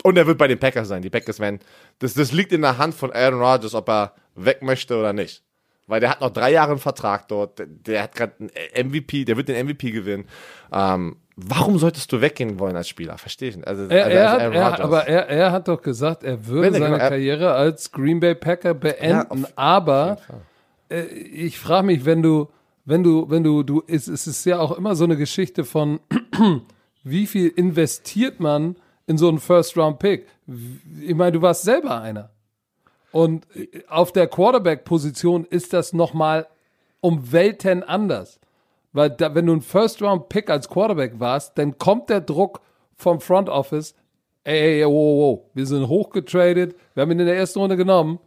Und 0.02 0.16
er 0.16 0.26
wird 0.26 0.38
bei 0.38 0.48
den 0.48 0.58
Packers 0.58 0.88
sein. 0.88 1.02
Die 1.02 1.10
Packers 1.10 1.40
werden. 1.40 1.60
Das, 1.98 2.14
das 2.14 2.32
liegt 2.32 2.52
in 2.52 2.62
der 2.62 2.78
Hand 2.78 2.94
von 2.94 3.12
Aaron 3.12 3.40
Rodgers, 3.40 3.74
ob 3.74 3.88
er 3.88 4.14
weg 4.44 4.62
möchte 4.62 4.96
oder 4.98 5.12
nicht. 5.12 5.42
Weil 5.86 6.00
der 6.00 6.10
hat 6.10 6.20
noch 6.20 6.30
drei 6.30 6.52
Jahre 6.52 6.70
einen 6.72 6.78
Vertrag 6.80 7.26
dort. 7.28 7.58
Der, 7.58 7.66
der 7.66 8.02
hat 8.04 8.14
gerade 8.14 8.34
einen 8.38 8.88
MVP, 8.90 9.24
der 9.24 9.36
wird 9.36 9.48
den 9.48 9.66
MVP 9.66 9.90
gewinnen. 9.90 10.24
Ähm, 10.72 11.16
warum 11.34 11.78
solltest 11.78 12.12
du 12.12 12.20
weggehen 12.20 12.60
wollen 12.60 12.76
als 12.76 12.88
Spieler? 12.88 13.18
Verstehe 13.18 13.48
ich 13.48 13.56
nicht. 13.56 13.66
Also, 13.66 13.86
Er, 13.88 14.04
also 14.04 14.16
er, 14.16 14.30
hat, 14.30 14.78
er, 14.78 14.84
aber 14.84 15.08
er, 15.08 15.28
er 15.28 15.50
hat 15.52 15.66
doch 15.66 15.82
gesagt, 15.82 16.22
er 16.22 16.46
würde 16.46 16.78
seine 16.78 16.98
er- 16.98 17.08
Karriere 17.08 17.52
als 17.54 17.90
Green 17.90 18.20
Bay 18.20 18.36
Packer 18.36 18.74
beenden. 18.74 19.44
auf- 19.46 19.52
aber 19.56 20.18
äh, 20.90 21.02
ich 21.06 21.58
frage 21.58 21.86
mich, 21.86 22.04
wenn 22.04 22.22
du, 22.22 22.48
wenn 22.84 23.02
du, 23.02 23.28
wenn 23.28 23.42
du, 23.42 23.64
du, 23.64 23.82
es, 23.88 24.06
es 24.06 24.28
ist 24.28 24.44
ja 24.46 24.60
auch 24.60 24.76
immer 24.78 24.94
so 24.94 25.02
eine 25.04 25.16
Geschichte 25.16 25.64
von, 25.64 25.98
wie 27.02 27.26
viel 27.26 27.48
investiert 27.48 28.38
man 28.38 28.76
in 29.08 29.18
so 29.18 29.28
einen 29.28 29.40
First-Round-Pick? 29.40 30.26
Ich 31.02 31.14
meine, 31.16 31.32
du 31.32 31.42
warst 31.42 31.62
selber 31.64 32.00
einer. 32.00 32.30
Und 33.12 33.46
äh, 33.56 33.82
auf 33.88 34.12
der 34.12 34.26
Quarterback-Position 34.26 35.44
ist 35.44 35.72
das 35.72 35.92
nochmal 35.92 36.46
um 37.00 37.32
Welten 37.32 37.82
anders. 37.82 38.40
Weil 38.92 39.10
da, 39.10 39.34
wenn 39.34 39.46
du 39.46 39.54
ein 39.54 39.62
First-Round-Pick 39.62 40.50
als 40.50 40.68
Quarterback 40.68 41.18
warst, 41.18 41.56
dann 41.58 41.78
kommt 41.78 42.10
der 42.10 42.20
Druck 42.20 42.60
vom 42.96 43.20
Front 43.20 43.48
Office, 43.48 43.94
ey, 44.44 44.80
ey, 44.80 44.86
wow, 44.86 44.92
wow, 44.92 45.38
wow, 45.38 45.50
wir 45.54 45.66
sind 45.66 45.88
hochgetradet, 45.88 46.74
wir 46.94 47.02
haben 47.02 47.10
ihn 47.12 47.20
in 47.20 47.26
der 47.26 47.36
ersten 47.36 47.60
Runde 47.60 47.76
genommen. 47.76 48.18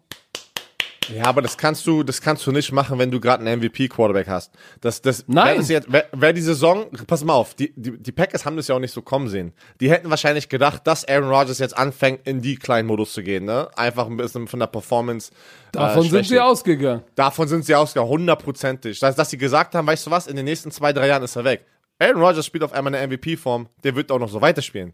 Ja, 1.09 1.25
aber 1.25 1.41
das 1.41 1.57
kannst 1.57 1.85
du, 1.87 2.03
das 2.03 2.21
kannst 2.21 2.45
du 2.45 2.51
nicht 2.51 2.71
machen, 2.71 2.99
wenn 2.99 3.11
du 3.11 3.19
gerade 3.19 3.45
einen 3.45 3.59
MVP-Quarterback 3.59 4.27
hast. 4.27 4.51
Das, 4.81 5.01
das, 5.01 5.25
Nein. 5.27 5.57
Das 5.57 5.69
jetzt, 5.69 5.91
wäre, 5.91 6.05
wäre 6.11 6.33
die 6.33 6.41
Saison, 6.41 6.87
pass 7.07 7.23
mal 7.23 7.33
auf, 7.33 7.53
die, 7.55 7.73
die, 7.75 7.97
die 7.97 8.11
Packers 8.11 8.45
haben 8.45 8.57
das 8.57 8.67
ja 8.67 8.75
auch 8.75 8.79
nicht 8.79 8.93
so 8.93 9.01
kommen 9.01 9.29
sehen. 9.29 9.53
Die 9.79 9.89
hätten 9.89 10.09
wahrscheinlich 10.09 10.49
gedacht, 10.49 10.85
dass 10.85 11.07
Aaron 11.07 11.29
Rodgers 11.29 11.59
jetzt 11.59 11.77
anfängt, 11.77 12.27
in 12.27 12.41
die 12.41 12.55
kleinen 12.55 12.87
Modus 12.87 13.13
zu 13.13 13.23
gehen, 13.23 13.45
ne? 13.45 13.69
Einfach 13.75 14.07
ein 14.07 14.17
bisschen 14.17 14.47
von 14.47 14.59
der 14.59 14.67
Performance. 14.67 15.31
Davon 15.71 16.05
äh, 16.05 16.09
sind 16.09 16.27
sie 16.27 16.39
ausgegangen. 16.39 17.03
Davon 17.15 17.47
sind 17.47 17.65
sie 17.65 17.75
ausgegangen, 17.75 18.09
hundertprozentig. 18.09 18.99
Das, 18.99 19.15
dass 19.15 19.29
sie 19.29 19.37
gesagt 19.37 19.75
haben, 19.75 19.87
weißt 19.87 20.07
du 20.07 20.11
was, 20.11 20.27
in 20.27 20.35
den 20.35 20.45
nächsten 20.45 20.71
zwei, 20.71 20.93
drei 20.93 21.07
Jahren 21.07 21.23
ist 21.23 21.35
er 21.35 21.43
weg. 21.43 21.65
Aaron 21.99 22.21
Rodgers 22.21 22.45
spielt 22.45 22.63
auf 22.63 22.73
einmal 22.73 22.93
eine 22.93 23.07
MVP-Form, 23.07 23.67
der 23.83 23.95
wird 23.95 24.11
auch 24.11 24.19
noch 24.19 24.29
so 24.29 24.41
weiterspielen. 24.41 24.93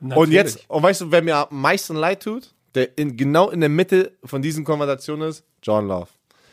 Und 0.00 0.08
Natürlich. 0.08 0.34
jetzt, 0.34 0.64
und 0.68 0.82
weißt 0.82 1.02
du, 1.02 1.12
wer 1.12 1.22
mir 1.22 1.36
am 1.36 1.60
meisten 1.60 1.94
leid 1.94 2.22
tut? 2.22 2.52
Der 2.74 2.96
in, 2.96 3.16
genau 3.16 3.50
in 3.50 3.60
der 3.60 3.68
Mitte 3.68 4.12
von 4.24 4.42
diesen 4.42 4.64
Konversationen 4.64 5.28
ist, 5.28 5.44
John 5.62 5.88
Love. 5.88 6.08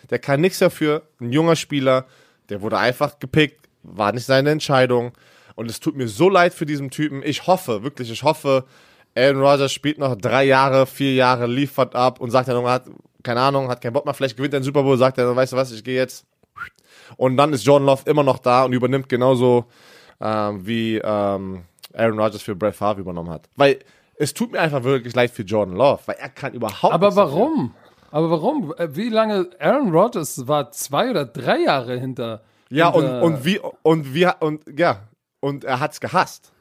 Der 0.09 0.19
kann 0.19 0.41
nichts 0.41 0.59
dafür, 0.59 1.03
ein 1.19 1.31
junger 1.31 1.55
Spieler, 1.55 2.05
der 2.49 2.61
wurde 2.61 2.77
einfach 2.77 3.19
gepickt, 3.19 3.69
war 3.83 4.11
nicht 4.11 4.25
seine 4.25 4.49
Entscheidung. 4.49 5.13
Und 5.55 5.69
es 5.69 5.79
tut 5.79 5.95
mir 5.95 6.07
so 6.07 6.29
leid 6.29 6.53
für 6.53 6.65
diesen 6.65 6.89
Typen. 6.89 7.21
Ich 7.23 7.47
hoffe, 7.47 7.83
wirklich, 7.83 8.09
ich 8.11 8.23
hoffe, 8.23 8.65
Aaron 9.15 9.41
Rodgers 9.41 9.73
spielt 9.73 9.97
noch 9.97 10.15
drei 10.15 10.45
Jahre, 10.45 10.85
vier 10.85 11.13
Jahre, 11.13 11.47
liefert 11.47 11.95
ab 11.95 12.21
und 12.21 12.31
sagt 12.31 12.47
dann, 12.47 12.63
hat, 12.65 12.85
keine 13.23 13.41
Ahnung, 13.41 13.69
hat 13.69 13.81
keinen 13.81 13.93
Bock 13.93 14.05
mehr, 14.05 14.13
vielleicht 14.13 14.37
gewinnt 14.37 14.53
er 14.53 14.59
den 14.59 14.63
Super 14.63 14.83
Bowl, 14.83 14.97
sagt 14.97 15.17
er, 15.17 15.35
weißt 15.35 15.53
du 15.53 15.57
was, 15.57 15.71
ich 15.71 15.83
gehe 15.83 15.95
jetzt. 15.95 16.25
Und 17.17 17.37
dann 17.37 17.53
ist 17.53 17.65
Jordan 17.65 17.87
Love 17.87 18.09
immer 18.09 18.23
noch 18.23 18.39
da 18.39 18.63
und 18.65 18.73
übernimmt 18.73 19.09
genauso 19.09 19.65
ähm, 20.21 20.65
wie 20.65 20.97
ähm, 20.97 21.63
Aaron 21.93 22.19
Rodgers 22.19 22.41
für 22.41 22.55
Brett 22.55 22.75
Favre 22.75 23.01
übernommen 23.01 23.31
hat. 23.31 23.49
Weil 23.55 23.79
es 24.19 24.33
tut 24.33 24.51
mir 24.51 24.59
einfach 24.59 24.83
wirklich 24.83 25.15
leid 25.15 25.31
für 25.31 25.43
Jordan 25.43 25.75
Love, 25.75 26.01
weil 26.05 26.17
er 26.19 26.29
kann 26.29 26.53
überhaupt 26.53 26.93
Aber 26.93 27.07
nichts 27.07 27.15
dafür. 27.15 27.33
warum? 27.33 27.75
Aber 28.11 28.29
warum? 28.31 28.73
Wie 28.89 29.09
lange? 29.09 29.49
Aaron 29.59 29.91
Rodgers 29.91 30.47
war 30.47 30.71
zwei 30.71 31.09
oder 31.09 31.25
drei 31.25 31.59
Jahre 31.61 31.97
hinter. 31.97 32.43
Ja, 32.69 32.89
und, 32.89 33.03
hinter, 33.03 33.23
und 33.23 33.45
wie, 33.45 33.59
und 33.83 34.13
wie, 34.13 34.27
und 34.39 34.79
ja, 34.79 35.07
und 35.39 35.63
er 35.63 35.79
hat's 35.79 35.99
gehasst. 35.99 36.51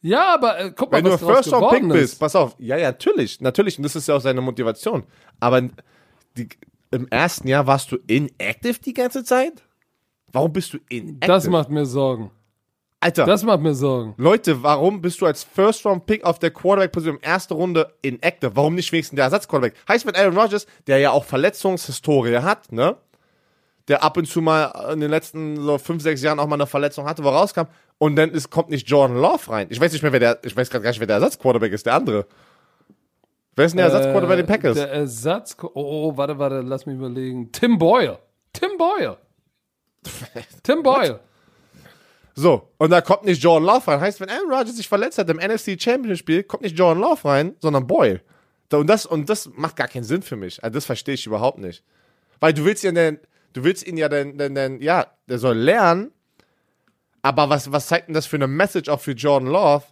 Ja, 0.00 0.34
aber 0.34 0.58
äh, 0.58 0.72
guck 0.74 0.90
mal, 0.92 0.98
Wenn 0.98 1.10
du 1.10 1.18
First 1.18 1.52
Round 1.52 1.70
Pick 1.70 1.80
geworden 1.82 1.88
bist, 1.88 2.14
ist. 2.14 2.18
pass 2.18 2.36
auf. 2.36 2.54
Ja, 2.58 2.76
ja, 2.76 2.88
natürlich, 2.90 3.40
natürlich. 3.40 3.78
Und 3.78 3.84
das 3.84 3.96
ist 3.96 4.08
ja 4.08 4.16
auch 4.16 4.20
seine 4.20 4.40
Motivation. 4.40 5.04
Aber 5.40 5.60
die, 6.36 6.48
im 6.90 7.08
ersten 7.08 7.48
Jahr 7.48 7.66
warst 7.66 7.90
du 7.92 7.98
inactive 8.06 8.80
die 8.80 8.94
ganze 8.94 9.24
Zeit? 9.24 9.62
Warum 10.30 10.52
bist 10.52 10.72
du 10.72 10.78
inactive? 10.88 11.26
Das 11.26 11.48
macht 11.48 11.68
mir 11.70 11.84
Sorgen. 11.86 12.30
Alter, 13.02 13.24
Das 13.24 13.42
macht 13.42 13.60
mir 13.60 13.74
Sorgen. 13.74 14.14
Leute, 14.16 14.62
warum 14.62 15.02
bist 15.02 15.20
du 15.20 15.26
als 15.26 15.42
First 15.42 15.84
Round 15.84 16.06
Pick 16.06 16.22
auf 16.22 16.38
der 16.38 16.52
Quarterback-Position 16.52 17.16
in 17.16 17.22
erster 17.22 17.56
Runde 17.56 17.92
inactive? 18.00 18.54
Warum 18.54 18.76
nicht 18.76 18.92
wenigstens 18.92 19.16
der 19.16 19.24
Ersatzquarterback? 19.24 19.74
Heißt, 19.88 20.06
wenn 20.06 20.14
Aaron 20.14 20.38
Rodgers, 20.38 20.66
der 20.86 20.98
ja 20.98 21.10
auch 21.10 21.24
Verletzungshistorie 21.24 22.36
hat, 22.38 22.70
ne? 22.70 22.96
Der 23.88 24.04
ab 24.04 24.16
und 24.16 24.26
zu 24.26 24.40
mal 24.40 24.66
in 24.92 25.00
den 25.00 25.10
letzten 25.10 25.56
so 25.56 25.78
fünf, 25.78 26.02
sechs 26.04 26.22
Jahren 26.22 26.38
auch 26.38 26.46
mal 26.46 26.54
eine 26.54 26.68
Verletzung 26.68 27.04
hatte, 27.06 27.24
wo 27.24 27.28
er 27.28 27.34
rauskam, 27.34 27.62
und 27.98 28.14
dann 28.14 28.30
ist, 28.30 28.50
kommt 28.50 28.70
nicht 28.70 28.88
Jordan 28.88 29.16
Love 29.16 29.50
rein. 29.50 29.66
Ich 29.70 29.80
weiß 29.80 29.92
nicht 29.92 30.02
mehr, 30.02 30.12
wer 30.12 30.20
der, 30.20 30.38
ich 30.44 30.56
weiß 30.56 30.70
gerade 30.70 30.84
gar 30.84 30.90
nicht, 30.90 31.00
wer 31.00 31.08
der 31.08 31.16
Ersatzquarterback 31.16 31.72
ist, 31.72 31.86
der 31.86 31.94
andere. 31.94 32.26
Wer 33.56 33.64
ist 33.66 33.72
denn 33.72 33.78
der 33.78 33.86
Ersatzquarterback 33.86 34.28
bei 34.28 34.36
den 34.36 34.46
Packers? 34.46 34.76
Der 34.76 34.92
Ersatz. 34.92 35.56
Oh, 35.60 35.70
oh, 35.74 36.16
warte, 36.16 36.38
warte, 36.38 36.60
lass 36.60 36.86
mich 36.86 36.94
überlegen. 36.94 37.50
Tim 37.50 37.78
Boyle. 37.78 38.18
Tim 38.52 38.70
Boyle. 38.78 39.18
Tim 40.62 40.84
Boyle. 40.84 41.18
So, 42.34 42.70
und 42.78 42.90
da 42.90 43.00
kommt 43.00 43.24
nicht 43.24 43.42
Jordan 43.42 43.66
Love 43.66 43.88
rein. 43.88 44.00
Heißt, 44.00 44.20
wenn 44.20 44.30
Aaron 44.30 44.50
Rodgers 44.50 44.76
sich 44.76 44.88
verletzt 44.88 45.18
hat 45.18 45.28
im 45.28 45.36
NFC 45.36 45.80
Championship 45.80 46.18
Spiel, 46.18 46.42
kommt 46.42 46.62
nicht 46.62 46.78
Jordan 46.78 47.02
Love 47.02 47.28
rein, 47.28 47.54
sondern 47.60 47.86
Boyle. 47.86 48.20
Und 48.72 48.86
das, 48.86 49.04
und 49.04 49.28
das 49.28 49.50
macht 49.54 49.76
gar 49.76 49.88
keinen 49.88 50.04
Sinn 50.04 50.22
für 50.22 50.36
mich. 50.36 50.62
Also 50.64 50.74
das 50.74 50.86
verstehe 50.86 51.14
ich 51.14 51.26
überhaupt 51.26 51.58
nicht. 51.58 51.84
Weil 52.40 52.54
du 52.54 52.64
willst 52.64 52.84
ihn 52.84 52.94
denn, 52.94 53.18
du 53.52 53.64
willst 53.64 53.86
ihn 53.86 53.96
ja 53.96 54.08
denn, 54.08 54.38
denn, 54.38 54.54
denn, 54.54 54.80
ja, 54.80 55.06
der 55.28 55.38
soll 55.38 55.56
lernen, 55.58 56.10
aber 57.20 57.50
was, 57.50 57.70
was 57.70 57.86
zeigt 57.86 58.08
denn 58.08 58.14
das 58.14 58.26
für 58.26 58.36
eine 58.36 58.48
Message 58.48 58.88
auch 58.88 59.00
für 59.00 59.12
Jordan 59.12 59.48
Love? 59.48 59.84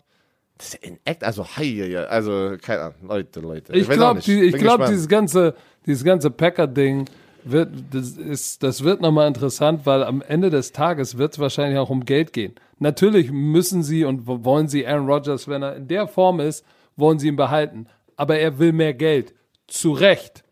Das 0.59 0.69
ist 0.69 0.73
ja 0.75 0.91
in 0.91 0.99
Act, 1.05 1.25
also, 1.25 1.47
ja, 1.59 2.05
also, 2.05 2.57
keine 2.61 2.81
Ahnung, 2.83 2.97
Leute, 3.03 3.41
Leute. 3.41 3.73
Ich 3.73 3.89
glaube, 3.89 4.21
die, 4.21 4.43
ich 4.43 4.53
Bin 4.53 4.61
glaub, 4.61 4.85
dieses 4.87 5.09
ganze, 5.09 5.55
dieses 5.87 6.05
ganze 6.05 6.31
Packer-Ding 6.31 7.09
wird, 7.45 7.71
das 7.93 8.11
ist, 8.17 8.63
das 8.63 8.83
wird 8.85 9.01
nochmal 9.01 9.29
interessant, 9.29 9.87
weil 9.87 10.03
am 10.05 10.23
Ende 10.23 10.51
des 10.51 10.73
Tages 10.73 11.19
wird 11.19 11.33
es 11.35 11.39
wahrscheinlich 11.39 11.79
auch 11.79 11.91
um 11.91 12.05
Geld 12.05 12.33
gehen. 12.33 12.55
Natürlich 12.79 13.31
müssen 13.31 13.83
sie 13.83 14.05
und 14.05 14.27
wo- 14.27 14.45
wollen 14.45 14.69
sie 14.69 14.87
Aaron 14.87 15.07
Rodgers, 15.07 15.49
wenn 15.49 15.63
er 15.63 15.77
in 15.77 15.89
der 15.89 16.07
Form 16.09 16.41
ist, 16.41 16.65
wollen 16.97 17.19
sie 17.19 17.29
ihn 17.29 17.37
behalten. 17.37 17.87
Aber 18.17 18.39
er 18.39 18.59
will 18.59 18.73
mehr 18.73 18.95
Geld. 18.95 19.35
Zu 19.67 19.93
Recht. 19.93 20.45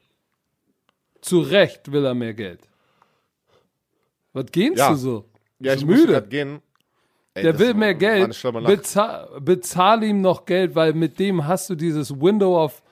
Zu 1.20 1.40
Recht 1.40 1.90
will 1.92 2.04
er 2.04 2.14
mehr 2.14 2.34
Geld. 2.34 2.60
Was 4.32 4.46
gehst 4.52 4.78
Ja. 4.78 4.90
du 4.90 4.96
so? 4.96 5.24
ja, 5.60 5.74
ich 5.74 5.84
muss 5.84 5.96
müde. 6.00 6.12
grad 6.12 6.30
gehen. 6.30 6.60
Ey, 7.34 7.42
Der 7.44 7.58
will 7.58 7.74
mehr 7.74 7.94
Geld. 7.94 8.40
Bezahl, 8.66 9.28
bezahl 9.40 10.02
ihm 10.02 10.20
noch 10.20 10.44
Geld, 10.44 10.74
weil 10.74 10.92
mit 10.92 11.18
dem 11.18 11.46
hast 11.46 11.70
du 11.70 11.74
dieses 11.74 12.10
Window 12.20 12.62
of 12.62 12.82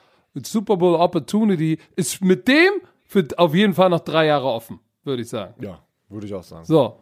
Super 0.43 0.77
Bowl 0.77 0.95
Opportunity. 0.95 1.79
Ist 1.95 2.21
mit 2.21 2.47
dem 2.47 2.71
für 3.07 3.25
auf 3.37 3.55
jeden 3.55 3.73
Fall 3.73 3.89
noch 3.89 4.01
drei 4.01 4.27
Jahre 4.27 4.47
offen, 4.47 4.79
würde 5.03 5.21
ich 5.21 5.29
sagen. 5.29 5.53
Ja, 5.63 5.79
würde 6.09 6.27
ich 6.27 6.33
auch 6.33 6.43
sagen. 6.43 6.65
So. 6.65 6.99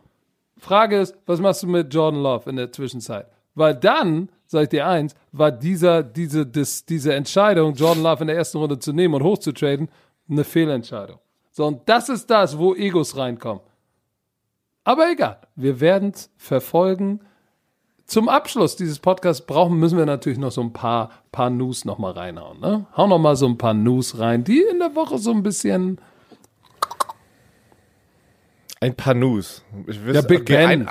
Frage 0.57 0.99
ist, 0.99 1.17
was 1.25 1.41
machst 1.41 1.63
du 1.63 1.67
mit 1.67 1.93
Jordan 1.93 2.21
Love 2.21 2.49
in 2.49 2.55
der 2.55 2.71
Zwischenzeit? 2.71 3.27
Weil 3.55 3.75
dann, 3.75 4.29
sag 4.45 4.63
ich 4.63 4.69
dir 4.69 4.87
eins, 4.87 5.13
war 5.31 5.51
dieser, 5.51 6.01
diese, 6.03 6.45
das, 6.45 6.85
diese 6.85 7.13
Entscheidung, 7.13 7.73
Jordan 7.73 8.03
Love 8.03 8.21
in 8.21 8.27
der 8.27 8.37
ersten 8.37 8.57
Runde 8.59 8.79
zu 8.79 8.93
nehmen 8.93 9.15
und 9.15 9.23
hochzutraden, 9.23 9.89
eine 10.29 10.43
Fehlentscheidung. 10.43 11.19
So, 11.51 11.65
und 11.65 11.87
das 11.87 12.09
ist 12.09 12.29
das, 12.29 12.57
wo 12.57 12.75
Egos 12.75 13.17
reinkommen. 13.17 13.63
Aber 14.83 15.11
egal, 15.11 15.39
wir 15.55 15.79
werden 15.79 16.11
es 16.13 16.29
verfolgen. 16.37 17.21
Zum 18.05 18.29
Abschluss 18.29 18.75
dieses 18.75 18.99
Podcasts 18.99 19.45
brauchen, 19.45 19.79
müssen 19.79 19.97
wir 19.97 20.05
natürlich 20.05 20.37
noch 20.37 20.51
so 20.51 20.61
ein 20.61 20.73
paar, 20.73 21.09
paar 21.31 21.49
News 21.49 21.85
noch 21.85 21.97
mal 21.97 22.11
reinhauen. 22.11 22.59
Ne? 22.59 22.85
Hau 22.95 23.07
noch 23.07 23.17
mal 23.17 23.35
so 23.35 23.47
ein 23.47 23.57
paar 23.57 23.73
News 23.73 24.19
rein, 24.19 24.43
die 24.43 24.61
in 24.61 24.79
der 24.79 24.95
Woche 24.95 25.17
so 25.17 25.31
ein 25.31 25.41
bisschen 25.41 25.99
Ein 28.79 28.95
paar 28.95 29.15
News. 29.15 29.63
Ich 29.87 29.99
Ja, 30.05 30.21
Big 30.21 30.45
Ben. 30.45 30.87
Ein, 30.87 30.89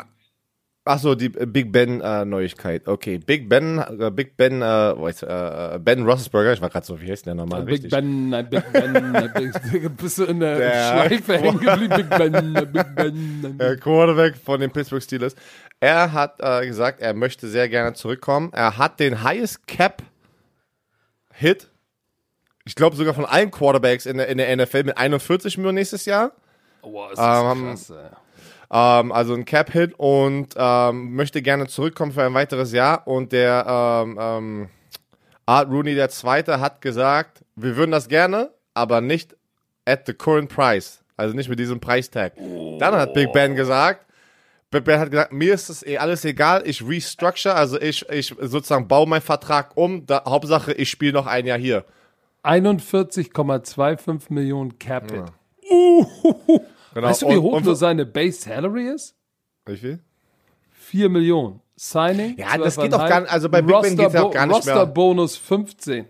Achso, 0.87 1.15
die 1.15 1.27
äh, 1.35 1.47
Big 1.47 1.73
Ben 1.73 2.03
äh, 2.03 2.27
Neuigkeit. 2.27 2.87
Okay, 2.87 3.17
Big 3.17 3.49
Ben, 3.49 3.79
äh, 3.79 4.11
Big 4.11 4.37
Ben, 4.37 4.61
äh, 4.61 4.91
äh, 4.91 5.79
Ben 5.79 6.03
Roethlisberger. 6.05 6.53
Ich 6.53 6.61
war 6.61 6.69
gerade 6.69 6.85
so, 6.85 7.01
wie 7.01 7.11
heißt 7.11 7.25
der 7.25 7.35
nochmal? 7.35 7.63
Big 7.63 7.75
Richtig. 7.75 7.91
Ben, 7.91 8.29
nein, 8.29 8.51
Big 8.51 8.71
Ben, 8.71 8.93
nein, 8.93 9.33
Big, 9.35 9.97
bist 9.97 10.19
du 10.19 10.25
in 10.25 10.41
der, 10.41 10.59
Der- 10.59 10.93
Schleife 10.93 11.39
hängen 11.39 11.59
geblieben? 11.59 11.95
Big 11.97 12.11
Ben, 12.11 12.53
Big 12.73 12.95
Ben. 12.97 13.61
äh, 13.61 13.77
Quarterback 13.81 14.37
von 14.37 14.61
den 14.61 14.71
Pittsburgh 14.71 15.03
Steelers. 15.03 15.35
Er 15.81 16.13
hat 16.13 16.35
äh, 16.41 16.67
gesagt, 16.67 17.01
er 17.01 17.15
möchte 17.15 17.49
sehr 17.49 17.69
gerne 17.71 17.95
zurückkommen. 17.95 18.51
Er 18.53 18.77
hat 18.77 19.01
den 19.01 19.23
Highest 19.23 19.67
Cap 19.67 20.03
Hit, 21.33 21.69
ich 22.67 22.75
glaube 22.75 22.95
sogar 22.97 23.13
von 23.15 23.25
allen 23.25 23.51
Quarterbacks 23.51 24.05
in 24.07 24.19
der, 24.19 24.29
in 24.29 24.37
der 24.39 24.55
NFL 24.55 24.85
mit 24.85 24.97
41 24.99 25.57
Millionen 25.57 25.77
nächstes 25.77 26.05
Jahr. 26.05 26.33
Boah, 26.83 27.11
ist 27.11 27.19
das 27.19 27.43
Ähm, 27.57 27.65
krass, 27.65 27.91
ey. 27.91 27.97
Ähm, 28.75 29.13
also 29.13 29.35
ein 29.35 29.45
Cap-Hit 29.45 29.95
und 29.99 30.49
ähm, 30.57 31.15
möchte 31.15 31.41
gerne 31.43 31.69
zurückkommen 31.69 32.11
für 32.11 32.25
ein 32.25 32.35
weiteres 32.35 32.73
Jahr. 32.73 33.07
Und 33.07 33.31
der 33.31 33.65
ähm, 33.69 34.19
ähm, 34.21 34.69
Art 35.47 35.71
Rooney, 35.71 35.95
der 35.95 36.09
Zweite, 36.09 36.59
hat 36.59 36.81
gesagt, 36.81 37.45
wir 37.55 37.77
würden 37.77 37.93
das 37.93 38.09
gerne, 38.09 38.51
aber 38.75 39.01
nicht 39.01 39.37
at 39.85 40.07
the 40.07 40.13
current 40.13 40.53
price. 40.53 41.05
Also 41.17 41.37
nicht 41.37 41.49
mit 41.49 41.61
diesem 41.61 41.79
Preistag. 41.79 42.35
Dann 42.37 42.95
hat 42.95 43.15
Big 43.15 43.33
Ben 43.33 43.55
gesagt, 43.55 44.05
Big 44.73 44.83
Ben 44.83 44.99
hat 44.99 45.13
gesagt, 45.13 45.33
mir 45.33 45.55
ist 45.55 45.71
das 45.71 45.87
eh 45.87 45.99
alles 45.99 46.25
egal, 46.25 46.65
ich 46.67 46.85
restructure, 46.85 47.55
also 47.55 47.81
ich, 47.81 48.05
ich 48.11 48.35
sozusagen 48.41 48.89
baue 48.89 49.07
meinen 49.07 49.21
Vertrag 49.21 49.77
um. 49.77 50.05
Da, 50.05 50.25
Hauptsache, 50.27 50.73
ich 50.73 50.91
spiele 50.91 51.13
noch 51.13 51.29
ein 51.29 51.47
Jahr 51.47 51.59
hier. 51.59 51.85
41,25 52.43 54.33
Millionen 54.33 54.77
Cap 54.81 55.13
Hit. 55.13 55.33
Genau. 56.95 57.09
Weißt 57.09 57.23
du, 57.23 57.29
wie 57.29 57.37
hoch 57.37 57.55
und- 57.55 57.65
nur 57.65 57.77
seine 57.77 58.07
Base 58.07 58.41
Salary 58.43 58.89
ist? 58.89 59.15
Wie 59.67 59.77
viel? 59.77 59.99
4 60.73 61.09
Millionen. 61.09 61.61
Signing? 61.77 62.37
Ja, 62.39 62.57
das 62.57 62.77
12,5. 62.79 62.83
geht 62.83 62.95
auch 62.95 63.09
gar 63.09 63.21
nicht- 63.23 63.33
also 63.33 63.49
bei 63.49 63.63
Big 63.63 63.81
Ben 63.81 63.97
geht's 63.97 64.15
ja 64.15 64.23
auch 64.23 64.31
gar 64.31 64.47
nicht 64.47 64.65
mehr- 64.65 64.75
Roster-Bonus 64.77 65.37
15. 65.37 66.07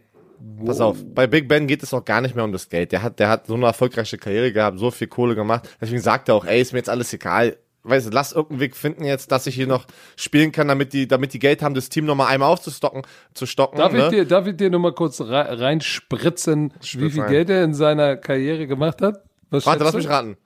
Pass 0.67 0.81
auf, 0.81 0.99
bei 1.15 1.27
Big 1.27 1.49
Ben 1.49 1.67
geht 1.67 1.83
es 1.83 1.95
auch 1.95 2.05
gar 2.05 2.21
nicht 2.21 2.35
mehr 2.35 2.45
um 2.45 2.53
das 2.53 2.69
Geld. 2.69 2.93
Der 2.93 3.03
hat, 3.03 3.19
der 3.19 3.31
hat 3.31 3.47
so 3.47 3.55
eine 3.55 3.65
erfolgreiche 3.65 4.19
Karriere 4.19 4.53
gehabt, 4.53 4.79
so 4.79 4.91
viel 4.91 5.07
Kohle 5.07 5.35
gemacht. 5.35 5.71
Deswegen 5.81 6.03
sagt 6.03 6.29
er 6.29 6.35
auch, 6.35 6.45
ey, 6.45 6.61
ist 6.61 6.73
mir 6.75 6.81
jetzt 6.81 6.91
alles 6.91 7.11
egal. 7.15 7.57
Weißt 7.83 8.07
du, 8.07 8.11
lass 8.11 8.33
irgendeinen 8.33 8.61
Weg 8.61 8.77
finden 8.77 9.05
jetzt, 9.05 9.31
dass 9.33 9.47
ich 9.47 9.55
hier 9.55 9.67
noch 9.67 9.87
spielen 10.17 10.53
kann, 10.53 10.69
damit 10.69 10.93
die, 10.93 11.07
damit 11.09 11.33
die 11.33 11.39
Geld 11.39 11.63
haben, 11.63 11.75
das 11.75 11.89
Team 11.89 12.05
nochmal 12.05 12.29
einmal 12.29 12.51
aufzustocken, 12.51 13.03
zu 13.33 13.47
stocken. 13.47 13.79
Darf, 13.79 13.93
ne? 13.93 14.05
ich 14.05 14.09
dir, 14.09 14.25
darf 14.27 14.47
ich 14.47 14.57
dir 14.57 14.69
nur 14.71 14.81
mal 14.81 14.93
kurz 14.93 15.21
re 15.21 15.61
reinspritzen, 15.61 16.73
wie 16.81 16.87
Spritz 16.87 17.13
viel 17.13 17.23
rein. 17.23 17.31
Geld 17.31 17.51
er 17.51 17.65
in 17.65 17.75
seiner 17.75 18.17
Karriere 18.17 18.67
gemacht 18.67 19.01
hat? 19.03 19.23
Was 19.51 19.65
Warte, 19.67 19.85
lass 19.85 19.93
du? 19.93 19.99
mich 19.99 20.09
raten. 20.09 20.37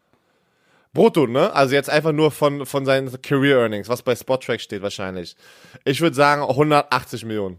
Brutto, 0.92 1.26
ne? 1.26 1.52
Also 1.52 1.74
jetzt 1.74 1.90
einfach 1.90 2.12
nur 2.12 2.30
von, 2.30 2.66
von 2.66 2.84
seinen 2.84 3.20
Career 3.22 3.58
Earnings, 3.58 3.88
was 3.88 4.02
bei 4.02 4.16
Spottrack 4.16 4.60
steht 4.60 4.82
wahrscheinlich. 4.82 5.36
Ich 5.84 6.00
würde 6.00 6.16
sagen 6.16 6.42
180 6.42 7.24
Millionen. 7.24 7.58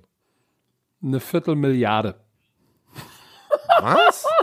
Eine 1.01 1.19
Viertelmilliarde. 1.19 2.15
Was? 3.81 4.25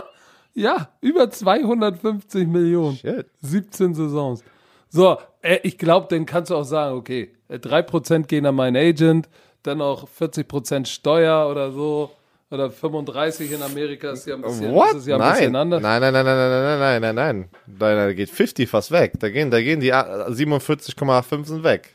Ja, 0.53 0.89
über 1.01 1.29
250 1.29 2.47
Millionen. 2.47 2.97
Shit. 2.97 3.27
17 3.41 3.93
Saisons. 3.93 4.43
So, 4.89 5.19
äh, 5.43 5.59
ich 5.61 5.77
glaube, 5.77 6.07
dann 6.09 6.25
kannst 6.25 6.49
du 6.49 6.55
auch 6.55 6.63
sagen, 6.63 6.97
okay, 6.97 7.31
äh, 7.47 7.59
3% 7.59 8.23
gehen 8.25 8.43
an 8.47 8.55
meinen 8.55 8.75
Agent, 8.75 9.29
dann 9.61 9.81
auch 9.81 10.07
40% 10.09 10.87
Steuer 10.87 11.47
oder 11.47 11.71
so. 11.71 12.09
Oder 12.49 12.71
35 12.71 13.51
in 13.51 13.61
Amerika 13.61 14.11
ist 14.11 14.25
ja 14.25 14.35
ein 14.35 14.41
bisschen, 14.41 14.71
What? 14.73 14.95
Ist 14.95 15.07
ja 15.07 15.15
ein 15.15 15.19
nein. 15.21 15.31
bisschen 15.33 15.51
nein, 15.51 15.61
anders. 15.63 15.81
nein, 15.81 16.01
nein, 16.01 16.13
nein, 16.13 16.25
nein, 16.25 16.37
nein, 16.37 16.79
nein, 16.79 17.01
nein, 17.01 17.15
nein. 17.15 17.49
Da, 17.67 17.95
da 17.95 18.13
geht 18.13 18.29
50 18.29 18.69
fast 18.69 18.91
weg. 18.91 19.13
Da 19.19 19.29
gehen, 19.29 19.51
da 19.51 19.61
gehen 19.61 19.81
die 19.81 19.89
äh, 19.89 19.93
47,5 19.93 21.45
sind 21.45 21.63
weg. 21.63 21.93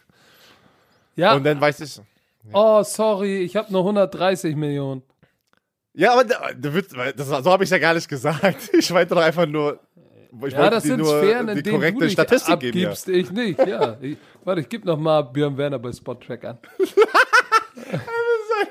Ja, 1.17 1.35
Und 1.35 1.45
dann 1.45 1.59
weiß 1.61 1.81
ich. 1.81 2.01
oh, 2.53 2.83
sorry, 2.83 3.39
ich 3.39 3.57
habe 3.57 3.73
nur 3.73 3.81
130 3.81 4.55
Millionen. 4.57 5.03
Ja, 5.95 6.13
aber 6.13 6.25
da, 6.25 6.51
das, 7.13 7.29
so 7.29 7.51
habe 7.51 7.65
ich 7.65 7.71
ja 7.71 7.79
gar 7.79 7.95
nicht 7.95 8.09
gesagt. 8.09 8.57
Ich 8.73 8.91
meinte 8.91 9.15
doch 9.15 9.23
einfach 9.23 9.47
nur. 9.47 9.79
Ich 10.47 10.53
Ja, 10.53 10.71
das 10.71 10.85
sind 10.85 11.05
Sphären, 11.05 11.49
in 11.49 11.57
die 11.57 11.63
denen 11.63 11.77
korrekte 11.77 11.99
du 12.01 12.05
dich 12.07 12.13
Statistik 12.15 12.61
geben. 12.61 12.79
Ja. 12.79 12.89
abgibst, 12.91 13.09
ich 13.09 13.31
nicht, 13.31 13.59
ja. 13.67 13.97
Ich, 14.01 14.17
warte, 14.45 14.63
ich 14.63 14.69
gebe 14.69 14.87
noch 14.87 14.99
mal 14.99 15.21
Björn 15.23 15.57
Werner 15.57 15.79
bei 15.79 15.93
Spottrack 15.93 16.45
an. 16.45 16.59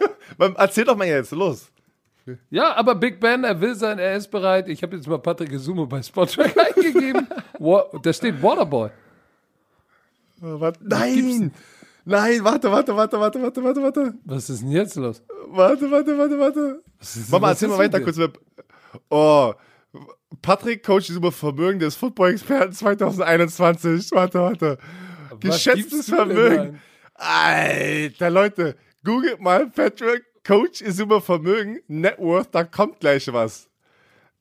Erzähl 0.58 0.86
doch 0.86 0.96
mal 0.96 1.08
jetzt, 1.08 1.32
los. 1.32 1.72
Ja, 2.50 2.76
aber 2.76 2.96
Big 2.96 3.20
Ben, 3.20 3.44
er 3.44 3.60
will 3.60 3.76
sein, 3.76 4.00
er 4.00 4.16
ist 4.16 4.30
bereit. 4.30 4.70
Ich 4.70 4.84
habe 4.84 4.96
jetzt 4.96 5.08
mal 5.08 5.18
Patrick 5.18 5.50
Gesumo 5.50 5.86
bei 5.86 6.02
Spottrack 6.02 6.56
eingegeben. 6.78 7.28
Da 8.04 8.14
steht 8.14 8.42
Waterboy. 8.42 8.90
Nein! 10.82 11.52
Nein, 12.04 12.44
warte, 12.44 12.72
warte, 12.72 12.96
warte, 12.96 13.20
warte, 13.20 13.42
warte, 13.42 13.64
warte, 13.64 13.82
warte. 13.82 14.14
Was 14.26 14.50
ist 14.50 14.62
denn 14.64 14.72
jetzt 14.72 14.96
los? 14.96 15.22
Warte, 15.48 15.90
warte, 15.92 16.18
warte, 16.18 16.40
warte. 16.40 16.82
Mama, 17.30 17.48
was 17.48 17.62
erzähl 17.62 17.70
ist 17.70 17.78
mal 17.78 17.84
weiter 17.84 18.02
kurz. 18.02 18.18
Oh, 19.10 19.54
Patrick, 20.42 20.84
Coach 20.84 21.10
über 21.12 21.32
Vermögen 21.32 21.80
des 21.80 21.96
Football-Experten 21.96 22.74
2021. 22.74 24.12
Warte, 24.12 24.40
warte. 24.40 24.78
Was 25.30 25.40
Geschätztes 25.40 26.10
Vermögen. 26.10 26.80
Alter, 27.14 28.30
Leute. 28.32 28.76
Googelt 29.04 29.40
mal 29.42 29.68
Patrick, 29.70 30.24
Coach 30.46 30.82
Isuma 30.82 31.20
Vermögen, 31.22 31.80
Net 31.88 32.18
Worth, 32.20 32.50
da 32.54 32.64
kommt 32.64 33.00
gleich 33.00 33.32
was. 33.32 33.68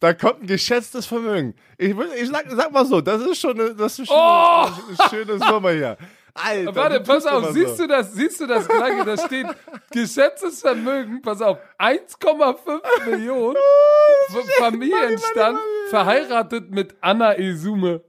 Da 0.00 0.14
kommt 0.14 0.42
ein 0.42 0.46
geschätztes 0.46 1.04
Vermögen. 1.06 1.54
Ich, 1.76 1.94
ich 2.20 2.28
sag, 2.28 2.46
sag 2.50 2.72
mal 2.72 2.86
so, 2.86 3.00
das 3.00 3.20
ist 3.22 3.38
schon 3.40 3.60
eine, 3.60 3.74
das 3.74 3.98
ist 3.98 4.08
schon 4.08 4.16
Oh! 4.16 4.66
eine, 4.66 4.74
eine 4.98 5.08
schöne 5.10 5.38
Summe 5.38 5.72
hier. 5.72 5.96
Alter, 6.32 6.74
Warte, 6.74 7.00
pass 7.00 7.26
auf, 7.26 7.42
immer 7.42 7.52
siehst 7.52 7.76
so. 7.76 7.82
du 7.82 7.88
das, 7.88 8.12
siehst 8.14 8.40
du 8.40 8.46
das 8.46 8.66
gleiche, 8.68 9.04
da 9.04 9.16
steht 9.18 9.46
geschätztes 9.90 10.60
Vermögen, 10.60 11.20
pass 11.22 11.42
auf, 11.42 11.58
1,5 11.78 13.10
Millionen, 13.10 13.56
F- 14.28 14.50
Familienstand, 14.58 15.58
verheiratet 15.90 16.70
mit 16.70 16.94
Anna 17.00 17.34
Esume. 17.36 18.02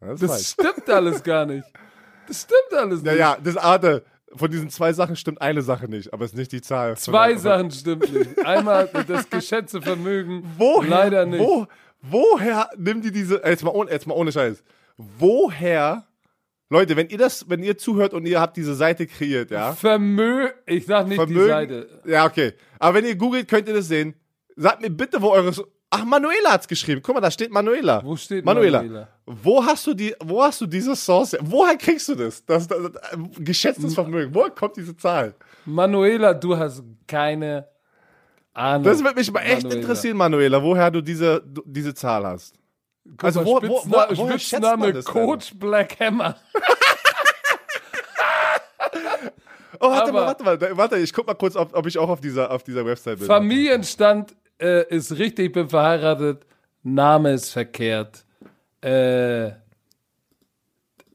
Das, 0.00 0.20
Das 0.20 0.50
stimmt 0.50 0.88
alles 0.90 1.22
gar 1.22 1.46
nicht. 1.46 1.64
Das 2.26 2.42
stimmt 2.42 2.74
alles 2.80 3.02
ja, 3.02 3.10
nicht. 3.12 3.18
ja, 3.20 3.36
das 3.42 3.56
Arte. 3.56 4.04
Von 4.34 4.50
diesen 4.50 4.70
zwei 4.70 4.92
Sachen 4.92 5.16
stimmt 5.16 5.40
eine 5.40 5.62
Sache 5.62 5.88
nicht, 5.88 6.12
aber 6.12 6.24
es 6.24 6.32
ist 6.32 6.36
nicht 6.36 6.52
die 6.52 6.60
Zahl. 6.60 6.96
Zwei 6.96 7.34
Sachen 7.36 7.70
stimmt 7.70 8.12
nicht. 8.12 8.46
Einmal 8.46 8.88
das 9.08 9.28
geschätzte 9.28 9.82
Vermögen, 9.82 10.44
Woher, 10.56 10.88
leider 10.88 11.26
nicht. 11.26 11.40
Wo, 11.40 11.66
woher 12.00 12.68
nimmt 12.76 13.04
die 13.04 13.10
diese, 13.10 13.42
jetzt 13.44 13.64
mal, 13.64 13.70
ohne, 13.70 13.90
jetzt 13.90 14.06
mal 14.06 14.14
ohne 14.14 14.30
Scheiß, 14.30 14.62
woher, 14.96 16.04
Leute, 16.68 16.94
wenn 16.96 17.08
ihr 17.08 17.18
das, 17.18 17.48
wenn 17.48 17.62
ihr 17.62 17.76
zuhört 17.76 18.14
und 18.14 18.24
ihr 18.26 18.40
habt 18.40 18.56
diese 18.56 18.74
Seite 18.76 19.06
kreiert, 19.08 19.50
ja, 19.50 19.72
Vermö, 19.72 20.48
ich 20.66 20.86
sag 20.86 21.08
nicht 21.08 21.28
die 21.28 21.34
Seite. 21.46 21.88
ja, 22.04 22.24
okay, 22.24 22.52
aber 22.78 22.98
wenn 22.98 23.06
ihr 23.06 23.16
googelt, 23.16 23.48
könnt 23.48 23.66
ihr 23.66 23.74
das 23.74 23.88
sehen, 23.88 24.14
sagt 24.54 24.80
mir 24.80 24.90
bitte, 24.90 25.20
wo 25.20 25.30
eure, 25.30 25.52
ach, 25.90 26.04
Manuela 26.04 26.52
hat's 26.52 26.68
geschrieben, 26.68 27.00
guck 27.02 27.14
mal, 27.14 27.20
da 27.20 27.30
steht 27.30 27.50
Manuela. 27.50 28.02
Wo 28.04 28.16
steht 28.16 28.44
Manuela? 28.44 28.82
Manuela? 28.82 29.08
Wo 29.26 29.64
hast 29.64 29.86
du 29.86 29.94
die, 29.94 30.14
wo 30.20 30.42
hast 30.42 30.60
du 30.60 30.66
diese 30.66 30.94
Source, 30.96 31.36
woher 31.40 31.76
kriegst 31.76 32.08
du 32.08 32.14
das, 32.14 32.44
das, 32.44 32.66
das, 32.68 32.78
das 32.92 33.00
geschätztes 33.38 33.94
Vermögen, 33.94 34.34
woher 34.34 34.50
kommt 34.50 34.76
diese 34.76 34.96
Zahl? 34.96 35.34
Manuela, 35.64 36.32
du 36.34 36.56
hast 36.56 36.82
keine 37.06 37.66
Ahnung. 38.54 38.84
Das 38.84 39.02
würde 39.02 39.16
mich 39.18 39.30
mal 39.32 39.40
echt 39.40 39.62
Manuela. 39.64 39.80
interessieren, 39.80 40.16
Manuela, 40.16 40.62
woher 40.62 40.90
du 40.90 41.00
diese, 41.00 41.40
du, 41.46 41.62
diese 41.66 41.94
Zahl 41.94 42.24
hast. 42.26 42.54
Guck 43.16 43.24
Also 43.24 43.44
wo- 43.44 43.62
wo- 43.62 43.82
wo- 43.84 44.16
woher 44.16 44.38
Spitzname 44.38 44.92
das 44.92 45.04
denn? 45.04 45.14
Coach 45.14 45.52
Black 45.58 45.98
Hammer. 46.00 46.36
Oh, 49.82 49.88
warte 49.90 50.10
Aber- 50.10 50.12
mal, 50.20 50.26
warte 50.26 50.44
mal, 50.44 50.76
warte, 50.76 50.96
ich 50.98 51.10
guck 51.12 51.26
mal 51.26 51.34
kurz, 51.34 51.56
ob, 51.56 51.74
ob 51.74 51.86
ich 51.86 51.96
auch 51.96 52.08
auf 52.10 52.20
dieser, 52.20 52.50
auf 52.50 52.62
dieser 52.64 52.84
Website 52.84 53.18
bin. 53.18 53.26
Familienstand 53.26 54.34
äh, 54.60 54.86
ist 54.94 55.12
richtig, 55.18 55.46
ich 55.46 55.52
bin 55.52 55.68
verheiratet. 55.68 56.46
Name 56.82 57.32
ist 57.32 57.50
verkehrt. 57.50 58.24
Äh, 58.80 59.50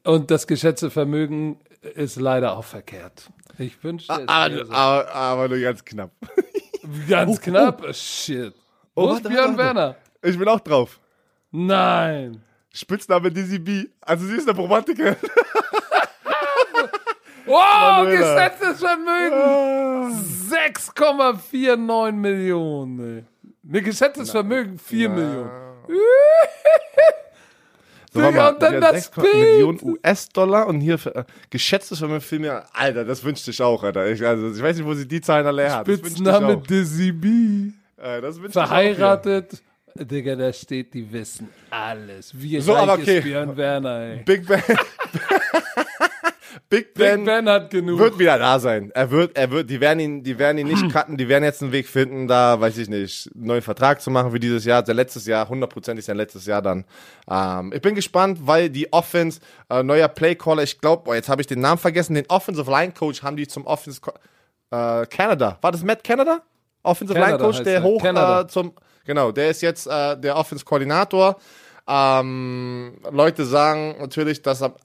und 0.04 0.30
das 0.30 0.46
geschätzte 0.48 0.90
Vermögen 0.92 1.60
ist 1.96 2.18
leider 2.18 2.56
auch 2.58 2.64
verkehrt. 2.64 3.30
Ich 3.58 3.84
wünschte 3.84 4.14
es 4.14 4.28
aber, 4.28 4.54
wäre 4.56 4.66
so. 4.66 4.74
aber, 4.74 5.16
aber 5.16 5.48
nur 5.50 5.60
ganz 5.60 5.84
knapp. 5.84 6.12
Ganz 7.10 7.42
knapp. 7.42 7.84
Shit. 7.96 8.54
Wo 8.94 9.04
Oh, 9.06 9.10
warte, 9.14 9.28
Björn 9.30 9.58
warte. 9.58 9.58
Werner? 9.58 9.96
Ich 10.22 10.38
bin 10.38 10.48
auch 10.48 10.60
drauf. 10.60 11.00
Nein. 11.52 12.44
Spitzname 12.72 13.32
Dizzy 13.32 13.58
B. 13.58 13.86
Also 14.02 14.26
sie 14.28 14.36
ist 14.36 14.48
eine 14.48 14.58
Romantikerin. 14.58 15.16
Oh, 17.48 17.52
Manuela. 17.62 18.10
geschätztes 18.50 18.80
Vermögen. 18.80 20.12
6,49 20.50 22.12
Millionen. 22.14 23.28
Ne, 23.68 23.82
geschätztes 23.82 24.32
Vermögen 24.32 24.78
4 24.78 25.10
Millionen. 25.10 25.50
So, 28.14 28.22
Digga, 28.22 28.48
und 28.48 28.62
dann 28.62 28.80
das 28.80 29.08
6 29.08 29.10
Bild. 29.10 29.36
Millionen 29.36 29.80
US-Dollar 29.84 30.68
und 30.68 30.80
hier 30.80 30.98
für, 30.98 31.14
äh, 31.14 31.24
geschätztes 31.50 32.00
Vermögen 32.00 32.22
viel 32.22 32.40
mehr. 32.40 32.66
Alter, 32.72 33.04
das 33.04 33.22
wünschte 33.26 33.52
ich 33.52 33.62
auch, 33.62 33.84
Alter. 33.84 34.10
Ich, 34.10 34.26
also, 34.26 34.52
ich 34.52 34.64
weiß 34.64 34.78
nicht, 34.78 34.86
wo 34.86 34.94
sie 34.94 35.06
die 35.06 35.20
Zahlen 35.20 35.46
alle 35.46 35.64
her 35.64 35.76
hat. 35.76 35.86
Spitzname. 35.86 36.56
Dizzy 36.56 37.12
B. 37.12 37.28
Äh, 38.02 38.22
das 38.22 38.42
wünschte 38.42 38.48
ich 38.48 38.66
Verheiratet. 38.68 39.62
Digga, 39.98 40.38
da 40.38 40.54
steht, 40.54 40.94
die 40.94 41.12
wissen 41.12 41.50
alles. 41.70 42.32
Wie 42.34 42.60
So, 42.62 42.76
aber 42.76 42.94
okay. 42.94 43.20
Björn 43.20 43.58
Werner, 43.58 44.00
ey. 44.00 44.24
Big 44.24 44.48
Ben. 44.48 44.62
Big 46.70 46.94
Ben. 46.94 47.18
Big 47.18 47.26
Ben 47.26 47.50
hat 47.50 47.70
genug. 47.70 48.00
wird 48.00 48.18
wieder 48.20 48.40
da 48.40 48.60
sein. 48.60 48.92
Er 48.94 49.12
wird, 49.12 49.38
er 49.38 49.52
wird, 49.52 49.70
die 49.70 49.80
werden 49.80 50.00
ihn, 50.00 50.24
die 50.24 50.38
werden 50.40 50.58
ihn 50.58 50.68
nicht 50.68 50.90
cutten, 50.92 51.18
die 51.18 51.28
werden 51.28 51.44
jetzt 51.44 51.62
einen 51.62 51.72
Weg 51.72 51.88
finden, 51.88 52.28
da, 52.28 52.60
weiß 52.60 52.78
ich 52.78 52.90
nicht, 52.90 53.30
einen 53.36 53.46
neuen 53.46 53.62
Vertrag 53.62 54.02
zu 54.02 54.10
machen 54.10 54.32
für 54.32 54.40
dieses 54.40 54.66
Jahr. 54.66 54.82
Der 54.84 54.96
letztes 54.96 55.26
Jahr, 55.28 55.48
hundertprozentig 55.48 56.06
sein 56.06 56.18
letztes 56.18 56.46
Jahr 56.46 56.62
dann. 56.62 56.86
Ähm, 57.30 57.72
ich 57.74 57.82
bin 57.82 57.96
gespannt, 57.96 58.40
weil 58.42 58.70
die 58.70 58.92
Offense, 58.92 59.40
äh, 59.70 59.84
neuer 59.84 60.08
Playcaller, 60.08 60.64
ich 60.64 60.80
glaube, 60.80 61.10
oh, 61.10 61.14
jetzt 61.14 61.30
habe 61.30 61.42
ich 61.42 61.48
den 61.48 61.60
Namen 61.60 61.78
vergessen, 61.78 62.16
den 62.16 62.26
Offensive 62.30 62.70
Line 62.70 62.94
Coach 62.94 63.22
haben 63.22 63.38
die 63.38 63.48
zum 63.48 63.66
Offense, 63.66 64.02
äh, 64.72 65.06
Canada. 65.06 65.58
War 65.62 65.72
das 65.72 65.84
Matt 65.84 66.04
Canada? 66.04 66.42
Offensive 66.84 67.20
Canada 67.20 67.38
Line 67.38 67.44
Coach, 67.44 67.64
der 67.64 67.76
er. 67.76 67.84
hoch 67.84 68.04
äh, 68.04 68.48
zum, 68.48 68.74
genau, 69.06 69.32
der 69.32 69.50
ist 69.50 69.62
jetzt 69.62 69.88
äh, 69.88 70.18
der 70.20 70.36
Offense 70.36 70.66
Koordinator. 70.66 71.38
Ähm, 71.88 72.98
Leute 73.12 73.46
sagen 73.46 73.96
natürlich, 74.00 74.42
dass 74.42 74.62
er 74.62 74.76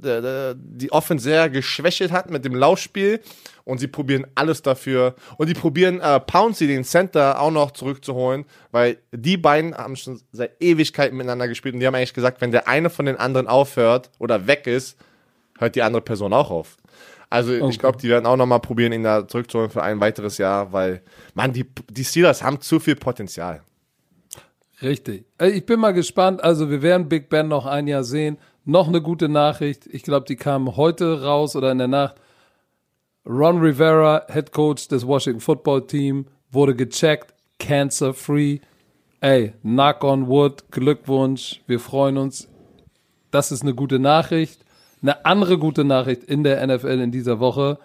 die 0.00 0.92
Offense 0.92 1.24
sehr 1.24 1.50
geschwächelt 1.50 2.12
hat 2.12 2.30
mit 2.30 2.44
dem 2.44 2.54
Laufspiel 2.54 3.20
und 3.64 3.78
sie 3.78 3.88
probieren 3.88 4.26
alles 4.34 4.62
dafür 4.62 5.14
und 5.36 5.48
die 5.48 5.54
probieren 5.54 6.00
äh, 6.00 6.20
Pouncey, 6.20 6.66
den 6.66 6.84
Center, 6.84 7.40
auch 7.40 7.50
noch 7.50 7.72
zurückzuholen, 7.72 8.44
weil 8.70 8.98
die 9.12 9.36
beiden 9.36 9.76
haben 9.76 9.96
schon 9.96 10.20
seit 10.32 10.52
Ewigkeiten 10.62 11.16
miteinander 11.16 11.48
gespielt 11.48 11.74
und 11.74 11.80
die 11.80 11.86
haben 11.86 11.94
eigentlich 11.94 12.14
gesagt, 12.14 12.40
wenn 12.40 12.52
der 12.52 12.68
eine 12.68 12.90
von 12.90 13.06
den 13.06 13.16
anderen 13.16 13.48
aufhört 13.48 14.10
oder 14.18 14.46
weg 14.46 14.66
ist, 14.66 14.96
hört 15.58 15.74
die 15.74 15.82
andere 15.82 16.02
Person 16.02 16.32
auch 16.32 16.50
auf. 16.50 16.76
Also 17.30 17.52
Okay. 17.52 17.68
ich 17.68 17.78
glaube, 17.78 17.98
die 17.98 18.08
werden 18.08 18.24
auch 18.24 18.36
noch 18.36 18.46
mal 18.46 18.58
probieren, 18.58 18.92
ihn 18.92 19.02
da 19.02 19.28
zurückzuholen 19.28 19.70
für 19.70 19.82
ein 19.82 20.00
weiteres 20.00 20.38
Jahr, 20.38 20.72
weil, 20.72 21.02
man, 21.34 21.52
die, 21.52 21.66
die 21.90 22.04
Steelers 22.04 22.42
haben 22.42 22.60
zu 22.60 22.80
viel 22.80 22.96
Potenzial. 22.96 23.62
Richtig. 24.80 25.24
Ich 25.42 25.66
bin 25.66 25.80
mal 25.80 25.92
gespannt. 25.92 26.42
Also 26.42 26.70
wir 26.70 26.82
werden 26.82 27.08
Big 27.08 27.28
Ben 27.28 27.48
noch 27.48 27.66
ein 27.66 27.86
Jahr 27.88 28.04
sehen. 28.04 28.38
Noch 28.68 28.86
eine 28.86 29.00
gute 29.00 29.30
Nachricht. 29.30 29.86
Ich 29.86 30.02
glaube, 30.02 30.26
die 30.26 30.36
kam 30.36 30.76
heute 30.76 31.22
raus 31.22 31.56
oder 31.56 31.72
in 31.72 31.78
der 31.78 31.88
Nacht. 31.88 32.16
Ron 33.24 33.60
Rivera, 33.60 34.26
Head 34.30 34.52
Coach 34.52 34.88
des 34.88 35.06
Washington 35.06 35.40
Football 35.40 35.86
Team, 35.86 36.26
wurde 36.50 36.76
gecheckt, 36.76 37.32
cancer 37.58 38.12
free. 38.12 38.58
Ey, 39.22 39.54
knock 39.62 40.04
on 40.04 40.28
wood, 40.28 40.70
Glückwunsch. 40.70 41.62
Wir 41.66 41.80
freuen 41.80 42.18
uns. 42.18 42.46
Das 43.30 43.52
ist 43.52 43.62
eine 43.62 43.74
gute 43.74 43.98
Nachricht. 43.98 44.66
Eine 45.00 45.24
andere 45.24 45.56
gute 45.56 45.84
Nachricht 45.84 46.24
in 46.24 46.44
der 46.44 46.66
NFL 46.66 47.00
in 47.00 47.10
dieser 47.10 47.40
Woche, 47.40 47.78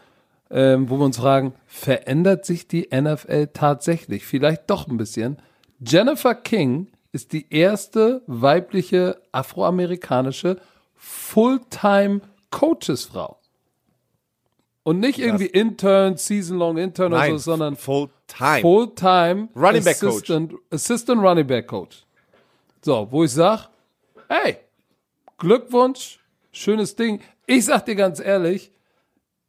ähm, 0.52 0.90
wo 0.90 0.98
wir 0.98 1.06
uns 1.06 1.16
fragen, 1.16 1.54
verändert 1.66 2.44
sich 2.44 2.68
die 2.68 2.90
NFL 2.94 3.52
tatsächlich? 3.54 4.26
Vielleicht 4.26 4.70
doch 4.70 4.90
ein 4.90 4.98
bisschen. 4.98 5.38
Jennifer 5.80 6.36
King 6.36 6.88
ist 7.14 7.32
die 7.32 7.46
erste 7.54 8.22
weibliche 8.28 9.22
afroamerikanische 9.32 10.58
Fulltime-Coachesfrau. 11.04 13.38
Und 14.84 15.00
nicht 15.00 15.18
irgendwie 15.20 15.48
Intern, 15.48 16.18
Season-Long 16.18 16.78
Intern 16.78 17.14
oder 17.14 17.30
so, 17.32 17.38
sondern 17.38 17.76
Full 17.76 18.10
Time. 18.28 18.62
Fulltime 18.62 19.50
Running 19.56 19.84
Back 19.84 20.00
Coach. 20.00 20.32
Assistant, 20.72 21.22
Running 21.22 21.48
Back 21.48 21.68
Coach. 21.68 22.06
So, 22.82 23.08
wo 23.12 23.24
ich 23.24 23.32
sag, 23.32 23.70
hey, 24.28 24.58
Glückwunsch, 25.38 26.20
schönes 26.52 26.96
Ding. 26.96 27.22
Ich 27.46 27.66
sag 27.66 27.86
dir 27.86 27.96
ganz 27.96 28.20
ehrlich, 28.20 28.72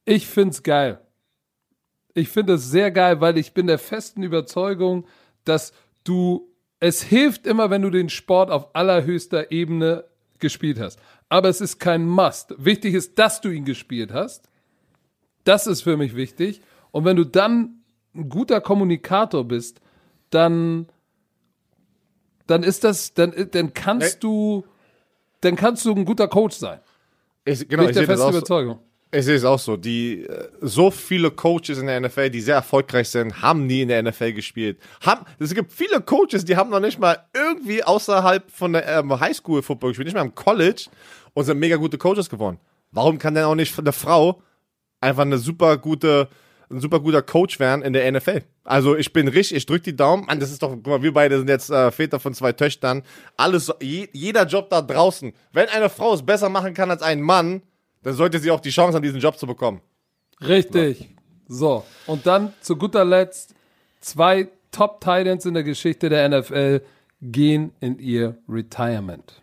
ich 0.05 0.27
find's 0.27 0.63
geil. 0.63 1.01
Ich 2.15 2.29
finde 2.29 2.53
es 2.55 2.71
sehr 2.71 2.93
geil, 2.93 3.21
weil 3.21 3.39
ich 3.39 3.55
bin 3.55 3.67
der 3.67 3.79
festen 3.79 4.23
Überzeugung, 4.23 5.07
dass 5.45 5.73
du, 6.05 6.49
es 6.79 7.03
hilft 7.03 7.47
immer, 7.47 7.71
wenn 7.71 7.83
du 7.83 7.91
den 7.91 8.09
Sport 8.09 8.51
auf 8.51 8.75
allerhöchster 8.75 9.51
Ebene 9.51 10.05
gespielt 10.39 10.79
hast. 10.79 11.01
Aber 11.35 11.49
es 11.49 11.61
ist 11.61 11.81
kein 11.81 12.07
Must. 12.07 12.55
Wichtig 12.59 12.95
ist, 12.95 13.19
dass 13.19 13.41
du 13.41 13.51
ihn 13.51 13.65
gespielt 13.65 14.13
hast. 14.13 14.49
Das 15.43 15.67
ist 15.67 15.83
für 15.83 15.97
mich 15.97 16.15
wichtig. 16.15 16.61
Und 16.93 17.05
wenn 17.05 17.17
du 17.17 17.25
dann 17.25 17.81
ein 18.15 18.29
guter 18.29 18.61
Kommunikator 18.61 19.43
bist, 19.43 19.81
dann, 20.31 20.87
dann 22.47 22.63
ist 22.63 22.85
das, 22.85 23.15
dann, 23.15 23.49
dann 23.51 23.75
kannst 23.75 24.23
du, 24.23 24.65
dann 25.41 25.57
kannst 25.57 25.85
du 25.85 25.97
ein 25.97 26.05
guter 26.05 26.29
Coach 26.29 26.55
sein. 26.55 26.79
Ich, 27.45 27.69
genau, 27.69 27.83
Bin 27.83 27.91
ich 27.91 27.97
der 27.97 28.07
festen 28.07 28.23
auch 28.23 28.31
so. 28.31 28.39
Überzeugung. 28.39 28.79
Ich 29.11 29.25
sehe 29.25 29.35
es 29.35 29.45
auch 29.45 29.59
so. 29.59 29.77
Die, 29.77 30.27
äh, 30.27 30.49
so 30.61 30.93
viele 30.93 31.33
Coaches 31.33 31.79
in 31.79 31.87
der 31.87 32.01
NFL, 32.01 32.31
die 32.31 32.41
sehr 32.41 32.57
erfolgreich 32.57 33.09
sind, 33.09 33.43
haben 33.43 33.67
nie 33.67 33.83
in 33.83 33.89
der 33.89 34.05
NFL 34.05 34.33
gespielt. 34.35 34.79
Haben, 35.01 35.25
es 35.41 35.53
gibt 35.53 35.73
viele 35.73 36.01
Coaches, 36.01 36.45
die 36.45 36.57
haben 36.57 36.71
noch 36.71 36.81
nicht 36.81 37.01
mal 37.01 37.19
irgendwie 37.35 37.83
außerhalb 37.83 38.49
von 38.53 38.73
der 38.73 38.87
ähm, 38.87 39.19
Highschool 39.19 39.63
Football 39.63 39.91
gespielt, 39.91 40.07
nicht 40.07 40.15
mal 40.15 40.25
im 40.25 40.35
College 40.35 40.87
und 41.35 41.45
sind 41.45 41.59
mega 41.59 41.77
gute 41.77 41.99
Coaches 41.99 42.29
geworden. 42.31 42.59
Warum 42.91 43.19
kann 43.19 43.35
denn 43.35 43.45
auch 43.45 43.55
nicht 43.55 43.77
eine 43.79 43.93
Frau 43.93 44.41
einfach 45.01 45.23
eine 45.23 45.39
super 45.39 45.77
gute, 45.77 46.29
ein 46.71 46.81
super 46.81 47.01
guter 47.01 47.23
Coach 47.23 47.59
werden 47.61 47.83
in 47.83 47.93
der 47.93 48.11
NFL? 48.11 48.43
Also 48.65 48.97
ich 48.97 49.13
bin 49.13 49.29
richtig, 49.29 49.59
ich 49.59 49.67
drück 49.67 49.83
die 49.83 49.95
Daumen. 49.97 50.25
Mann, 50.27 50.41
das 50.41 50.51
ist 50.51 50.63
doch, 50.63 50.71
guck 50.71 50.87
mal, 50.87 51.03
wir 51.03 51.13
beide 51.13 51.37
sind 51.39 51.49
jetzt 51.49 51.71
äh, 51.71 51.91
Väter 51.91 52.19
von 52.21 52.33
zwei 52.35 52.53
Töchtern. 52.53 53.03
Alles, 53.37 53.67
so- 53.67 53.75
je, 53.83 54.09
jeder 54.13 54.47
Job 54.47 54.71
da 54.71 54.81
draußen. 54.81 55.33
Wenn 55.53 55.69
eine 55.69 55.91
Frau 55.91 56.15
es 56.15 56.23
besser 56.25 56.49
machen 56.49 56.73
kann 56.73 56.91
als 56.91 57.03
ein 57.03 57.21
Mann, 57.21 57.63
dann 58.03 58.15
sollte 58.15 58.39
sie 58.39 58.51
auch 58.51 58.61
die 58.61 58.71
Chance 58.71 58.97
haben, 58.97 59.03
diesen 59.03 59.21
Job 59.21 59.37
zu 59.39 59.47
bekommen. 59.47 59.81
Richtig. 60.41 61.11
So, 61.49 61.85
und 62.07 62.27
dann 62.27 62.55
zu 62.61 62.77
guter 62.77 63.05
Letzt 63.05 63.55
zwei 64.01 64.49
Top 64.71 65.01
Titans 65.01 65.45
in 65.47 65.55
der 65.55 65.63
Geschichte 65.63 66.09
der 66.09 66.29
NFL 66.29 66.81
gehen 67.21 67.73
in 67.81 67.99
ihr 67.99 68.37
Retirement. 68.49 69.43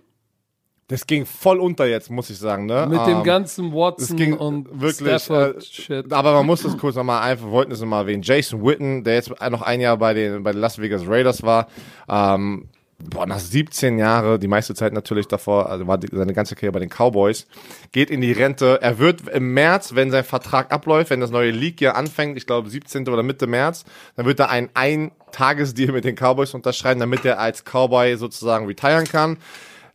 Das 0.92 1.08
ging 1.08 1.26
voll 1.26 1.62
unter 1.62 1.86
jetzt, 1.86 2.12
muss 2.12 2.30
ich 2.30 2.38
sagen, 2.38 2.66
ne? 2.66 2.86
Mit 2.86 3.00
dem 3.08 3.20
Ähm, 3.20 3.24
ganzen 3.24 3.72
Watson 3.72 4.18
ging 4.18 4.34
und 4.34 4.68
wirklich, 4.82 5.30
äh, 5.30 5.54
Shit. 5.62 6.12
Aber 6.12 6.34
man 6.34 6.46
muss 6.46 6.64
das 6.64 6.78
kurz 6.78 6.98
nochmal 6.98 7.22
einfach, 7.22 7.50
wollten 7.50 7.72
es 7.72 7.80
nochmal 7.80 8.02
erwähnen. 8.02 8.24
Jason 8.24 8.62
Witten, 8.62 9.06
der 9.06 9.14
jetzt 9.14 9.30
noch 9.30 9.62
ein 9.62 9.80
Jahr 9.80 9.96
bei 9.96 10.14
den, 10.14 10.44
bei 10.44 10.52
den 10.52 10.60
Las 10.60 10.80
Vegas 10.80 11.04
Raiders 11.08 11.44
war, 11.44 11.68
ähm, 12.10 12.68
boah, 13.10 13.26
nach 13.26 13.40
17 13.40 14.00
Jahren, 14.00 14.38
die 14.42 14.50
meiste 14.50 14.76
Zeit 14.76 14.92
natürlich 14.92 15.30
davor, 15.30 15.70
also 15.70 15.88
war 15.88 15.98
die, 15.98 16.10
seine 16.12 16.34
ganze 16.34 16.56
Karriere 16.56 16.74
bei 16.74 16.80
den 16.80 16.90
Cowboys, 16.90 17.48
geht 17.94 18.12
in 18.12 18.20
die 18.20 18.34
Rente. 18.34 18.80
Er 18.82 19.00
wird 19.00 19.30
im 19.30 19.54
März, 19.54 19.96
wenn 19.96 20.12
sein 20.12 20.26
Vertrag 20.26 20.74
abläuft, 20.74 21.10
wenn 21.10 21.22
das 21.22 21.32
neue 21.32 21.52
League-Jahr 21.52 21.96
anfängt, 21.96 22.36
ich 22.36 22.46
glaube 22.46 22.70
17. 22.70 23.08
oder 23.08 23.24
Mitte 23.24 23.48
März, 23.48 23.86
dann 24.18 24.26
wird 24.26 24.42
er 24.42 24.50
einen 24.50 24.68
Ein-Tages-Deal 24.74 25.94
mit 25.94 26.04
den 26.04 26.18
Cowboys 26.18 26.54
unterschreiben, 26.54 27.00
damit 27.00 27.24
er 27.24 27.40
als 27.40 27.64
Cowboy 27.64 28.18
sozusagen 28.18 28.66
retiren 28.66 29.06
kann. 29.06 29.38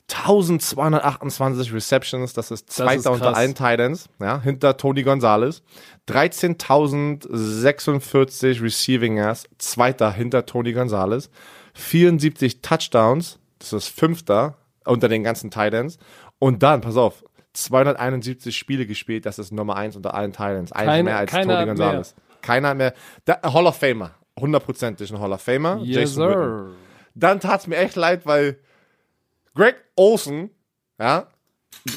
1228 0.09 1.73
Receptions, 1.73 2.33
das 2.33 2.51
ist 2.53 2.71
zweiter 2.71 3.11
unter 3.13 3.37
allen 3.37 3.55
Titans, 3.55 4.09
ja, 4.21 4.41
hinter 4.41 4.77
Tony 4.77 5.03
Gonzalez. 5.03 5.63
13.046 6.09 8.63
Receiving 8.63 9.17
Yards, 9.17 9.45
zweiter 9.59 10.13
hinter 10.13 10.47
Tony 10.47 10.73
Gonzalez. 10.73 11.31
74 11.75 12.63
Touchdowns, 12.63 13.39
das 13.59 13.73
ist 13.73 13.89
fünfter 13.89 14.57
unter 14.85 15.09
den 15.09 15.25
ganzen 15.25 15.51
Titans. 15.51 15.99
Und 16.39 16.63
dann, 16.63 16.81
pass 16.81 16.97
auf, 16.97 17.25
271 17.55 18.57
Spiele 18.57 18.87
gespielt, 18.87 19.27
das 19.27 19.39
ist 19.39 19.53
Nummer 19.53 19.77
eins 19.77 19.97
unter 19.97 20.15
allen 20.15 20.33
Titans. 20.33 20.73
Eins 20.73 20.87
Keine- 20.87 21.03
mehr 21.05 21.19
als 21.19 21.31
keiner 21.31 21.55
Tony 21.55 21.67
Gonzalez. 21.67 22.15
Keiner 22.43 22.75
mehr. 22.75 22.95
Da, 23.25 23.41
Hall 23.43 23.67
of 23.67 23.77
Famer. 23.77 24.13
Hundertprozentig 24.39 25.11
ein 25.13 25.19
Hall 25.19 25.33
of 25.33 25.41
Famer. 25.41 25.79
Yes, 25.83 26.17
Witten 26.17 26.33
sir. 26.33 26.67
dann 27.15 27.41
tat's 27.41 27.67
mir 27.67 27.77
echt 27.79 27.97
leid, 27.97 28.27
weil 28.27 28.59
Greg 29.57 29.77
Olsen, 29.97 30.51
ja, 31.01 31.27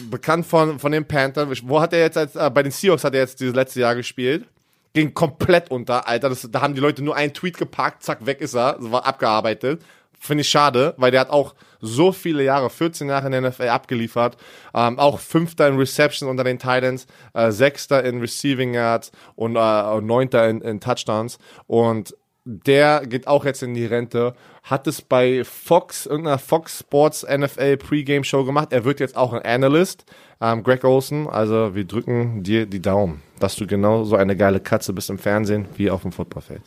bekannt 0.09 0.45
von, 0.45 0.79
von 0.79 0.91
den 0.91 1.05
Panthers, 1.05 1.61
wo 1.63 1.79
hat 1.79 1.93
er 1.93 1.99
jetzt 1.99 2.17
als, 2.17 2.35
äh, 2.35 2.49
bei 2.49 2.63
den 2.63 2.71
Seahawks 2.71 3.03
hat 3.03 3.13
er 3.13 3.21
jetzt 3.21 3.39
dieses 3.39 3.53
letzte 3.53 3.81
Jahr 3.81 3.95
gespielt, 3.95 4.47
ging 4.93 5.13
komplett 5.13 5.69
unter, 5.69 6.07
Alter, 6.07 6.29
das, 6.29 6.47
da 6.49 6.61
haben 6.61 6.73
die 6.73 6.81
Leute 6.81 7.03
nur 7.03 7.15
einen 7.15 7.33
Tweet 7.33 7.57
gepackt, 7.57 8.03
zack, 8.03 8.25
weg 8.25 8.41
ist 8.41 8.55
er, 8.55 8.77
war 8.79 9.05
abgearbeitet. 9.05 9.81
Finde 10.21 10.41
ich 10.41 10.49
schade, 10.49 10.95
weil 10.97 11.11
der 11.11 11.21
hat 11.21 11.29
auch 11.29 11.55
so 11.79 12.11
viele 12.11 12.43
Jahre, 12.43 12.69
14 12.69 13.07
Jahre 13.07 13.27
in 13.27 13.31
der 13.31 13.41
NFL 13.41 13.69
abgeliefert, 13.69 14.35
ähm, 14.73 14.99
auch 14.99 15.19
Fünfter 15.19 15.69
in 15.69 15.77
Receptions 15.77 16.29
unter 16.29 16.43
den 16.43 16.59
Titans, 16.59 17.07
äh, 17.33 17.51
Sechster 17.51 18.03
in 18.03 18.19
Receiving 18.19 18.73
Yards 18.73 19.13
und 19.35 19.55
äh, 19.55 20.01
Neunter 20.01 20.49
in, 20.49 20.59
in 20.59 20.81
Touchdowns 20.81 21.39
und 21.67 22.15
der 22.49 23.05
geht 23.05 23.27
auch 23.27 23.45
jetzt 23.45 23.61
in 23.61 23.75
die 23.75 23.85
Rente, 23.85 24.33
hat 24.63 24.87
es 24.87 25.01
bei 25.01 25.43
Fox, 25.43 26.07
irgendeiner 26.07 26.39
Fox 26.39 26.79
Sports 26.79 27.23
NFL 27.23 27.77
Pre-Game 27.77 28.23
Show 28.23 28.43
gemacht. 28.43 28.69
Er 28.71 28.85
wird 28.85 28.99
jetzt 28.99 29.15
auch 29.15 29.33
ein 29.33 29.43
Analyst, 29.43 30.05
ähm, 30.41 30.63
Greg 30.63 30.83
Olson. 30.83 31.27
Also 31.27 31.75
wir 31.75 31.85
drücken 31.85 32.41
dir 32.41 32.65
die 32.65 32.81
Daumen, 32.81 33.21
dass 33.39 33.55
du 33.55 33.67
genau 33.67 34.03
so 34.03 34.15
eine 34.15 34.35
geile 34.35 34.59
Katze 34.59 34.93
bist 34.93 35.11
im 35.11 35.19
Fernsehen 35.19 35.67
wie 35.75 35.91
auf 35.91 36.01
dem 36.01 36.11
Footballfeld. 36.11 36.61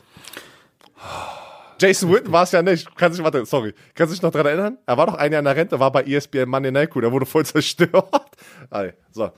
Jason 1.80 2.12
Witten 2.12 2.30
war 2.30 2.44
es 2.44 2.52
ja 2.52 2.62
nicht. 2.62 2.94
Kannst 2.96 3.18
dich, 3.18 3.24
warte, 3.24 3.44
sorry. 3.44 3.74
Kannst 3.96 4.12
du 4.12 4.14
dich 4.14 4.22
noch 4.22 4.30
dran 4.30 4.46
erinnern? 4.46 4.78
Er 4.86 4.96
war 4.96 5.06
doch 5.06 5.14
ein 5.14 5.32
Jahr 5.32 5.40
in 5.40 5.44
der 5.44 5.56
Rente, 5.56 5.80
war 5.80 5.90
bei 5.90 6.04
ESPN 6.04 6.48
Monday 6.48 6.70
Night 6.70 6.92
Crew. 6.92 7.00
Der 7.00 7.10
wurde 7.10 7.26
voll 7.26 7.44
zerstört. 7.44 8.08
So. 9.10 9.30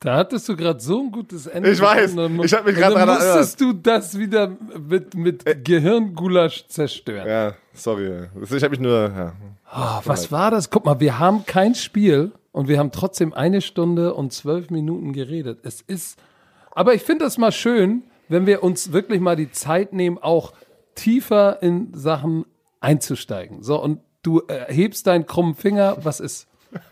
Da 0.00 0.16
hattest 0.16 0.48
du 0.48 0.56
gerade 0.56 0.78
so 0.80 1.00
ein 1.00 1.10
gutes 1.10 1.46
Ende. 1.48 1.70
Ich 1.70 1.80
weiß. 1.80 2.14
dann- 2.14 2.38
Ich 2.44 2.54
hab 2.54 2.64
mich 2.64 2.76
und 2.76 2.82
dann 2.82 2.92
dran 2.92 3.08
musstest 3.08 3.60
du 3.60 3.72
das 3.72 4.16
wieder 4.16 4.56
mit, 4.78 5.14
mit 5.14 5.64
Gehirngulasch 5.64 6.66
zerstören. 6.68 7.26
Ja, 7.28 7.54
sorry. 7.74 8.28
Ich 8.40 8.50
habe 8.62 8.70
mich 8.70 8.78
nur, 8.80 8.92
ja. 9.08 9.32
Ah, 9.70 10.00
was 10.04 10.30
war 10.30 10.50
das? 10.52 10.70
Guck 10.70 10.84
mal, 10.86 11.00
wir 11.00 11.18
haben 11.18 11.44
kein 11.46 11.74
Spiel 11.74 12.30
und 12.52 12.68
wir 12.68 12.78
haben 12.78 12.92
trotzdem 12.92 13.32
eine 13.34 13.60
Stunde 13.60 14.14
und 14.14 14.32
zwölf 14.32 14.70
Minuten 14.70 15.12
geredet. 15.12 15.58
Es 15.64 15.80
ist, 15.80 16.18
aber 16.70 16.94
ich 16.94 17.02
finde 17.02 17.24
das 17.24 17.36
mal 17.36 17.52
schön, 17.52 18.04
wenn 18.28 18.46
wir 18.46 18.62
uns 18.62 18.92
wirklich 18.92 19.20
mal 19.20 19.34
die 19.36 19.50
Zeit 19.50 19.92
nehmen, 19.92 20.16
auch 20.18 20.52
tiefer 20.94 21.60
in 21.62 21.92
Sachen 21.92 22.44
einzusteigen. 22.80 23.62
So, 23.64 23.82
und 23.82 24.00
du 24.22 24.42
äh, 24.46 24.72
hebst 24.72 25.08
deinen 25.08 25.26
krummen 25.26 25.54
Finger, 25.56 25.96
was 26.02 26.20
ist? 26.20 26.46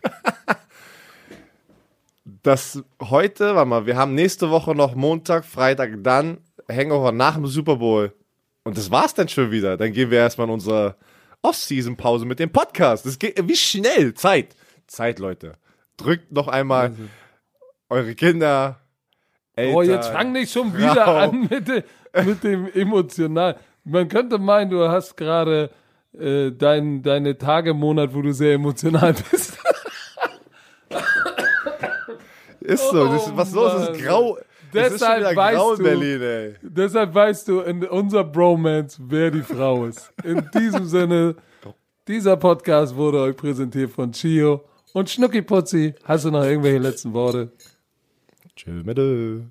das 2.47 2.82
heute, 3.02 3.56
warte 3.56 3.68
mal, 3.68 3.86
wir 3.86 3.97
haben 3.97 4.14
nächste 4.14 4.51
Woche 4.51 4.74
noch 4.74 4.94
Montag, 4.94 5.44
Freitag, 5.44 6.05
dann 6.05 6.39
Hangover 6.70 7.10
nach 7.10 7.35
dem 7.35 7.47
Super 7.47 7.77
Bowl. 7.77 8.12
Und 8.62 8.78
das 8.78 8.90
war's 8.90 9.14
dann 9.14 9.28
schon 9.28 9.51
wieder. 9.51 9.77
Dann 9.77 9.93
gehen 9.93 10.10
wir 10.10 10.18
erstmal 10.18 10.47
in 10.47 10.52
unsere 10.55 10.97
Off-Season-Pause 11.43 12.24
mit 12.24 12.39
dem 12.39 12.51
Podcast. 12.51 13.05
Das 13.05 13.18
geht, 13.18 13.36
wie 13.48 13.56
schnell? 13.56 14.14
Zeit. 14.14 14.55
Zeit, 14.86 15.18
Leute. 15.18 15.55
Drückt 15.97 16.31
noch 16.31 16.47
einmal 16.47 16.93
eure 17.89 18.14
Kinder, 18.14 18.81
Eltern. 19.56 19.74
Oh, 19.74 19.82
jetzt 19.82 20.09
fang 20.09 20.32
nicht 20.32 20.52
schon 20.52 20.77
wieder 20.77 21.05
Frau. 21.05 21.16
an 21.16 21.48
mit, 21.51 21.66
de, 21.66 21.82
mit 22.24 22.44
dem 22.44 22.73
emotional. 22.73 23.56
Man 23.85 24.09
könnte 24.09 24.39
meinen, 24.39 24.70
du 24.70 24.89
hast 24.89 25.16
gerade 25.16 25.70
äh, 26.12 26.51
dein, 26.52 27.02
deine 27.02 27.39
Tage 27.39 27.70
im 27.70 27.78
Monat, 27.78 28.14
wo 28.14 28.23
du 28.23 28.32
sehr 28.32 28.55
emotional 28.55 29.14
bist. 29.31 29.59
Ist 32.66 32.90
so. 32.90 33.05
Das 33.09 33.26
ist, 33.26 33.36
was 33.36 33.52
los? 33.52 33.72
Es 33.74 33.80
Mann. 33.88 33.94
ist 33.94 34.05
grau. 34.05 34.36
Es 34.36 34.43
ist 34.43 34.48
schon 34.72 34.93
Deshalb 34.93 35.20
wieder 35.20 35.36
weißt 35.36 35.56
grau 35.56 35.72
in 35.72 35.78
du- 35.78 35.84
Berlin, 35.84 36.22
ey. 36.22 36.55
Deshalb 36.62 37.14
weißt 37.14 37.48
du 37.48 37.60
in 37.60 37.84
unser 37.84 38.24
Bromance, 38.24 38.98
wer 39.09 39.30
die 39.30 39.43
Frau 39.43 39.86
ist. 39.86 40.12
In 40.24 40.48
diesem 40.55 40.84
Sinne, 40.86 41.36
dieser 42.09 42.36
Podcast 42.36 42.94
wurde 42.97 43.20
euch 43.20 43.36
präsentiert 43.36 43.90
von 43.93 44.12
Chio 44.12 44.64
und 44.93 45.09
Schnucki 45.09 45.43
Putzi. 45.43 45.94
Hast 46.05 46.24
du 46.26 46.30
noch 46.30 46.44
irgendwelche 46.44 46.78
letzten 46.78 47.12
Worte? 47.14 47.52
Tschüss, 48.55 48.84
Mitte. 48.84 49.44